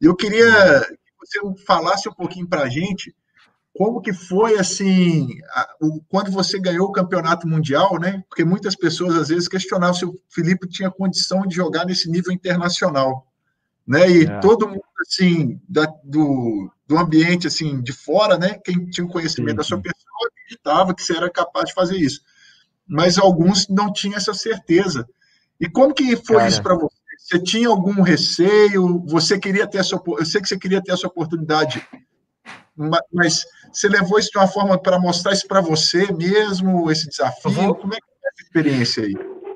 Eu 0.00 0.14
queria 0.14 0.80
que 0.82 0.98
você 1.18 1.64
falasse 1.66 2.08
um 2.08 2.12
pouquinho 2.12 2.46
para 2.46 2.62
a 2.62 2.68
gente 2.68 3.14
como 3.72 4.00
que 4.00 4.12
foi 4.12 4.58
assim 4.58 5.28
a, 5.50 5.68
o, 5.80 6.00
quando 6.08 6.30
você 6.30 6.58
ganhou 6.58 6.88
o 6.88 6.92
campeonato 6.92 7.46
mundial, 7.46 7.98
né? 7.98 8.22
Porque 8.28 8.44
muitas 8.44 8.74
pessoas 8.74 9.14
às 9.14 9.28
vezes 9.28 9.48
questionavam 9.48 9.94
se 9.94 10.04
o 10.04 10.18
Felipe 10.30 10.68
tinha 10.68 10.90
condição 10.90 11.46
de 11.46 11.54
jogar 11.54 11.84
nesse 11.84 12.10
nível 12.10 12.32
internacional 12.32 13.26
né? 13.86 14.10
E 14.10 14.24
é. 14.24 14.40
todo 14.40 14.68
mundo 14.68 14.82
assim 15.00 15.60
da, 15.68 15.86
do, 16.02 16.70
do 16.86 16.98
ambiente 16.98 17.46
assim 17.46 17.80
de 17.80 17.92
fora, 17.92 18.36
né? 18.36 18.58
Quem 18.64 18.86
tinha 18.86 19.06
conhecimento 19.06 19.50
sim, 19.50 19.56
da 19.56 19.62
sua 19.62 19.80
pessoa 19.80 20.28
acreditava 20.32 20.94
que 20.94 21.02
você 21.02 21.16
era 21.16 21.30
capaz 21.30 21.66
de 21.66 21.74
fazer 21.74 21.96
isso, 21.96 22.20
mas 22.86 23.18
alguns 23.18 23.68
não 23.68 23.92
tinham 23.92 24.16
essa 24.16 24.32
certeza. 24.32 25.06
E 25.60 25.68
como 25.68 25.94
que 25.94 26.16
foi 26.16 26.36
Cara. 26.36 26.48
isso 26.48 26.62
para 26.62 26.74
você? 26.74 26.96
Você 27.18 27.42
tinha 27.42 27.68
algum 27.68 28.02
receio? 28.02 29.02
Você 29.06 29.38
queria 29.38 29.66
ter 29.66 29.78
essa 29.78 29.96
eu 30.06 30.24
sei 30.24 30.40
que 30.40 30.48
você 30.48 30.58
queria 30.58 30.80
ter 30.80 30.92
essa 30.92 31.08
oportunidade, 31.08 31.84
mas 33.12 33.44
você 33.72 33.88
levou 33.88 34.18
isso 34.18 34.30
de 34.30 34.38
uma 34.38 34.46
forma 34.46 34.78
para 34.78 34.98
mostrar 34.98 35.32
isso 35.32 35.48
para 35.48 35.60
você 35.60 36.12
mesmo, 36.12 36.90
esse 36.90 37.08
desafio? 37.08 37.50
Vou... 37.50 37.74
Como 37.74 37.94
é 37.94 37.96
que 37.96 38.04
é 38.04 38.28
essa 38.28 38.42
experiência 38.42 39.04
aí? 39.04 39.14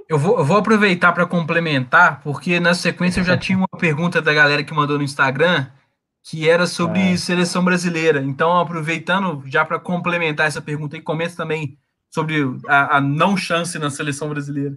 Eu 0.08 0.18
vou, 0.18 0.38
eu 0.38 0.44
vou 0.44 0.56
aproveitar 0.56 1.12
para 1.12 1.24
complementar, 1.24 2.20
porque 2.22 2.58
na 2.58 2.74
sequência 2.74 3.20
eu 3.20 3.24
já 3.24 3.36
tinha 3.38 3.56
uma 3.56 3.68
pergunta 3.68 4.20
da 4.20 4.34
galera 4.34 4.64
que 4.64 4.74
mandou 4.74 4.98
no 4.98 5.04
Instagram, 5.04 5.66
que 6.22 6.48
era 6.48 6.66
sobre 6.66 7.12
é. 7.12 7.16
seleção 7.16 7.64
brasileira. 7.64 8.20
Então, 8.20 8.58
aproveitando 8.58 9.44
já 9.46 9.64
para 9.64 9.78
complementar 9.78 10.48
essa 10.48 10.60
pergunta 10.60 10.96
e 10.96 11.00
comenta 11.00 11.36
também 11.36 11.78
sobre 12.10 12.36
a, 12.68 12.96
a, 12.96 13.00
não 13.00 13.36
chance 13.36 13.78
na 13.78 13.88
seleção 13.88 14.28
brasileira. 14.28 14.76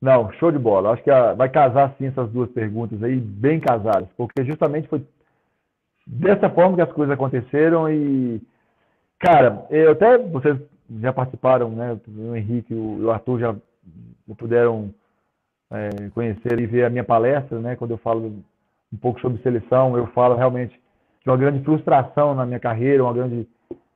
Não, 0.00 0.32
show 0.34 0.50
de 0.50 0.58
bola. 0.58 0.92
Acho 0.92 1.02
que 1.02 1.10
a, 1.10 1.34
vai 1.34 1.48
casar 1.48 1.94
sim 1.98 2.06
essas 2.06 2.30
duas 2.30 2.50
perguntas 2.50 3.02
aí, 3.02 3.16
bem 3.16 3.60
casadas, 3.60 4.08
porque 4.16 4.44
justamente 4.44 4.88
foi 4.88 5.04
dessa 6.06 6.48
forma 6.48 6.76
que 6.76 6.82
as 6.82 6.92
coisas 6.92 7.12
aconteceram 7.12 7.90
e, 7.92 8.40
cara, 9.18 9.66
eu 9.70 9.92
até 9.92 10.16
vocês 10.16 10.58
já 11.00 11.12
participaram, 11.12 11.70
né? 11.70 11.98
O 12.08 12.34
Henrique 12.34 12.72
e 12.72 12.76
o 12.76 13.10
Arthur 13.10 13.40
já 13.40 13.56
puderam 14.38 14.92
é, 15.70 16.08
conhecer 16.14 16.58
e 16.58 16.66
ver 16.66 16.84
a 16.84 16.90
minha 16.90 17.04
palestra, 17.04 17.58
né? 17.58 17.76
Quando 17.76 17.90
eu 17.90 17.98
falo 17.98 18.42
um 18.90 18.96
pouco 18.96 19.20
sobre 19.20 19.42
seleção, 19.42 19.98
eu 19.98 20.06
falo 20.08 20.34
realmente 20.34 20.72
de 21.22 21.28
uma 21.28 21.36
grande 21.36 21.62
frustração 21.62 22.34
na 22.34 22.46
minha 22.46 22.60
carreira, 22.60 23.04
uma 23.04 23.12
grande 23.12 23.46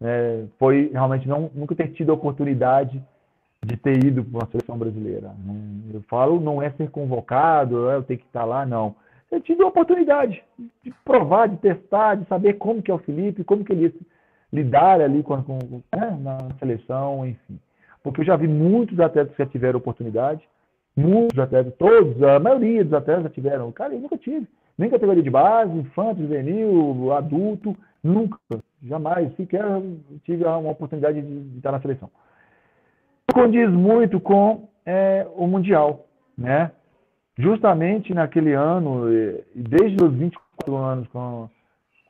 é, 0.03 0.45
foi 0.59 0.91
realmente 0.93 1.29
não 1.29 1.51
nunca 1.55 1.75
ter 1.75 1.89
tido 1.89 2.11
a 2.11 2.15
oportunidade 2.15 3.03
de 3.65 3.77
ter 3.77 4.05
ido 4.05 4.25
para 4.25 4.39
uma 4.41 4.51
seleção 4.51 4.77
brasileira. 4.77 5.29
Né? 5.45 5.95
Eu 5.95 6.03
falo 6.03 6.41
não 6.41 6.61
é 6.61 6.71
ser 6.71 6.91
convocado, 6.91 7.91
é 7.91 7.97
eu 7.97 8.03
tenho 8.03 8.21
que 8.21 8.27
estar 8.27 8.45
lá, 8.45 8.67
não. 8.67 8.95
Eu 9.31 9.41
tive 9.41 9.63
a 9.63 9.67
oportunidade 9.67 10.43
de 10.83 10.93
provar, 11.05 11.49
de 11.49 11.57
testar, 11.57 12.17
de 12.17 12.27
saber 12.27 12.55
como 12.55 12.83
que 12.83 12.91
é 12.91 12.95
o 12.95 12.99
Felipe, 12.99 13.45
como 13.45 13.65
que 13.65 13.73
ele 13.73 13.95
lidar 14.53 15.01
ali 15.01 15.23
com, 15.23 15.43
com 15.43 15.83
né, 15.95 16.19
na 16.21 16.39
seleção, 16.59 17.27
enfim 17.27 17.59
porque 18.03 18.21
eu 18.21 18.25
já 18.25 18.37
vi 18.37 18.49
muitos 18.49 18.99
atletas 18.99 19.35
que 19.35 19.43
já 19.43 19.49
tiveram 19.49 19.79
oportunidade, 19.79 20.43
muitos 20.97 21.39
atletas, 21.39 21.75
todos, 21.79 22.23
a 22.23 22.39
maioria 22.39 22.85
dos 22.85 22.93
atletas 22.93 23.25
já 23.25 23.31
tiveram. 23.31 23.73
Cara, 23.73 23.95
eu 23.95 24.01
nunca 24.01 24.17
tive. 24.17 24.47
Nem 24.77 24.91
categoria 24.91 25.23
de 25.23 25.31
base, 25.31 25.73
infante, 25.77 26.23
juvenil, 26.23 27.13
adulto, 27.13 27.77
nunca, 28.03 28.39
jamais, 28.83 29.35
sequer 29.37 29.65
tive 30.25 30.45
uma 30.45 30.71
oportunidade 30.71 31.21
de, 31.21 31.57
estar 31.57 31.73
na 31.73 31.81
seleção. 31.81 32.11
Condiz 33.33 33.71
muito 33.71 34.19
com 34.21 34.69
é, 34.85 35.27
o 35.37 35.47
Mundial, 35.47 36.07
né? 36.37 36.73
Justamente 37.39 38.13
naquele 38.13 38.53
ano, 38.53 39.05
desde 39.55 40.05
os 40.05 40.13
24 40.15 40.77
anos, 40.77 41.09
quando 41.09 41.51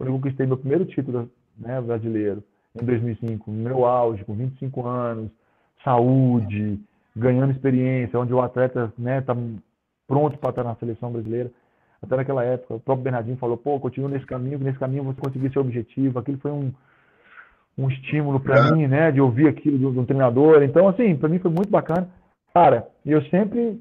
eu 0.01 0.13
conquistei 0.15 0.47
meu 0.47 0.57
primeiro 0.57 0.85
título 0.87 1.31
né, 1.57 1.81
brasileiro, 1.81 2.43
em 2.81 2.85
2005, 2.85 3.51
meu 3.51 3.85
auge, 3.85 4.25
com 4.25 4.35
25 4.35 4.87
anos, 4.87 5.31
saúde, 5.85 6.81
ganhando 7.15 7.53
experiência, 7.53 8.19
onde 8.19 8.33
o 8.33 8.41
atleta 8.41 8.87
está 8.87 9.03
né, 9.03 9.21
tá 9.21 9.37
pronto 10.07 10.39
para 10.39 10.51
estar 10.51 10.65
na 10.65 10.75
seleção 10.77 11.11
brasileira. 11.13 11.51
Até 12.03 12.17
naquela 12.17 12.45
época, 12.45 12.75
o 12.75 12.81
próprio 12.81 13.05
Bernardinho 13.05 13.37
falou: 13.37 13.57
pô, 13.57 13.79
continua 13.79 14.11
nesse 14.11 14.27
caminho, 14.27 14.59
nesse 14.59 14.79
caminho 14.79 15.05
você 15.05 15.21
conseguir 15.21 15.53
seu 15.53 15.63
objetivo. 15.63 16.19
Aquilo 16.19 16.39
foi 16.39 16.51
um, 16.51 16.73
um 17.79 17.89
estímulo 17.89 18.41
para 18.41 18.69
é. 18.69 18.73
mim, 18.73 18.87
né, 18.87 19.13
de 19.13 19.21
ouvir 19.21 19.49
aquilo 19.49 19.79
do, 19.79 19.91
do 19.93 20.07
treinador. 20.07 20.63
Então, 20.63 20.89
assim, 20.89 21.17
para 21.17 21.29
mim 21.29 21.39
foi 21.39 21.51
muito 21.51 21.71
bacana. 21.71 22.09
Cara, 22.53 22.89
eu 23.07 23.23
sempre, 23.27 23.81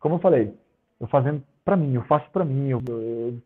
como 0.00 0.16
eu 0.16 0.18
falei, 0.18 0.52
eu 1.00 1.06
fazendo 1.06 1.42
para 1.64 1.76
mim, 1.76 1.94
eu 1.94 2.02
faço 2.02 2.28
para 2.30 2.44
mim, 2.44 2.68
eu, 2.68 2.82
eu, 2.88 3.38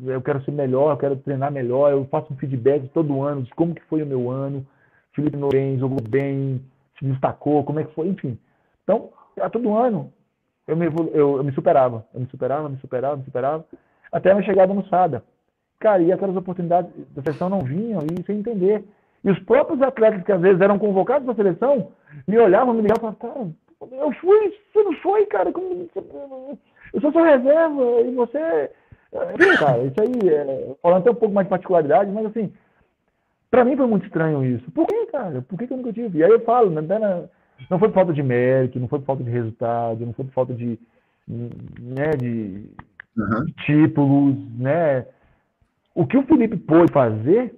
eu, 0.00 0.20
quero 0.20 0.42
ser 0.44 0.50
melhor, 0.50 0.90
eu 0.92 0.96
quero 0.96 1.16
treinar 1.16 1.50
melhor, 1.52 1.92
eu 1.92 2.04
faço 2.06 2.32
um 2.32 2.36
feedback 2.36 2.88
todo 2.88 3.22
ano 3.22 3.42
de 3.42 3.54
como 3.54 3.74
que 3.74 3.82
foi 3.84 4.02
o 4.02 4.06
meu 4.06 4.30
ano. 4.30 4.66
Felipe 5.14 5.36
Noren 5.36 5.78
jogou 5.78 6.00
bem, 6.00 6.60
se 6.98 7.04
destacou, 7.04 7.64
como 7.64 7.80
é 7.80 7.84
que 7.84 7.94
foi, 7.94 8.08
enfim. 8.08 8.38
Então, 8.84 9.10
a 9.40 9.48
todo 9.48 9.76
ano 9.76 10.12
eu 10.66 10.76
me, 10.76 10.86
eu, 10.86 11.38
eu 11.38 11.44
me 11.44 11.52
superava, 11.52 12.06
eu 12.14 12.20
me 12.20 12.26
superava, 12.26 12.68
me 12.68 12.78
superava, 12.78 13.16
me 13.16 13.24
superava, 13.24 13.64
até 14.12 14.32
minha 14.32 14.46
chegada 14.46 14.72
no 14.72 14.86
SADA. 14.86 15.22
Cara, 15.78 16.02
e 16.02 16.12
aquelas 16.12 16.36
oportunidades 16.36 16.92
da 17.14 17.22
seleção 17.22 17.48
não 17.48 17.60
vinham, 17.60 18.02
e 18.02 18.22
sem 18.24 18.38
entender. 18.38 18.84
E 19.24 19.30
os 19.30 19.38
próprios 19.40 19.80
atletas 19.82 20.22
que 20.22 20.32
às 20.32 20.40
vezes 20.40 20.60
eram 20.60 20.78
convocados 20.78 21.24
para 21.24 21.32
a 21.32 21.36
seleção 21.36 21.92
me 22.26 22.38
olhavam, 22.38 22.74
me 22.74 22.82
ligavam 22.82 23.10
e 23.10 23.16
falavam, 23.16 23.54
cara, 23.80 24.00
eu 24.02 24.12
fui, 24.14 24.54
você 24.72 24.82
não 24.82 24.94
foi, 24.96 25.26
cara, 25.26 25.50
como, 25.52 25.88
eu 26.92 27.00
sou 27.00 27.12
sua 27.12 27.26
reserva, 27.26 27.82
e 28.02 28.14
você. 28.14 28.70
Cara, 29.58 29.82
isso 29.84 30.00
aí, 30.00 30.28
é, 30.28 30.76
falando 30.82 31.00
até 31.00 31.10
um 31.10 31.14
pouco 31.14 31.34
mais 31.34 31.46
de 31.46 31.50
particularidade, 31.50 32.10
mas 32.12 32.26
assim, 32.26 32.52
para 33.50 33.64
mim 33.64 33.76
foi 33.76 33.86
muito 33.86 34.06
estranho 34.06 34.44
isso. 34.44 34.70
Por 34.70 34.86
que, 34.86 35.06
cara? 35.06 35.42
Por 35.42 35.58
que, 35.58 35.66
que 35.66 35.72
eu 35.72 35.76
nunca 35.78 35.92
tive? 35.92 36.18
E 36.18 36.24
aí 36.24 36.30
eu 36.30 36.40
falo, 36.40 36.70
né, 36.70 36.82
não 37.68 37.78
foi 37.78 37.88
por 37.88 37.94
falta 37.94 38.12
de 38.12 38.22
mérito, 38.22 38.78
não 38.78 38.88
foi 38.88 38.98
por 39.00 39.06
falta 39.06 39.24
de 39.24 39.30
resultado, 39.30 40.06
não 40.06 40.12
foi 40.12 40.24
por 40.24 40.32
falta 40.32 40.54
de, 40.54 40.78
né, 41.28 42.10
de 42.18 42.66
uhum. 43.16 43.44
títulos, 43.64 44.36
né? 44.58 45.06
O 45.94 46.06
que 46.06 46.16
o 46.16 46.22
Felipe 46.22 46.56
pôde 46.56 46.92
fazer 46.92 47.54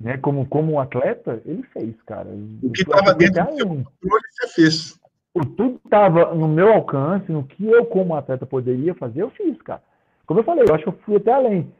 né, 0.00 0.16
como, 0.16 0.46
como 0.46 0.72
um 0.72 0.80
atleta, 0.80 1.42
ele 1.44 1.62
fez, 1.72 1.94
cara. 2.02 2.28
O 2.62 2.70
que 2.70 2.82
estava 2.82 3.14
dentro 3.14 3.44
do 3.44 3.56
seu 3.56 3.66
controle, 3.66 4.24
você 4.30 4.48
fez. 4.48 5.00
O 5.34 5.44
tudo 5.44 5.80
estava 5.84 6.34
no 6.34 6.48
meu 6.48 6.72
alcance, 6.72 7.30
no 7.30 7.44
que 7.44 7.66
eu, 7.66 7.84
como 7.86 8.14
atleta, 8.14 8.46
poderia 8.46 8.94
fazer, 8.94 9.22
eu 9.22 9.30
fiz, 9.30 9.60
cara. 9.62 9.82
Como 10.26 10.40
eu 10.40 10.44
falei, 10.44 10.64
eu 10.68 10.74
acho 10.74 10.84
que 10.84 10.88
eu 10.88 10.98
fui 11.04 11.16
até 11.16 11.32
além. 11.32 11.72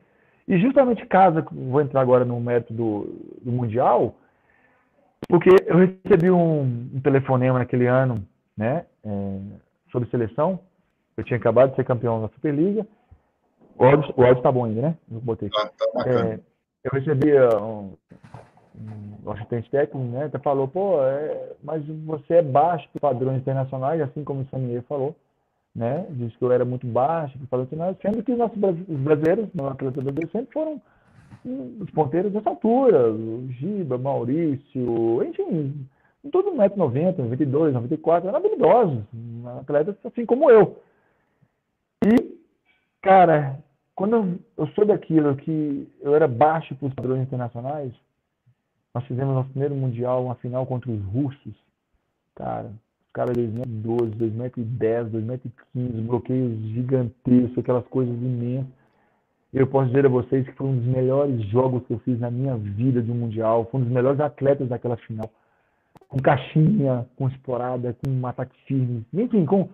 E 0.46 0.58
justamente 0.58 1.04
casa, 1.06 1.44
vou 1.50 1.80
entrar 1.80 2.00
agora 2.00 2.24
no 2.24 2.40
mérito 2.40 2.72
do, 2.72 3.14
do 3.42 3.52
Mundial, 3.52 4.16
porque 5.26 5.50
eu 5.66 5.76
recebi 5.76 6.30
um, 6.30 6.60
um 6.94 7.00
telefonema 7.02 7.58
naquele 7.58 7.86
ano, 7.86 8.24
né, 8.56 8.86
é, 9.04 9.38
sobre 9.90 10.08
seleção. 10.10 10.60
Eu 11.16 11.24
tinha 11.24 11.36
acabado 11.36 11.70
de 11.70 11.76
ser 11.76 11.84
campeão 11.84 12.20
da 12.20 12.28
Superliga. 12.28 12.86
O 13.76 13.84
áudio, 13.84 14.14
o 14.16 14.24
áudio 14.24 14.42
tá 14.42 14.52
bom 14.52 14.64
ainda, 14.64 14.82
né? 14.82 14.96
Eu 15.10 15.20
botei. 15.20 15.48
Tá, 15.50 15.70
tá. 15.76 16.08
É, 16.08 16.40
eu 16.84 16.90
recebi 16.92 17.32
um, 17.60 17.92
um 19.24 19.30
assistente 19.32 19.70
técnico, 19.70 19.98
né? 19.98 20.24
Até 20.24 20.38
falou, 20.38 20.68
pô, 20.68 21.02
é, 21.02 21.52
mas 21.62 21.84
você 22.04 22.34
é 22.34 22.42
baixo 22.42 22.88
para 22.92 23.12
padrões 23.12 23.38
internacionais, 23.38 24.00
assim 24.00 24.24
como 24.24 24.42
o 24.42 24.46
Sanier 24.46 24.82
falou, 24.84 25.14
né? 25.74 26.06
Disse 26.10 26.36
que 26.36 26.44
eu 26.44 26.52
era 26.52 26.64
muito 26.64 26.86
baixo 26.86 27.36
para 27.38 27.46
padrões 27.48 27.66
internacionais, 27.68 27.96
sendo 28.00 28.22
que 28.22 28.32
os 28.32 28.38
nossos 28.38 28.58
brasileiros, 28.58 29.48
no 29.54 29.68
atleta 29.68 30.00
brasileiro, 30.00 30.30
sempre 30.30 30.52
foram 30.52 30.80
os 31.80 31.90
ponteiros 31.90 32.32
dessa 32.32 32.50
altura, 32.50 33.10
o 33.10 33.48
Giba, 33.52 33.96
Maurício, 33.96 35.22
enfim, 35.24 35.86
todo 36.30 36.50
1,90m, 36.52 37.18
92, 37.18 37.74
94, 37.74 38.28
eram 38.28 38.38
habilidosos, 38.38 39.02
atletas 39.60 39.96
assim 40.04 40.26
como 40.26 40.50
eu. 40.50 40.80
E, 42.04 42.38
cara, 43.02 43.58
quando 43.94 44.38
eu 44.56 44.66
soube 44.68 44.92
daquilo 44.92 45.36
que 45.36 45.88
eu 46.00 46.14
era 46.14 46.28
baixo 46.28 46.74
para 46.76 46.88
os 46.88 46.94
padrões 46.94 47.22
internacionais, 47.22 47.92
nós 48.94 49.04
fizemos 49.06 49.34
nosso 49.34 49.50
primeiro 49.50 49.74
mundial, 49.74 50.24
uma 50.24 50.34
final 50.36 50.66
contra 50.66 50.90
os 50.90 51.04
russos. 51.06 51.54
Cara, 52.34 52.70
os 53.06 53.12
caras 53.12 53.36
de 53.36 53.46
2012, 53.46 54.10
2010, 54.12 55.10
2015, 55.10 56.00
bloqueios 56.02 56.58
gigantescos, 56.68 57.58
aquelas 57.58 57.86
coisas 57.88 58.14
imensas. 58.14 58.77
Eu 59.52 59.66
posso 59.66 59.88
dizer 59.88 60.04
a 60.04 60.10
vocês 60.10 60.46
que 60.46 60.52
foi 60.52 60.66
um 60.66 60.76
dos 60.76 60.86
melhores 60.86 61.42
jogos 61.46 61.82
que 61.86 61.94
eu 61.94 61.98
fiz 62.00 62.20
na 62.20 62.30
minha 62.30 62.54
vida 62.56 63.00
de 63.02 63.10
um 63.10 63.14
mundial. 63.14 63.66
Foi 63.70 63.80
um 63.80 63.84
dos 63.84 63.92
melhores 63.92 64.20
atletas 64.20 64.68
daquela 64.68 64.96
final. 64.98 65.30
Com 66.06 66.18
caixinha, 66.18 67.06
com 67.16 67.28
explorada, 67.28 67.96
com 68.04 68.26
ataque 68.26 68.54
firme. 68.66 69.06
Enfim, 69.12 69.46
com, 69.46 69.68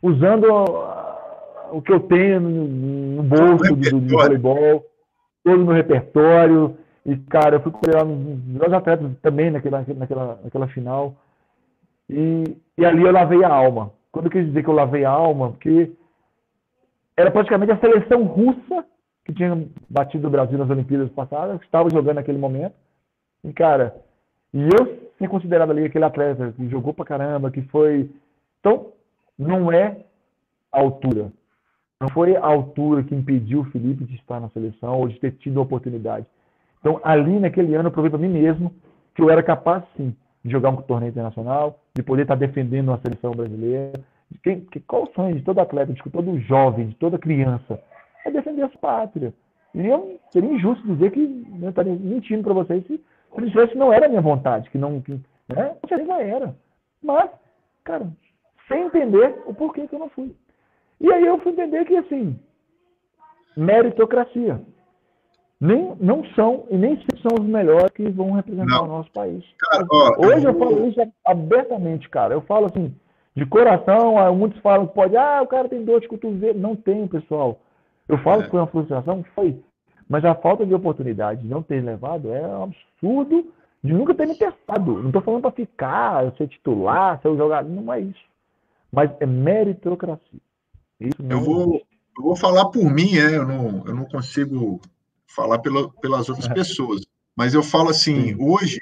usando 0.00 0.46
o 1.72 1.82
que 1.82 1.92
eu 1.92 2.00
tenho 2.00 2.40
no, 2.40 2.68
no 3.16 3.22
bolso 3.24 3.74
do, 3.74 4.00
do, 4.00 4.16
voleibol, 4.16 4.86
todo 5.42 5.64
no 5.64 5.72
repertório. 5.72 6.76
E, 7.04 7.16
cara, 7.16 7.56
eu 7.56 7.60
fui 7.60 7.72
com 7.72 7.80
nos 8.04 8.44
melhores 8.44 8.74
atletas 8.74 9.10
também 9.22 9.50
naquela, 9.50 9.84
naquela, 9.96 10.40
naquela 10.44 10.68
final. 10.68 11.16
E, 12.08 12.44
e 12.78 12.84
ali 12.84 13.02
eu 13.02 13.10
lavei 13.10 13.42
a 13.42 13.52
alma. 13.52 13.90
Quando 14.12 14.26
eu 14.26 14.30
quis 14.30 14.46
dizer 14.46 14.62
que 14.62 14.70
eu 14.70 14.74
lavei 14.74 15.04
a 15.04 15.10
alma, 15.10 15.50
porque 15.50 15.90
era 17.16 17.30
praticamente 17.30 17.72
a 17.72 17.78
seleção 17.78 18.22
russa 18.22 18.84
que 19.26 19.34
tinha 19.34 19.66
batido 19.90 20.28
o 20.28 20.30
Brasil 20.30 20.56
nas 20.56 20.70
Olimpíadas 20.70 21.10
passadas, 21.10 21.60
estava 21.60 21.90
jogando 21.90 22.14
naquele 22.14 22.38
momento. 22.38 22.74
E, 23.42 23.52
cara, 23.52 23.96
e 24.54 24.62
eu 24.62 25.10
ser 25.18 25.28
considerado 25.28 25.70
ali 25.70 25.84
aquele 25.84 26.04
atleta 26.04 26.52
que 26.52 26.68
jogou 26.68 26.94
pra 26.94 27.04
caramba, 27.04 27.50
que 27.50 27.60
foi. 27.62 28.08
Então, 28.60 28.92
não 29.36 29.72
é 29.72 30.04
a 30.72 30.80
altura. 30.80 31.32
Não 32.00 32.08
foi 32.10 32.36
a 32.36 32.46
altura 32.46 33.02
que 33.02 33.16
impediu 33.16 33.60
o 33.60 33.70
Felipe 33.70 34.04
de 34.04 34.14
estar 34.14 34.38
na 34.38 34.48
seleção 34.50 35.00
ou 35.00 35.08
de 35.08 35.18
ter 35.18 35.32
tido 35.32 35.58
a 35.58 35.64
oportunidade. 35.64 36.24
Então, 36.78 37.00
ali 37.02 37.40
naquele 37.40 37.74
ano, 37.74 37.88
eu 37.88 37.92
provei 37.92 38.10
para 38.10 38.20
mim 38.20 38.28
mesmo 38.28 38.72
que 39.12 39.22
eu 39.22 39.28
era 39.28 39.42
capaz, 39.42 39.82
sim, 39.96 40.14
de 40.44 40.52
jogar 40.52 40.70
um 40.70 40.76
torneio 40.76 41.10
internacional, 41.10 41.80
de 41.96 42.02
poder 42.02 42.22
estar 42.22 42.36
defendendo 42.36 42.92
a 42.92 42.98
seleção 42.98 43.32
brasileira. 43.32 43.98
Quem, 44.42 44.60
que, 44.60 44.78
qual 44.78 45.04
o 45.04 45.12
sonho 45.14 45.34
de 45.34 45.42
todo 45.42 45.58
atleta, 45.58 45.92
de 45.92 46.02
todo 46.10 46.38
jovem, 46.40 46.88
de 46.88 46.94
toda 46.94 47.18
criança? 47.18 47.80
É 48.26 48.30
defender 48.30 48.62
a 48.62 48.68
pátria. 48.68 49.32
E 49.74 49.86
eu, 49.86 50.18
seria 50.30 50.52
injusto 50.52 50.86
dizer 50.86 51.12
que 51.12 51.46
eu 51.62 51.68
estaria 51.68 51.92
mentindo 51.94 52.42
para 52.42 52.54
vocês 52.54 52.84
se, 52.86 52.94
isso 52.94 53.78
não 53.78 53.92
era 53.92 54.06
a 54.06 54.08
minha 54.08 54.20
vontade, 54.20 54.68
que 54.70 54.78
não. 54.78 55.00
Que, 55.00 55.12
né? 55.48 55.76
Já 55.88 56.20
era. 56.20 56.56
Mas, 57.02 57.30
cara, 57.84 58.08
sem 58.66 58.86
entender 58.86 59.42
o 59.46 59.54
porquê 59.54 59.86
que 59.86 59.94
eu 59.94 59.98
não 59.98 60.08
fui. 60.08 60.34
E 61.00 61.12
aí 61.12 61.24
eu 61.24 61.38
fui 61.40 61.52
entender 61.52 61.84
que, 61.84 61.96
assim, 61.96 62.38
meritocracia. 63.56 64.60
Nem, 65.58 65.94
não 66.00 66.24
são 66.34 66.66
e 66.70 66.76
nem 66.76 66.96
são 67.22 67.32
os 67.40 67.46
melhores 67.46 67.90
que 67.92 68.10
vão 68.10 68.32
representar 68.32 68.76
não. 68.76 68.84
o 68.84 68.88
nosso 68.88 69.10
país. 69.12 69.44
Cara, 69.58 69.86
ó, 69.90 70.26
Hoje 70.26 70.44
eu... 70.44 70.52
eu 70.52 70.58
falo 70.58 70.88
isso 70.88 71.00
abertamente, 71.24 72.08
cara. 72.10 72.34
Eu 72.34 72.42
falo 72.42 72.66
assim, 72.66 72.94
de 73.34 73.46
coração, 73.46 74.34
muitos 74.34 74.60
falam 74.60 74.86
que 74.86 74.94
pode, 74.94 75.16
ah, 75.16 75.40
o 75.42 75.46
cara 75.46 75.68
tem 75.68 75.84
dor 75.84 76.00
de 76.00 76.08
cotovelo. 76.08 76.58
Não 76.58 76.74
tem, 76.74 77.06
pessoal. 77.06 77.60
Eu 78.08 78.18
falo 78.18 78.42
é. 78.42 78.44
que 78.44 78.50
foi 78.50 78.60
uma 78.60 78.66
frustração, 78.66 79.24
foi. 79.34 79.60
Mas 80.08 80.24
a 80.24 80.34
falta 80.34 80.64
de 80.64 80.74
oportunidade 80.74 81.42
de 81.42 81.48
não 81.48 81.62
ter 81.62 81.82
levado 81.82 82.32
é 82.32 82.46
um 82.46 82.64
absurdo 82.64 83.52
de 83.82 83.92
nunca 83.92 84.14
ter 84.14 84.26
me 84.26 84.34
testado. 84.34 84.98
Não 85.00 85.08
estou 85.08 85.22
falando 85.22 85.42
para 85.42 85.50
ficar, 85.50 86.32
ser 86.36 86.48
titular, 86.48 87.20
ser 87.20 87.28
o 87.28 87.36
jogador. 87.36 87.68
Não 87.68 87.92
é 87.92 88.00
isso. 88.00 88.24
Mas 88.92 89.10
é 89.20 89.26
meritocracia. 89.26 90.40
Isso 91.00 91.16
eu, 91.28 91.40
vou, 91.40 91.82
eu 92.16 92.22
vou 92.22 92.36
falar 92.36 92.66
por 92.66 92.90
mim, 92.90 93.16
é, 93.16 93.36
eu, 93.36 93.46
não, 93.46 93.84
eu 93.86 93.94
não 93.94 94.04
consigo 94.04 94.80
falar 95.26 95.58
pela, 95.58 95.90
pelas 96.00 96.28
outras 96.28 96.48
é. 96.48 96.54
pessoas. 96.54 97.02
Mas 97.36 97.52
eu 97.52 97.62
falo 97.62 97.90
assim, 97.90 98.28
Sim. 98.28 98.36
hoje, 98.40 98.80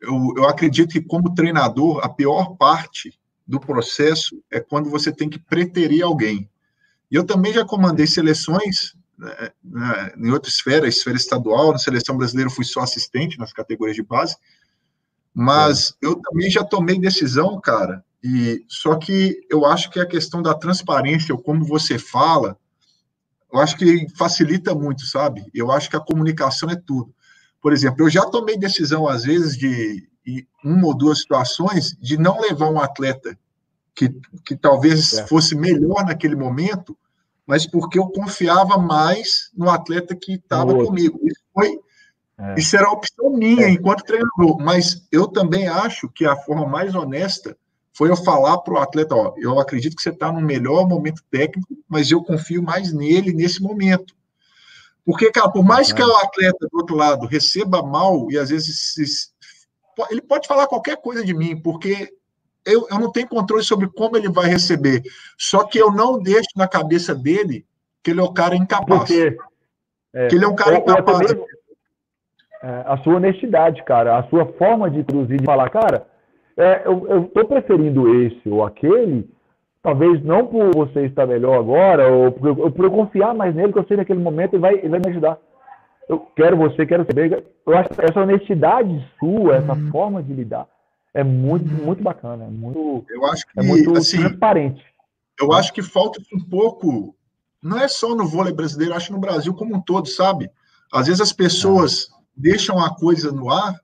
eu, 0.00 0.34
eu 0.36 0.48
acredito 0.48 0.92
que 0.92 1.00
como 1.00 1.34
treinador, 1.34 2.00
a 2.02 2.08
pior 2.08 2.56
parte 2.56 3.16
do 3.46 3.60
processo 3.60 4.42
é 4.50 4.58
quando 4.58 4.90
você 4.90 5.12
tem 5.12 5.28
que 5.28 5.38
preterir 5.38 6.02
alguém. 6.02 6.48
E 7.10 7.14
eu 7.14 7.24
também 7.24 7.52
já 7.52 7.64
comandei 7.64 8.06
seleções 8.06 8.94
né, 9.18 9.50
né, 9.64 10.12
em 10.16 10.30
outra 10.30 10.50
esfera, 10.50 10.88
esfera 10.88 11.16
estadual, 11.16 11.72
na 11.72 11.78
seleção 11.78 12.16
brasileira 12.16 12.50
fui 12.50 12.64
só 12.64 12.80
assistente 12.80 13.38
nas 13.38 13.52
categorias 13.52 13.96
de 13.96 14.02
base, 14.02 14.36
mas 15.32 15.90
é. 16.02 16.06
eu 16.06 16.16
também 16.16 16.50
já 16.50 16.64
tomei 16.64 16.98
decisão, 16.98 17.60
cara, 17.60 18.04
e 18.22 18.64
só 18.68 18.96
que 18.96 19.40
eu 19.50 19.64
acho 19.64 19.90
que 19.90 20.00
a 20.00 20.06
questão 20.06 20.42
da 20.42 20.54
transparência, 20.54 21.34
ou 21.34 21.40
como 21.40 21.64
você 21.64 21.98
fala, 21.98 22.58
eu 23.52 23.60
acho 23.60 23.76
que 23.76 24.06
facilita 24.16 24.74
muito, 24.74 25.06
sabe? 25.06 25.46
Eu 25.54 25.70
acho 25.70 25.88
que 25.88 25.96
a 25.96 26.00
comunicação 26.00 26.68
é 26.68 26.76
tudo. 26.76 27.14
Por 27.60 27.72
exemplo, 27.72 28.04
eu 28.04 28.10
já 28.10 28.24
tomei 28.26 28.58
decisão, 28.58 29.06
às 29.06 29.24
vezes, 29.24 29.56
de 29.56 30.08
em 30.26 30.44
uma 30.64 30.88
ou 30.88 30.96
duas 30.96 31.20
situações, 31.20 31.96
de 32.00 32.18
não 32.18 32.40
levar 32.40 32.68
um 32.68 32.80
atleta 32.80 33.38
que, 33.96 34.14
que 34.44 34.54
talvez 34.54 35.14
é. 35.14 35.26
fosse 35.26 35.56
melhor 35.56 36.04
naquele 36.04 36.36
momento, 36.36 36.96
mas 37.46 37.66
porque 37.66 37.98
eu 37.98 38.08
confiava 38.08 38.76
mais 38.76 39.50
no 39.56 39.70
atleta 39.70 40.14
que 40.14 40.34
estava 40.34 40.74
comigo. 40.74 41.18
Isso 41.24 41.40
foi. 41.54 41.80
É. 42.38 42.54
Isso 42.58 42.76
era 42.76 42.86
a 42.86 42.92
opção 42.92 43.30
minha 43.30 43.64
é. 43.64 43.70
enquanto 43.70 44.04
treinador, 44.04 44.58
mas 44.58 45.06
eu 45.10 45.26
também 45.26 45.66
acho 45.66 46.08
que 46.10 46.26
a 46.26 46.36
forma 46.36 46.66
mais 46.66 46.94
honesta 46.94 47.56
foi 47.94 48.10
eu 48.10 48.16
falar 48.16 48.58
para 48.58 48.74
o 48.74 48.78
atleta, 48.78 49.14
ó, 49.14 49.32
eu 49.38 49.58
acredito 49.58 49.96
que 49.96 50.02
você 50.02 50.10
está 50.10 50.30
no 50.30 50.42
melhor 50.42 50.86
momento 50.86 51.22
técnico, 51.30 51.74
mas 51.88 52.10
eu 52.10 52.22
confio 52.22 52.62
mais 52.62 52.92
nele 52.92 53.32
nesse 53.32 53.62
momento. 53.62 54.14
Porque, 55.02 55.30
cara, 55.30 55.48
por 55.48 55.64
mais 55.64 55.92
que 55.92 56.02
o 56.02 56.16
atleta 56.16 56.68
do 56.70 56.76
outro 56.76 56.94
lado 56.94 57.26
receba 57.26 57.82
mal, 57.82 58.30
e 58.30 58.36
às 58.36 58.50
vezes 58.50 59.32
ele 60.10 60.20
pode 60.20 60.46
falar 60.46 60.66
qualquer 60.66 61.00
coisa 61.00 61.24
de 61.24 61.32
mim, 61.32 61.58
porque 61.58 62.12
eu, 62.66 62.86
eu 62.90 62.98
não 62.98 63.10
tenho 63.10 63.28
controle 63.28 63.62
sobre 63.62 63.88
como 63.88 64.16
ele 64.16 64.28
vai 64.28 64.46
receber. 64.46 65.02
Só 65.38 65.64
que 65.64 65.78
eu 65.78 65.92
não 65.92 66.18
deixo 66.18 66.50
na 66.56 66.68
cabeça 66.68 67.14
dele 67.14 67.64
que 68.02 68.10
ele 68.10 68.20
é 68.20 68.22
o 68.22 68.32
cara 68.32 68.54
incapaz. 68.54 69.00
Porque, 69.00 69.36
é, 70.14 70.26
que 70.28 70.36
ele 70.36 70.44
é 70.44 70.48
um 70.48 70.54
cara 70.54 70.78
incapaz. 70.78 71.18
Mesmo, 71.18 71.44
é, 72.62 72.84
a 72.86 72.96
sua 72.98 73.16
honestidade, 73.16 73.82
cara, 73.84 74.18
a 74.18 74.22
sua 74.24 74.46
forma 74.52 74.90
de 74.90 75.02
produzir, 75.04 75.38
de 75.38 75.44
falar, 75.44 75.68
cara, 75.70 76.06
é, 76.56 76.82
eu 76.84 77.24
estou 77.24 77.44
preferindo 77.44 78.22
esse 78.24 78.48
ou 78.48 78.64
aquele, 78.64 79.28
talvez 79.82 80.24
não 80.24 80.46
por 80.46 80.74
você 80.74 81.06
estar 81.06 81.26
melhor 81.26 81.58
agora, 81.58 82.08
ou 82.08 82.32
por, 82.32 82.48
eu, 82.48 82.70
por 82.70 82.84
eu 82.84 82.90
confiar 82.90 83.34
mais 83.34 83.54
nele, 83.54 83.72
que 83.72 83.78
eu 83.78 83.84
sei 83.84 83.96
que 83.96 84.02
naquele 84.02 84.20
momento 84.20 84.54
ele 84.54 84.62
vai, 84.62 84.74
ele 84.74 84.88
vai 84.88 85.00
me 85.00 85.10
ajudar. 85.10 85.38
Eu 86.08 86.20
quero 86.34 86.56
você, 86.56 86.86
quero 86.86 87.04
saber. 87.04 87.44
Eu 87.66 87.76
acho 87.76 87.90
que 87.90 88.04
essa 88.04 88.20
honestidade 88.20 89.06
sua, 89.18 89.56
essa 89.56 89.72
hum. 89.72 89.90
forma 89.90 90.22
de 90.22 90.32
lidar, 90.32 90.66
é 91.16 91.24
muito, 91.24 91.64
muito 91.64 92.02
bacana, 92.02 92.44
é 92.44 92.48
muito, 92.48 93.06
eu 93.08 93.24
acho 93.24 93.46
que, 93.46 93.58
é 93.58 93.62
muito 93.62 93.96
assim, 93.96 94.18
transparente. 94.18 94.84
Eu 95.40 95.50
acho 95.54 95.72
que 95.72 95.82
falta 95.82 96.20
um 96.34 96.44
pouco, 96.44 97.16
não 97.62 97.80
é 97.80 97.88
só 97.88 98.14
no 98.14 98.28
vôlei 98.28 98.52
brasileiro, 98.52 98.92
acho 98.92 99.12
no 99.12 99.18
Brasil 99.18 99.54
como 99.54 99.74
um 99.74 99.80
todo, 99.80 100.06
sabe? 100.08 100.50
Às 100.92 101.06
vezes 101.06 101.22
as 101.22 101.32
pessoas 101.32 102.02
é. 102.02 102.14
deixam 102.36 102.78
a 102.78 102.94
coisa 102.94 103.32
no 103.32 103.50
ar 103.50 103.74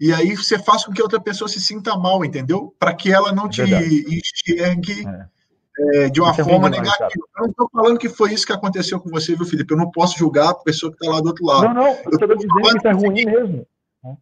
e 0.00 0.14
aí 0.14 0.34
você 0.34 0.58
faz 0.58 0.82
com 0.82 0.92
que 0.92 1.02
outra 1.02 1.20
pessoa 1.20 1.46
se 1.46 1.60
sinta 1.60 1.94
mal, 1.94 2.24
entendeu? 2.24 2.74
Para 2.78 2.94
que 2.94 3.12
ela 3.12 3.32
não 3.32 3.50
te 3.50 3.62
Verdade. 3.62 4.06
enxergue 4.08 5.04
é, 5.78 6.08
de 6.08 6.22
uma 6.22 6.30
isso 6.30 6.40
é 6.40 6.44
forma 6.44 6.68
é 6.68 6.70
negativa. 6.70 7.10
Eu 7.36 7.42
não 7.42 7.50
estou 7.50 7.68
falando 7.70 7.98
que 7.98 8.08
foi 8.08 8.32
isso 8.32 8.46
que 8.46 8.52
aconteceu 8.52 8.98
com 8.98 9.10
você, 9.10 9.36
viu, 9.36 9.44
Felipe? 9.44 9.74
Eu 9.74 9.78
não 9.78 9.90
posso 9.90 10.18
julgar 10.18 10.48
a 10.48 10.54
pessoa 10.54 10.90
que 10.90 10.96
está 10.96 11.14
lá 11.14 11.20
do 11.20 11.28
outro 11.28 11.44
lado. 11.44 11.64
Não, 11.64 11.74
não, 11.74 11.86
eu 11.86 12.10
estou 12.12 12.34
dizendo 12.34 12.54
que 12.54 12.78
isso 12.78 12.88
é 12.88 12.92
ruim 12.92 13.24
mesmo. 13.26 13.66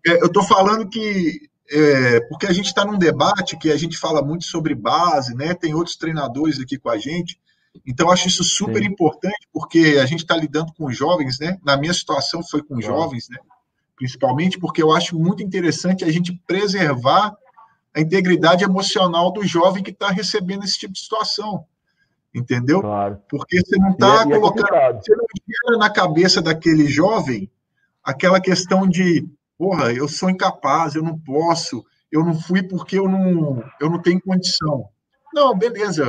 É, 0.05 0.21
eu 0.21 0.27
estou 0.27 0.43
falando 0.43 0.89
que 0.89 1.49
é, 1.71 2.21
porque 2.29 2.47
a 2.47 2.53
gente 2.53 2.67
está 2.67 2.85
num 2.85 2.99
debate 2.99 3.57
que 3.57 3.71
a 3.71 3.77
gente 3.77 3.97
fala 3.97 4.23
muito 4.23 4.45
sobre 4.45 4.75
base, 4.75 5.35
né? 5.35 5.55
Tem 5.55 5.75
outros 5.75 5.97
treinadores 5.97 6.61
aqui 6.61 6.79
com 6.79 6.91
a 6.91 6.99
gente. 6.99 7.41
Então, 7.87 8.11
acho 8.11 8.29
isso 8.29 8.45
super 8.45 8.81
Sim. 8.83 8.89
importante, 8.89 9.49
porque 9.53 9.99
a 10.01 10.07
gente 10.07 10.21
está 10.21 10.37
lidando 10.37 10.73
com 10.75 10.91
jovens, 10.93 11.39
né? 11.39 11.59
Na 11.65 11.77
minha 11.77 11.93
situação 11.93 12.43
foi 12.43 12.63
com 12.63 12.81
jovens, 12.81 13.29
né? 13.29 13.39
Principalmente 13.97 14.59
porque 14.59 14.83
eu 14.83 14.93
acho 14.93 15.19
muito 15.19 15.43
interessante 15.43 16.05
a 16.05 16.11
gente 16.11 16.33
preservar 16.47 17.37
a 17.95 18.01
integridade 18.01 18.65
emocional 18.65 19.33
do 19.33 19.47
jovem 19.47 19.83
que 19.83 19.91
está 19.91 20.09
recebendo 20.11 20.65
esse 20.65 20.79
tipo 20.79 20.93
de 20.93 21.01
situação. 21.01 21.65
Entendeu? 22.35 22.81
Claro. 22.81 23.21
Porque 23.29 23.61
você 23.61 23.77
não 23.77 23.91
está 23.91 24.25
é, 24.29 24.33
é 24.33 24.39
colocando. 24.39 24.75
É 24.75 24.93
você 24.93 25.15
não 25.15 25.25
gera 25.49 25.79
na 25.79 25.89
cabeça 25.89 26.43
daquele 26.43 26.89
jovem 26.89 27.49
aquela 28.03 28.41
questão 28.41 28.87
de 28.87 29.27
porra, 29.59 29.93
eu 29.93 30.09
sou 30.09 30.31
incapaz, 30.31 30.95
eu 30.95 31.03
não 31.03 31.19
posso, 31.19 31.85
eu 32.11 32.25
não 32.25 32.39
fui 32.39 32.63
porque 32.63 32.99
eu 32.99 33.09
não, 33.09 33.63
eu 33.81 33.91
não 33.91 34.01
tenho 34.01 34.21
condição. 34.21 34.89
Não, 35.33 35.57
beleza, 35.57 36.05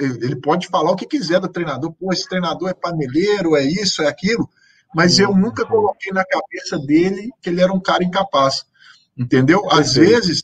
ele 0.00 0.36
pode 0.36 0.66
falar 0.66 0.90
o 0.90 0.96
que 0.96 1.06
quiser 1.06 1.38
do 1.38 1.48
treinador, 1.48 1.92
pô, 1.92 2.12
esse 2.12 2.28
treinador 2.28 2.68
é 2.68 2.74
paneleiro, 2.74 3.54
é 3.54 3.62
isso, 3.62 4.02
é 4.02 4.08
aquilo, 4.08 4.48
mas 4.92 5.18
eu 5.18 5.32
nunca 5.34 5.64
coloquei 5.64 6.12
na 6.12 6.24
cabeça 6.24 6.76
dele 6.78 7.30
que 7.40 7.50
ele 7.50 7.62
era 7.62 7.72
um 7.72 7.80
cara 7.80 8.02
incapaz, 8.02 8.66
entendeu? 9.16 9.70
Às 9.70 9.94
vezes, 9.94 10.42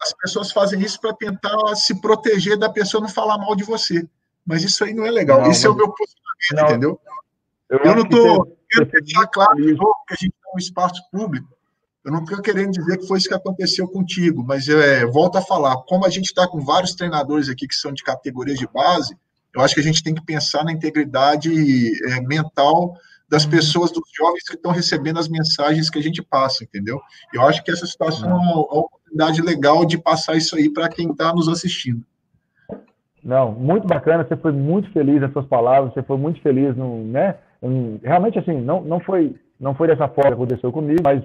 as 0.00 0.14
pessoas 0.14 0.50
fazem 0.50 0.80
isso 0.80 0.98
para 0.98 1.12
tentar 1.12 1.74
se 1.74 2.00
proteger 2.00 2.58
da 2.58 2.70
pessoa 2.70 3.02
não 3.02 3.08
falar 3.08 3.36
mal 3.36 3.54
de 3.54 3.64
você, 3.64 4.08
mas 4.46 4.64
isso 4.64 4.82
aí 4.82 4.94
não 4.94 5.04
é 5.04 5.10
legal, 5.10 5.42
não, 5.42 5.50
isso 5.50 5.66
é 5.66 5.70
o 5.70 5.74
meu 5.74 5.92
posicionamento, 5.92 6.70
entendeu? 6.70 7.00
Eu, 7.68 7.78
eu 7.80 7.94
não 7.96 8.02
estou 8.02 8.59
quero 8.70 8.90
deixar 8.90 9.26
claro 9.26 9.56
que 9.56 10.14
a 10.14 10.16
gente 10.16 10.34
está 10.34 10.50
um 10.54 10.58
espaço 10.58 11.02
público. 11.10 11.48
Eu 12.04 12.12
não 12.12 12.22
estou 12.22 12.40
querendo 12.40 12.72
dizer 12.72 12.96
que 12.96 13.06
foi 13.06 13.18
isso 13.18 13.28
que 13.28 13.34
aconteceu 13.34 13.86
contigo, 13.86 14.42
mas 14.42 14.68
é, 14.68 15.04
volto 15.04 15.36
a 15.36 15.42
falar, 15.42 15.76
como 15.86 16.06
a 16.06 16.08
gente 16.08 16.26
está 16.26 16.48
com 16.48 16.60
vários 16.60 16.94
treinadores 16.94 17.48
aqui 17.48 17.68
que 17.68 17.74
são 17.74 17.92
de 17.92 18.02
categorias 18.02 18.58
de 18.58 18.66
base, 18.66 19.14
eu 19.54 19.60
acho 19.60 19.74
que 19.74 19.80
a 19.80 19.84
gente 19.84 20.02
tem 20.02 20.14
que 20.14 20.24
pensar 20.24 20.64
na 20.64 20.72
integridade 20.72 21.50
é, 22.10 22.20
mental 22.22 22.96
das 23.28 23.44
uhum. 23.44 23.50
pessoas, 23.50 23.92
dos 23.92 24.02
jovens 24.16 24.44
que 24.44 24.54
estão 24.54 24.72
recebendo 24.72 25.18
as 25.18 25.28
mensagens 25.28 25.90
que 25.90 25.98
a 25.98 26.02
gente 26.02 26.22
passa, 26.22 26.64
entendeu? 26.64 27.00
Eu 27.32 27.42
acho 27.42 27.62
que 27.62 27.70
essa 27.70 27.86
situação 27.86 28.30
é 28.30 28.34
uma, 28.34 28.54
uma 28.54 28.80
oportunidade 28.80 29.42
legal 29.42 29.84
de 29.84 29.98
passar 29.98 30.36
isso 30.36 30.56
aí 30.56 30.68
para 30.68 30.88
quem 30.88 31.10
está 31.10 31.32
nos 31.32 31.48
assistindo. 31.48 32.02
Não, 33.22 33.52
muito 33.52 33.86
bacana, 33.86 34.24
você 34.24 34.36
foi 34.36 34.52
muito 34.52 34.90
feliz 34.92 35.20
nas 35.20 35.32
suas 35.32 35.46
palavras, 35.46 35.92
você 35.92 36.02
foi 36.02 36.16
muito 36.16 36.40
feliz 36.40 36.74
no, 36.74 37.04
né? 37.04 37.36
Realmente, 38.02 38.38
assim, 38.38 38.60
não, 38.60 38.80
não, 38.80 39.00
foi, 39.00 39.34
não 39.58 39.74
foi 39.74 39.88
dessa 39.88 40.08
forma 40.08 40.30
que 40.30 40.42
aconteceu 40.42 40.72
comigo, 40.72 41.00
mas 41.04 41.22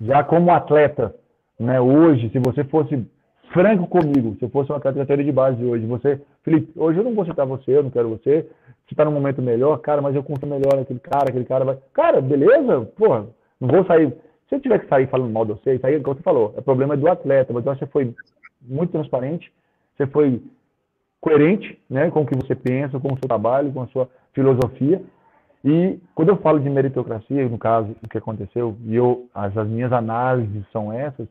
já 0.00 0.24
como 0.24 0.50
atleta, 0.50 1.14
né, 1.58 1.80
hoje, 1.80 2.30
se 2.30 2.38
você 2.38 2.64
fosse 2.64 3.06
franco 3.52 3.86
comigo, 3.86 4.36
se 4.38 4.44
eu 4.44 4.48
fosse 4.50 4.70
uma 4.70 4.80
categoria 4.80 5.24
de 5.24 5.32
base 5.32 5.64
hoje, 5.64 5.86
você, 5.86 6.20
Felipe, 6.42 6.72
hoje 6.76 6.98
eu 6.98 7.04
não 7.04 7.14
vou 7.14 7.24
citar 7.24 7.46
você, 7.46 7.76
eu 7.76 7.82
não 7.82 7.90
quero 7.90 8.08
você, 8.08 8.42
você 8.42 8.94
está 8.94 9.04
num 9.04 9.12
momento 9.12 9.40
melhor, 9.40 9.78
cara, 9.78 10.02
mas 10.02 10.14
eu 10.14 10.22
confio 10.22 10.48
melhor 10.48 10.80
aquele 10.80 11.00
cara, 11.00 11.28
aquele 11.28 11.44
cara 11.44 11.64
vai. 11.64 11.78
Cara, 11.92 12.20
beleza, 12.20 12.82
porra, 12.96 13.26
não 13.60 13.68
vou 13.68 13.84
sair. 13.84 14.12
Se 14.48 14.54
eu 14.54 14.60
tiver 14.60 14.78
que 14.78 14.88
sair 14.88 15.06
falando 15.08 15.32
mal 15.32 15.44
de 15.44 15.52
você, 15.52 15.74
isso 15.74 15.86
aí, 15.86 16.00
como 16.00 16.16
você 16.16 16.22
falou, 16.22 16.54
é 16.56 16.60
problema 16.60 16.96
do 16.96 17.08
atleta, 17.08 17.52
mas 17.52 17.64
eu 17.64 17.72
acho 17.72 17.80
que 17.80 17.86
você 17.86 17.92
foi 17.92 18.14
muito 18.62 18.92
transparente, 18.92 19.52
você 19.96 20.06
foi 20.06 20.42
coerente 21.20 21.78
né, 21.88 22.10
com 22.10 22.22
o 22.22 22.26
que 22.26 22.36
você 22.36 22.54
pensa, 22.54 22.98
com 22.98 23.08
o 23.08 23.18
seu 23.18 23.28
trabalho, 23.28 23.72
com 23.72 23.82
a 23.82 23.86
sua 23.88 24.08
filosofia, 24.32 25.02
e 25.64 25.98
quando 26.14 26.28
eu 26.30 26.36
falo 26.36 26.60
de 26.60 26.70
meritocracia, 26.70 27.48
no 27.48 27.58
caso, 27.58 27.94
o 28.02 28.08
que 28.08 28.18
aconteceu, 28.18 28.76
e 28.84 28.94
eu, 28.94 29.28
as, 29.34 29.56
as 29.56 29.68
minhas 29.68 29.92
análises 29.92 30.64
são 30.72 30.92
essas, 30.92 31.26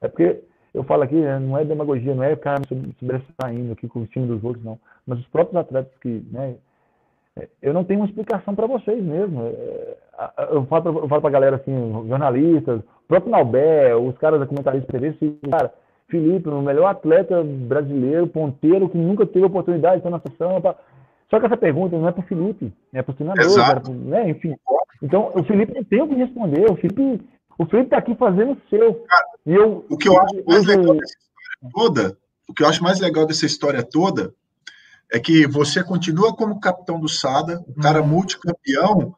é 0.00 0.08
porque 0.08 0.40
eu 0.72 0.84
falo 0.84 1.02
aqui, 1.02 1.16
né, 1.16 1.38
não 1.38 1.58
é 1.58 1.64
demagogia, 1.64 2.14
não 2.14 2.22
é 2.22 2.32
o 2.32 2.36
cara 2.36 2.62
sobressaindo 2.98 3.72
aqui 3.72 3.88
com 3.88 4.00
o 4.00 4.06
time 4.06 4.26
dos 4.26 4.42
outros, 4.42 4.64
não. 4.64 4.78
Mas 5.06 5.18
os 5.18 5.26
próprios 5.26 5.56
atletas 5.56 5.92
que, 6.00 6.24
né, 6.30 6.54
é, 7.36 7.48
eu 7.60 7.74
não 7.74 7.84
tenho 7.84 8.00
uma 8.00 8.06
explicação 8.06 8.54
para 8.54 8.66
vocês 8.66 9.02
mesmo. 9.02 9.42
É, 9.42 9.96
eu 10.50 10.64
falo 10.66 11.08
para 11.08 11.28
a 11.28 11.30
galera 11.30 11.56
assim, 11.56 11.72
jornalistas, 12.08 12.80
o 12.80 13.08
próprio 13.08 13.30
Naubé, 13.30 13.94
os 13.96 14.16
caras 14.18 14.40
da 14.40 14.46
comentaristas 14.46 14.90
TV, 14.90 15.36
cara, 15.50 15.72
Felipe, 16.08 16.48
o 16.48 16.60
melhor 16.60 16.86
atleta 16.86 17.42
brasileiro, 17.42 18.26
ponteiro, 18.26 18.88
que 18.88 18.98
nunca 18.98 19.26
teve 19.26 19.46
oportunidade 19.46 20.00
de 20.00 20.06
estar 20.06 20.10
na 20.10 20.20
sessão. 20.20 20.60
Pra... 20.60 20.76
Só 21.32 21.40
que 21.40 21.46
essa 21.46 21.56
pergunta 21.56 21.96
não 21.96 22.08
é 22.08 22.12
para 22.12 22.22
o 22.22 22.26
Felipe, 22.26 22.70
é 22.92 23.00
para 23.00 23.12
o 23.12 23.14
treinador, 23.14 23.90
né? 23.90 24.28
enfim. 24.28 24.54
Então, 25.02 25.32
o 25.34 25.42
Felipe 25.44 25.72
não 25.72 25.82
tem 25.82 26.02
o 26.02 26.08
que 26.08 26.14
responder. 26.14 26.70
O 26.70 26.76
Felipe 26.76 27.24
o 27.58 27.66
Felipe 27.66 27.86
está 27.86 27.98
aqui 27.98 28.14
fazendo 28.16 28.52
o 28.52 28.60
seu. 28.68 28.94
Cara, 28.94 29.26
e 29.46 29.54
eu, 29.54 29.86
o 29.88 29.96
que 29.96 30.08
eu 30.08 30.20
acho 30.20 30.44
mais 30.44 30.68
eu, 30.68 30.76
legal 30.76 30.94
dessa 30.94 31.14
história 31.16 31.70
toda, 31.72 32.18
o 32.48 32.54
que 32.54 32.62
eu 32.62 32.68
acho 32.68 32.82
mais 32.82 33.00
legal 33.00 33.26
dessa 33.26 33.46
história 33.46 33.82
toda 33.82 34.34
é 35.10 35.18
que 35.18 35.46
você 35.46 35.82
continua 35.82 36.34
como 36.34 36.60
capitão 36.60 36.98
do 36.98 37.08
Sada, 37.08 37.64
um 37.68 37.80
cara 37.80 38.02
uhum. 38.02 38.08
multicampeão, 38.08 39.14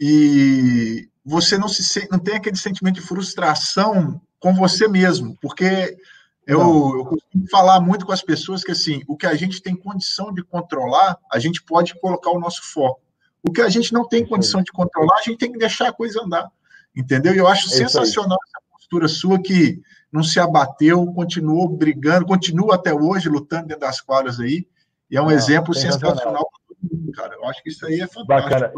e 0.00 1.08
você 1.24 1.58
não 1.58 1.68
se 1.68 2.08
não 2.10 2.18
tem 2.18 2.36
aquele 2.36 2.56
sentimento 2.56 2.96
de 2.96 3.06
frustração 3.06 4.20
com 4.40 4.54
você 4.54 4.88
mesmo, 4.88 5.36
porque 5.40 5.96
eu, 6.46 6.60
eu, 6.60 7.04
costumo 7.06 7.48
falar 7.50 7.80
muito 7.80 8.04
com 8.04 8.12
as 8.12 8.22
pessoas 8.22 8.62
que 8.62 8.72
assim, 8.72 9.02
o 9.08 9.16
que 9.16 9.26
a 9.26 9.34
gente 9.34 9.62
tem 9.62 9.74
condição 9.74 10.32
de 10.32 10.42
controlar, 10.42 11.18
a 11.32 11.38
gente 11.38 11.62
pode 11.62 11.98
colocar 11.98 12.30
o 12.30 12.38
nosso 12.38 12.62
foco. 12.62 13.00
O 13.42 13.52
que 13.52 13.60
a 13.60 13.68
gente 13.68 13.92
não 13.92 14.06
tem 14.06 14.26
condição 14.26 14.62
de 14.62 14.72
controlar, 14.72 15.16
a 15.18 15.22
gente 15.22 15.38
tem 15.38 15.52
que 15.52 15.58
deixar 15.58 15.88
a 15.88 15.92
coisa 15.92 16.22
andar. 16.22 16.50
Entendeu? 16.96 17.34
E 17.34 17.38
eu 17.38 17.48
acho 17.48 17.66
é 17.68 17.70
sensacional 17.70 18.38
essa 18.46 18.62
postura 18.70 19.08
sua 19.08 19.38
que 19.38 19.80
não 20.12 20.22
se 20.22 20.38
abateu, 20.38 21.04
continuou 21.12 21.68
brigando, 21.68 22.26
continua 22.26 22.76
até 22.76 22.94
hoje 22.94 23.28
lutando 23.28 23.66
dentro 23.66 23.80
das 23.80 24.00
quadras 24.00 24.38
aí. 24.38 24.66
E 25.10 25.16
é 25.16 25.20
um 25.20 25.26
não, 25.26 25.32
exemplo 25.32 25.74
sensacional 25.74 26.48
para 26.48 26.60
todo 26.68 26.78
mundo, 26.90 27.12
cara. 27.12 27.34
Eu 27.34 27.44
acho 27.46 27.62
que 27.62 27.70
isso 27.70 27.84
aí 27.84 28.00
é 28.00 28.06
fantástico. 28.06 28.50
Bacana. 28.50 28.72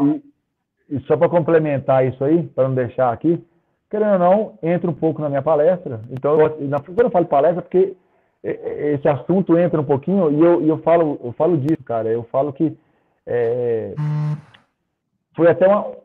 E, 0.89 0.95
e 0.97 0.99
só 1.01 1.15
para 1.15 1.29
complementar 1.29 2.05
isso 2.05 2.23
aí, 2.23 2.43
para 2.47 2.67
não 2.67 2.75
deixar 2.75 3.13
aqui, 3.13 3.41
querendo 3.89 4.13
ou 4.13 4.19
não, 4.19 4.59
entra 4.61 4.89
um 4.89 4.93
pouco 4.93 5.21
na 5.21 5.29
minha 5.29 5.41
palestra. 5.41 6.01
Então, 6.11 6.39
eu, 6.39 6.67
na, 6.67 6.79
quando 6.79 7.03
eu 7.03 7.11
falo 7.11 7.25
palestra, 7.25 7.61
porque 7.61 7.95
esse 8.43 9.07
assunto 9.07 9.57
entra 9.57 9.81
um 9.81 9.85
pouquinho 9.85 10.31
e 10.31 10.39
eu, 10.39 10.65
eu, 10.65 10.77
falo, 10.79 11.19
eu 11.23 11.31
falo 11.33 11.57
disso, 11.57 11.83
cara. 11.83 12.09
Eu 12.09 12.23
falo 12.31 12.53
que 12.53 12.77
é, 13.25 13.93
foi 15.35 15.49
até 15.49 15.67
uma. 15.67 15.95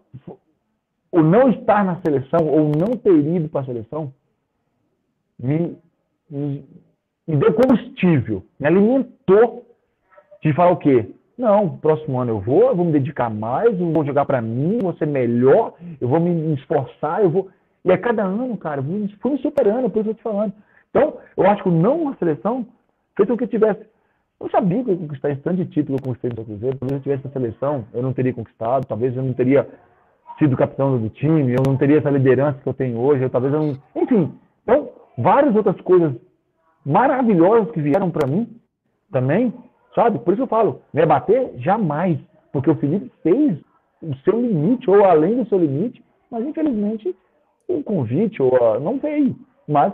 O 1.10 1.22
não 1.22 1.50
estar 1.50 1.84
na 1.84 2.00
seleção, 2.00 2.46
ou 2.46 2.70
não 2.70 2.96
ter 2.96 3.14
ido 3.14 3.48
para 3.48 3.60
a 3.60 3.64
seleção, 3.64 4.12
me, 5.38 5.76
me, 6.30 6.64
me 7.26 7.36
deu 7.36 7.52
combustível, 7.52 8.42
me 8.58 8.66
alimentou 8.66 9.66
de 10.42 10.54
falar 10.54 10.70
o 10.70 10.78
quê? 10.78 11.10
Não, 11.36 11.76
próximo 11.76 12.18
ano 12.18 12.32
eu 12.32 12.40
vou, 12.40 12.68
eu 12.68 12.76
vou 12.76 12.84
me 12.86 12.92
dedicar 12.92 13.28
mais, 13.28 13.78
eu 13.78 13.92
vou 13.92 14.04
jogar 14.04 14.24
para 14.24 14.40
mim, 14.40 14.78
vou 14.80 14.94
ser 14.96 15.06
melhor, 15.06 15.74
eu 16.00 16.08
vou 16.08 16.18
me 16.18 16.54
esforçar, 16.54 17.22
eu 17.22 17.30
vou. 17.30 17.50
E 17.84 17.92
a 17.92 17.98
cada 17.98 18.22
ano, 18.22 18.56
cara, 18.56 18.82
fui 19.20 19.32
me 19.32 19.38
superando, 19.38 19.90
por 19.90 20.00
isso 20.00 20.10
eu 20.10 20.14
te 20.14 20.22
falando. 20.22 20.52
Então, 20.90 21.18
eu 21.36 21.46
acho 21.46 21.62
que 21.62 21.70
não 21.70 22.04
na 22.04 22.16
seleção 22.16 22.66
fez 23.16 23.28
com 23.28 23.36
que 23.36 23.44
eu 23.44 23.48
tivesse. 23.48 23.84
Eu 24.40 24.50
sabia 24.50 24.84
que 24.84 24.90
eu 24.90 24.94
ia 24.94 25.00
conquistar 25.00 25.30
esse 25.30 25.40
tanto 25.40 25.64
de 25.64 25.66
título 25.66 25.98
que 25.98 26.04
eu 26.04 26.14
conquistei 26.14 26.30
no 26.30 26.44
Cruzeiro. 26.44 26.78
Talvez 26.78 26.98
eu 26.98 27.02
tivesse 27.02 27.24
na 27.24 27.32
seleção, 27.32 27.84
eu 27.92 28.02
não 28.02 28.12
teria 28.12 28.34
conquistado. 28.34 28.86
Talvez 28.86 29.16
eu 29.16 29.22
não 29.22 29.32
teria 29.32 29.68
sido 30.38 30.56
capitão 30.56 30.98
do 30.98 31.08
time, 31.10 31.52
eu 31.52 31.62
não 31.66 31.76
teria 31.76 31.98
essa 31.98 32.10
liderança 32.10 32.58
que 32.60 32.68
eu 32.68 32.74
tenho 32.74 32.98
hoje. 32.98 33.22
Eu, 33.22 33.30
talvez 33.30 33.52
eu 33.54 33.60
não. 33.60 34.02
Enfim, 34.02 34.32
então, 34.62 34.90
várias 35.16 35.54
outras 35.54 35.80
coisas 35.80 36.12
maravilhosas 36.84 37.70
que 37.72 37.80
vieram 37.80 38.10
para 38.10 38.26
mim 38.26 38.48
também, 39.10 39.52
sabe? 39.94 40.18
Por 40.18 40.34
isso 40.34 40.42
eu 40.42 40.48
falo, 40.48 40.82
me 40.92 41.02
abater 41.02 41.52
jamais. 41.58 42.18
Porque 42.52 42.70
o 42.70 42.76
Felipe 42.76 43.10
fez 43.22 43.58
o 44.02 44.14
seu 44.24 44.40
limite, 44.40 44.90
ou 44.90 45.04
além 45.04 45.36
do 45.36 45.48
seu 45.48 45.58
limite, 45.58 46.02
mas 46.30 46.44
infelizmente 46.44 47.16
o 47.78 47.84
convite 47.84 48.42
ou 48.42 48.54
a, 48.56 48.80
não 48.80 48.98
veio. 48.98 49.36
Mas 49.66 49.92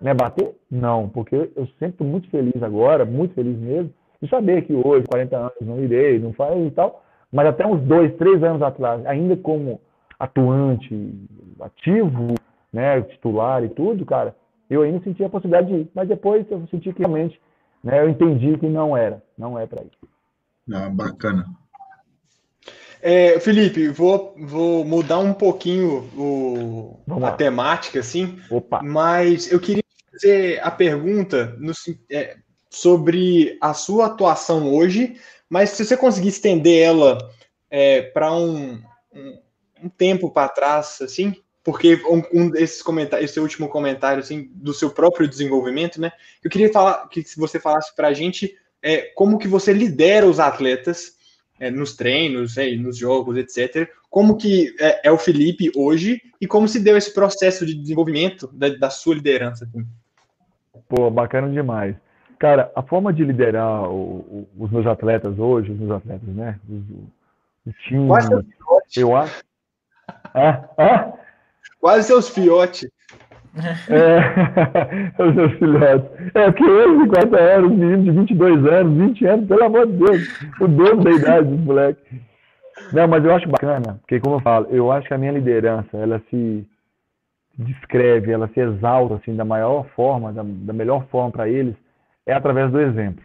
me 0.00 0.14
bater? 0.14 0.54
Não, 0.70 1.08
porque 1.08 1.50
eu 1.56 1.66
sempre 1.78 2.04
muito 2.04 2.28
feliz 2.30 2.62
agora, 2.62 3.04
muito 3.04 3.34
feliz 3.34 3.58
mesmo, 3.58 3.92
de 4.20 4.28
saber 4.28 4.62
que 4.62 4.72
hoje, 4.72 5.06
40 5.06 5.36
anos, 5.36 5.52
não 5.60 5.82
irei, 5.82 6.18
não 6.18 6.32
faz 6.32 6.56
e 6.66 6.70
tal, 6.70 7.02
mas 7.32 7.46
até 7.46 7.66
uns 7.66 7.80
dois, 7.82 8.14
três 8.16 8.42
anos 8.42 8.62
atrás, 8.62 9.04
ainda 9.06 9.36
como 9.36 9.80
atuante, 10.18 11.14
ativo, 11.60 12.34
né, 12.72 13.00
titular 13.02 13.62
e 13.64 13.68
tudo, 13.68 14.04
cara, 14.04 14.34
eu 14.68 14.82
ainda 14.82 15.00
sentia 15.02 15.26
a 15.26 15.30
possibilidade 15.30 15.68
de 15.68 15.80
ir, 15.80 15.90
mas 15.94 16.08
depois 16.08 16.48
eu 16.50 16.66
senti 16.68 16.92
que 16.92 16.98
realmente, 16.98 17.40
né, 17.82 18.00
eu 18.00 18.08
entendi 18.08 18.58
que 18.58 18.66
não 18.66 18.96
era, 18.96 19.22
não 19.36 19.58
é 19.58 19.66
para 19.66 19.82
ir. 19.82 19.90
Ah, 20.74 20.90
bacana. 20.90 21.46
É, 23.00 23.38
Felipe, 23.38 23.88
vou, 23.88 24.34
vou 24.38 24.84
mudar 24.84 25.18
um 25.18 25.32
pouquinho 25.32 26.10
o, 26.16 26.98
a 27.24 27.30
temática, 27.30 28.00
assim, 28.00 28.38
Opa. 28.50 28.82
mas 28.82 29.50
eu 29.50 29.60
queria 29.60 29.84
fazer 30.10 30.60
a 30.62 30.70
pergunta, 30.70 31.54
no, 31.58 31.72
é, 32.10 32.36
sobre 32.68 33.56
a 33.60 33.72
sua 33.72 34.06
atuação 34.06 34.74
hoje, 34.74 35.16
mas 35.48 35.70
se 35.70 35.84
você 35.84 35.96
conseguir 35.96 36.28
estender 36.28 36.82
ela 36.82 37.18
é, 37.70 38.02
para 38.02 38.32
um, 38.32 38.82
um, 39.12 39.38
um, 39.84 39.88
tempo 39.88 40.30
para 40.30 40.48
trás, 40.48 40.98
assim, 41.00 41.34
porque 41.62 42.02
um, 42.08 42.22
um 42.32 42.50
desses 42.50 42.82
comentários, 42.82 43.30
esse 43.30 43.40
último 43.40 43.68
comentário, 43.68 44.22
assim, 44.22 44.50
do 44.54 44.74
seu 44.74 44.90
próprio 44.90 45.28
desenvolvimento, 45.28 46.00
né? 46.00 46.12
Eu 46.42 46.50
queria 46.50 46.72
falar 46.72 47.08
que 47.08 47.22
você 47.36 47.60
falasse 47.60 47.94
para 47.94 48.08
a 48.08 48.14
gente 48.14 48.54
é, 48.82 49.02
como 49.14 49.38
que 49.38 49.48
você 49.48 49.72
lidera 49.72 50.26
os 50.26 50.40
atletas 50.40 51.17
é, 51.60 51.70
nos 51.70 51.94
treinos, 51.94 52.56
é, 52.56 52.74
nos 52.76 52.96
jogos, 52.96 53.36
etc. 53.36 53.90
Como 54.10 54.36
que 54.36 54.74
é, 54.78 55.08
é, 55.08 55.12
o 55.12 55.18
Felipe 55.18 55.70
hoje 55.76 56.20
e 56.40 56.46
como 56.46 56.68
se 56.68 56.80
deu 56.80 56.96
esse 56.96 57.12
processo 57.12 57.66
de 57.66 57.74
desenvolvimento 57.74 58.48
da, 58.52 58.68
da 58.70 58.90
sua 58.90 59.14
liderança? 59.14 59.64
Assim? 59.64 59.86
Pô, 60.88 61.10
bacana 61.10 61.48
demais. 61.50 61.94
Cara, 62.38 62.70
a 62.74 62.82
forma 62.82 63.12
de 63.12 63.24
liderar 63.24 63.90
o, 63.90 64.18
o, 64.20 64.48
os 64.58 64.70
meus 64.70 64.86
atletas 64.86 65.38
hoje, 65.38 65.72
os 65.72 65.78
meus 65.78 65.90
atletas, 65.90 66.28
né? 66.28 66.58
Os, 66.68 66.82
os 67.66 67.82
times, 67.82 68.06
Quase 68.06 68.46
eu 68.96 69.16
acho. 69.16 69.42
Ah, 70.32 70.68
ah? 70.78 71.12
Quase 71.80 72.06
seus 72.06 72.28
fiotes. 72.28 72.88
É, 73.88 75.22
os 75.22 75.34
meus 75.34 75.52
filhotes. 75.54 76.10
É, 76.34 76.50
porque 76.50 76.64
hoje, 76.64 77.04
50 77.04 77.36
anos, 77.36 77.70
menino 77.70 78.04
de 78.04 78.10
22 78.10 78.66
anos, 78.66 78.98
20 78.98 79.26
anos, 79.26 79.48
pelo 79.48 79.64
amor 79.64 79.86
de 79.86 79.92
Deus, 79.92 80.44
o 80.60 80.68
dobro 80.68 81.04
da 81.04 81.10
idade 81.10 81.48
dos 81.48 81.60
moleques. 81.60 82.20
Não, 82.92 83.08
mas 83.08 83.24
eu 83.24 83.34
acho 83.34 83.48
bacana, 83.48 83.98
porque 84.00 84.20
como 84.20 84.36
eu 84.36 84.40
falo, 84.40 84.66
eu 84.70 84.92
acho 84.92 85.08
que 85.08 85.14
a 85.14 85.18
minha 85.18 85.32
liderança, 85.32 85.96
ela 85.96 86.22
se 86.30 86.66
descreve, 87.58 88.30
ela 88.30 88.48
se 88.48 88.60
exalta, 88.60 89.16
assim, 89.16 89.34
da 89.34 89.44
maior 89.44 89.84
forma, 89.96 90.32
da, 90.32 90.42
da 90.44 90.72
melhor 90.72 91.04
forma 91.06 91.30
para 91.30 91.48
eles, 91.48 91.74
é 92.24 92.32
através 92.32 92.70
do 92.70 92.80
exemplo. 92.80 93.24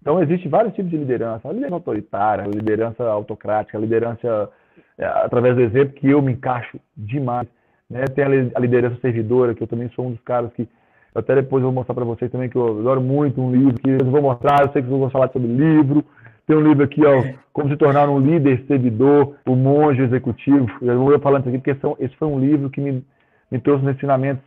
Então, 0.00 0.22
existe 0.22 0.48
vários 0.48 0.74
tipos 0.74 0.90
de 0.90 0.96
liderança. 0.96 1.48
A 1.48 1.52
liderança 1.52 1.76
autoritária, 1.76 2.44
a 2.44 2.48
liderança 2.48 3.04
autocrática, 3.04 3.78
a 3.78 3.80
liderança 3.80 4.50
é, 4.98 5.04
através 5.04 5.54
do 5.54 5.62
exemplo, 5.62 5.94
que 5.94 6.10
eu 6.10 6.20
me 6.20 6.32
encaixo 6.32 6.78
demais. 6.96 7.48
Né? 7.92 8.04
Tem 8.06 8.24
a 8.24 8.58
liderança 8.58 8.96
servidora, 9.02 9.54
que 9.54 9.62
eu 9.62 9.66
também 9.66 9.90
sou 9.90 10.06
um 10.06 10.12
dos 10.12 10.20
caras 10.22 10.50
que. 10.54 10.66
Eu 11.14 11.20
até 11.20 11.34
depois 11.34 11.62
vou 11.62 11.70
mostrar 11.70 11.94
para 11.94 12.06
vocês 12.06 12.32
também, 12.32 12.48
que 12.48 12.56
eu 12.56 12.80
adoro 12.80 13.02
muito 13.02 13.38
um 13.38 13.52
livro, 13.52 13.74
que 13.74 13.90
eu 13.90 14.06
vou 14.06 14.22
mostrar, 14.22 14.62
eu 14.62 14.72
sei 14.72 14.80
que 14.80 14.88
vocês 14.88 14.98
vão 14.98 15.10
falar 15.10 15.28
sobre 15.28 15.46
livro. 15.46 16.02
Tem 16.46 16.56
um 16.56 16.62
livro 16.62 16.82
aqui, 16.82 17.04
ó, 17.04 17.22
Como 17.52 17.68
se 17.68 17.76
tornar 17.76 18.08
um 18.08 18.18
líder 18.18 18.64
servidor, 18.66 19.36
o 19.46 19.54
monge 19.54 20.00
executivo. 20.00 20.66
Eu 20.80 20.98
vou 20.98 21.18
falando 21.20 21.42
isso 21.42 21.50
aqui, 21.50 21.58
porque 21.58 21.74
são, 21.80 21.94
esse 22.00 22.16
foi 22.16 22.26
um 22.26 22.40
livro 22.40 22.70
que 22.70 22.80
me, 22.80 23.04
me 23.50 23.60
trouxe 23.60 23.84
nos 23.84 23.94
ensinamentos. 23.94 24.42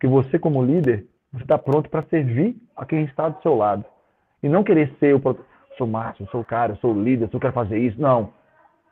Que 0.00 0.08
você, 0.08 0.40
como 0.40 0.60
líder, 0.60 1.04
você 1.32 1.44
está 1.44 1.56
pronto 1.56 1.88
para 1.88 2.02
servir 2.10 2.56
a 2.76 2.84
quem 2.84 3.04
está 3.04 3.28
do 3.28 3.40
seu 3.40 3.54
lado. 3.54 3.84
E 4.42 4.48
não 4.48 4.64
querer 4.64 4.92
ser 4.98 5.14
o 5.14 5.20
sou 5.76 5.86
máximo, 5.86 6.28
sou 6.32 6.40
o 6.40 6.44
cara, 6.44 6.76
sou 6.80 6.92
o 6.92 7.00
líder, 7.00 7.30
eu 7.32 7.40
quero 7.40 7.52
fazer 7.52 7.78
isso. 7.78 8.00
Não. 8.00 8.30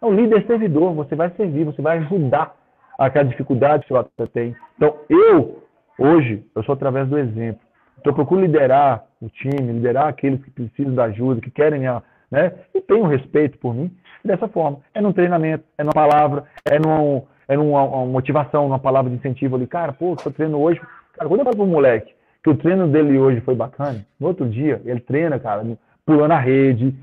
É 0.01 0.07
um 0.07 0.15
líder 0.15 0.47
servidor, 0.47 0.95
você 0.95 1.16
vai 1.16 1.31
servir, 1.31 1.65
você 1.65 1.83
vai 1.83 1.99
ajudar 1.99 2.55
aquela 2.98 3.24
dificuldade 3.24 3.86
que 3.86 3.93
o 3.93 3.97
atleta 3.97 4.31
tem. 4.32 4.56
Então, 4.77 4.97
eu, 5.09 5.62
hoje, 5.98 6.44
eu 6.55 6.62
sou 6.64 6.74
através 6.74 7.09
do 7.09 7.18
exemplo. 7.18 7.60
Então, 7.98 8.10
eu 8.12 8.14
procuro 8.14 8.40
liderar 8.40 9.05
o 9.20 9.28
time, 9.28 9.73
liderar 9.73 10.09
aqueles 10.09 10.43
que 10.43 10.51
precisam 10.51 10.94
da 10.94 11.05
ajuda, 11.05 11.40
que 11.40 11.51
querem 11.51 11.82
né? 12.31 12.52
E 12.74 12.81
tenham 12.81 13.06
respeito 13.06 13.59
por 13.59 13.74
mim 13.74 13.90
dessa 14.24 14.48
forma. 14.48 14.78
É 14.94 15.01
no 15.01 15.12
treinamento, 15.12 15.64
é 15.78 15.85
numa 15.85 15.93
palavra, 15.93 16.44
é, 16.64 16.78
num, 16.78 17.23
é 17.48 17.56
numa 17.56 18.05
motivação, 18.06 18.64
numa 18.64 18.78
palavra 18.78 19.10
de 19.10 19.16
incentivo 19.16 19.56
ali. 19.56 19.66
Cara, 19.66 19.93
pô, 19.93 20.14
estou 20.14 20.32
treino 20.32 20.60
hoje. 20.60 20.81
Cara, 21.14 21.28
quando 21.28 21.40
eu 21.40 21.44
falo 21.44 21.64
um 21.64 21.68
moleque 21.68 22.14
que 22.43 22.51
o 22.51 22.56
treino 22.56 22.86
dele 22.89 23.18
hoje 23.18 23.40
foi 23.40 23.55
bacana, 23.55 24.05
no 24.20 24.28
outro 24.28 24.48
dia, 24.48 24.81
ele 24.85 25.01
treina, 25.01 25.39
cara, 25.39 25.64
pulando 26.05 26.32
a 26.32 26.39
rede, 26.39 26.94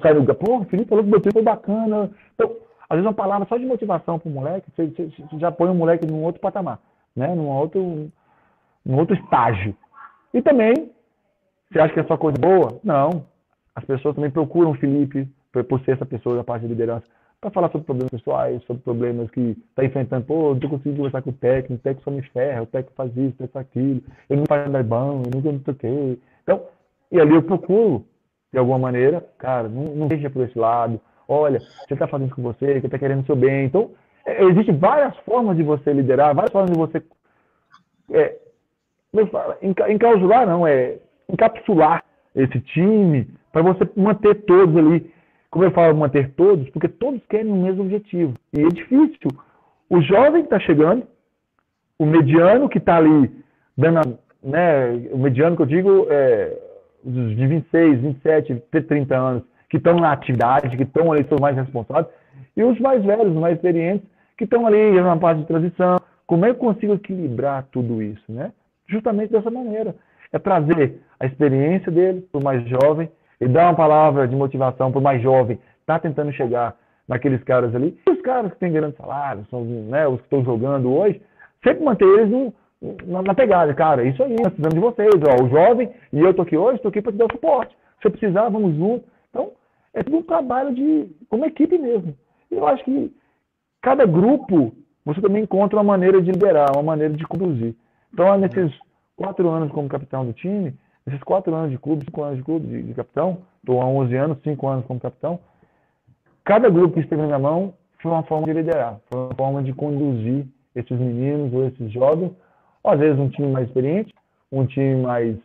sai 0.00 0.14
no... 0.14 0.24
Pô, 0.34 0.58
o 0.58 0.64
Felipe 0.66 0.88
falou 0.88 1.02
que 1.02 1.10
meu 1.10 1.20
treino 1.20 1.32
foi 1.32 1.42
bacana. 1.42 2.10
Então, 2.34 2.54
às 2.92 2.96
vezes 2.96 3.06
uma 3.06 3.14
palavra 3.14 3.48
só 3.48 3.56
de 3.56 3.64
motivação 3.64 4.18
para 4.18 4.28
o 4.28 4.32
moleque, 4.32 4.70
você, 4.76 4.86
você, 4.86 5.06
você, 5.06 5.38
já 5.38 5.50
põe 5.50 5.70
o 5.70 5.74
moleque 5.74 6.06
num 6.06 6.22
outro 6.22 6.42
patamar, 6.42 6.78
né? 7.16 7.34
num, 7.34 7.48
outro, 7.48 8.12
num 8.84 8.98
outro 8.98 9.16
estágio. 9.16 9.74
E 10.34 10.42
também, 10.42 10.92
você 11.70 11.80
acha 11.80 11.94
que 11.94 12.00
é 12.00 12.04
só 12.04 12.18
coisa 12.18 12.36
boa? 12.38 12.78
Não. 12.84 13.24
As 13.74 13.82
pessoas 13.86 14.14
também 14.14 14.30
procuram 14.30 14.72
o 14.72 14.74
Felipe, 14.74 15.26
por 15.66 15.80
ser 15.80 15.92
essa 15.92 16.04
pessoa 16.04 16.36
da 16.36 16.44
parte 16.44 16.64
de 16.64 16.68
liderança, 16.68 17.06
para 17.40 17.50
falar 17.50 17.70
sobre 17.70 17.86
problemas 17.86 18.10
pessoais, 18.10 18.62
sobre 18.64 18.82
problemas 18.82 19.30
que 19.30 19.56
está 19.70 19.86
enfrentando. 19.86 20.26
Pô, 20.26 20.48
não 20.50 20.56
estou 20.56 20.68
conseguindo 20.68 20.98
conversar 20.98 21.22
com 21.22 21.30
o 21.30 21.32
técnico, 21.32 21.72
o 21.72 21.78
técnico 21.78 22.04
só 22.04 22.10
me 22.10 22.22
ferra, 22.28 22.62
o 22.62 22.66
técnico 22.66 22.94
faz 22.94 23.10
isso, 23.16 23.28
o 23.28 23.38
técnico 23.38 23.52
faz 23.54 23.66
aquilo, 23.66 24.02
ele 24.28 24.40
não 24.40 24.46
faz 24.46 24.70
nada 24.70 24.84
bom, 24.84 25.22
eu 25.34 25.60
sei 25.64 25.72
o 25.72 25.76
quê. 25.76 26.18
Então, 26.42 26.62
e 27.10 27.18
ali 27.18 27.34
eu 27.34 27.42
procuro, 27.42 28.04
de 28.52 28.58
alguma 28.58 28.78
maneira, 28.78 29.26
cara, 29.38 29.66
não, 29.66 29.84
não 29.94 30.08
deixa 30.08 30.28
por 30.28 30.42
esse 30.42 30.58
lado, 30.58 31.00
olha, 31.28 31.60
você 31.60 31.94
está 31.94 32.06
fazendo 32.06 32.34
com 32.34 32.42
você, 32.42 32.80
que 32.80 32.86
está 32.86 32.98
querendo 32.98 33.26
seu 33.26 33.36
bem. 33.36 33.66
Então, 33.66 33.90
é, 34.24 34.44
existem 34.44 34.76
várias 34.76 35.16
formas 35.18 35.56
de 35.56 35.62
você 35.62 35.92
liderar, 35.92 36.34
várias 36.34 36.52
formas 36.52 36.70
de 36.70 36.78
você 36.78 37.02
é, 38.12 38.36
enclausurar, 39.88 40.46
não, 40.46 40.66
é 40.66 40.98
encapsular 41.28 42.04
esse 42.34 42.60
time 42.60 43.28
para 43.52 43.62
você 43.62 43.88
manter 43.96 44.34
todos 44.44 44.76
ali. 44.76 45.12
Como 45.50 45.64
eu 45.64 45.70
falo, 45.70 45.94
manter 45.94 46.30
todos, 46.30 46.68
porque 46.70 46.88
todos 46.88 47.20
querem 47.28 47.52
o 47.52 47.56
mesmo 47.56 47.82
objetivo. 47.82 48.34
E 48.54 48.60
é 48.60 48.68
difícil. 48.68 49.30
O 49.90 50.00
jovem 50.00 50.42
que 50.42 50.46
está 50.46 50.58
chegando, 50.58 51.06
o 51.98 52.06
mediano 52.06 52.70
que 52.70 52.78
está 52.78 52.96
ali 52.96 53.30
dando, 53.76 54.18
né, 54.42 54.92
o 55.10 55.18
mediano 55.18 55.54
que 55.54 55.62
eu 55.62 55.66
digo 55.66 56.06
é 56.08 56.58
de 57.04 57.46
26, 57.46 58.00
27, 58.00 58.62
30 58.70 59.16
anos, 59.16 59.42
que 59.72 59.78
estão 59.78 59.96
na 59.96 60.12
atividade, 60.12 60.76
que 60.76 60.82
estão 60.82 61.10
ali, 61.10 61.24
são 61.30 61.38
mais 61.40 61.56
responsáveis, 61.56 62.06
e 62.54 62.62
os 62.62 62.78
mais 62.78 63.02
velhos, 63.02 63.28
os 63.28 63.40
mais 63.40 63.56
experientes, 63.56 64.06
que 64.36 64.44
estão 64.44 64.66
ali 64.66 65.00
na 65.00 65.16
parte 65.16 65.40
de 65.40 65.46
transição. 65.46 65.96
Como 66.26 66.44
é 66.44 66.50
que 66.50 66.56
eu 66.56 66.60
consigo 66.60 66.92
equilibrar 66.92 67.66
tudo 67.72 68.02
isso, 68.02 68.30
né? 68.30 68.52
Justamente 68.86 69.32
dessa 69.32 69.50
maneira. 69.50 69.94
É 70.30 70.38
trazer 70.38 71.00
a 71.18 71.24
experiência 71.24 71.90
dele 71.90 72.20
para 72.30 72.38
o 72.38 72.44
mais 72.44 72.62
jovem 72.68 73.10
e 73.40 73.48
dar 73.48 73.64
uma 73.64 73.74
palavra 73.74 74.28
de 74.28 74.36
motivação 74.36 74.92
para 74.92 75.00
o 75.00 75.02
mais 75.02 75.22
jovem, 75.22 75.58
está 75.80 75.98
tentando 75.98 76.30
chegar 76.32 76.76
naqueles 77.08 77.42
caras 77.42 77.74
ali. 77.74 77.98
E 78.06 78.10
os 78.10 78.20
caras 78.20 78.52
que 78.52 78.58
têm 78.58 78.72
grandes 78.72 78.98
salários, 78.98 79.48
são 79.48 79.64
né, 79.64 80.06
os 80.06 80.18
que 80.18 80.24
estão 80.24 80.44
jogando 80.44 80.92
hoje, 80.92 81.18
sempre 81.64 81.82
manter 81.82 82.04
eles 82.04 82.30
no, 82.30 82.52
na, 83.06 83.22
na, 83.22 83.34
pegada, 83.34 83.72
cara. 83.72 84.04
Isso 84.04 84.22
aí, 84.22 84.36
nós 84.36 84.52
precisamos 84.52 84.74
de 84.74 84.80
vocês. 84.80 85.14
Ó, 85.30 85.44
o 85.44 85.48
jovem, 85.48 85.90
e 86.12 86.20
eu 86.20 86.30
estou 86.30 86.42
aqui 86.42 86.58
hoje, 86.58 86.76
estou 86.76 86.90
aqui 86.90 87.00
para 87.00 87.12
te 87.12 87.16
dar 87.16 87.24
o 87.24 87.32
suporte. 87.32 87.74
Se 88.02 88.08
eu 88.08 88.10
precisar, 88.10 88.50
vamos 88.50 88.76
junto. 88.76 89.04
Então, 89.30 89.52
é 89.94 90.02
tudo 90.02 90.18
um 90.18 90.22
trabalho 90.22 90.74
de 90.74 91.08
como 91.28 91.44
equipe 91.44 91.78
mesmo. 91.78 92.16
Eu 92.50 92.66
acho 92.66 92.84
que 92.84 93.14
cada 93.80 94.06
grupo 94.06 94.74
você 95.04 95.20
também 95.20 95.42
encontra 95.42 95.76
uma 95.76 95.84
maneira 95.84 96.20
de 96.22 96.30
liderar, 96.30 96.72
uma 96.74 96.82
maneira 96.82 97.14
de 97.14 97.26
conduzir. 97.26 97.74
Então, 98.12 98.36
nesses 98.38 98.72
quatro 99.16 99.48
anos 99.50 99.72
como 99.72 99.88
capitão 99.88 100.24
do 100.24 100.32
time, 100.32 100.74
nesses 101.04 101.22
quatro 101.24 101.54
anos 101.54 101.70
de 101.70 101.78
clube, 101.78 102.04
cinco 102.04 102.22
anos 102.22 102.36
de 102.38 102.44
clube 102.44 102.66
de, 102.66 102.82
de 102.82 102.94
capitão, 102.94 103.38
estou 103.58 103.80
há 103.80 103.86
11 103.86 104.16
anos, 104.16 104.38
cinco 104.44 104.68
anos 104.68 104.86
como 104.86 105.00
capitão, 105.00 105.40
cada 106.44 106.68
grupo 106.68 106.94
que 106.94 107.00
esteve 107.00 107.22
na 107.22 107.38
mão 107.38 107.74
foi 108.00 108.10
uma 108.10 108.22
forma 108.24 108.46
de 108.46 108.52
liderar, 108.52 109.00
foi 109.10 109.20
uma 109.20 109.34
forma 109.34 109.62
de 109.62 109.72
conduzir 109.72 110.46
esses 110.74 110.98
meninos 110.98 111.52
ou 111.52 111.66
esses 111.66 111.90
jovens, 111.92 112.32
ou 112.82 112.90
às 112.90 112.98
vezes 112.98 113.18
um 113.18 113.28
time 113.28 113.48
mais 113.48 113.66
experiente, 113.66 114.14
um 114.50 114.66
time 114.66 114.96
mais 115.02 115.36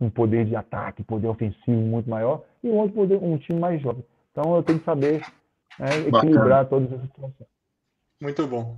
um 0.00 0.10
poder 0.10 0.44
de 0.44 0.56
ataque, 0.56 1.04
poder 1.04 1.28
ofensivo 1.28 1.80
muito 1.80 2.10
maior, 2.10 2.42
e 2.62 2.68
um 2.68 2.76
outro 2.76 2.94
poder, 2.94 3.16
um 3.16 3.36
time 3.38 3.58
mais 3.58 3.80
jovem. 3.80 4.04
Então 4.30 4.56
eu 4.56 4.62
tenho 4.62 4.78
que 4.78 4.84
saber 4.84 5.22
né, 5.78 6.08
equilibrar 6.08 6.66
todas 6.66 6.92
essas 6.92 7.06
situações. 7.06 7.48
Muito 8.20 8.46
bom. 8.46 8.76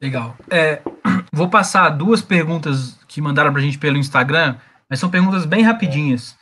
Legal. 0.00 0.36
É, 0.50 0.82
vou 1.32 1.48
passar 1.48 1.90
duas 1.90 2.22
perguntas 2.22 2.98
que 3.06 3.20
mandaram 3.20 3.52
para 3.52 3.60
a 3.60 3.64
gente 3.64 3.78
pelo 3.78 3.96
Instagram, 3.96 4.56
mas 4.88 4.98
são 4.98 5.10
perguntas 5.10 5.44
bem 5.44 5.62
rapidinhas. 5.62 6.36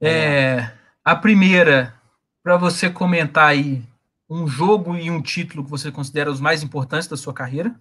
É, 0.00 0.70
a 1.04 1.14
primeira, 1.14 1.94
para 2.42 2.56
você 2.56 2.90
comentar 2.90 3.48
aí 3.48 3.82
um 4.28 4.46
jogo 4.46 4.96
e 4.96 5.10
um 5.10 5.20
título 5.20 5.62
que 5.62 5.70
você 5.70 5.92
considera 5.92 6.30
os 6.30 6.40
mais 6.40 6.62
importantes 6.62 7.06
da 7.06 7.16
sua 7.16 7.34
carreira. 7.34 7.74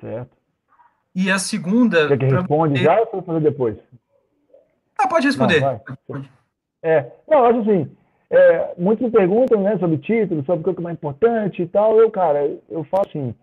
Certo. 0.00 0.36
E 1.14 1.30
a 1.30 1.38
segunda. 1.38 2.08
Quer 2.08 2.18
que 2.18 2.26
responde 2.26 2.78
você... 2.78 2.84
já 2.84 3.00
ou 3.00 3.08
vou 3.12 3.22
fazer 3.22 3.40
depois? 3.40 3.76
Ah, 5.00 5.08
pode 5.08 5.26
responder. 5.26 5.60
Não, 5.60 5.80
é, 6.82 7.06
não, 7.28 7.44
acho 7.44 7.60
assim. 7.60 7.90
É, 8.30 8.74
muitos 8.78 9.04
me 9.04 9.10
perguntam 9.10 9.60
né, 9.60 9.76
sobre 9.78 9.98
título, 9.98 10.44
sobre 10.44 10.70
o 10.70 10.74
que 10.74 10.80
é 10.80 10.82
mais 10.82 10.96
importante 10.96 11.62
e 11.62 11.66
tal. 11.66 11.98
Eu, 11.98 12.10
cara, 12.10 12.48
eu 12.68 12.84
falo 12.84 13.04
assim. 13.08 13.34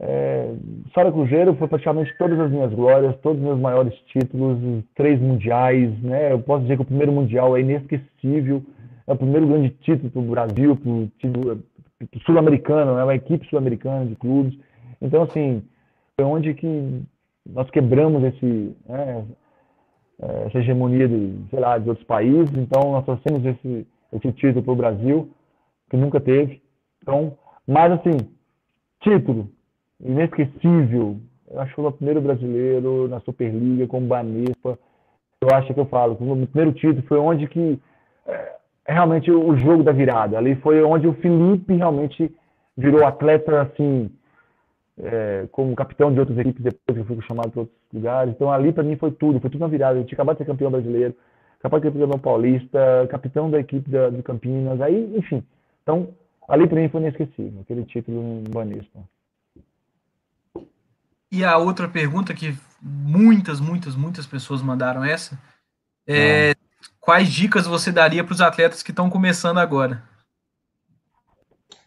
É, 0.00 0.54
Sara 0.94 1.10
Cruzeiro 1.10 1.56
foi 1.56 1.66
praticamente 1.66 2.16
todas 2.16 2.38
as 2.38 2.50
minhas 2.52 2.72
glórias, 2.72 3.16
todos 3.20 3.38
os 3.38 3.44
meus 3.44 3.58
maiores 3.58 3.92
títulos, 4.12 4.84
três 4.94 5.20
mundiais, 5.20 5.90
né? 6.02 6.32
Eu 6.32 6.38
posso 6.38 6.62
dizer 6.62 6.76
que 6.76 6.82
o 6.82 6.86
primeiro 6.86 7.10
mundial 7.10 7.56
é 7.56 7.60
inesquecível, 7.60 8.62
é 9.08 9.12
o 9.12 9.16
primeiro 9.16 9.48
grande 9.48 9.70
título 9.70 10.10
para 10.10 10.20
o 10.20 10.24
Brasil, 10.24 10.76
para 10.76 12.16
o 12.16 12.20
sul-americano, 12.24 12.92
é 12.92 12.96
né? 12.96 13.02
uma 13.02 13.14
equipe 13.16 13.48
sul-americana 13.48 14.06
de 14.06 14.14
clubes. 14.14 14.56
Então, 15.02 15.22
assim, 15.22 15.64
foi 16.14 16.24
onde 16.24 16.54
que 16.54 17.02
nós 17.44 17.68
quebramos 17.70 18.22
esse, 18.22 18.76
né, 18.88 19.24
essa 20.20 20.58
hegemonia 20.58 21.08
de, 21.08 21.34
sei 21.50 21.60
lá, 21.60 21.78
de 21.78 21.88
outros 21.88 22.06
países. 22.06 22.52
Então, 22.56 22.92
nós 22.92 23.04
trouxemos 23.04 23.44
esse, 23.44 23.86
esse 24.12 24.32
título 24.32 24.62
para 24.62 24.72
o 24.72 24.76
Brasil, 24.76 25.30
que 25.90 25.96
nunca 25.96 26.20
teve. 26.20 26.60
Então, 27.02 27.36
mas 27.66 27.92
assim, 27.92 28.16
título 29.00 29.48
inesquecível. 30.00 31.16
Eu 31.50 31.60
acho 31.60 31.74
que 31.74 31.80
o 31.80 31.92
primeiro 31.92 32.20
brasileiro 32.20 33.08
na 33.08 33.20
Superliga 33.20 33.86
com 33.86 33.98
o 33.98 34.06
Banespa. 34.06 34.78
Eu 35.40 35.48
acho 35.56 35.72
que 35.72 35.80
eu 35.80 35.86
falo, 35.86 36.14
o 36.14 36.46
primeiro 36.46 36.72
título 36.72 37.02
foi 37.06 37.18
onde 37.18 37.46
que 37.46 37.80
é, 38.26 38.56
realmente 38.86 39.30
o 39.30 39.56
jogo 39.56 39.82
da 39.82 39.92
virada. 39.92 40.36
Ali 40.36 40.56
foi 40.56 40.82
onde 40.82 41.06
o 41.06 41.14
Felipe 41.14 41.74
realmente 41.74 42.34
virou 42.76 43.06
atleta 43.06 43.62
assim, 43.62 44.10
é, 45.02 45.46
como 45.52 45.74
capitão 45.76 46.12
de 46.12 46.20
outras 46.20 46.38
equipes 46.38 46.62
depois 46.62 46.96
que 46.96 46.98
eu 46.98 47.04
fui 47.04 47.26
chamado 47.26 47.50
para 47.50 47.60
outros 47.60 47.78
lugares. 47.92 48.34
Então 48.34 48.50
ali 48.50 48.72
para 48.72 48.82
mim 48.82 48.96
foi 48.96 49.10
tudo, 49.12 49.40
foi 49.40 49.50
tudo 49.50 49.60
na 49.60 49.68
virada. 49.68 49.98
Eu 49.98 50.04
tinha 50.04 50.16
acabado 50.16 50.36
de 50.36 50.44
ser 50.44 50.50
campeão 50.50 50.70
brasileiro, 50.70 51.14
capaz 51.60 51.82
de 51.82 51.88
ser 51.88 51.98
campeão 51.98 52.18
paulista, 52.18 53.06
capitão 53.10 53.50
da 53.50 53.58
equipe 53.58 53.88
da, 53.90 54.10
de 54.10 54.22
Campinas, 54.22 54.80
aí, 54.80 55.16
enfim. 55.16 55.42
Então, 55.82 56.08
ali 56.48 56.66
para 56.66 56.80
mim 56.80 56.88
foi 56.88 57.00
inesquecível, 57.00 57.60
aquele 57.60 57.84
título 57.84 58.22
no 58.22 58.50
Banespa. 58.50 59.00
E 61.30 61.44
a 61.44 61.58
outra 61.58 61.88
pergunta 61.88 62.32
que 62.32 62.56
muitas, 62.80 63.60
muitas, 63.60 63.94
muitas 63.94 64.26
pessoas 64.26 64.62
mandaram 64.62 65.04
essa 65.04 65.38
é 66.06 66.52
ah. 66.52 66.54
quais 67.00 67.28
dicas 67.28 67.66
você 67.66 67.92
daria 67.92 68.24
para 68.24 68.32
os 68.32 68.40
atletas 68.40 68.82
que 68.82 68.90
estão 68.90 69.10
começando 69.10 69.58
agora? 69.58 70.02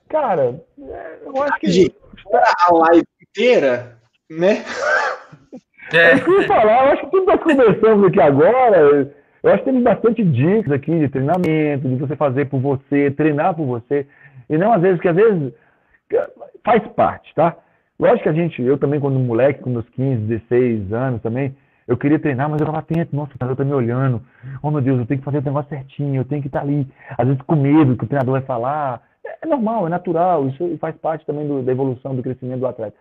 Cara, 0.08 0.64
eu 0.78 1.42
acho 1.42 1.60
que 1.60 1.92
A 2.34 2.74
live 2.74 3.06
inteira, 3.22 3.98
né? 4.30 4.64
É. 5.94 6.14
Eu 6.14 6.48
falar, 6.48 6.86
eu 6.86 6.92
acho 6.94 7.02
que 7.06 7.12
tudo 7.12 7.32
está 7.32 7.38
começando 7.38 8.06
aqui 8.06 8.22
agora. 8.22 9.12
Eu 9.44 9.52
acho 9.52 9.64
que 9.64 9.72
tem 9.72 9.84
bastante 9.84 10.24
dicas 10.24 10.72
aqui 10.72 11.00
de 11.00 11.10
treinamento, 11.10 11.88
de 11.88 11.96
você 11.96 12.16
fazer 12.16 12.46
por 12.46 12.60
você, 12.60 13.12
treinar 13.12 13.56
por 13.56 13.66
você. 13.66 14.08
E 14.50 14.58
não 14.58 14.72
às 14.72 14.82
vezes, 14.82 15.02
que 15.02 15.08
às 15.08 15.16
vezes 15.16 15.54
faz 16.64 16.86
parte, 16.90 17.34
tá? 17.36 17.56
Lógico 18.00 18.24
que 18.24 18.30
a 18.30 18.34
gente, 18.34 18.62
eu 18.62 18.78
também, 18.78 19.00
quando 19.00 19.20
moleque, 19.20 19.62
com 19.62 19.70
meus 19.70 19.88
15, 19.90 20.22
16 20.24 20.94
anos 20.94 21.22
também, 21.22 21.56
eu 21.88 21.98
queria 21.98 22.20
treinar, 22.20 22.50
mas 22.50 22.60
eu 22.60 22.66
estava 22.66 22.80
atento, 22.80 23.16
nossa, 23.16 23.34
o 23.34 23.38
treinador 23.38 23.58
tá 23.58 23.66
me 23.66 23.76
olhando. 23.76 24.22
Oh, 24.62 24.72
meu 24.72 24.82
Deus, 24.82 25.00
eu 25.00 25.06
tenho 25.06 25.20
que 25.20 25.26
fazer 25.26 25.40
o 25.40 25.44
negócio 25.44 25.70
certinho, 25.70 26.22
eu 26.22 26.26
tenho 26.26 26.42
que 26.42 26.48
estar 26.48 26.62
tá 26.62 26.66
ali. 26.66 26.88
Às 27.18 27.28
vezes 27.28 27.42
com 27.42 27.56
medo 27.56 27.98
que 27.98 28.04
o 28.04 28.08
treinador 28.08 28.34
vai 28.34 28.42
falar. 28.42 29.02
É 29.42 29.46
normal, 29.46 29.88
é 29.88 29.90
natural, 29.90 30.48
isso 30.48 30.78
faz 30.80 30.96
parte 30.98 31.26
também 31.26 31.48
do, 31.48 31.62
da 31.62 31.72
evolução, 31.72 32.16
do 32.16 32.24
crescimento 32.24 32.60
do 32.60 32.68
atleta. 32.68 32.96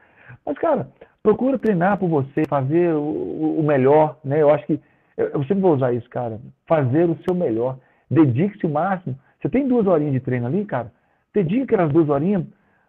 Mas, 0.45 0.59
cara, 0.59 0.89
procura 1.23 1.59
treinar 1.59 1.99
por 1.99 2.09
você, 2.09 2.43
fazer 2.49 2.95
o, 2.95 3.59
o 3.59 3.63
melhor, 3.63 4.19
né? 4.25 4.43
Eu 4.43 4.51
acho 4.51 4.67
que, 4.67 4.81
eu, 5.17 5.43
sempre 5.45 5.61
vou 5.61 5.75
usar 5.75 5.93
isso, 5.93 6.09
cara. 6.09 6.41
Fazer 6.67 7.09
o 7.09 7.19
seu 7.27 7.35
melhor. 7.35 7.79
Dedique-se 8.11 8.67
o 8.67 8.71
máximo. 8.71 9.19
Você 9.41 9.49
tem 9.49 9.67
duas 9.67 9.87
horinhas 9.87 10.13
de 10.13 10.21
treino 10.21 10.47
ali, 10.47 10.65
cara? 10.65 10.93
Dedique 11.35 11.63
aquelas 11.63 11.93
duas 11.93 12.09
horinhas 12.09 12.45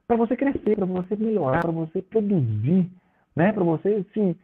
para 0.07 0.17
você 0.17 0.35
crescer, 0.35 0.75
para 0.75 0.85
você 0.85 1.15
melhorar, 1.15 1.61
para 1.61 1.71
você 1.71 2.01
produzir, 2.01 2.89
né? 3.35 3.51
Para 3.51 3.63
você 3.63 4.05
assim, 4.09 4.35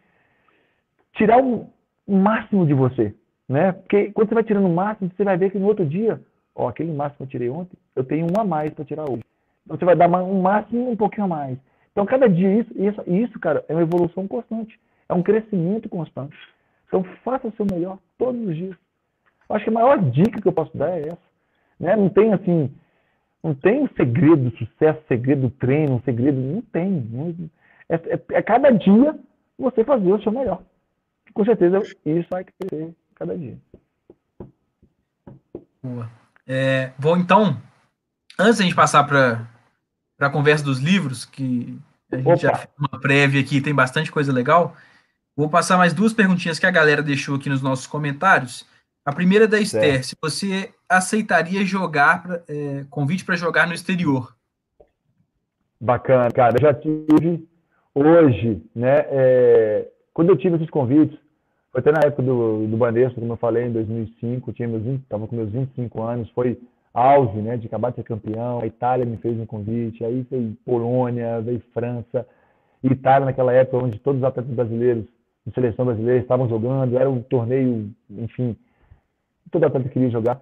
tirar 1.14 1.44
o 1.44 1.68
máximo 2.08 2.66
de 2.66 2.74
você, 2.74 3.14
né? 3.50 3.72
Porque 3.72 4.12
quando 4.12 4.30
você 4.30 4.36
vai 4.36 4.44
tirando 4.44 4.66
o 4.66 4.74
máximo, 4.74 5.12
você 5.16 5.24
vai 5.24 5.38
ver 5.38 5.52
que 5.52 5.60
no 5.60 5.68
outro 5.68 5.86
dia, 5.86 6.22
ó, 6.58 6.68
aquele 6.68 6.92
máximo 6.92 7.18
que 7.18 7.24
eu 7.24 7.28
tirei 7.28 7.50
ontem, 7.50 7.78
eu 7.96 8.04
tenho 8.04 8.26
um 8.26 8.40
a 8.40 8.44
mais 8.44 8.74
para 8.74 8.86
tirar 8.86 9.10
hoje. 9.10 9.24
Então, 9.66 9.78
você 9.78 9.86
vai 9.86 9.96
dar 9.96 10.10
um 10.10 10.42
máximo 10.42 10.92
um 10.92 10.96
pouquinho 10.96 11.26
a 11.26 11.28
mais. 11.28 11.58
Então 11.92 12.06
cada 12.06 12.30
dia 12.30 12.60
isso, 12.60 12.72
isso, 12.76 13.04
isso, 13.08 13.40
cara, 13.40 13.66
é 13.68 13.74
uma 13.74 13.82
evolução 13.82 14.28
constante, 14.28 14.80
é 15.10 15.14
um 15.14 15.24
crescimento 15.24 15.90
constante. 15.90 16.38
Então 16.88 17.04
faça 17.24 17.48
o 17.48 17.54
seu 17.54 17.66
melhor 17.66 17.98
todos 18.20 18.40
os 18.48 18.56
dias. 18.56 18.76
Eu 19.50 19.56
acho 19.56 19.64
que 19.64 19.70
a 19.72 19.74
maior 19.74 19.98
dica 20.12 20.40
que 20.40 20.48
eu 20.48 20.54
posso 20.54 20.78
dar 20.78 20.92
é 20.92 21.08
essa, 21.08 21.18
né? 21.80 21.96
Não 21.96 22.08
tem 22.10 22.34
assim 22.34 22.72
não 23.44 23.54
tem 23.54 23.84
um 23.84 23.88
segredo 23.96 24.50
do 24.50 24.58
sucesso, 24.58 25.02
segredo 25.08 25.44
do 25.44 25.50
treino, 25.52 25.96
um 25.96 26.02
segredo. 26.02 26.38
Não 26.38 26.62
tem. 26.62 26.90
Não, 26.90 27.34
é, 27.88 27.96
é, 27.96 28.22
é, 28.32 28.42
cada 28.42 28.72
dia 28.72 29.18
você 29.58 29.84
fazer 29.84 30.12
o 30.12 30.22
seu 30.22 30.32
melhor. 30.32 30.62
Com 31.34 31.46
certeza 31.46 31.80
isso 32.06 32.28
vai 32.30 32.44
crescer 32.44 32.94
cada 33.16 33.38
dia. 33.38 33.58
Boa. 35.82 36.10
É, 36.48 36.92
vou 36.98 37.18
então, 37.18 37.62
antes 38.40 38.58
de 38.58 38.64
a 38.64 38.66
gente 38.66 38.76
passar 38.76 39.04
para 39.04 39.46
a 40.20 40.30
conversa 40.30 40.64
dos 40.64 40.80
livros, 40.80 41.26
que 41.26 41.78
a 42.12 42.18
gente 42.18 42.28
Opa. 42.28 42.38
já 42.38 42.56
fez 42.56 42.70
uma 42.80 43.00
prévia 43.00 43.42
aqui, 43.42 43.60
tem 43.60 43.76
bastante 43.76 44.12
coisa 44.12 44.32
legal. 44.32 44.76
Vou 45.36 45.50
passar 45.50 45.78
mais 45.78 45.94
duas 45.94 46.14
perguntinhas 46.14 46.58
que 46.58 46.66
a 46.66 46.72
galera 46.72 47.04
deixou 47.04 47.36
aqui 47.36 47.50
nos 47.50 47.62
nossos 47.62 47.86
comentários. 47.86 48.66
A 49.06 49.14
primeira 49.14 49.46
é 49.46 49.48
da 49.48 49.60
Esther. 49.60 50.04
Se 50.04 50.16
você 50.22 50.74
aceitaria 50.90 51.64
jogar, 51.66 52.42
é, 52.48 52.86
convite 52.90 53.24
para 53.24 53.36
jogar 53.36 53.68
no 53.68 53.74
exterior? 53.74 54.36
Bacana, 55.80 56.32
cara. 56.32 56.56
Eu 56.58 56.62
já 56.62 56.74
tive 56.74 57.48
hoje, 57.94 58.64
né? 58.76 59.06
É, 59.10 59.88
quando 60.14 60.30
eu 60.30 60.38
tive 60.38 60.56
esses 60.56 60.70
convites, 60.70 61.20
foi 61.78 61.82
até 61.82 61.92
na 61.92 62.08
época 62.08 62.24
do, 62.24 62.66
do 62.66 62.76
Banespa, 62.76 63.20
como 63.20 63.34
eu 63.34 63.38
falei, 63.38 63.66
em 63.66 63.72
2005, 63.72 64.52
tinha 64.54 64.68
meus 64.68 64.82
20, 64.82 65.04
tava 65.08 65.28
com 65.28 65.36
meus 65.36 65.52
25 65.52 66.02
anos, 66.02 66.30
foi 66.32 66.60
auge, 66.92 67.38
né? 67.38 67.56
De 67.56 67.68
acabar 67.68 67.92
de 67.92 67.98
ser 67.98 68.04
campeão. 68.04 68.60
A 68.62 68.66
Itália 68.66 69.06
me 69.06 69.18
fez 69.18 69.40
um 69.40 69.46
convite, 69.46 70.04
aí 70.04 70.26
veio 70.30 70.58
Polônia, 70.66 71.40
veio 71.42 71.62
França, 71.76 72.26
e 72.84 72.88
Itália 72.88 73.26
naquela 73.26 73.54
época 73.54 73.86
onde 73.86 74.00
todos 74.00 74.20
os 74.20 74.28
atletas 74.28 74.52
brasileiros 74.52 75.06
de 75.46 75.54
seleção 75.54 75.86
brasileira 75.86 76.20
estavam 76.20 76.50
jogando, 76.50 76.98
era 76.98 77.08
um 77.08 77.22
torneio, 77.22 77.92
enfim, 78.10 78.58
todo 79.52 79.66
atleta 79.66 79.90
queria 79.90 80.10
jogar. 80.10 80.42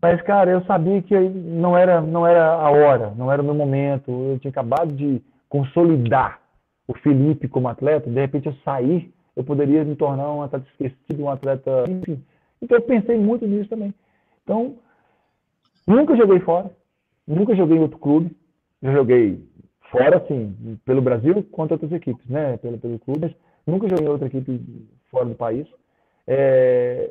Mas, 0.00 0.20
cara, 0.22 0.50
eu 0.50 0.64
sabia 0.64 1.02
que 1.02 1.14
não 1.14 1.76
era, 1.76 2.00
não 2.00 2.26
era 2.26 2.54
a 2.54 2.70
hora, 2.70 3.12
não 3.16 3.30
era 3.30 3.42
o 3.42 3.44
meu 3.44 3.54
momento. 3.54 4.10
Eu 4.10 4.38
tinha 4.38 4.50
acabado 4.50 4.92
de 4.92 5.22
consolidar 5.48 6.40
o 6.88 6.94
Felipe 6.94 7.48
como 7.48 7.68
atleta. 7.68 8.10
De 8.10 8.20
repente, 8.20 8.46
eu 8.46 8.54
sair, 8.64 9.13
eu 9.36 9.44
poderia 9.44 9.84
me 9.84 9.96
tornar 9.96 10.32
um 10.32 10.42
atleta 10.42 10.66
esquecido, 10.70 11.22
um 11.22 11.30
atleta. 11.30 11.84
Enfim. 11.88 12.22
Então, 12.62 12.78
eu 12.78 12.82
pensei 12.82 13.18
muito 13.18 13.46
nisso 13.46 13.68
também. 13.68 13.92
Então, 14.42 14.76
nunca 15.86 16.16
joguei 16.16 16.40
fora, 16.40 16.70
nunca 17.26 17.54
joguei 17.54 17.76
em 17.76 17.82
outro 17.82 17.98
clube. 17.98 18.34
Eu 18.82 18.92
joguei 18.92 19.42
fora, 19.90 20.18
assim, 20.18 20.78
pelo 20.84 21.02
Brasil 21.02 21.42
contra 21.50 21.74
outras 21.74 21.92
equipes, 21.92 22.26
né? 22.28 22.56
Pelo, 22.58 22.78
pelo 22.78 22.98
clube, 22.98 23.20
mas 23.20 23.34
nunca 23.66 23.88
joguei 23.88 24.06
em 24.06 24.10
outra 24.10 24.26
equipe 24.26 24.60
fora 25.10 25.26
do 25.26 25.34
país. 25.34 25.66
É, 26.26 27.10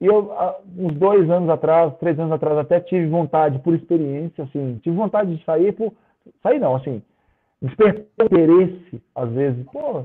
e 0.00 0.06
eu, 0.06 0.30
uns 0.76 0.94
dois 0.94 1.28
anos 1.30 1.48
atrás, 1.48 1.96
três 1.98 2.18
anos 2.18 2.32
atrás, 2.32 2.58
até 2.58 2.80
tive 2.80 3.06
vontade, 3.06 3.58
por 3.60 3.74
experiência, 3.74 4.44
assim, 4.44 4.78
tive 4.82 4.96
vontade 4.96 5.36
de 5.36 5.44
sair, 5.44 5.72
por, 5.72 5.92
sair 6.42 6.58
não, 6.58 6.76
assim, 6.76 7.02
despertar 7.62 8.26
interesse, 8.26 9.02
às 9.14 9.30
vezes, 9.30 9.64
pô, 9.72 10.04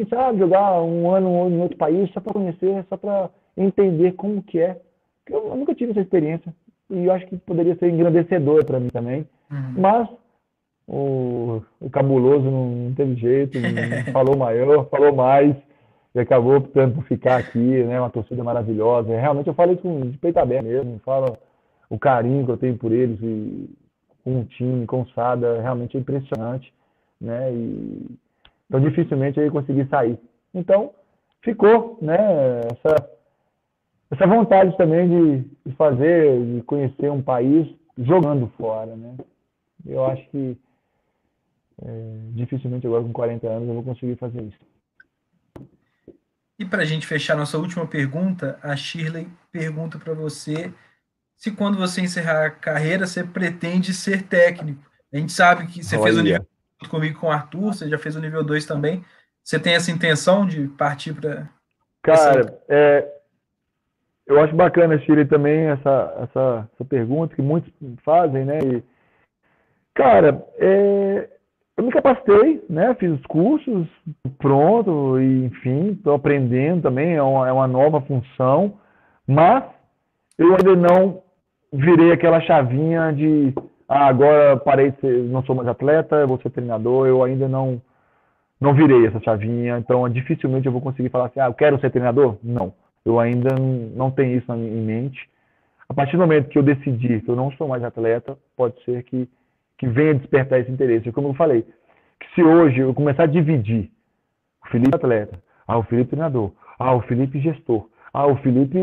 quem 0.00 0.08
sabe 0.08 0.38
jogar 0.38 0.80
um 0.82 1.10
ano 1.10 1.50
em 1.50 1.60
outro 1.60 1.76
país 1.76 2.10
só 2.12 2.20
para 2.20 2.32
conhecer, 2.32 2.84
só 2.88 2.96
para 2.96 3.28
entender 3.56 4.12
como 4.12 4.42
que 4.42 4.58
é. 4.58 4.80
Eu, 5.28 5.54
nunca 5.56 5.74
tive 5.74 5.92
essa 5.92 6.00
experiência 6.00 6.54
e 6.88 7.04
eu 7.04 7.12
acho 7.12 7.26
que 7.26 7.36
poderia 7.36 7.76
ser 7.76 7.90
engrandecedor 7.90 8.64
para 8.64 8.80
mim 8.80 8.88
também, 8.88 9.26
uhum. 9.50 9.74
mas 9.76 10.08
o, 10.88 11.62
o 11.80 11.90
cabuloso 11.90 12.50
não 12.50 12.94
teve 12.94 13.14
jeito, 13.16 13.58
falou 14.12 14.36
maior, 14.36 14.88
falou 14.88 15.14
mais, 15.14 15.54
e 16.14 16.18
acabou 16.18 16.56
optando 16.56 16.94
por 16.94 17.04
ficar 17.04 17.36
aqui, 17.38 17.84
né? 17.84 18.00
Uma 18.00 18.10
torcida 18.10 18.42
maravilhosa. 18.42 19.16
Realmente 19.16 19.46
eu 19.46 19.54
falei 19.54 19.76
com 19.76 20.00
de 20.00 20.18
peito 20.18 20.38
aberto 20.38 20.64
mesmo, 20.64 21.00
falo 21.04 21.36
o 21.88 21.98
carinho 21.98 22.44
que 22.44 22.50
eu 22.50 22.56
tenho 22.56 22.76
por 22.76 22.90
eles 22.90 23.18
e 23.22 23.70
com 24.24 24.40
o 24.40 24.44
time, 24.44 24.86
com 24.86 25.02
o 25.02 25.08
Sada, 25.10 25.60
realmente 25.60 25.96
é 25.96 26.00
impressionante, 26.00 26.72
né? 27.20 27.52
E 27.52 28.06
então 28.70 28.80
dificilmente 28.80 29.36
eu 29.36 29.44
ia 29.46 29.50
conseguir 29.50 29.88
sair. 29.88 30.16
Então 30.54 30.92
ficou, 31.42 31.98
né? 32.00 32.16
Essa 32.70 33.10
essa 34.12 34.26
vontade 34.26 34.76
também 34.76 35.08
de, 35.08 35.48
de 35.66 35.76
fazer, 35.76 36.44
de 36.54 36.62
conhecer 36.62 37.10
um 37.10 37.22
país 37.22 37.68
jogando 37.98 38.50
fora, 38.56 38.96
né? 38.96 39.16
Eu 39.84 40.04
acho 40.06 40.24
que 40.30 40.56
é, 41.82 42.16
dificilmente 42.30 42.86
agora 42.86 43.02
com 43.02 43.12
40 43.12 43.46
anos 43.48 43.68
eu 43.68 43.74
vou 43.74 43.82
conseguir 43.82 44.16
fazer 44.16 44.42
isso. 44.42 44.58
E 46.58 46.64
para 46.64 46.82
a 46.82 46.84
gente 46.84 47.06
fechar 47.06 47.36
nossa 47.36 47.58
última 47.58 47.86
pergunta, 47.86 48.58
a 48.62 48.76
Shirley 48.76 49.28
pergunta 49.50 49.98
para 49.98 50.14
você 50.14 50.72
se 51.36 51.50
quando 51.50 51.78
você 51.78 52.00
encerrar 52.02 52.46
a 52.46 52.50
carreira 52.50 53.06
você 53.06 53.24
pretende 53.24 53.92
ser 53.92 54.22
técnico. 54.22 54.88
A 55.12 55.16
gente 55.16 55.32
sabe 55.32 55.66
que 55.66 55.82
você 55.82 55.96
Olha. 55.96 56.04
fez 56.04 56.18
o 56.18 56.22
nível 56.22 56.46
comigo 56.88 57.18
com 57.18 57.26
o 57.26 57.30
Arthur, 57.30 57.74
você 57.74 57.88
já 57.88 57.98
fez 57.98 58.16
o 58.16 58.20
nível 58.20 58.42
2 58.42 58.66
também. 58.66 59.04
Você 59.42 59.58
tem 59.58 59.74
essa 59.74 59.90
intenção 59.90 60.46
de 60.46 60.68
partir 60.68 61.14
para. 61.14 61.48
Cara, 62.02 62.40
essa... 62.40 62.58
é, 62.68 63.20
eu 64.26 64.40
acho 64.40 64.54
bacana, 64.54 64.98
Shirley, 65.00 65.26
também 65.26 65.66
essa, 65.66 66.14
essa, 66.22 66.68
essa 66.72 66.84
pergunta 66.84 67.34
que 67.34 67.42
muitos 67.42 67.72
fazem, 68.04 68.44
né? 68.44 68.58
E, 68.60 68.82
cara, 69.92 70.46
é, 70.56 71.28
eu 71.76 71.84
me 71.84 71.90
capacitei, 71.90 72.64
né? 72.70 72.94
Fiz 72.94 73.10
os 73.10 73.26
cursos, 73.26 73.88
pronto, 74.38 75.18
e, 75.20 75.46
enfim, 75.46 75.90
estou 75.90 76.14
aprendendo 76.14 76.82
também, 76.82 77.14
é 77.14 77.22
uma, 77.22 77.48
é 77.48 77.52
uma 77.52 77.66
nova 77.66 78.00
função, 78.02 78.78
mas 79.26 79.64
eu 80.38 80.54
ainda 80.54 80.76
não 80.76 81.22
virei 81.72 82.12
aquela 82.12 82.40
chavinha 82.40 83.12
de 83.12 83.52
ah, 83.92 84.06
agora 84.06 84.56
parei 84.56 84.92
de 84.92 85.00
ser, 85.00 85.24
não 85.24 85.42
sou 85.42 85.56
mais 85.56 85.66
atleta, 85.66 86.24
vou 86.24 86.40
ser 86.40 86.50
treinador, 86.50 87.08
eu 87.08 87.24
ainda 87.24 87.48
não 87.48 87.82
não 88.60 88.72
virei 88.72 89.04
essa 89.06 89.18
chavinha, 89.20 89.78
então 89.78 90.08
dificilmente 90.08 90.66
eu 90.66 90.72
vou 90.72 90.80
conseguir 90.80 91.08
falar 91.08 91.26
assim, 91.26 91.40
ah, 91.40 91.46
eu 91.46 91.54
quero 91.54 91.80
ser 91.80 91.90
treinador? 91.90 92.36
Não, 92.40 92.72
eu 93.04 93.18
ainda 93.18 93.52
não 93.58 94.12
tenho 94.12 94.38
isso 94.38 94.52
em 94.52 94.80
mente. 94.82 95.28
A 95.88 95.94
partir 95.94 96.12
do 96.12 96.20
momento 96.20 96.50
que 96.50 96.56
eu 96.56 96.62
decidir 96.62 97.22
que 97.22 97.28
eu 97.28 97.34
não 97.34 97.50
sou 97.52 97.66
mais 97.66 97.82
atleta, 97.82 98.38
pode 98.56 98.80
ser 98.84 99.02
que, 99.02 99.28
que 99.76 99.88
venha 99.88 100.14
despertar 100.14 100.60
esse 100.60 100.70
interesse. 100.70 101.10
Como 101.10 101.28
eu 101.28 101.34
falei, 101.34 101.66
que 102.20 102.32
se 102.36 102.44
hoje 102.44 102.78
eu 102.78 102.94
começar 102.94 103.24
a 103.24 103.26
dividir 103.26 103.90
o 104.64 104.68
Felipe 104.68 104.94
atleta, 104.94 105.42
ah, 105.66 105.78
o 105.78 105.82
Felipe 105.82 106.10
treinador, 106.10 106.52
ah, 106.78 106.94
o 106.94 107.00
Felipe 107.00 107.40
gestor, 107.40 107.88
ah, 108.14 108.28
o 108.28 108.36
Felipe. 108.36 108.78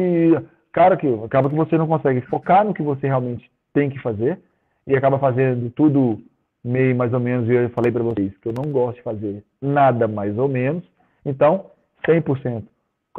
Cara, 0.73 0.97
que 0.97 1.07
acaba 1.23 1.49
que 1.49 1.55
você 1.55 1.77
não 1.77 1.87
consegue 1.87 2.19
focar 2.21 2.65
no 2.65 2.73
que 2.73 2.83
você 2.83 3.07
realmente 3.07 3.49
tem 3.73 3.89
que 3.89 3.99
fazer 3.99 4.37
e 4.87 4.95
acaba 4.95 5.19
fazendo 5.19 5.69
tudo 5.71 6.19
meio 6.63 6.95
mais 6.95 7.13
ou 7.13 7.19
menos. 7.19 7.47
E 7.49 7.53
eu 7.53 7.69
falei 7.69 7.91
para 7.91 8.03
vocês 8.03 8.35
que 8.37 8.47
eu 8.47 8.53
não 8.53 8.71
gosto 8.71 8.97
de 8.97 9.03
fazer 9.03 9.43
nada 9.61 10.07
mais 10.07 10.37
ou 10.37 10.47
menos. 10.47 10.83
Então, 11.25 11.65
100% 12.07 12.63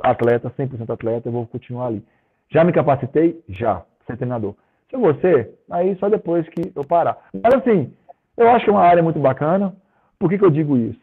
atleta, 0.02 0.50
100% 0.50 0.90
atleta, 0.90 1.28
eu 1.28 1.32
vou 1.32 1.46
continuar 1.46 1.86
ali. 1.86 2.04
Já 2.50 2.64
me 2.64 2.72
capacitei? 2.72 3.42
Já, 3.48 3.84
ser 4.06 4.16
treinador. 4.16 4.54
Se 4.90 4.96
você, 4.96 5.52
aí 5.70 5.96
só 5.98 6.08
depois 6.08 6.48
que 6.48 6.72
eu 6.74 6.84
parar. 6.84 7.28
Mas 7.34 7.54
assim, 7.54 7.92
eu 8.36 8.48
acho 8.50 8.64
que 8.64 8.70
é 8.70 8.72
uma 8.72 8.84
área 8.84 9.02
muito 9.02 9.18
bacana. 9.18 9.74
Por 10.18 10.30
que, 10.30 10.38
que 10.38 10.44
eu 10.44 10.50
digo 10.50 10.76
isso? 10.76 10.98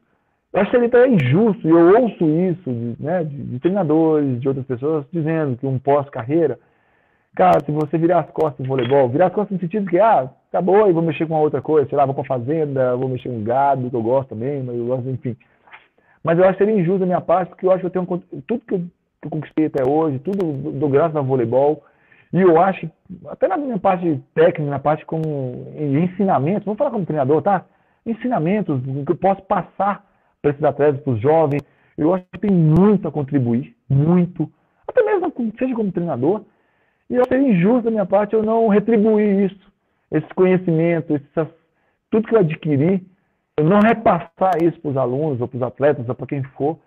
Eu 0.51 0.61
acho 0.61 0.71
que 0.71 0.77
ele 0.77 0.85
está 0.85 1.05
injusto, 1.05 1.67
e 1.67 1.69
eu 1.69 2.01
ouço 2.01 2.25
isso 2.25 2.71
de, 2.71 2.95
né, 2.97 3.25
de, 3.25 3.43
de, 3.43 3.59
treinadores, 3.59 4.39
de 4.39 4.47
outras 4.47 4.65
pessoas, 4.65 5.05
dizendo 5.11 5.57
que 5.57 5.67
um 5.67 5.77
pós-carreira, 5.77 6.57
cara, 7.35 7.59
se 7.59 7.71
você 7.71 7.97
virar 7.97 8.21
as 8.21 8.29
costas 8.31 8.59
no 8.59 8.67
voleibol, 8.67 9.09
virar 9.09 9.27
as 9.27 9.33
costas 9.33 9.53
no 9.53 9.59
sentido 9.59 9.89
que, 9.89 9.99
ah, 9.99 10.29
acabou 10.55 10.89
e 10.89 10.93
vou 10.93 11.03
mexer 11.03 11.27
com 11.27 11.35
outra 11.35 11.61
coisa, 11.61 11.87
sei 11.89 11.97
lá, 11.97 12.05
vou 12.05 12.15
para 12.15 12.23
fazenda, 12.23 12.95
vou 12.95 13.09
mexer 13.09 13.29
com 13.29 13.43
gado, 13.43 13.89
que 13.89 13.95
eu 13.95 14.01
gosto 14.01 14.29
também, 14.29 14.63
mas 14.63 14.77
eu 14.77 14.85
gosto, 14.85 15.09
enfim. 15.09 15.35
Mas 16.23 16.37
eu 16.37 16.45
acho 16.45 16.57
que 16.57 16.63
seria 16.63 16.79
injusto 16.79 16.99
da 16.99 17.05
minha 17.05 17.21
parte, 17.21 17.49
porque 17.49 17.65
eu 17.65 17.71
acho 17.71 17.81
que 17.81 17.85
eu 17.85 17.89
tenho 17.89 18.23
tudo 18.47 18.61
que 18.65 18.73
eu, 18.73 18.81
que 19.21 19.29
conquistei 19.29 19.65
até 19.65 19.87
hoje, 19.87 20.19
tudo 20.19 20.71
do 20.71 20.87
graças 20.87 21.15
ao 21.15 21.23
voleibol, 21.23 21.83
e 22.31 22.41
eu 22.41 22.59
acho, 22.61 22.89
até 23.27 23.47
na 23.47 23.57
minha 23.57 23.77
parte 23.77 24.21
técnica, 24.33 24.71
na 24.71 24.79
parte 24.79 25.05
como 25.05 25.67
ensinamento, 25.77 26.65
vamos 26.65 26.77
falar 26.77 26.91
como 26.91 27.05
treinador, 27.05 27.41
tá? 27.41 27.65
Ensinamentos 28.05 28.81
que 29.05 29.11
eu 29.11 29.17
posso 29.17 29.41
passar 29.43 30.05
para 30.41 30.51
esses 30.51 30.63
atletas, 30.63 31.01
para 31.01 31.13
os 31.13 31.21
jovens, 31.21 31.61
eu 31.97 32.13
acho 32.13 32.25
que 32.31 32.39
tem 32.39 32.51
muito 32.51 33.07
a 33.07 33.11
contribuir, 33.11 33.75
muito, 33.89 34.49
até 34.87 35.03
mesmo 35.03 35.31
seja 35.57 35.75
como 35.75 35.91
treinador, 35.91 36.43
e 37.09 37.15
eu 37.15 37.25
seria 37.25 37.49
injusto 37.49 37.83
da 37.83 37.91
minha 37.91 38.05
parte 38.05 38.33
eu 38.33 38.43
não 38.43 38.67
retribuir 38.67 39.45
isso 39.45 39.74
esse 40.11 40.27
conhecimento, 40.33 41.15
esse, 41.15 41.47
tudo 42.09 42.27
que 42.27 42.35
eu 42.35 42.39
adquiri, 42.39 43.05
eu 43.57 43.63
não 43.63 43.79
repassar 43.79 44.61
isso 44.61 44.79
para 44.81 44.91
os 44.91 44.97
alunos, 44.97 45.41
ou 45.41 45.47
para 45.47 45.57
os 45.57 45.63
atletas, 45.63 46.07
ou 46.07 46.15
para 46.15 46.27
quem 46.27 46.43
for, 46.43 46.77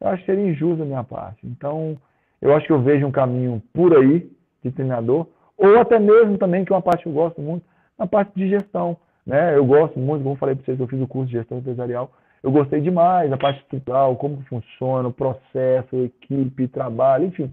eu 0.00 0.08
acho 0.08 0.24
que 0.24 0.30
seria 0.30 0.50
injusto 0.50 0.76
da 0.76 0.84
minha 0.84 1.04
parte. 1.04 1.46
Então, 1.46 1.96
eu 2.40 2.54
acho 2.54 2.66
que 2.66 2.72
eu 2.72 2.80
vejo 2.82 3.06
um 3.06 3.10
caminho 3.10 3.62
por 3.72 3.96
aí 3.96 4.30
de 4.62 4.70
treinador, 4.70 5.26
ou 5.56 5.78
até 5.78 5.98
mesmo 5.98 6.38
também, 6.38 6.64
que 6.64 6.72
é 6.72 6.76
uma 6.76 6.82
parte 6.82 7.02
que 7.02 7.08
eu 7.08 7.12
gosto 7.12 7.40
muito, 7.40 7.64
na 7.98 8.06
parte 8.06 8.32
de 8.34 8.48
gestão. 8.48 8.96
Né? 9.26 9.56
Eu 9.56 9.64
gosto 9.64 9.98
muito, 9.98 10.22
como 10.22 10.36
falei 10.36 10.54
para 10.54 10.64
vocês, 10.64 10.78
eu 10.78 10.86
fiz 10.86 11.00
o 11.00 11.06
curso 11.06 11.30
de 11.30 11.38
gestão 11.38 11.58
empresarial, 11.58 12.12
eu 12.42 12.52
gostei 12.52 12.80
demais 12.80 13.28
da 13.28 13.36
parte 13.36 13.60
estrutural, 13.60 14.14
como 14.16 14.42
funciona, 14.48 15.08
o 15.08 15.12
processo, 15.12 15.96
equipe, 15.96 16.68
trabalho, 16.68 17.26
enfim. 17.26 17.50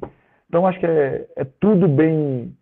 Então, 0.48 0.68
acho 0.68 0.80
que 0.80 0.86
é, 0.86 1.28
é 1.36 1.44
tudo 1.60 1.88
bem. 1.88 2.56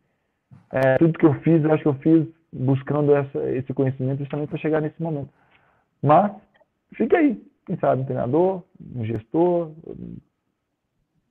É, 0.72 0.98
tudo 0.98 1.20
que 1.20 1.26
eu 1.26 1.34
fiz, 1.42 1.64
eu 1.64 1.74
acho 1.74 1.84
que 1.84 1.90
eu 1.90 1.94
fiz 1.96 2.28
buscando 2.54 3.16
essa, 3.16 3.40
esse 3.52 3.74
conhecimento 3.74 4.20
justamente 4.20 4.50
para 4.50 4.60
chegar 4.60 4.82
nesse 4.82 5.02
momento. 5.02 5.30
Mas 6.02 6.32
fica 6.96 7.18
aí, 7.18 7.42
quem 7.66 7.78
sabe 7.80 8.02
um 8.02 8.06
treinador, 8.06 8.64
um 8.96 9.04
gestor, 9.04 9.72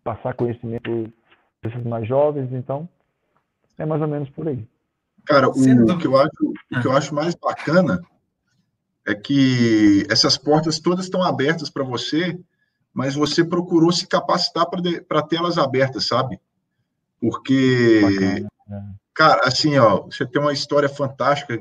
passar 0.02 0.34
conhecimento 0.34 1.12
para 1.60 1.70
esses 1.70 1.84
mais 1.84 2.06
jovens, 2.08 2.52
então 2.52 2.88
é 3.78 3.86
mais 3.86 4.02
ou 4.02 4.08
menos 4.08 4.28
por 4.30 4.48
aí. 4.48 4.66
Cara, 5.24 5.48
o, 5.48 5.52
o, 5.52 5.98
que 5.98 6.06
eu 6.06 6.16
acho, 6.16 6.54
o 6.72 6.80
que 6.80 6.86
eu 6.88 6.92
acho 6.92 7.14
mais 7.14 7.34
bacana 7.36 8.02
é 9.06 9.14
que 9.14 10.04
essas 10.10 10.36
portas 10.36 10.80
todas 10.80 11.04
estão 11.04 11.22
abertas 11.22 11.70
para 11.70 11.84
você, 11.84 12.38
mas 12.92 13.14
você 13.14 13.44
procurou 13.44 13.92
se 13.92 14.06
capacitar 14.06 14.66
para 14.68 15.22
tê-las 15.22 15.58
abertas, 15.58 16.08
sabe? 16.08 16.40
Porque 17.20 18.00
bacana, 18.02 18.48
é. 18.70 19.01
Cara, 19.14 19.42
assim, 19.44 19.78
ó, 19.78 20.02
você 20.02 20.26
tem 20.26 20.40
uma 20.40 20.52
história 20.52 20.88
fantástica 20.88 21.58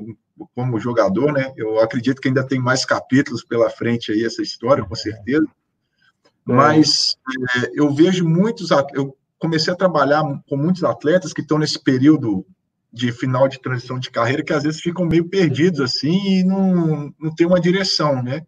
como 0.54 0.80
jogador, 0.80 1.32
né? 1.32 1.52
Eu 1.56 1.80
acredito 1.80 2.20
que 2.20 2.28
ainda 2.28 2.46
tem 2.46 2.58
mais 2.58 2.84
capítulos 2.84 3.44
pela 3.44 3.70
frente 3.70 4.10
aí 4.10 4.24
essa 4.24 4.42
história, 4.42 4.84
com 4.84 4.94
certeza. 4.94 5.44
É. 5.44 6.52
Mas 6.52 7.16
é, 7.56 7.70
eu 7.74 7.92
vejo 7.92 8.26
muitos, 8.26 8.70
eu 8.94 9.16
comecei 9.38 9.72
a 9.72 9.76
trabalhar 9.76 10.22
com 10.48 10.56
muitos 10.56 10.82
atletas 10.82 11.32
que 11.32 11.42
estão 11.42 11.58
nesse 11.58 11.82
período 11.82 12.46
de 12.92 13.10
final 13.12 13.48
de 13.48 13.60
transição 13.60 13.98
de 13.98 14.10
carreira 14.10 14.44
que 14.44 14.52
às 14.52 14.62
vezes 14.62 14.80
ficam 14.80 15.06
meio 15.06 15.26
perdidos 15.28 15.80
assim 15.80 16.40
e 16.40 16.44
não, 16.44 17.12
não 17.18 17.34
tem 17.34 17.46
uma 17.46 17.60
direção, 17.60 18.22
né? 18.22 18.42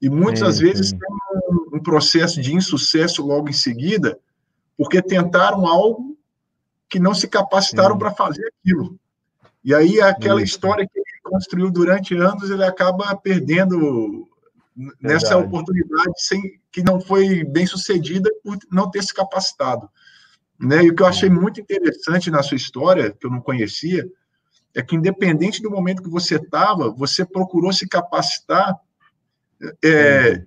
E 0.00 0.08
muitas 0.08 0.60
é, 0.60 0.64
vezes 0.64 0.90
tem 0.90 1.00
um, 1.48 1.76
um 1.76 1.82
processo 1.82 2.40
de 2.40 2.54
insucesso 2.54 3.26
logo 3.26 3.48
em 3.48 3.54
seguida, 3.54 4.18
porque 4.76 5.00
tentaram 5.02 5.66
algo 5.66 6.15
que 6.88 6.98
não 6.98 7.14
se 7.14 7.28
capacitaram 7.28 7.98
para 7.98 8.12
fazer 8.12 8.46
aquilo. 8.46 8.98
E 9.64 9.74
aí 9.74 10.00
aquela 10.00 10.42
história 10.42 10.86
que 10.86 10.98
ele 10.98 11.20
construiu 11.22 11.70
durante 11.70 12.14
anos, 12.14 12.50
ele 12.50 12.64
acaba 12.64 13.14
perdendo 13.16 14.28
nessa 15.00 15.30
Verdade. 15.30 15.46
oportunidade 15.46 16.12
sem 16.16 16.60
que 16.70 16.82
não 16.82 17.00
foi 17.00 17.42
bem 17.44 17.66
sucedida 17.66 18.30
por 18.44 18.56
não 18.70 18.90
ter 18.90 19.02
se 19.02 19.12
capacitado. 19.12 19.88
Né? 20.58 20.84
E 20.84 20.90
o 20.90 20.94
que 20.94 21.02
eu 21.02 21.06
achei 21.06 21.28
muito 21.28 21.60
interessante 21.60 22.30
na 22.30 22.42
sua 22.42 22.56
história, 22.56 23.10
que 23.10 23.26
eu 23.26 23.30
não 23.30 23.40
conhecia, 23.40 24.06
é 24.74 24.82
que 24.82 24.94
independente 24.94 25.62
do 25.62 25.70
momento 25.70 26.02
que 26.02 26.10
você 26.10 26.36
estava, 26.36 26.90
você 26.90 27.24
procurou 27.24 27.72
se 27.72 27.88
capacitar 27.88 28.78
é, 29.82 30.44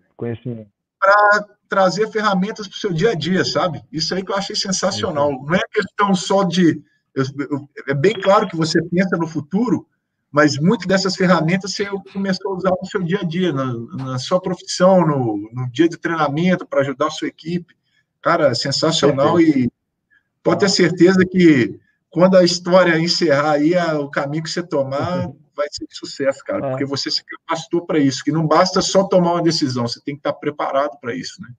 para 0.99 1.45
trazer 1.69 2.11
ferramentas 2.11 2.67
para 2.67 2.75
o 2.75 2.79
seu 2.79 2.91
dia 2.91 3.11
a 3.11 3.15
dia, 3.15 3.45
sabe? 3.45 3.81
Isso 3.91 4.13
aí 4.13 4.23
que 4.25 4.31
eu 4.31 4.35
achei 4.35 4.55
sensacional. 4.55 5.31
Não 5.31 5.55
é 5.55 5.61
questão 5.71 6.13
só 6.15 6.43
de. 6.43 6.81
Eu, 7.13 7.23
eu, 7.39 7.69
é 7.87 7.93
bem 7.93 8.13
claro 8.13 8.47
que 8.47 8.55
você 8.55 8.81
pensa 8.81 9.15
no 9.15 9.27
futuro, 9.27 9.87
mas 10.31 10.57
muitas 10.57 10.87
dessas 10.87 11.15
ferramentas 11.15 11.73
você 11.73 11.85
começou 12.11 12.53
a 12.53 12.57
usar 12.57 12.71
no 12.71 12.87
seu 12.87 13.03
dia 13.03 13.19
a 13.21 13.23
dia, 13.23 13.53
na, 13.53 13.73
na 13.73 14.19
sua 14.19 14.41
profissão, 14.41 15.05
no, 15.05 15.49
no, 15.53 15.71
dia 15.71 15.87
de 15.87 15.97
treinamento, 15.97 16.65
para 16.65 16.81
ajudar 16.81 17.07
a 17.07 17.11
sua 17.11 17.27
equipe. 17.27 17.75
Cara, 18.21 18.53
sensacional 18.55 19.39
e 19.39 19.71
pode 20.43 20.61
ter 20.61 20.69
certeza 20.69 21.23
que 21.25 21.79
quando 22.09 22.35
a 22.35 22.43
história 22.43 22.99
encerrar 22.99 23.51
aí, 23.51 23.75
o 23.99 24.09
caminho 24.09 24.43
que 24.43 24.49
você 24.49 24.63
tomar 24.63 25.29
vai 25.59 25.67
ser 25.69 25.85
de 25.85 25.95
sucesso, 25.95 26.43
cara, 26.43 26.65
é. 26.65 26.69
porque 26.69 26.85
você 26.85 27.11
se 27.11 27.23
capacitou 27.25 27.85
para 27.85 27.99
isso, 27.99 28.23
que 28.23 28.31
não 28.31 28.47
basta 28.47 28.81
só 28.81 29.03
tomar 29.03 29.33
uma 29.33 29.43
decisão, 29.43 29.87
você 29.87 30.01
tem 30.01 30.15
que 30.15 30.19
estar 30.19 30.33
preparado 30.33 30.97
para 30.99 31.13
isso, 31.13 31.41
né? 31.41 31.49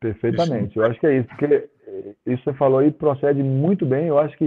Perfeitamente, 0.00 0.70
isso. 0.70 0.80
eu 0.80 0.86
acho 0.86 0.98
que 0.98 1.06
é 1.06 1.18
isso, 1.18 1.28
porque 1.28 1.68
isso 2.26 2.42
você 2.42 2.52
falou 2.54 2.78
aí 2.78 2.90
procede 2.90 3.42
muito 3.42 3.84
bem, 3.84 4.06
eu 4.06 4.18
acho 4.18 4.36
que, 4.36 4.46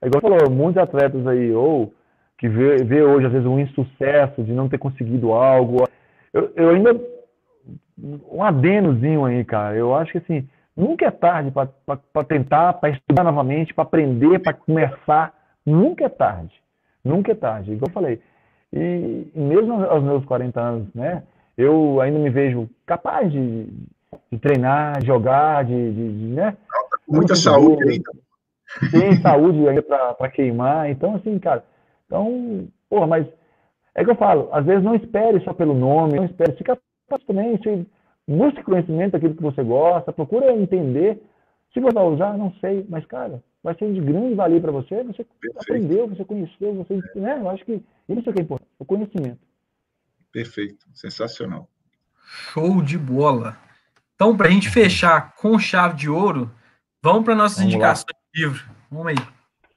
é 0.00 0.06
igual 0.06 0.20
você 0.20 0.28
falou, 0.28 0.50
muitos 0.50 0.80
atletas 0.80 1.26
aí, 1.26 1.52
ou 1.52 1.92
que 2.38 2.48
vê, 2.48 2.76
vê 2.84 3.02
hoje, 3.02 3.26
às 3.26 3.32
vezes, 3.32 3.46
um 3.46 3.58
insucesso 3.58 4.42
de 4.42 4.52
não 4.52 4.68
ter 4.68 4.78
conseguido 4.78 5.32
algo, 5.32 5.88
eu, 6.32 6.52
eu 6.54 6.70
ainda, 6.70 7.00
um 7.98 8.42
adenozinho 8.42 9.24
aí, 9.24 9.44
cara, 9.44 9.76
eu 9.76 9.94
acho 9.94 10.12
que 10.12 10.18
assim, 10.18 10.48
nunca 10.76 11.06
é 11.06 11.10
tarde 11.10 11.50
para 11.50 12.24
tentar, 12.24 12.74
para 12.74 12.90
estudar 12.90 13.24
novamente, 13.24 13.74
para 13.74 13.84
aprender, 13.84 14.38
para 14.38 14.52
começar, 14.52 15.34
nunca 15.66 16.04
é 16.04 16.08
tarde. 16.08 16.63
Nunca 17.04 17.32
é 17.32 17.34
tarde, 17.34 17.72
igual 17.72 17.88
eu 17.88 17.92
falei. 17.92 18.20
E, 18.72 19.26
mesmo 19.34 19.84
aos 19.84 20.02
meus 20.02 20.24
40 20.24 20.60
anos, 20.60 20.88
né? 20.94 21.22
Eu 21.56 22.00
ainda 22.00 22.18
me 22.18 22.30
vejo 22.30 22.68
capaz 22.84 23.30
de, 23.30 23.66
de 24.32 24.38
treinar, 24.38 25.04
jogar, 25.04 25.64
de, 25.64 25.92
de, 25.92 26.18
de 26.18 26.24
né? 26.34 26.56
Muita 27.08 27.36
saúde 27.36 27.88
ainda. 27.88 28.10
Tem 28.90 29.16
saúde 29.20 29.68
ainda 29.68 29.82
para 29.82 30.30
queimar. 30.30 30.90
Então, 30.90 31.14
assim, 31.14 31.38
cara. 31.38 31.64
Então, 32.06 32.66
porra, 32.88 33.06
mas 33.06 33.26
é 33.94 34.04
que 34.04 34.10
eu 34.10 34.16
falo, 34.16 34.48
às 34.52 34.64
vezes 34.64 34.82
não 34.82 34.94
espere 34.94 35.40
só 35.44 35.52
pelo 35.52 35.74
nome, 35.74 36.16
não 36.16 36.24
espere, 36.24 36.56
fica 36.56 36.76
capaz 37.08 37.24
também, 37.26 37.56
se, 37.62 37.86
busque 38.26 38.62
conhecimento 38.62 39.12
daquilo 39.12 39.34
que 39.34 39.42
você 39.42 39.62
gosta, 39.62 40.12
procura 40.12 40.52
entender. 40.52 41.22
Se 41.72 41.80
você 41.80 41.92
vai 41.92 42.04
usar, 42.04 42.36
não 42.36 42.52
sei, 42.60 42.84
mas, 42.88 43.04
cara, 43.06 43.42
vai 43.64 43.74
ser 43.76 43.90
de 43.90 44.00
grande 44.00 44.34
valia 44.34 44.60
para 44.60 44.70
você, 44.70 45.02
você 45.02 45.24
Perfeito. 45.24 45.58
aprendeu, 45.58 46.06
você 46.06 46.22
conheceu, 46.22 46.74
você, 46.74 47.02
né? 47.16 47.38
Eu 47.40 47.48
acho 47.48 47.64
que 47.64 47.82
isso 48.10 48.28
é 48.28 48.32
que 48.34 48.38
é 48.38 48.42
importante, 48.42 48.70
o 48.78 48.84
conhecimento. 48.84 49.40
Perfeito, 50.30 50.86
sensacional. 50.92 51.66
Show 52.22 52.82
de 52.82 52.98
bola. 52.98 53.56
Então, 54.14 54.36
para 54.36 54.48
a 54.48 54.50
gente 54.50 54.68
fechar 54.68 55.34
com 55.36 55.58
chave 55.58 55.96
de 55.96 56.10
ouro, 56.10 56.50
vamos 57.02 57.24
para 57.24 57.34
nossas 57.34 57.58
vamos 57.58 57.72
indicações 57.72 58.04
lá. 58.12 58.20
de 58.34 58.40
livro. 58.42 58.64
Vamos 58.90 59.06
aí. 59.06 59.16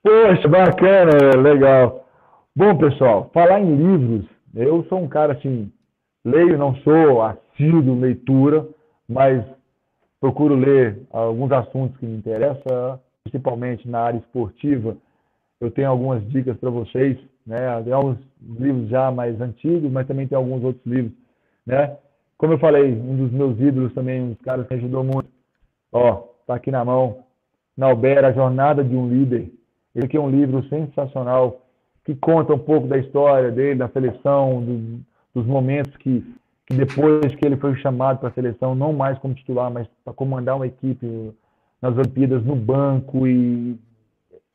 Poxa, 0.03 0.47
bacana, 0.49 1.41
legal. 1.41 2.05
Bom, 2.53 2.77
pessoal, 2.77 3.31
falar 3.33 3.61
em 3.61 3.75
livros, 3.75 4.25
eu 4.53 4.85
sou 4.89 5.01
um 5.01 5.07
cara 5.07 5.33
assim, 5.33 5.71
leio, 6.25 6.57
não 6.57 6.75
sou 6.77 7.21
assíduo 7.21 7.99
leitura, 7.99 8.67
mas 9.07 9.45
procuro 10.19 10.55
ler 10.55 11.07
alguns 11.11 11.51
assuntos 11.51 11.97
que 11.97 12.05
me 12.05 12.17
interessam, 12.17 12.99
principalmente 13.29 13.87
na 13.87 13.99
área 13.99 14.17
esportiva. 14.17 14.97
Eu 15.59 15.71
tenho 15.71 15.89
algumas 15.89 16.27
dicas 16.29 16.57
para 16.57 16.69
vocês, 16.69 17.17
né? 17.45 17.81
Tem 17.83 17.93
alguns 17.93 18.17
livros 18.41 18.89
já 18.89 19.11
mais 19.11 19.39
antigos, 19.41 19.91
mas 19.91 20.07
também 20.07 20.27
tem 20.27 20.37
alguns 20.37 20.63
outros 20.63 20.85
livros, 20.85 21.13
né? 21.65 21.97
Como 22.37 22.53
eu 22.53 22.59
falei, 22.59 22.93
um 22.93 23.17
dos 23.17 23.31
meus 23.31 23.59
ídolos 23.59 23.93
também, 23.93 24.21
um 24.21 24.29
dos 24.29 24.41
caras 24.41 24.67
que 24.67 24.73
ajudou 24.75 25.03
muito. 25.03 25.29
Ó, 25.91 26.23
tá 26.45 26.55
aqui 26.55 26.69
na 26.69 26.85
mão. 26.85 27.23
Nauber, 27.75 28.23
A 28.23 28.31
Jornada 28.31 28.83
de 28.83 28.95
um 28.95 29.09
Líder. 29.09 29.51
Ele 29.95 30.05
aqui 30.05 30.17
é 30.17 30.19
um 30.19 30.29
livro 30.29 30.63
sensacional 30.69 31.61
que 32.05 32.15
conta 32.15 32.53
um 32.53 32.59
pouco 32.59 32.87
da 32.87 32.97
história 32.97 33.51
dele, 33.51 33.79
da 33.79 33.89
seleção, 33.89 34.63
do, 34.63 34.99
dos 35.33 35.45
momentos 35.45 35.95
que, 35.97 36.23
que, 36.65 36.75
depois 36.75 37.35
que 37.35 37.45
ele 37.45 37.57
foi 37.57 37.75
chamado 37.77 38.19
para 38.19 38.29
a 38.29 38.33
seleção, 38.33 38.75
não 38.75 38.93
mais 38.93 39.17
como 39.17 39.33
titular, 39.33 39.71
mas 39.71 39.87
para 40.05 40.13
comandar 40.13 40.55
uma 40.55 40.67
equipe 40.67 41.33
nas 41.81 41.95
Olimpíadas 41.97 42.43
no 42.43 42.55
banco 42.55 43.27
e 43.27 43.77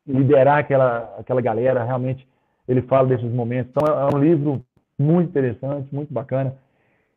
liderar 0.07 0.59
aquela, 0.59 1.15
aquela 1.19 1.41
galera, 1.41 1.85
realmente 1.85 2.27
ele 2.69 2.83
fala 2.83 3.09
desses 3.09 3.33
momentos. 3.33 3.71
Então 3.71 3.87
é, 3.87 4.13
é 4.13 4.17
um 4.17 4.19
livro 4.19 4.65
muito 4.99 5.31
interessante, 5.31 5.95
muito 5.95 6.13
bacana. 6.13 6.55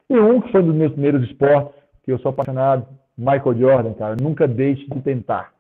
E 0.10 0.18
um 0.18 0.40
que 0.42 0.52
foi 0.52 0.62
um 0.62 0.68
dos 0.68 0.76
meus 0.76 0.92
primeiros 0.92 1.24
esportes, 1.24 1.74
que 2.04 2.12
eu 2.12 2.20
sou 2.20 2.30
apaixonado, 2.30 2.88
Michael 3.18 3.58
Jordan, 3.58 3.94
cara, 3.94 4.16
nunca 4.22 4.48
deixe 4.48 4.86
de 4.88 5.02
tentar. 5.02 5.54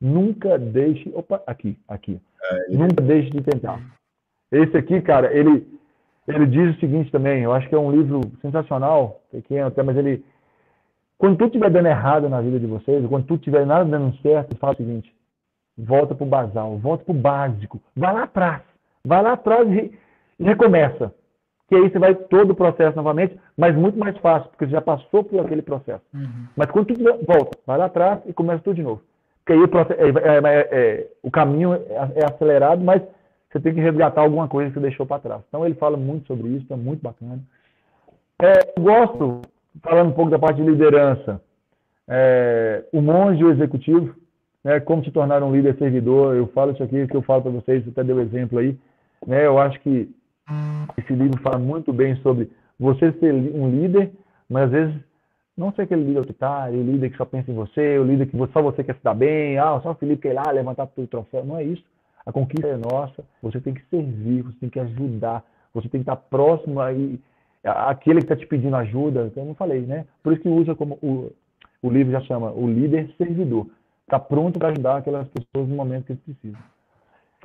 Nunca 0.00 0.58
deixe. 0.58 1.10
Opa, 1.14 1.42
aqui, 1.46 1.78
aqui. 1.88 2.20
É, 2.42 2.72
nunca 2.76 3.02
deixe 3.02 3.30
de 3.30 3.42
tentar. 3.42 3.80
Esse 4.50 4.76
aqui, 4.76 5.00
cara, 5.00 5.32
ele, 5.36 5.66
ele 6.26 6.46
diz 6.46 6.74
o 6.74 6.80
seguinte 6.80 7.10
também, 7.10 7.42
eu 7.42 7.52
acho 7.52 7.68
que 7.68 7.74
é 7.74 7.78
um 7.78 7.90
livro 7.90 8.20
sensacional, 8.40 9.20
pequeno 9.30 9.68
até, 9.68 9.82
mas 9.82 9.96
ele. 9.96 10.24
Quando 11.20 11.36
tudo 11.36 11.48
estiver 11.48 11.70
dando 11.70 11.86
errado 11.86 12.30
na 12.30 12.40
vida 12.40 12.58
de 12.58 12.66
vocês, 12.66 13.06
quando 13.06 13.26
tudo 13.26 13.40
estiver 13.40 13.66
nada 13.66 13.84
dando 13.84 14.16
certo, 14.22 14.56
fala 14.56 14.72
o 14.72 14.76
seguinte: 14.76 15.14
volta 15.76 16.14
pro 16.14 16.24
basal, 16.24 16.78
volta 16.78 17.04
pro 17.04 17.12
básico, 17.12 17.78
vai 17.94 18.14
lá 18.14 18.22
atrás, 18.22 18.62
vai 19.04 19.22
lá 19.22 19.32
atrás 19.34 19.70
e, 19.70 19.92
e 20.38 20.44
recomeça 20.44 21.14
que 21.68 21.76
aí 21.76 21.88
você 21.88 21.98
vai 21.98 22.14
todo 22.14 22.50
o 22.50 22.54
processo 22.54 22.96
novamente, 22.96 23.38
mas 23.56 23.76
muito 23.76 23.96
mais 23.98 24.16
fácil, 24.18 24.48
porque 24.48 24.64
você 24.64 24.72
já 24.72 24.80
passou 24.80 25.22
por 25.22 25.38
aquele 25.38 25.62
processo. 25.62 26.02
Uhum. 26.12 26.48
Mas 26.56 26.68
quando 26.70 26.86
tu 26.86 27.04
volta, 27.24 27.56
vai 27.64 27.78
lá 27.78 27.84
atrás 27.84 28.18
e 28.26 28.32
começa 28.32 28.64
tudo 28.64 28.74
de 28.74 28.82
novo. 28.82 29.02
Porque 29.38 29.52
aí 29.52 29.62
o, 29.62 29.68
processo, 29.68 30.00
é, 30.00 30.08
é, 30.08 30.68
é, 30.72 31.06
o 31.22 31.30
caminho 31.30 31.74
é, 31.74 31.78
é, 32.16 32.24
acelerado, 32.24 32.82
mas 32.82 33.02
você 33.52 33.60
tem 33.60 33.72
que 33.72 33.80
resgatar 33.80 34.22
alguma 34.22 34.48
coisa 34.48 34.70
que 34.70 34.74
você 34.74 34.80
deixou 34.80 35.06
para 35.06 35.20
trás. 35.20 35.42
Então 35.46 35.64
ele 35.64 35.76
fala 35.76 35.96
muito 35.96 36.26
sobre 36.26 36.48
isso, 36.48 36.72
é 36.72 36.76
muito 36.76 37.02
bacana. 37.02 37.38
É, 38.42 38.72
eu 38.76 38.82
gosto, 38.82 39.42
falando 39.82 40.08
um 40.08 40.12
pouco 40.12 40.30
da 40.30 40.38
parte 40.38 40.62
de 40.62 40.68
liderança, 40.68 41.40
é, 42.08 42.84
o 42.92 43.00
monge 43.00 43.44
o 43.44 43.50
executivo, 43.50 44.14
né, 44.64 44.80
como 44.80 45.04
se 45.04 45.10
tornar 45.10 45.42
um 45.42 45.52
líder 45.52 45.76
servidor, 45.78 46.36
eu 46.36 46.46
falo 46.48 46.72
isso 46.72 46.82
aqui, 46.82 47.06
que 47.06 47.16
eu 47.16 47.22
falo 47.22 47.42
para 47.42 47.52
vocês, 47.52 47.84
você 47.84 47.90
até 47.90 48.04
deu 48.04 48.20
exemplo 48.20 48.58
aí, 48.58 48.76
né, 49.26 49.46
eu 49.46 49.58
acho 49.58 49.80
que 49.80 50.10
esse 50.98 51.12
livro 51.12 51.40
fala 51.40 51.58
muito 51.58 51.92
bem 51.92 52.16
sobre 52.16 52.50
você 52.78 53.12
ser 53.12 53.32
um 53.32 53.70
líder, 53.70 54.10
mas 54.48 54.64
às 54.64 54.70
vezes 54.70 54.94
não 55.56 55.72
ser 55.72 55.82
aquele 55.82 56.04
líder 56.04 56.18
autoritário, 56.18 56.80
o 56.80 56.82
líder 56.82 57.10
que 57.10 57.16
só 57.16 57.24
pensa 57.24 57.50
em 57.50 57.54
você, 57.54 57.98
o 57.98 58.04
líder 58.04 58.26
que 58.26 58.36
só 58.52 58.62
você 58.62 58.82
quer 58.82 58.94
se 58.94 59.04
dar 59.04 59.14
bem, 59.14 59.58
ah, 59.58 59.78
só 59.82 59.90
o 59.90 59.94
Felipe 59.94 60.22
quer 60.22 60.30
ir 60.30 60.34
lá 60.34 60.50
levantar 60.50 60.88
o 60.96 61.06
troféu. 61.06 61.44
Não 61.44 61.58
é 61.58 61.64
isso. 61.64 61.84
A 62.24 62.32
conquista 62.32 62.66
é 62.66 62.76
nossa, 62.76 63.22
você 63.42 63.60
tem 63.60 63.74
que 63.74 63.82
servir, 63.90 64.42
você 64.42 64.56
tem 64.58 64.70
que 64.70 64.80
ajudar, 64.80 65.44
você 65.74 65.88
tem 65.88 66.02
que 66.02 66.10
estar 66.10 66.16
próximo 66.16 66.80
aí, 66.80 67.20
aquele 67.64 68.20
que 68.20 68.24
está 68.24 68.36
te 68.36 68.46
pedindo 68.46 68.76
ajuda, 68.76 69.30
eu 69.34 69.44
não 69.44 69.54
falei, 69.54 69.82
né? 69.82 70.06
Por 70.22 70.32
isso 70.32 70.42
que 70.42 70.48
usa 70.48 70.74
como 70.74 70.98
o, 71.02 71.30
o 71.82 71.90
livro 71.90 72.12
já 72.12 72.20
chama 72.22 72.50
o 72.50 72.66
líder 72.66 73.10
servidor. 73.18 73.66
Está 74.04 74.18
pronto 74.18 74.58
para 74.58 74.70
ajudar 74.70 74.96
aquelas 74.96 75.28
pessoas 75.28 75.68
no 75.68 75.76
momento 75.76 76.06
que 76.06 76.12
eles 76.12 76.22
precisam. 76.22 76.60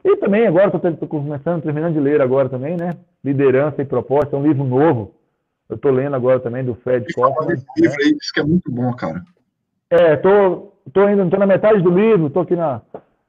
E 0.04 0.18
também 0.18 0.48
agora 0.48 0.68
estou 0.68 1.08
começando, 1.08 1.64
terminando 1.64 1.94
de 1.94 2.00
ler 2.00 2.22
agora 2.22 2.48
também, 2.48 2.78
né? 2.78 2.92
Liderança 3.24 3.82
e 3.82 3.86
Proposta, 3.86 4.36
é 4.36 4.40
um 4.40 4.44
livro 4.48 4.64
novo. 4.64 5.14
Eu 5.68 5.76
estou 5.76 5.92
lendo 5.92 6.16
agora 6.16 6.40
também 6.40 6.64
do 6.64 6.76
Fred 6.76 7.12
Kaufman. 7.14 7.54
Esse 7.54 7.66
livro 7.78 7.98
aí 8.00 8.14
diz 8.14 8.32
que 8.32 8.40
é 8.40 8.44
muito 8.44 8.72
bom, 8.72 8.94
cara. 8.94 9.24
É, 9.90 10.16
tô, 10.16 10.72
tô 10.94 11.10
indo, 11.10 11.28
tô 11.30 11.38
na 11.38 11.48
metade 11.48 11.82
do 11.82 11.90
livro, 11.90 12.30
tô 12.30 12.42
aqui 12.42 12.56
na, 12.56 12.82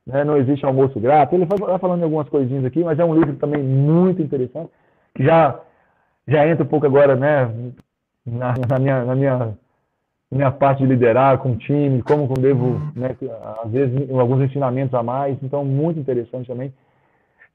né, 0.07 0.23
não 0.23 0.37
existe 0.37 0.65
almoço 0.65 1.01
grátis. 1.01 1.35
Ele 1.35 1.47
vai 1.47 1.79
falando 1.79 2.03
algumas 2.03 2.29
coisinhas 2.29 2.65
aqui, 2.65 2.85
mas 2.85 2.99
é 2.99 3.05
um 3.05 3.15
livro 3.15 3.37
também 3.37 3.63
muito 3.63 4.23
interessante, 4.23 4.71
que 5.15 5.25
já 5.25 5.59
já 6.27 6.47
entra 6.47 6.65
um 6.65 6.69
pouco 6.69 6.87
agora, 6.87 7.17
né, 7.17 7.51
na, 8.25 8.55
na 8.69 8.79
minha 8.79 9.05
na 9.05 9.15
minha 9.15 9.59
minha 10.31 10.51
parte 10.51 10.83
de 10.83 10.89
liderar 10.89 11.39
com 11.39 11.53
o 11.53 11.57
time, 11.57 12.03
como 12.03 12.25
eu 12.25 12.43
devo, 12.43 12.81
né, 12.97 13.17
às 13.65 13.71
vezes, 13.71 14.11
alguns 14.11 14.43
ensinamentos 14.43 14.93
a 14.95 15.03
mais, 15.03 15.37
então 15.43 15.65
muito 15.65 16.01
interessante 16.01 16.49
também. 16.49 16.73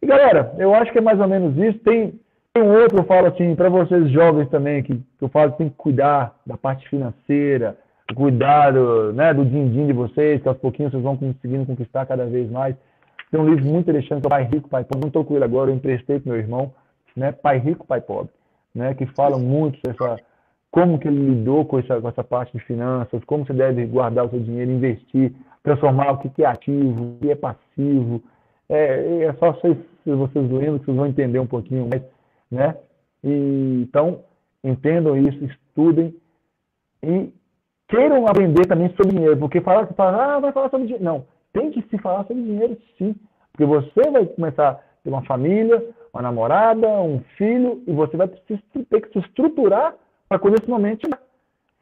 E 0.02 0.08
galera, 0.08 0.56
eu 0.58 0.74
acho 0.74 0.92
que 0.92 0.98
é 0.98 1.02
mais 1.02 1.20
ou 1.20 1.28
menos 1.28 1.56
isso. 1.58 1.78
Tem, 1.80 2.20
tem 2.54 2.64
um 2.64 2.74
outro, 2.82 3.00
eu 3.00 3.04
falo 3.04 3.28
assim, 3.28 3.56
para 3.56 3.70
vocês 3.70 4.10
jovens 4.10 4.50
também, 4.50 4.82
que, 4.82 4.96
que 4.96 5.24
eu 5.24 5.30
falo 5.30 5.52
que 5.52 5.60
tem 5.60 5.70
que 5.70 5.76
cuidar 5.76 6.34
da 6.46 6.58
parte 6.58 6.88
financeira, 6.90 7.78
cuidar 8.16 8.72
do, 8.72 9.14
né, 9.14 9.34
do 9.34 9.46
din-din 9.46 9.88
de 9.88 9.94
vocês, 9.94 10.42
que 10.42 10.48
aos 10.48 10.58
pouquinhos 10.58 10.92
vocês 10.92 11.04
vão 11.04 11.18
conseguindo 11.18 11.66
conquistar 11.66 12.06
cada 12.06 12.26
vez 12.26 12.50
mais. 12.50 12.76
Tem 13.30 13.40
um 13.40 13.48
livro 13.48 13.66
muito 13.66 13.90
interessante, 13.90 14.26
é 14.26 14.30
Pai 14.30 14.44
Rico, 14.44 14.70
Pai 14.70 14.84
Pobre. 14.84 15.02
Não 15.02 15.08
estou 15.08 15.24
com 15.24 15.36
ele 15.36 15.44
agora, 15.44 15.70
eu 15.70 15.76
emprestei 15.76 16.20
para 16.20 16.32
meu 16.32 16.42
irmão, 16.42 16.74
né, 17.16 17.32
Pai 17.32 17.60
Rico, 17.60 17.86
Pai 17.86 18.02
Pobre, 18.02 18.32
né, 18.74 18.94
que 18.94 19.06
fala 19.08 19.38
muito 19.38 19.80
essa 19.88 20.18
como 20.72 20.98
que 20.98 21.08
ele 21.08 21.20
lidou 21.20 21.66
com 21.66 21.80
essa, 21.80 22.00
com 22.00 22.08
essa 22.08 22.24
parte 22.24 22.58
de 22.58 22.64
finanças, 22.64 23.22
como 23.26 23.46
você 23.46 23.54
deve 23.54 23.86
guardar 23.86 24.26
o 24.26 24.30
seu 24.30 24.40
dinheiro, 24.40 24.72
investir, 24.72 25.34
transformar 25.62 26.12
o 26.12 26.18
que 26.18 26.44
é 26.44 26.48
ativo, 26.48 27.04
o 27.04 27.18
que 27.20 27.30
é 27.30 27.36
passivo. 27.36 28.24
É, 28.70 29.24
é 29.24 29.34
só 29.34 29.52
vocês, 29.52 29.78
vocês 30.06 30.50
lendo 30.50 30.80
que 30.80 30.86
vocês 30.86 30.98
vão 30.98 31.08
entender 31.08 31.40
um 31.40 31.48
pouquinho 31.48 31.90
mais, 31.90 32.02
né? 32.50 32.78
E, 33.22 33.82
então, 33.84 34.24
entendam 34.64 35.18
isso, 35.18 35.44
estudem 35.44 36.16
e 37.04 37.34
queiram 37.90 38.26
aprender 38.26 38.66
também 38.66 38.90
sobre 38.96 39.14
dinheiro, 39.14 39.38
porque 39.38 39.60
falar 39.60 39.88
que 39.88 39.94
fala, 39.94 40.36
ah, 40.36 40.40
vai 40.40 40.54
falar 40.54 40.70
sobre 40.70 40.88
dinheiro. 40.88 41.04
Não, 41.04 41.26
tem 41.52 41.70
que 41.72 41.82
se 41.90 41.98
falar 41.98 42.24
sobre 42.26 42.44
dinheiro 42.44 42.78
sim, 42.98 43.14
porque 43.52 43.66
você 43.66 44.10
vai 44.10 44.26
começar 44.26 44.70
a 44.70 44.74
ter 45.04 45.10
uma 45.10 45.26
família, 45.26 45.84
uma 46.14 46.22
namorada, 46.22 46.88
um 46.88 47.22
filho, 47.38 47.82
e 47.88 47.92
você 47.92 48.18
vai 48.18 48.28
ter 48.28 49.02
que 49.02 49.14
se 49.14 49.20
estruturar 49.20 49.96
para 50.28 50.40
quando 50.40 50.56
esse 50.60 50.70
momento 50.70 51.02
chegar. 51.06 51.22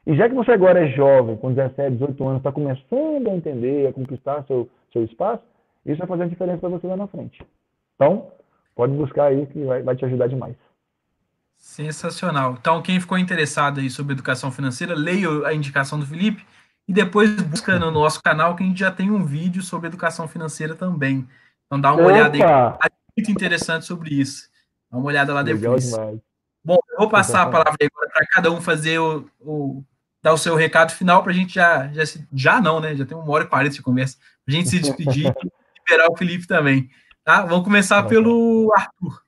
E 0.05 0.15
já 0.15 0.27
que 0.27 0.35
você 0.35 0.51
agora 0.51 0.85
é 0.85 0.91
jovem, 0.91 1.37
com 1.37 1.53
17, 1.53 1.97
18 1.97 2.27
anos, 2.27 2.37
está 2.37 2.51
começando 2.51 3.27
a 3.27 3.35
entender, 3.35 3.87
a 3.87 3.93
conquistar 3.93 4.43
seu, 4.45 4.69
seu 4.91 5.03
espaço, 5.03 5.43
isso 5.85 5.97
vai 5.97 6.07
fazer 6.07 6.23
a 6.23 6.27
diferença 6.27 6.59
para 6.59 6.69
você 6.69 6.87
lá 6.87 6.97
na 6.97 7.07
frente. 7.07 7.41
Então, 7.95 8.27
pode 8.75 8.93
buscar 8.93 9.25
aí 9.25 9.45
que 9.47 9.63
vai, 9.63 9.83
vai 9.83 9.95
te 9.95 10.05
ajudar 10.05 10.27
demais. 10.27 10.55
Sensacional. 11.57 12.55
Então, 12.59 12.81
quem 12.81 12.99
ficou 12.99 13.17
interessado 13.17 13.79
aí 13.79 13.89
sobre 13.89 14.13
educação 14.13 14.51
financeira, 14.51 14.95
leia 14.95 15.27
a 15.45 15.53
indicação 15.53 15.99
do 15.99 16.05
Felipe 16.05 16.45
e 16.87 16.93
depois 16.93 17.29
busca 17.43 17.77
no 17.77 17.91
nosso 17.91 18.21
canal 18.23 18.55
que 18.55 18.63
a 18.63 18.65
gente 18.65 18.79
já 18.79 18.91
tem 18.91 19.11
um 19.11 19.25
vídeo 19.25 19.61
sobre 19.61 19.87
educação 19.87 20.27
financeira 20.27 20.73
também. 20.73 21.27
Então, 21.65 21.79
dá 21.79 21.93
uma 21.93 22.01
Opa! 22.01 22.11
olhada 22.11 22.35
aí. 22.35 22.89
Muito 23.19 23.31
interessante 23.31 23.85
sobre 23.85 24.15
isso. 24.15 24.49
Dá 24.89 24.97
uma 24.97 25.07
olhada 25.07 25.33
lá 25.33 25.41
Legal 25.41 25.75
depois. 25.75 25.91
Demais. 25.91 26.19
Bom, 26.63 26.77
eu 26.91 26.97
vou 26.99 27.09
passar 27.09 27.43
a 27.43 27.49
palavra 27.49 27.77
agora 27.79 28.09
para 28.13 28.25
cada 28.27 28.51
um 28.51 28.61
fazer 28.61 28.99
o, 28.99 29.29
o, 29.39 29.83
dar 30.21 30.33
o 30.33 30.37
seu 30.37 30.55
recado 30.55 30.91
final 30.91 31.21
para 31.23 31.31
a 31.31 31.35
gente 31.35 31.55
já, 31.55 31.87
já, 31.89 32.03
já 32.33 32.61
não, 32.61 32.79
né? 32.79 32.95
Já 32.95 33.05
tem 33.05 33.17
uma 33.17 33.29
hora 33.31 33.43
e 33.43 33.47
quarenta 33.47 33.75
de 33.75 33.81
conversa, 33.81 34.17
para 34.45 34.53
a 34.53 34.57
gente 34.57 34.69
se 34.69 34.79
despedir 34.79 35.27
e 35.43 35.51
liberar 35.79 36.11
o 36.11 36.17
Felipe 36.17 36.47
também. 36.47 36.89
Tá? 37.23 37.41
Vamos 37.45 37.63
começar 37.63 38.03
pelo 38.03 38.71
Arthur. 38.75 39.21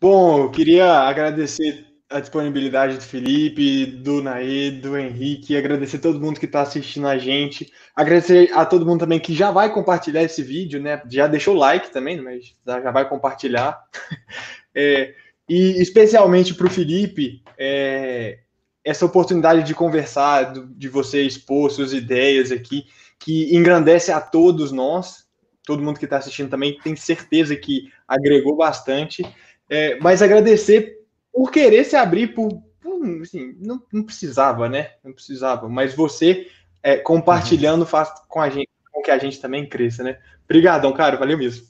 Bom, 0.00 0.44
eu 0.44 0.50
queria 0.50 1.00
agradecer 1.00 1.87
a 2.10 2.20
disponibilidade 2.20 2.96
do 2.96 3.02
Felipe, 3.02 3.84
do 3.84 4.22
Naê, 4.22 4.70
do 4.70 4.96
Henrique, 4.96 5.56
agradecer 5.56 5.98
todo 5.98 6.20
mundo 6.20 6.40
que 6.40 6.46
está 6.46 6.62
assistindo 6.62 7.06
a 7.06 7.18
gente, 7.18 7.70
agradecer 7.94 8.50
a 8.54 8.64
todo 8.64 8.86
mundo 8.86 9.00
também 9.00 9.20
que 9.20 9.34
já 9.34 9.50
vai 9.50 9.72
compartilhar 9.72 10.22
esse 10.22 10.42
vídeo, 10.42 10.80
né? 10.80 11.02
Já 11.10 11.26
deixou 11.26 11.54
o 11.54 11.58
like 11.58 11.90
também, 11.90 12.20
mas 12.20 12.54
já 12.66 12.90
vai 12.90 13.08
compartilhar. 13.08 13.78
É, 14.80 15.12
e 15.48 15.82
especialmente 15.82 16.54
para 16.54 16.68
o 16.68 16.70
Felipe, 16.70 17.42
é, 17.58 18.38
essa 18.84 19.04
oportunidade 19.04 19.64
de 19.64 19.74
conversar, 19.74 20.52
de 20.52 20.88
você 20.88 21.22
expor 21.22 21.72
suas 21.72 21.92
ideias 21.92 22.52
aqui, 22.52 22.84
que 23.18 23.52
engrandece 23.56 24.12
a 24.12 24.20
todos 24.20 24.70
nós, 24.70 25.26
todo 25.64 25.82
mundo 25.82 25.98
que 25.98 26.04
está 26.04 26.18
assistindo 26.18 26.48
também 26.48 26.78
tem 26.78 26.94
certeza 26.94 27.56
que 27.56 27.90
agregou 28.06 28.54
bastante. 28.54 29.24
É, 29.68 29.98
mas 30.00 30.22
agradecer 30.22 30.97
por 31.38 31.52
querer 31.52 31.84
se 31.84 31.94
abrir, 31.94 32.34
por, 32.34 32.48
por 32.80 33.22
assim, 33.22 33.56
não, 33.60 33.80
não, 33.92 34.02
precisava, 34.02 34.68
né? 34.68 34.94
Não 35.04 35.12
precisava, 35.12 35.68
mas 35.68 35.94
você 35.94 36.50
é, 36.82 36.96
compartilhando 36.96 37.86
faz 37.86 38.10
com 38.26 38.40
a 38.40 38.50
gente, 38.50 38.68
com 38.90 39.00
que 39.00 39.10
a 39.12 39.18
gente 39.18 39.40
também 39.40 39.68
cresça, 39.68 40.02
né? 40.02 40.18
Obrigadão, 40.44 40.92
cara, 40.92 41.16
valeu 41.16 41.38
mesmo. 41.38 41.64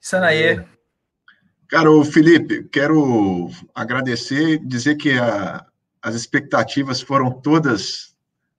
Sanaê. 0.00 0.64
Cara, 1.68 1.92
o 1.92 2.04
Felipe, 2.04 2.64
quero 2.64 3.48
agradecer, 3.72 4.58
dizer 4.58 4.96
que 4.96 5.12
a, 5.12 5.64
as 6.02 6.16
expectativas 6.16 7.00
foram 7.00 7.30
todas 7.30 8.16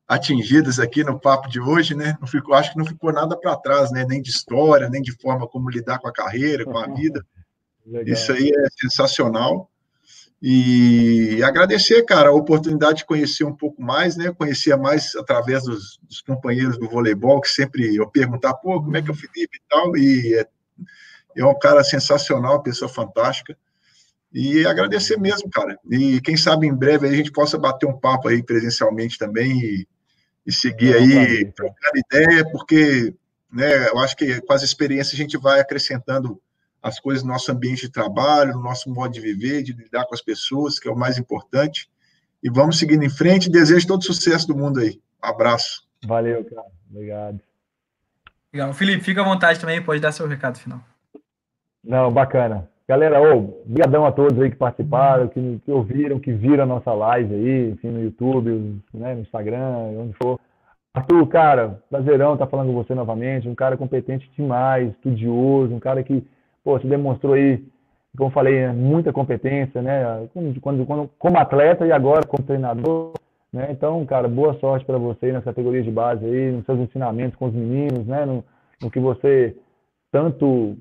atingidas 0.07 0.79
aqui 0.79 1.03
no 1.03 1.19
papo 1.19 1.49
de 1.49 1.59
hoje, 1.59 1.95
né? 1.95 2.17
Não 2.21 2.27
ficou, 2.29 2.55
acho 2.55 2.71
que 2.71 2.77
não 2.77 2.85
ficou 2.85 3.11
nada 3.11 3.37
para 3.37 3.57
trás, 3.57 3.91
né? 3.91 4.05
Nem 4.07 4.21
de 4.21 4.29
história, 4.29 4.87
nem 4.87 5.01
de 5.01 5.11
forma 5.11 5.45
como 5.49 5.69
lidar 5.69 5.99
com 5.99 6.07
a 6.07 6.13
carreira, 6.13 6.63
com 6.63 6.77
a 6.77 6.87
vida. 6.95 7.25
Legal. 7.85 8.13
Isso 8.13 8.31
aí 8.31 8.49
é 8.49 8.67
sensacional. 8.79 9.69
E 10.41 11.43
agradecer, 11.43 12.03
cara, 12.03 12.29
a 12.29 12.33
oportunidade 12.33 12.99
de 12.99 13.05
conhecer 13.05 13.43
um 13.43 13.55
pouco 13.55 13.79
mais, 13.79 14.17
né? 14.17 14.33
Conhecia 14.35 14.75
mais 14.75 15.15
através 15.15 15.63
dos, 15.63 15.99
dos, 16.01 16.21
companheiros 16.21 16.79
do 16.79 16.89
voleibol, 16.89 17.39
que 17.39 17.47
sempre 17.47 17.95
eu 17.95 18.09
perguntar, 18.09 18.55
pô, 18.55 18.81
como 18.81 18.97
é 18.97 19.03
que 19.03 19.09
é 19.09 19.11
o 19.11 19.15
Felipe 19.15 19.57
e 19.57 19.61
tal, 19.69 19.95
e 19.95 20.33
é, 20.33 20.47
é 21.37 21.45
um 21.45 21.57
cara 21.59 21.83
sensacional, 21.83 22.63
pessoa 22.63 22.89
fantástica. 22.89 23.55
E 24.33 24.65
agradecer 24.65 25.19
mesmo, 25.19 25.47
cara. 25.51 25.77
E 25.91 26.19
quem 26.21 26.35
sabe 26.35 26.65
em 26.65 26.73
breve 26.73 27.07
a 27.07 27.11
gente 27.11 27.31
possa 27.31 27.57
bater 27.59 27.85
um 27.85 27.99
papo 27.99 28.27
aí 28.27 28.41
presencialmente 28.41 29.19
também 29.19 29.59
e, 29.59 29.87
e 30.47 30.51
seguir 30.51 30.95
aí 30.95 31.51
trocando 31.51 31.97
ideia, 31.97 32.49
porque 32.49 33.13
né, 33.51 33.89
eu 33.89 33.99
acho 33.99 34.15
que 34.15 34.41
com 34.41 34.53
as 34.53 34.63
experiências 34.63 35.13
a 35.13 35.17
gente 35.17 35.37
vai 35.37 35.59
acrescentando 35.59 36.41
as 36.81 36.99
coisas 36.99 37.23
no 37.23 37.31
nosso 37.31 37.51
ambiente 37.51 37.81
de 37.81 37.91
trabalho, 37.91 38.53
no 38.53 38.63
nosso 38.63 38.89
modo 38.91 39.13
de 39.13 39.19
viver, 39.19 39.63
de 39.63 39.73
lidar 39.73 40.05
com 40.05 40.15
as 40.15 40.21
pessoas, 40.21 40.79
que 40.79 40.87
é 40.87 40.91
o 40.91 40.97
mais 40.97 41.17
importante. 41.17 41.89
E 42.43 42.49
vamos 42.49 42.79
seguindo 42.79 43.03
em 43.03 43.09
frente. 43.09 43.49
Desejo 43.49 43.87
todo 43.87 44.03
sucesso 44.03 44.47
do 44.47 44.57
mundo 44.57 44.79
aí. 44.79 44.99
Um 45.23 45.27
abraço. 45.27 45.87
Valeu, 46.05 46.43
cara. 46.45 46.67
Obrigado. 46.89 47.39
Legal. 48.51 48.73
Felipe, 48.73 49.03
fica 49.03 49.21
à 49.21 49.23
vontade 49.23 49.59
também, 49.59 49.81
pode 49.81 50.01
dar 50.01 50.11
seu 50.11 50.27
recado 50.27 50.57
final. 50.57 50.81
Não, 51.83 52.11
bacana. 52.11 52.69
Galera, 52.87 53.21
obrigadão 53.21 54.05
a 54.05 54.11
todos 54.11 54.37
aí 54.41 54.49
que 54.49 54.57
participaram, 54.57 55.27
que, 55.29 55.61
que, 55.63 55.71
ouviram, 55.71 56.19
que 56.19 56.33
viram 56.33 56.63
a 56.63 56.67
nossa 56.67 56.91
live 56.91 57.33
aí, 57.33 57.69
enfim, 57.69 57.89
no 57.89 58.03
YouTube, 58.03 58.81
né, 58.93 59.15
no 59.15 59.21
Instagram, 59.21 59.77
onde 59.97 60.13
for. 60.21 60.37
Arthur, 60.93 61.25
cara, 61.27 61.81
prazerão 61.89 62.33
estar 62.33 62.47
falando 62.47 62.67
com 62.67 62.73
você 62.73 62.93
novamente, 62.93 63.47
um 63.47 63.55
cara 63.55 63.77
competente 63.77 64.29
demais, 64.35 64.89
estudioso, 64.89 65.73
um 65.73 65.79
cara 65.79 66.03
que 66.03 66.21
pô, 66.63 66.79
você 66.79 66.87
demonstrou 66.87 67.33
aí, 67.33 67.63
como 68.17 68.29
eu 68.29 68.33
falei, 68.33 68.67
né, 68.67 68.73
muita 68.73 69.13
competência, 69.13 69.81
né? 69.81 70.27
Quando, 70.33 70.85
quando, 70.85 71.09
como 71.17 71.37
atleta 71.37 71.85
e 71.85 71.91
agora 71.91 72.25
como 72.25 72.43
treinador, 72.43 73.13
né? 73.51 73.67
Então, 73.71 74.05
cara, 74.05 74.27
boa 74.27 74.53
sorte 74.59 74.85
para 74.85 74.97
você 74.97 75.31
nas 75.31 75.43
categorias 75.43 75.85
de 75.85 75.91
base 75.91 76.25
aí, 76.25 76.51
nos 76.51 76.65
seus 76.65 76.79
ensinamentos 76.79 77.37
com 77.37 77.45
os 77.45 77.53
meninos, 77.53 78.05
né? 78.05 78.25
No, 78.25 78.43
no 78.81 78.91
que 78.91 78.99
você 78.99 79.55
tanto 80.11 80.77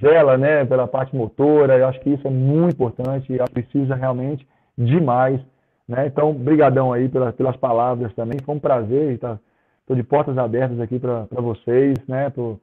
zela, 0.00 0.36
né, 0.36 0.64
pela 0.64 0.86
parte 0.86 1.14
motora. 1.16 1.78
Eu 1.78 1.86
acho 1.88 2.00
que 2.00 2.10
isso 2.10 2.26
é 2.26 2.30
muito 2.30 2.74
importante 2.74 3.32
e 3.32 3.38
precisa 3.50 3.94
realmente 3.94 4.46
demais, 4.76 5.40
né? 5.88 6.06
Então, 6.06 6.32
brigadão 6.32 6.92
aí 6.92 7.08
pelas, 7.08 7.34
pelas 7.34 7.56
palavras 7.56 8.12
também. 8.14 8.38
Foi 8.44 8.54
um 8.54 8.60
prazer 8.60 9.12
estar 9.12 9.38
Estou 9.90 9.96
de 9.96 10.04
portas 10.04 10.38
abertas 10.38 10.78
aqui 10.78 11.00
para 11.00 11.26
vocês, 11.32 11.98
né? 12.06 12.30
Pro, 12.30 12.60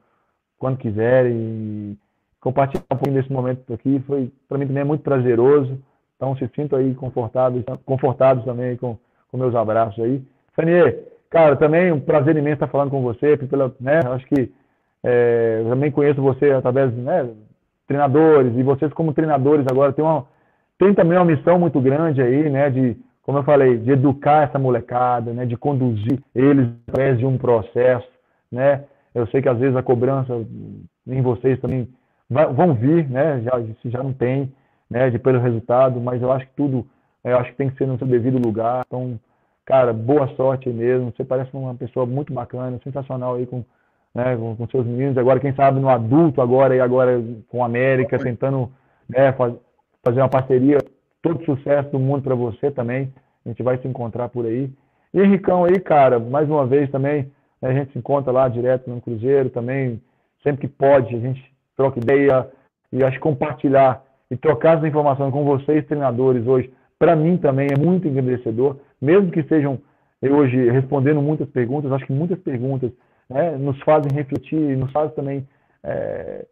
quando 0.57 0.77
quiserem 0.77 1.97
compartilhar 2.39 2.83
um 2.83 2.95
pouquinho 2.95 3.15
desse 3.15 3.31
momento 3.31 3.73
aqui. 3.73 3.99
Foi, 4.07 4.31
para 4.47 4.57
mim, 4.57 4.67
também 4.67 4.81
é 4.81 4.85
muito 4.85 5.03
prazeroso. 5.03 5.77
Então, 6.15 6.35
se 6.35 6.49
sinto 6.55 6.75
aí 6.75 6.95
confortáveis, 6.95 7.63
confortados 7.85 8.43
também 8.43 8.75
com, 8.77 8.97
com 9.31 9.37
meus 9.37 9.55
abraços 9.55 10.03
aí. 10.03 10.23
Fanier, 10.55 11.03
cara, 11.29 11.55
também 11.55 11.91
um 11.91 11.99
prazer 11.99 12.35
imenso 12.35 12.55
estar 12.55 12.67
falando 12.67 12.89
com 12.89 13.01
você. 13.01 13.37
Pela, 13.37 13.73
né, 13.79 13.99
acho 14.05 14.25
que 14.25 14.51
é, 15.03 15.61
eu 15.63 15.69
também 15.69 15.91
conheço 15.91 16.21
você 16.21 16.51
através 16.51 16.91
né, 16.93 17.29
treinadores, 17.87 18.55
e 18.57 18.63
vocês 18.63 18.91
como 18.93 19.13
treinadores 19.13 19.65
agora 19.69 19.93
tem, 19.93 20.03
uma, 20.03 20.25
tem 20.77 20.93
também 20.93 21.17
uma 21.17 21.25
missão 21.25 21.57
muito 21.57 21.79
grande 21.79 22.21
aí, 22.21 22.49
né, 22.49 22.69
de, 22.69 22.97
como 23.23 23.37
eu 23.37 23.43
falei, 23.43 23.77
de 23.77 23.91
educar 23.91 24.43
essa 24.43 24.59
molecada, 24.59 25.31
né, 25.31 25.45
de 25.45 25.55
conduzir 25.55 26.19
eles 26.35 26.69
através 26.87 27.17
de 27.17 27.25
um 27.25 27.37
processo, 27.37 28.07
né, 28.51 28.83
eu 29.15 29.25
sei 29.27 29.41
que 29.41 29.49
às 29.49 29.57
vezes 29.57 29.75
a 29.75 29.83
cobrança 29.83 30.33
em 31.07 31.21
vocês 31.21 31.59
também 31.59 31.87
vão 32.29 32.73
vir, 32.73 33.09
né? 33.09 33.41
Já, 33.41 33.51
se 33.81 33.89
já 33.89 34.03
não 34.03 34.13
tem, 34.13 34.51
né? 34.89 35.09
De 35.09 35.19
pelo 35.19 35.39
resultado, 35.39 35.99
mas 35.99 36.21
eu 36.21 36.31
acho 36.31 36.45
que 36.47 36.53
tudo, 36.55 36.85
eu 37.23 37.37
acho 37.37 37.51
que 37.51 37.57
tem 37.57 37.69
que 37.69 37.77
ser 37.77 37.87
no 37.87 37.97
seu 37.97 38.07
devido 38.07 38.37
lugar. 38.37 38.83
Então, 38.87 39.19
cara, 39.65 39.93
boa 39.93 40.27
sorte 40.35 40.69
aí 40.69 40.75
mesmo. 40.75 41.13
Você 41.15 41.23
parece 41.23 41.49
uma 41.53 41.75
pessoa 41.75 42.05
muito 42.05 42.33
bacana, 42.33 42.79
sensacional 42.83 43.35
aí 43.35 43.45
com, 43.45 43.63
né, 44.13 44.35
com, 44.35 44.55
com 44.55 44.67
seus 44.67 44.85
meninos. 44.85 45.17
Agora, 45.17 45.39
quem 45.39 45.53
sabe 45.53 45.79
no 45.79 45.89
adulto 45.89 46.41
agora 46.41 46.75
e 46.75 46.81
agora 46.81 47.21
com 47.49 47.63
a 47.63 47.65
América, 47.65 48.17
tentando 48.19 48.71
né, 49.09 49.31
faz, 49.33 49.53
fazer 50.03 50.21
uma 50.21 50.29
parceria. 50.29 50.77
Todo 51.21 51.43
sucesso 51.45 51.89
do 51.91 51.99
mundo 51.99 52.23
para 52.23 52.35
você 52.35 52.71
também. 52.71 53.11
A 53.45 53.49
gente 53.49 53.63
vai 53.63 53.77
se 53.77 53.87
encontrar 53.87 54.29
por 54.29 54.45
aí. 54.45 54.69
E 55.13 55.21
Henricão 55.21 55.63
aí, 55.63 55.79
cara, 55.79 56.19
mais 56.19 56.49
uma 56.49 56.65
vez 56.65 56.89
também, 56.91 57.31
né, 57.61 57.69
a 57.69 57.73
gente 57.73 57.93
se 57.93 57.99
encontra 57.99 58.31
lá 58.31 58.47
direto 58.47 58.89
no 58.89 59.01
Cruzeiro 59.01 59.49
também, 59.49 60.01
sempre 60.43 60.61
que 60.61 60.67
pode, 60.67 61.15
a 61.15 61.19
gente 61.19 61.56
troca 61.77 61.99
ideia 61.99 62.49
e 62.91 63.03
acho 63.03 63.17
que 63.17 63.23
compartilhar 63.23 64.03
e 64.29 64.35
trocar 64.35 64.79
as 64.79 64.83
informações 64.83 65.31
com 65.31 65.45
vocês, 65.45 65.85
treinadores, 65.85 66.45
hoje, 66.45 66.73
para 66.99 67.15
mim 67.15 67.37
também 67.37 67.67
é 67.71 67.79
muito 67.79 68.07
engrandecedor, 68.07 68.77
mesmo 69.01 69.31
que 69.31 69.43
sejam 69.43 69.79
eu 70.21 70.35
hoje 70.35 70.69
respondendo 70.69 71.21
muitas 71.21 71.47
perguntas, 71.49 71.91
acho 71.91 72.05
que 72.05 72.11
muitas 72.11 72.39
perguntas 72.39 72.91
né, 73.29 73.51
nos 73.55 73.79
fazem 73.83 74.11
refletir, 74.11 74.75
nos 74.75 74.91
fazem 74.91 75.15
também 75.15 75.47
é, 75.83 76.45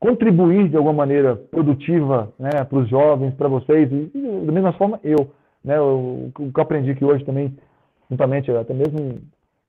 contribuir 0.00 0.68
de 0.68 0.76
alguma 0.76 0.94
maneira 0.94 1.36
produtiva 1.36 2.32
né, 2.38 2.50
para 2.64 2.78
os 2.78 2.88
jovens, 2.88 3.34
para 3.34 3.48
vocês, 3.48 3.90
e, 3.92 4.10
e, 4.14 4.46
da 4.46 4.52
mesma 4.52 4.72
forma 4.72 4.98
eu. 5.04 5.30
Né, 5.62 5.80
o, 5.80 6.30
que 6.34 6.42
eu 6.42 6.62
aprendi 6.62 6.90
aqui 6.90 7.04
hoje 7.04 7.24
também, 7.24 7.56
juntamente 8.10 8.50
até 8.50 8.74
mesmo 8.74 9.20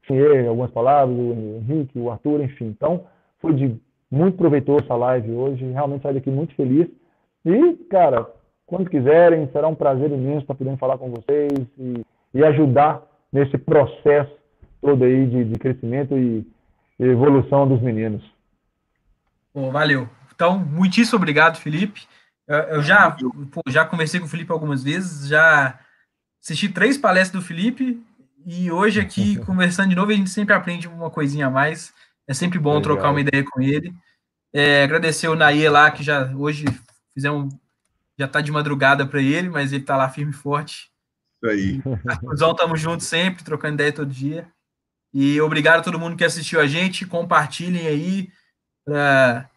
em 0.10 0.48
algumas 0.48 0.72
palavras, 0.72 1.18
o 1.18 1.62
Henrique, 1.62 1.98
o 1.98 2.12
Arthur, 2.12 2.42
enfim. 2.42 2.66
Então, 2.66 3.06
foi 3.40 3.54
de 3.54 3.76
muito 4.16 4.38
proveitoso 4.38 4.86
essa 4.86 4.96
live 4.96 5.32
hoje. 5.32 5.66
Realmente 5.72 6.04
saio 6.04 6.16
daqui 6.16 6.30
muito 6.30 6.56
feliz. 6.56 6.88
E, 7.46 7.74
cara, 7.90 8.28
quando 8.66 8.90
quiserem, 8.90 9.48
será 9.52 9.68
um 9.68 9.76
prazer 9.76 10.12
imenso 10.12 10.42
estar 10.42 10.56
podendo 10.56 10.78
falar 10.78 10.98
com 10.98 11.12
vocês 11.12 11.52
e, 11.78 12.06
e 12.34 12.44
ajudar 12.44 13.04
nesse 13.32 13.58
processo 13.58 14.34
todo 14.82 15.04
aí 15.04 15.28
de, 15.28 15.44
de 15.46 15.60
crescimento 15.60 16.18
e, 16.18 16.46
e 17.00 17.04
evolução 17.04 17.68
dos 17.68 17.82
meninos. 17.82 18.24
Pô, 19.54 19.72
valeu. 19.72 20.08
Então, 20.34 20.58
muitíssimo 20.58 21.18
obrigado, 21.18 21.58
Felipe. 21.58 22.02
Eu, 22.48 22.58
eu 22.58 22.82
já, 22.82 23.12
pô, 23.52 23.62
já 23.68 23.86
conversei 23.86 24.20
com 24.20 24.26
o 24.26 24.30
Felipe 24.30 24.52
algumas 24.52 24.84
vezes, 24.84 25.28
já 25.28 25.80
assisti 26.42 26.70
três 26.70 26.98
palestras 26.98 27.42
do 27.42 27.48
Felipe 27.48 28.02
e 28.46 28.72
hoje 28.72 29.00
aqui, 29.00 29.38
conversando 29.46 29.90
de 29.90 29.96
novo, 29.96 30.12
a 30.12 30.16
gente 30.16 30.30
sempre 30.30 30.54
aprende 30.54 30.88
uma 30.88 31.10
coisinha 31.10 31.48
a 31.48 31.50
mais. 31.50 31.94
É 32.28 32.34
sempre 32.34 32.60
bom 32.60 32.76
Legal. 32.76 32.82
trocar 32.82 33.12
uma 33.12 33.22
ideia 33.22 33.44
com 33.44 33.62
ele. 33.62 33.94
É, 34.54 34.84
agradecer 34.84 35.28
o 35.28 35.36
Nair 35.36 35.72
lá, 35.72 35.92
que 35.92 36.02
já 36.02 36.32
hoje 36.34 36.66
fizemos, 37.14 37.54
já 38.18 38.26
está 38.26 38.42
de 38.42 38.52
madrugada 38.52 39.06
para 39.06 39.22
ele, 39.22 39.50
mas 39.50 39.74
ele 39.74 39.84
está 39.84 39.98
lá 39.98 40.10
firme 40.10 40.32
e 40.32 40.36
forte. 40.36 40.90
Isso 41.44 41.52
aí. 41.52 41.82
Arthurzão, 42.08 42.52
estamos 42.52 42.80
juntos 42.80 43.06
sempre, 43.06 43.44
trocando 43.44 43.76
ideia 43.76 43.92
todo 43.92 44.10
dia. 44.10 44.48
E 45.14 45.40
obrigado 45.42 45.80
a 45.80 45.84
todo 45.84 46.00
mundo 46.00 46.18
que 46.18 46.24
assistiu 46.24 46.60
a 46.60 46.68
gente. 46.68 47.06
Compartilhem 47.06 47.88
aí 47.88 48.30
para 48.86 49.50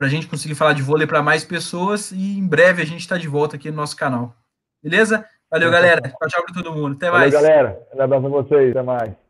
a 0.00 0.08
gente 0.08 0.26
conseguir 0.26 0.54
falar 0.54 0.72
de 0.72 0.82
vôlei 0.82 1.06
para 1.06 1.22
mais 1.22 1.44
pessoas. 1.44 2.10
E 2.10 2.38
em 2.38 2.46
breve 2.46 2.82
a 2.82 2.86
gente 2.86 3.00
está 3.00 3.16
de 3.16 3.28
volta 3.28 3.56
aqui 3.56 3.70
no 3.70 3.76
nosso 3.76 3.96
canal. 3.96 4.34
Beleza? 4.82 5.24
Valeu, 5.50 5.70
galera. 5.70 6.00
Tchau, 6.02 6.28
tchau 6.28 6.44
para 6.44 6.54
todo 6.54 6.72
mundo. 6.74 6.96
Até 6.96 7.10
mais. 7.10 7.32
Valeu, 7.32 7.48
galera. 7.48 7.88
Um 7.94 8.02
abraço 8.02 8.26
a 8.26 8.28
vocês. 8.28 8.70
Até 8.70 8.82
mais. 8.82 9.23